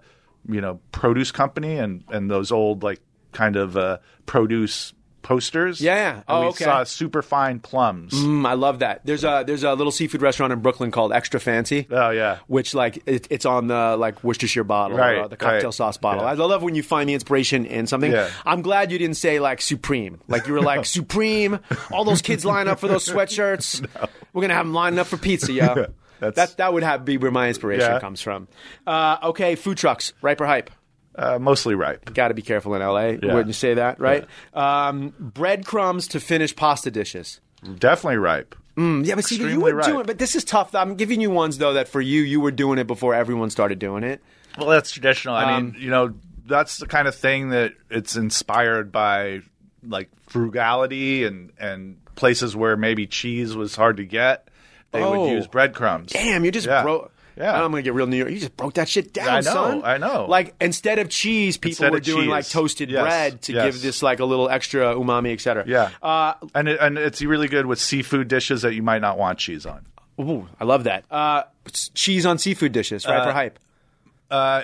you 0.49 0.61
know, 0.61 0.81
produce 0.93 1.31
company 1.33 1.79
and 1.79 2.05
and 2.11 2.31
those 2.31 2.53
old 2.53 2.83
like 2.83 3.01
kind 3.33 3.57
of 3.57 3.77
uh, 3.77 3.99
produce 4.27 4.93
posters. 5.25 5.81
Yeah, 5.81 6.23
Oh, 6.29 6.43
we 6.43 6.47
okay. 6.49 6.65
saw 6.65 6.85
super 6.85 7.21
fine 7.23 7.59
plums. 7.59 8.13
Mm, 8.15 8.47
I 8.47 8.53
love 8.53 8.79
that. 8.79 9.05
There's 9.05 9.25
a 9.25 9.43
there's 9.45 9.65
a 9.65 9.75
little 9.75 9.91
seafood 9.91 10.23
restaurant 10.23 10.53
in 10.53 10.61
Brooklyn 10.61 10.93
called 10.93 11.13
Extra 11.13 11.41
Fancy. 11.41 11.89
Oh 11.91 12.11
yeah. 12.11 12.39
which 12.47 12.73
like 12.75 13.03
it, 13.07 13.27
it's 13.31 13.45
on 13.45 13.67
the 13.67 13.97
like 13.97 14.23
Worcestershire 14.23 14.63
bottle, 14.63 14.97
Right, 14.99 15.19
or 15.19 15.27
the 15.29 15.37
cocktail 15.37 15.65
right. 15.71 15.75
sauce 15.75 15.97
bottle. 15.97 16.23
Yeah. 16.23 16.31
I 16.31 16.35
love 16.35 16.63
when 16.63 16.77
you 16.77 16.85
find 16.85 17.09
the 17.09 17.15
inspiration 17.15 17.67
in 17.67 17.89
something. 17.89 18.13
Yeah. 18.13 18.31
I'm 18.47 18.63
glad 18.63 18.93
you 18.93 18.99
didn't 18.99 19.17
say 19.17 19.41
like 19.41 19.61
Supreme. 19.61 20.21
Like 20.29 20.47
you 20.47 20.53
were 20.53 20.63
like 20.63 20.85
Supreme. 21.01 21.59
All 21.91 22.05
those 22.05 22.23
kids 22.23 22.45
line 22.45 22.69
up 22.69 22.79
for 22.79 22.87
those 22.87 23.05
sweatshirts. 23.09 23.85
We're 24.33 24.43
gonna 24.43 24.55
have 24.55 24.67
them 24.67 24.75
lining 24.75 24.99
up 25.01 25.07
for 25.09 25.17
pizza, 25.17 25.53
yo. 25.53 25.75
That's- 26.21 26.35
that 26.51 26.57
that 26.59 26.73
would 26.73 26.83
have 26.85 27.05
be 27.05 27.17
where 27.19 27.31
my 27.31 27.49
inspiration 27.49 27.91
Yeah. 27.91 27.99
comes 28.01 28.21
from. 28.21 28.47
Uh, 28.87 29.17
okay, 29.25 29.57
food 29.57 29.77
trucks, 29.79 30.13
ripe 30.23 30.41
or 30.41 30.47
hype. 30.47 30.71
Uh, 31.17 31.39
mostly 31.39 31.75
ripe. 31.75 32.13
Got 32.13 32.29
to 32.29 32.35
be 32.35 32.43
careful 32.43 32.75
in 32.75 32.83
LA. 32.83 33.01
Yeah. 33.07 33.19
Wouldn't 33.35 33.47
you 33.47 33.53
say 33.53 33.75
that, 33.75 34.01
right? 34.01 34.27
Um, 34.53 35.15
breadcrumbs 35.19 36.09
to 36.09 36.21
finish 36.21 36.55
pasta 36.57 36.91
dishes. 36.91 37.41
Definitely 37.79 38.19
ripe. 38.19 38.55
Mm, 38.77 39.07
yeah, 39.07 39.15
but 39.15 39.25
see, 39.25 39.39
but 39.39 39.51
you 39.53 39.61
were 39.61 39.75
ripe. 39.75 39.87
doing. 39.87 40.07
But 40.07 40.19
this 40.19 40.35
is 40.35 40.43
tough. 40.45 40.75
I'm 40.75 40.97
giving 40.97 41.21
you 41.21 41.31
ones 41.31 41.59
though 41.59 41.75
that 41.75 41.87
for 41.89 42.01
you, 42.01 42.23
you 42.23 42.41
were 42.41 42.51
doing 42.51 42.79
it 42.79 42.87
before 42.89 43.15
everyone 43.15 43.51
started 43.51 43.79
doing 43.79 44.03
it. 44.03 44.21
Well, 44.59 44.69
that's 44.69 44.91
traditional. 44.91 45.35
I 45.37 45.55
Um, 45.55 45.73
mean, 45.73 45.77
you 45.83 45.91
know, 45.91 46.15
that's 46.47 46.79
the 46.79 46.87
kind 46.87 47.07
of 47.07 47.15
thing 47.15 47.51
that 47.51 47.73
it's 47.91 48.17
inspired 48.17 48.91
by, 48.91 49.43
like 49.87 50.09
frugality 50.29 51.25
and 51.25 51.53
and 51.61 51.97
places 52.17 52.57
where 52.57 52.77
maybe 52.77 53.07
cheese 53.07 53.55
was 53.57 53.77
hard 53.77 53.97
to 53.99 54.05
get. 54.05 54.49
They 54.91 55.03
Oh. 55.03 55.21
would 55.23 55.31
use 55.31 55.47
breadcrumbs. 55.47 56.13
Damn, 56.13 56.45
you 56.45 56.51
just 56.51 56.67
Yeah. 56.67 56.83
broke. 56.83 57.13
Yeah. 57.37 57.53
I'm 57.55 57.71
gonna 57.71 57.83
get 57.83 57.95
real 57.95 58.07
New 58.07 58.17
York. 58.17 58.31
You 58.31 58.39
just 58.39 58.57
broke 58.57 58.75
that 58.75 58.89
shit 58.89 59.13
down, 59.13 59.29
I 59.29 59.41
know, 59.41 59.53
son. 59.53 59.83
I 59.85 59.99
know. 59.99 60.27
Like 60.29 60.55
instead 60.61 60.99
of 60.99 61.09
cheese, 61.09 61.57
people 61.57 61.71
Instead 61.87 61.93
were 61.93 62.01
doing 62.01 62.29
like 62.29 62.49
toasted 62.49 62.91
Yes, 62.91 63.03
bread 63.03 63.43
to 63.43 63.53
yes. 63.53 63.65
give 63.65 63.83
this 63.83 64.03
like 64.03 64.21
a 64.21 64.25
little 64.25 64.49
extra 64.49 64.95
umami, 64.95 65.33
etc. 65.33 65.65
Yeah, 65.67 65.91
Uh, 66.03 66.35
and 66.55 66.69
it, 66.69 66.79
and 66.81 66.97
it's 66.99 67.21
really 67.23 67.49
good 67.49 67.67
with 67.67 67.81
seafood 67.81 68.29
dishes 68.29 68.63
that 68.63 68.75
you 68.75 68.83
might 68.83 69.01
not 69.01 69.19
want 69.19 69.39
cheese 69.39 69.67
on. 69.67 69.85
ooh, 70.21 70.49
I 70.61 70.65
love 70.65 70.85
that. 70.85 71.05
Uh, 71.11 71.43
cheese 71.95 72.25
on 72.27 72.39
seafood 72.39 72.73
dishes, 72.73 73.05
right? 73.07 73.25
for 73.25 73.33
hype. 73.33 73.59
Uh, 74.31 74.63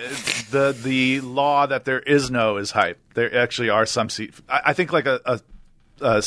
the 0.51 0.77
the 0.83 1.21
law 1.21 1.67
that 1.67 1.85
there 1.85 2.01
is 2.01 2.31
no 2.31 2.57
is 2.57 2.71
hype. 2.71 2.99
There 3.15 3.37
actually 3.37 3.69
are 3.69 3.85
some. 3.87 4.09
I, 4.49 4.61
I 4.67 4.73
think 4.73 4.93
like 4.93 5.07
a 5.07 5.21
a, 5.25 5.41
a, 6.01 6.23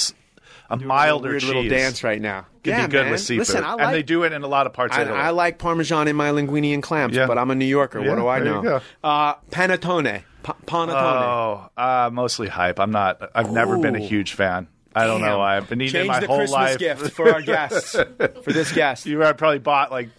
a 0.69 0.77
milder 0.77 1.29
weird 1.29 1.41
cheese 1.41 1.47
little 1.47 1.67
dance 1.69 2.03
right 2.03 2.21
now. 2.21 2.45
could 2.63 2.71
yeah, 2.71 2.87
be 2.87 2.91
good 2.91 3.03
man. 3.03 3.11
with 3.11 3.21
seafood, 3.21 3.39
Listen, 3.47 3.63
I 3.63 3.73
like. 3.73 3.81
and 3.81 3.93
they 3.93 4.03
do 4.03 4.23
it 4.23 4.33
in 4.33 4.43
a 4.43 4.47
lot 4.47 4.65
of 4.65 4.73
parts 4.73 4.95
I, 4.95 5.01
of 5.01 5.07
Italy. 5.07 5.19
I 5.19 5.29
like 5.31 5.57
Parmesan 5.57 6.07
in 6.07 6.15
my 6.15 6.29
linguine 6.31 6.73
and 6.73 6.83
clams, 6.83 7.15
Yeah. 7.15 7.27
but 7.27 7.37
I'm 7.37 7.51
a 7.51 7.55
New 7.55 7.65
Yorker. 7.65 7.99
Yeah, 7.99 8.09
what 8.09 8.15
do 8.15 8.27
I 8.27 8.39
know? 8.39 8.81
Uh, 9.03 9.35
panettone, 9.51 10.23
Pa- 10.43 10.57
panettone. 10.65 10.89
Oh, 10.93 11.69
uh, 11.77 12.09
mostly 12.11 12.47
hype. 12.47 12.79
I'm 12.79 12.91
not. 12.91 13.31
I've 13.33 13.51
never 13.51 13.77
been 13.77 13.95
a 13.95 13.99
huge 13.99 14.33
fan. 14.33 14.67
I 14.95 15.07
don't 15.07 15.21
know. 15.21 15.41
I've 15.41 15.67
been 15.67 15.81
eating 15.81 15.93
Change 15.93 16.07
my 16.07 16.19
the 16.19 16.27
whole 16.27 16.37
Christmas 16.37 16.53
life. 16.55 16.77
gift 16.77 17.11
for 17.11 17.33
our 17.33 17.41
guests. 17.41 17.91
for 17.93 18.53
this 18.53 18.71
guest. 18.71 19.05
You 19.05 19.17
probably 19.17 19.59
bought 19.59 19.91
like 19.91 20.09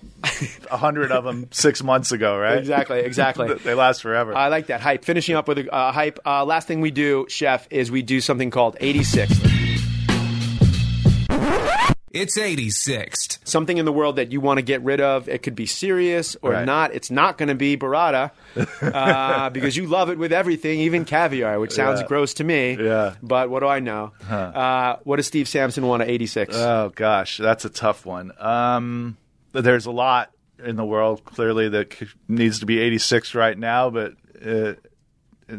a 0.70 0.76
hundred 0.76 1.12
of 1.12 1.24
them 1.24 1.48
six 1.52 1.82
months 1.82 2.10
ago, 2.12 2.36
right? 2.36 2.58
Exactly, 2.64 3.00
exactly. 3.00 3.54
they 3.64 3.74
last 3.74 4.02
forever. 4.02 4.34
I 4.34 4.48
like 4.48 4.66
that 4.68 4.80
hype. 4.80 5.04
Finishing 5.04 5.36
up 5.36 5.46
with 5.46 5.58
a 5.58 5.72
uh, 5.72 5.92
hype. 5.92 6.18
Uh, 6.26 6.44
last 6.44 6.66
thing 6.66 6.80
we 6.80 6.90
do, 6.90 7.26
chef, 7.28 7.68
is 7.70 7.90
we 7.90 8.02
do 8.02 8.20
something 8.20 8.50
called 8.50 8.76
86. 8.80 9.53
It's 12.14 12.38
86th. 12.38 13.38
Something 13.44 13.78
in 13.78 13.84
the 13.84 13.92
world 13.92 14.16
that 14.16 14.30
you 14.32 14.40
want 14.40 14.58
to 14.58 14.62
get 14.62 14.82
rid 14.82 15.00
of. 15.00 15.28
It 15.28 15.42
could 15.42 15.54
be 15.56 15.66
serious 15.66 16.36
or 16.42 16.52
Right. 16.52 16.64
not. 16.64 16.94
It's 16.94 17.10
not 17.10 17.36
going 17.38 17.48
to 17.48 17.54
be 17.56 17.76
burrata 17.76 18.30
uh, 18.80 19.50
because 19.56 19.76
you 19.76 19.86
love 19.86 20.10
it 20.10 20.16
with 20.18 20.32
everything, 20.32 20.80
even 20.80 21.04
caviar, 21.04 21.58
which 21.58 21.72
sounds 21.72 22.00
Yeah. 22.00 22.06
gross 22.06 22.34
to 22.34 22.44
me. 22.44 22.76
Yeah. 22.80 23.14
But 23.22 23.50
what 23.50 23.60
do 23.60 23.66
I 23.66 23.80
know? 23.80 24.12
Uh, 24.30 24.96
what 25.04 25.16
does 25.16 25.26
Steve 25.26 25.48
Samson 25.48 25.86
want 25.86 26.02
at 26.02 26.08
86? 26.08 26.54
Oh 26.56 26.92
gosh, 26.94 27.38
that's 27.38 27.64
a 27.64 27.70
tough 27.70 28.06
one. 28.06 28.32
Um, 28.38 29.16
there's 29.52 29.86
a 29.86 29.90
lot 29.90 30.30
in 30.64 30.76
the 30.76 30.84
world 30.84 31.24
clearly 31.24 31.68
that 31.68 31.94
needs 32.28 32.60
to 32.60 32.66
be 32.66 32.78
86 32.78 33.34
right 33.34 33.58
now, 33.58 33.90
but 33.90 34.12
uh, 34.44 34.48
and 34.48 34.76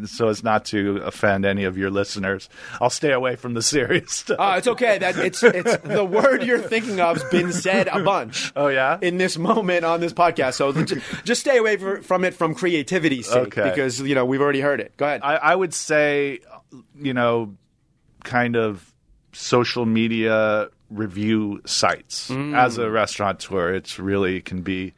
so 0.06 0.28
as 0.28 0.42
not 0.42 0.64
to 0.66 0.98
offend 0.98 1.44
any 1.44 1.64
of 1.64 1.76
your 1.78 1.90
listeners, 1.90 2.48
I'll 2.80 2.90
stay 2.90 3.12
away 3.12 3.36
from 3.36 3.54
the 3.54 3.62
serious 3.74 4.12
stuff. 4.12 4.38
Uh, 4.38 4.54
it's 4.58 4.66
okay. 4.68 4.98
That 4.98 5.16
it's 5.18 5.42
it's 5.42 5.76
the 5.78 6.04
word 6.04 6.42
you're 6.44 6.58
thinking 6.60 7.00
of's 7.00 7.24
been 7.30 7.52
said 7.52 7.88
a 7.88 8.02
bunch. 8.02 8.52
Oh, 8.56 8.68
yeah? 8.68 8.98
in 9.02 9.18
this 9.18 9.36
moment 9.38 9.84
on 9.84 10.00
this 10.00 10.12
podcast. 10.12 10.54
So 10.54 10.72
ju- 10.72 11.00
just 11.24 11.40
stay 11.42 11.56
away 11.58 11.76
from 11.76 12.24
it 12.24 12.34
from 12.34 12.54
creativity 12.54 13.22
sake, 13.22 13.58
Okay. 13.58 13.70
because 13.70 14.00
you 14.00 14.14
know 14.14 14.24
we've 14.24 14.40
already 14.40 14.60
heard 14.60 14.80
it. 14.80 14.96
Go 14.96 15.06
ahead. 15.06 15.20
I, 15.22 15.36
I 15.36 15.54
would 15.54 15.74
say, 15.74 16.40
you 17.00 17.14
know, 17.14 17.54
kind 18.24 18.56
of 18.56 18.92
social 19.32 19.84
media 19.86 20.68
review 20.90 21.60
sites 21.66 22.30
Mm. 22.30 22.56
as 22.56 22.78
a 22.78 22.90
restaurateur. 22.90 23.74
It's 23.74 23.98
really 23.98 24.40
can 24.40 24.62
be 24.62 24.94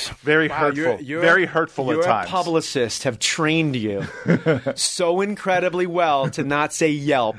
very 0.22 0.48
Wow, 0.48 0.56
hurtful, 0.56 0.82
you're- 0.84 1.02
you're- 1.02 1.22
very 1.22 1.44
hurtful 1.46 1.86
Your 1.92 2.00
at 2.00 2.06
times. 2.06 2.30
publicists 2.30 3.02
have 3.04 3.18
trained 3.18 3.76
you 3.76 4.04
so 4.74 5.20
incredibly 5.20 5.86
well 5.86 6.30
to 6.30 6.42
not 6.44 6.72
say 6.72 6.88
Yelp. 6.90 7.36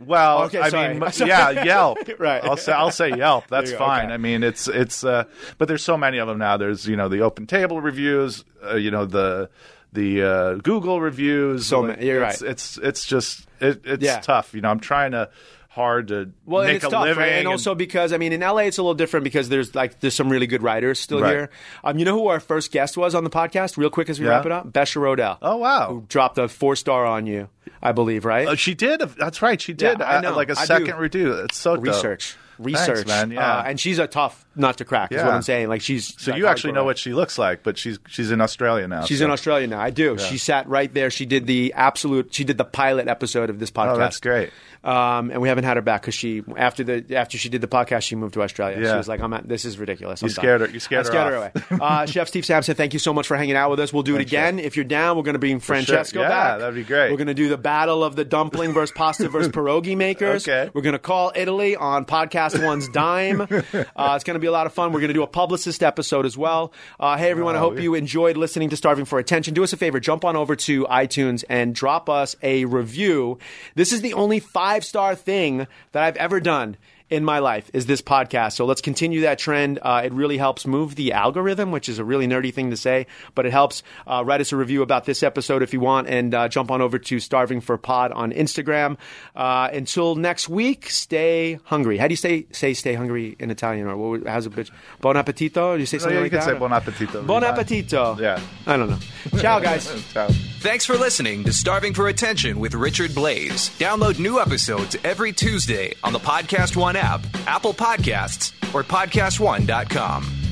Well, 0.00 0.42
Okay, 0.44 0.58
I 0.58 0.68
sorry. 0.70 0.94
mean, 0.98 1.12
Sorry. 1.12 1.30
yeah, 1.30 1.64
Yelp. 1.64 1.98
Right. 2.18 2.42
I'll 2.44 2.56
say 2.56 2.72
I'll 2.72 2.90
say 2.90 3.10
Yelp. 3.10 3.46
That's 3.48 3.72
fine. 3.72 4.06
okay. 4.06 4.14
I 4.14 4.16
mean, 4.18 4.42
it's 4.42 4.66
it's. 4.68 5.04
Uh, 5.04 5.24
but 5.56 5.68
there's 5.68 5.84
so 5.84 5.96
many 5.96 6.18
of 6.18 6.26
them 6.28 6.36
now. 6.38 6.56
There's 6.56 6.86
you 6.86 6.96
know 6.96 7.08
the 7.08 7.20
open 7.20 7.46
table 7.46 7.80
reviews. 7.80 8.44
Uh, 8.62 8.74
you 8.74 8.90
know 8.90 9.06
the 9.06 9.48
the 9.92 10.22
uh, 10.22 10.54
Google 10.56 11.00
reviews. 11.00 11.66
So 11.66 11.80
Like, 11.80 11.96
many- 11.98 12.06
you're 12.08 12.24
it's, 12.24 12.42
right. 12.42 12.50
It's 12.50 12.76
it's 12.78 13.04
just 13.06 13.46
it, 13.60 13.82
it's 13.84 14.02
Yeah. 14.04 14.18
tough. 14.20 14.52
You 14.52 14.60
know, 14.62 14.68
I'm 14.68 14.80
trying 14.80 15.12
to 15.12 15.30
hard 15.74 16.08
to 16.08 16.30
Well, 16.46 16.62
and 16.62 16.68
make 16.68 16.76
it's 16.76 16.84
a 16.84 16.90
tough, 16.90 17.02
living. 17.04 17.18
right? 17.22 17.32
And 17.32 17.48
also 17.48 17.74
because 17.74 18.12
I 18.12 18.18
mean, 18.18 18.32
in 18.32 18.40
LA, 18.40 18.58
it's 18.62 18.78
a 18.78 18.82
little 18.82 18.94
different 18.94 19.24
because 19.24 19.48
there's 19.48 19.74
like 19.74 20.00
there's 20.00 20.14
some 20.14 20.28
really 20.30 20.46
good 20.46 20.62
writers 20.62 20.98
still 21.00 21.20
Right. 21.20 21.30
here. 21.32 21.50
Um, 21.82 21.98
you 21.98 22.04
know 22.04 22.14
who 22.18 22.28
our 22.28 22.40
first 22.40 22.70
guest 22.72 22.96
was 22.96 23.14
on 23.14 23.24
the 23.24 23.30
podcast? 23.30 23.76
Real 23.76 23.90
quick 23.90 24.08
as 24.08 24.20
we 24.20 24.26
Yeah. 24.26 24.32
wrap 24.32 24.46
it 24.46 24.52
up, 24.52 24.72
Besha 24.72 25.00
Rodell. 25.02 25.38
oh 25.42 25.56
wow. 25.56 25.88
who 25.90 26.04
dropped 26.08 26.38
a 26.38 26.48
four 26.48 26.76
star 26.76 27.04
on 27.04 27.26
you, 27.26 27.48
I 27.82 27.92
believe, 27.92 28.24
right? 28.24 28.46
Uh, 28.48 28.54
she 28.54 28.74
did. 28.74 29.00
That's 29.18 29.42
right. 29.42 29.60
She 29.60 29.72
did. 29.72 30.00
I 30.00 30.16
uh, 30.16 30.20
know. 30.20 30.36
like 30.36 30.48
a 30.48 30.52
I 30.58 30.62
do. 30.62 30.66
second 30.66 30.96
review. 30.98 31.32
It's 31.44 31.58
so 31.58 31.74
dope. 31.76 31.84
research, 31.86 32.36
research, 32.58 33.06
Thanks, 33.06 33.08
man. 33.08 33.30
Yeah. 33.32 33.56
Uh, 33.58 33.62
and 33.66 33.80
she's 33.80 33.98
a 33.98 34.06
tough 34.06 34.43
nut 34.56 34.76
to 34.78 34.84
crack. 34.84 35.12
Is 35.12 35.22
what 35.22 35.32
I'm 35.32 35.42
saying. 35.42 35.68
Like 35.68 35.80
she's 35.82 36.14
so 36.20 36.32
like, 36.32 36.38
you 36.38 36.46
actually 36.46 36.72
hardcore. 36.72 36.74
know 36.76 36.84
what 36.84 36.98
she 36.98 37.12
looks 37.14 37.38
like, 37.38 37.62
but 37.62 37.78
she's 37.78 37.98
she's 38.08 38.30
in 38.30 38.40
Australia 38.40 38.86
now. 38.88 39.04
She's 39.04 39.18
so. 39.20 39.24
in 39.26 39.30
Australia 39.30 39.66
now. 39.66 39.80
I 39.80 39.90
do. 39.90 40.18
She 40.18 40.38
sat 40.38 40.68
right 40.68 40.92
there. 40.92 41.10
She 41.10 41.26
did 41.26 41.46
the 41.46 41.72
absolute. 41.74 42.32
She 42.34 42.44
did 42.44 42.58
the 42.58 42.64
pilot 42.64 43.08
episode 43.08 43.50
of 43.50 43.58
this 43.58 43.70
podcast. 43.70 43.94
Oh, 43.94 43.98
that's 43.98 44.20
great. 44.20 44.50
Um, 44.82 45.30
and 45.30 45.40
we 45.40 45.48
haven't 45.48 45.64
had 45.64 45.76
her 45.78 45.82
back 45.82 46.02
because 46.02 46.14
she 46.14 46.42
after 46.58 46.84
the 46.84 47.16
after 47.16 47.38
she 47.38 47.48
did 47.48 47.62
the 47.62 47.66
podcast, 47.68 48.02
she 48.02 48.16
moved 48.16 48.34
to 48.34 48.42
Australia. 48.42 48.76
She 48.76 48.82
Yeah. 48.84 48.96
was 48.98 49.08
like, 49.08 49.20
"I'm 49.20 49.32
at, 49.32 49.48
this 49.48 49.64
is 49.64 49.78
ridiculous." 49.78 50.20
I'm 50.22 50.28
You 50.28 50.34
done." 50.34 50.42
scared 50.42 50.60
her- 50.60 50.68
you 50.68 50.80
scared 50.80 51.06
I 51.06 51.08
her 51.08 51.12
scared 51.12 51.32
her 51.32 51.38
off. 51.38 51.70
away. 51.70 51.78
Uh, 51.80 52.06
Chef 52.14 52.28
Steve 52.28 52.44
Samson, 52.44 52.74
thank 52.74 52.92
you 52.92 52.98
so 52.98 53.14
much 53.14 53.26
for 53.26 53.34
hanging 53.36 53.56
out 53.56 53.70
with 53.70 53.80
us. 53.80 53.94
We'll 53.94 54.02
do 54.02 54.14
it 54.14 54.18
Thanks, 54.18 54.30
again 54.32 54.58
if 54.58 54.76
you're 54.76 54.84
down. 54.84 55.16
We're 55.16 55.22
going 55.22 55.32
to 55.34 55.38
bring 55.38 55.58
Francesco 55.58 56.20
Yeah, 56.20 56.28
back. 56.28 56.58
that'd 56.58 56.74
be 56.74 56.84
great. 56.84 57.10
We're 57.10 57.16
going 57.16 57.28
to 57.28 57.34
do 57.34 57.48
the 57.48 57.56
battle 57.56 58.04
of 58.04 58.14
the 58.14 58.26
dumpling 58.26 58.74
versus 58.74 58.92
pasta 58.94 59.28
versus 59.30 59.50
pierogi 59.52 59.96
makers. 59.96 60.46
Okay. 60.46 60.70
We're 60.74 60.82
going 60.82 60.92
to 60.92 60.98
call 60.98 61.32
Italy 61.34 61.76
on 61.76 62.04
podcast 62.04 62.62
one's 62.62 62.88
dime. 62.88 63.48
Uh, 63.96 64.12
it's 64.16 64.24
going 64.24 64.34
to 64.34 64.40
be 64.40 64.43
a 64.46 64.52
lot 64.52 64.66
of 64.66 64.72
fun. 64.72 64.92
We're 64.92 65.00
going 65.00 65.08
to 65.08 65.14
do 65.14 65.22
a 65.22 65.26
publicist 65.26 65.82
episode 65.82 66.26
as 66.26 66.36
well. 66.36 66.72
Uh, 66.98 67.16
hey 67.16 67.30
everyone, 67.30 67.56
I 67.56 67.58
hope 67.58 67.74
we- 67.76 67.82
you 67.82 67.94
enjoyed 67.94 68.36
listening 68.36 68.70
to 68.70 68.76
Starving 68.76 69.04
for 69.04 69.18
Attention. 69.18 69.54
Do 69.54 69.62
us 69.64 69.72
a 69.72 69.76
favor, 69.76 70.00
jump 70.00 70.24
on 70.24 70.36
over 70.36 70.54
to 70.56 70.84
iTunes 70.86 71.44
and 71.48 71.74
drop 71.74 72.08
us 72.08 72.36
a 72.42 72.64
review. 72.64 73.38
This 73.74 73.92
is 73.92 74.00
the 74.02 74.14
only 74.14 74.40
five 74.40 74.84
star 74.84 75.14
thing 75.14 75.66
that 75.92 76.02
I've 76.02 76.16
ever 76.16 76.40
done 76.40 76.76
in 77.10 77.24
my 77.24 77.38
life 77.38 77.70
is 77.74 77.86
this 77.86 78.00
podcast. 78.02 78.52
So 78.54 78.64
let's 78.64 78.80
continue 78.80 79.22
that 79.22 79.38
trend. 79.38 79.78
Uh, 79.82 80.02
it 80.04 80.12
really 80.12 80.38
helps 80.38 80.66
move 80.66 80.94
the 80.94 81.12
algorithm, 81.12 81.70
which 81.70 81.88
is 81.88 81.98
a 81.98 82.04
really 82.04 82.26
nerdy 82.26 82.52
thing 82.52 82.70
to 82.70 82.76
say, 82.76 83.06
but 83.34 83.46
it 83.46 83.52
helps. 83.52 83.82
Uh, 84.06 84.22
write 84.24 84.40
us 84.40 84.52
a 84.52 84.56
review 84.56 84.82
about 84.82 85.04
this 85.04 85.22
episode 85.22 85.62
if 85.62 85.72
you 85.72 85.80
want, 85.80 86.08
and 86.08 86.34
uh, 86.34 86.48
jump 86.48 86.70
on 86.70 86.80
over 86.80 86.98
to 86.98 87.20
Starving 87.20 87.60
for 87.60 87.76
Pod 87.76 88.12
on 88.12 88.32
Instagram. 88.32 88.96
Uh, 89.36 89.68
until 89.72 90.14
next 90.14 90.48
week, 90.48 90.88
stay 90.90 91.58
hungry. 91.64 91.98
How 91.98 92.08
do 92.08 92.12
you 92.12 92.16
say 92.16 92.46
say 92.52 92.74
stay 92.74 92.94
hungry 92.94 93.36
in 93.38 93.50
Italian, 93.50 93.86
or 93.86 93.96
what, 93.96 94.26
how's 94.26 94.46
it? 94.46 94.52
bitch? 94.52 94.70
Bon 95.00 95.14
appetito? 95.16 95.74
Do 95.74 95.80
you 95.80 95.86
say 95.86 95.98
something 95.98 96.14
yeah, 96.14 96.18
you 96.20 96.24
like 96.24 96.32
can 96.32 96.40
that? 96.40 96.46
say 96.46 96.52
or- 96.52 96.58
bon 96.58 96.70
appetito. 96.70 97.26
Bon 97.26 97.42
appetito. 97.42 98.18
Yeah. 98.18 98.40
I 98.66 98.76
don't 98.76 98.90
know. 98.90 98.98
Ciao, 99.40 99.60
guys. 99.60 99.84
Ciao. 100.12 100.28
Thanks 100.60 100.86
for 100.86 100.96
listening 100.96 101.44
to 101.44 101.52
Starving 101.52 101.92
for 101.92 102.08
Attention 102.08 102.58
with 102.58 102.74
Richard 102.74 103.10
Blais. 103.10 103.68
Download 103.78 104.18
new 104.18 104.40
episodes 104.40 104.96
every 105.04 105.32
Tuesday 105.32 105.92
on 106.02 106.14
the 106.14 106.18
Podcast 106.18 106.74
One 106.74 106.93
app, 106.96 107.20
Apple 107.46 107.74
Podcasts, 107.74 108.52
or 108.74 108.82
PodcastOne.com. 108.82 110.44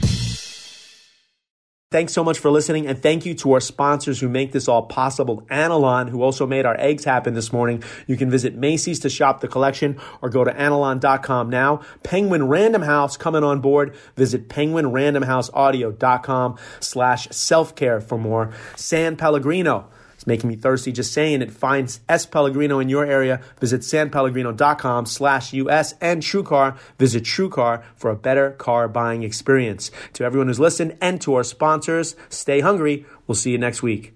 Thanks 1.93 2.13
so 2.15 2.25
much 2.25 2.39
for 2.39 2.51
listening, 2.51 2.87
and 2.87 3.03
thank 3.03 3.27
you 3.27 3.35
to 3.35 3.53
our 3.53 3.61
sponsors 3.61 4.19
who 4.19 4.31
make 4.31 4.53
this 4.53 4.67
all 4.67 4.85
possible. 4.85 5.43
Anolon, 5.51 6.09
who 6.09 6.23
also 6.23 6.47
made 6.47 6.65
our 6.65 6.81
eggs 6.81 7.05
happen 7.05 7.35
this 7.35 7.53
morning. 7.53 7.83
You 8.07 8.17
can 8.17 8.31
visit 8.31 8.55
Macy's 8.55 9.01
to 9.01 9.11
shop 9.11 9.43
the 9.43 9.49
collection 9.49 10.01
or 10.23 10.31
go 10.31 10.43
to 10.43 10.51
anolon.com 10.51 11.51
now. 11.51 11.83
Penguin 12.03 12.49
Random 12.49 12.81
House 12.81 13.19
coming 13.19 13.45
on 13.45 13.61
board. 13.61 13.95
Visit 14.17 14.49
penguinrandomhouseaudio.com 14.49 16.59
slash 16.81 17.29
self-care 17.29 18.01
for 18.01 18.17
more. 18.17 18.55
San 18.75 19.17
Pellegrino. 19.17 19.91
It's 20.23 20.27
making 20.29 20.51
me 20.51 20.55
thirsty 20.55 20.93
just 20.93 21.13
saying 21.13 21.43
it. 21.43 21.51
Find 21.51 21.99
S. 22.09 22.27
Pellegrino 22.27 22.79
in 22.79 22.89
your 22.89 23.05
area. 23.05 23.41
Visit 23.59 23.81
sanpellegrino.com 23.81 25.07
slash 25.07 25.53
US 25.53 25.95
and 26.01 26.23
TrueCar. 26.23 26.79
Visit 26.97 27.25
TrueCar 27.25 27.83
for 27.97 28.09
a 28.09 28.15
better 28.15 28.53
car 28.53 28.87
buying 28.87 29.25
experience. 29.25 29.91
To 30.13 30.23
everyone 30.23 30.47
who's 30.47 30.61
listened 30.61 30.97
and 31.01 31.21
to 31.23 31.35
our 31.35 31.43
sponsors, 31.43 32.15
stay 32.29 32.61
hungry. 32.61 33.05
We'll 33.27 33.35
see 33.35 33.51
you 33.51 33.59
next 33.59 33.83
week. 33.83 34.15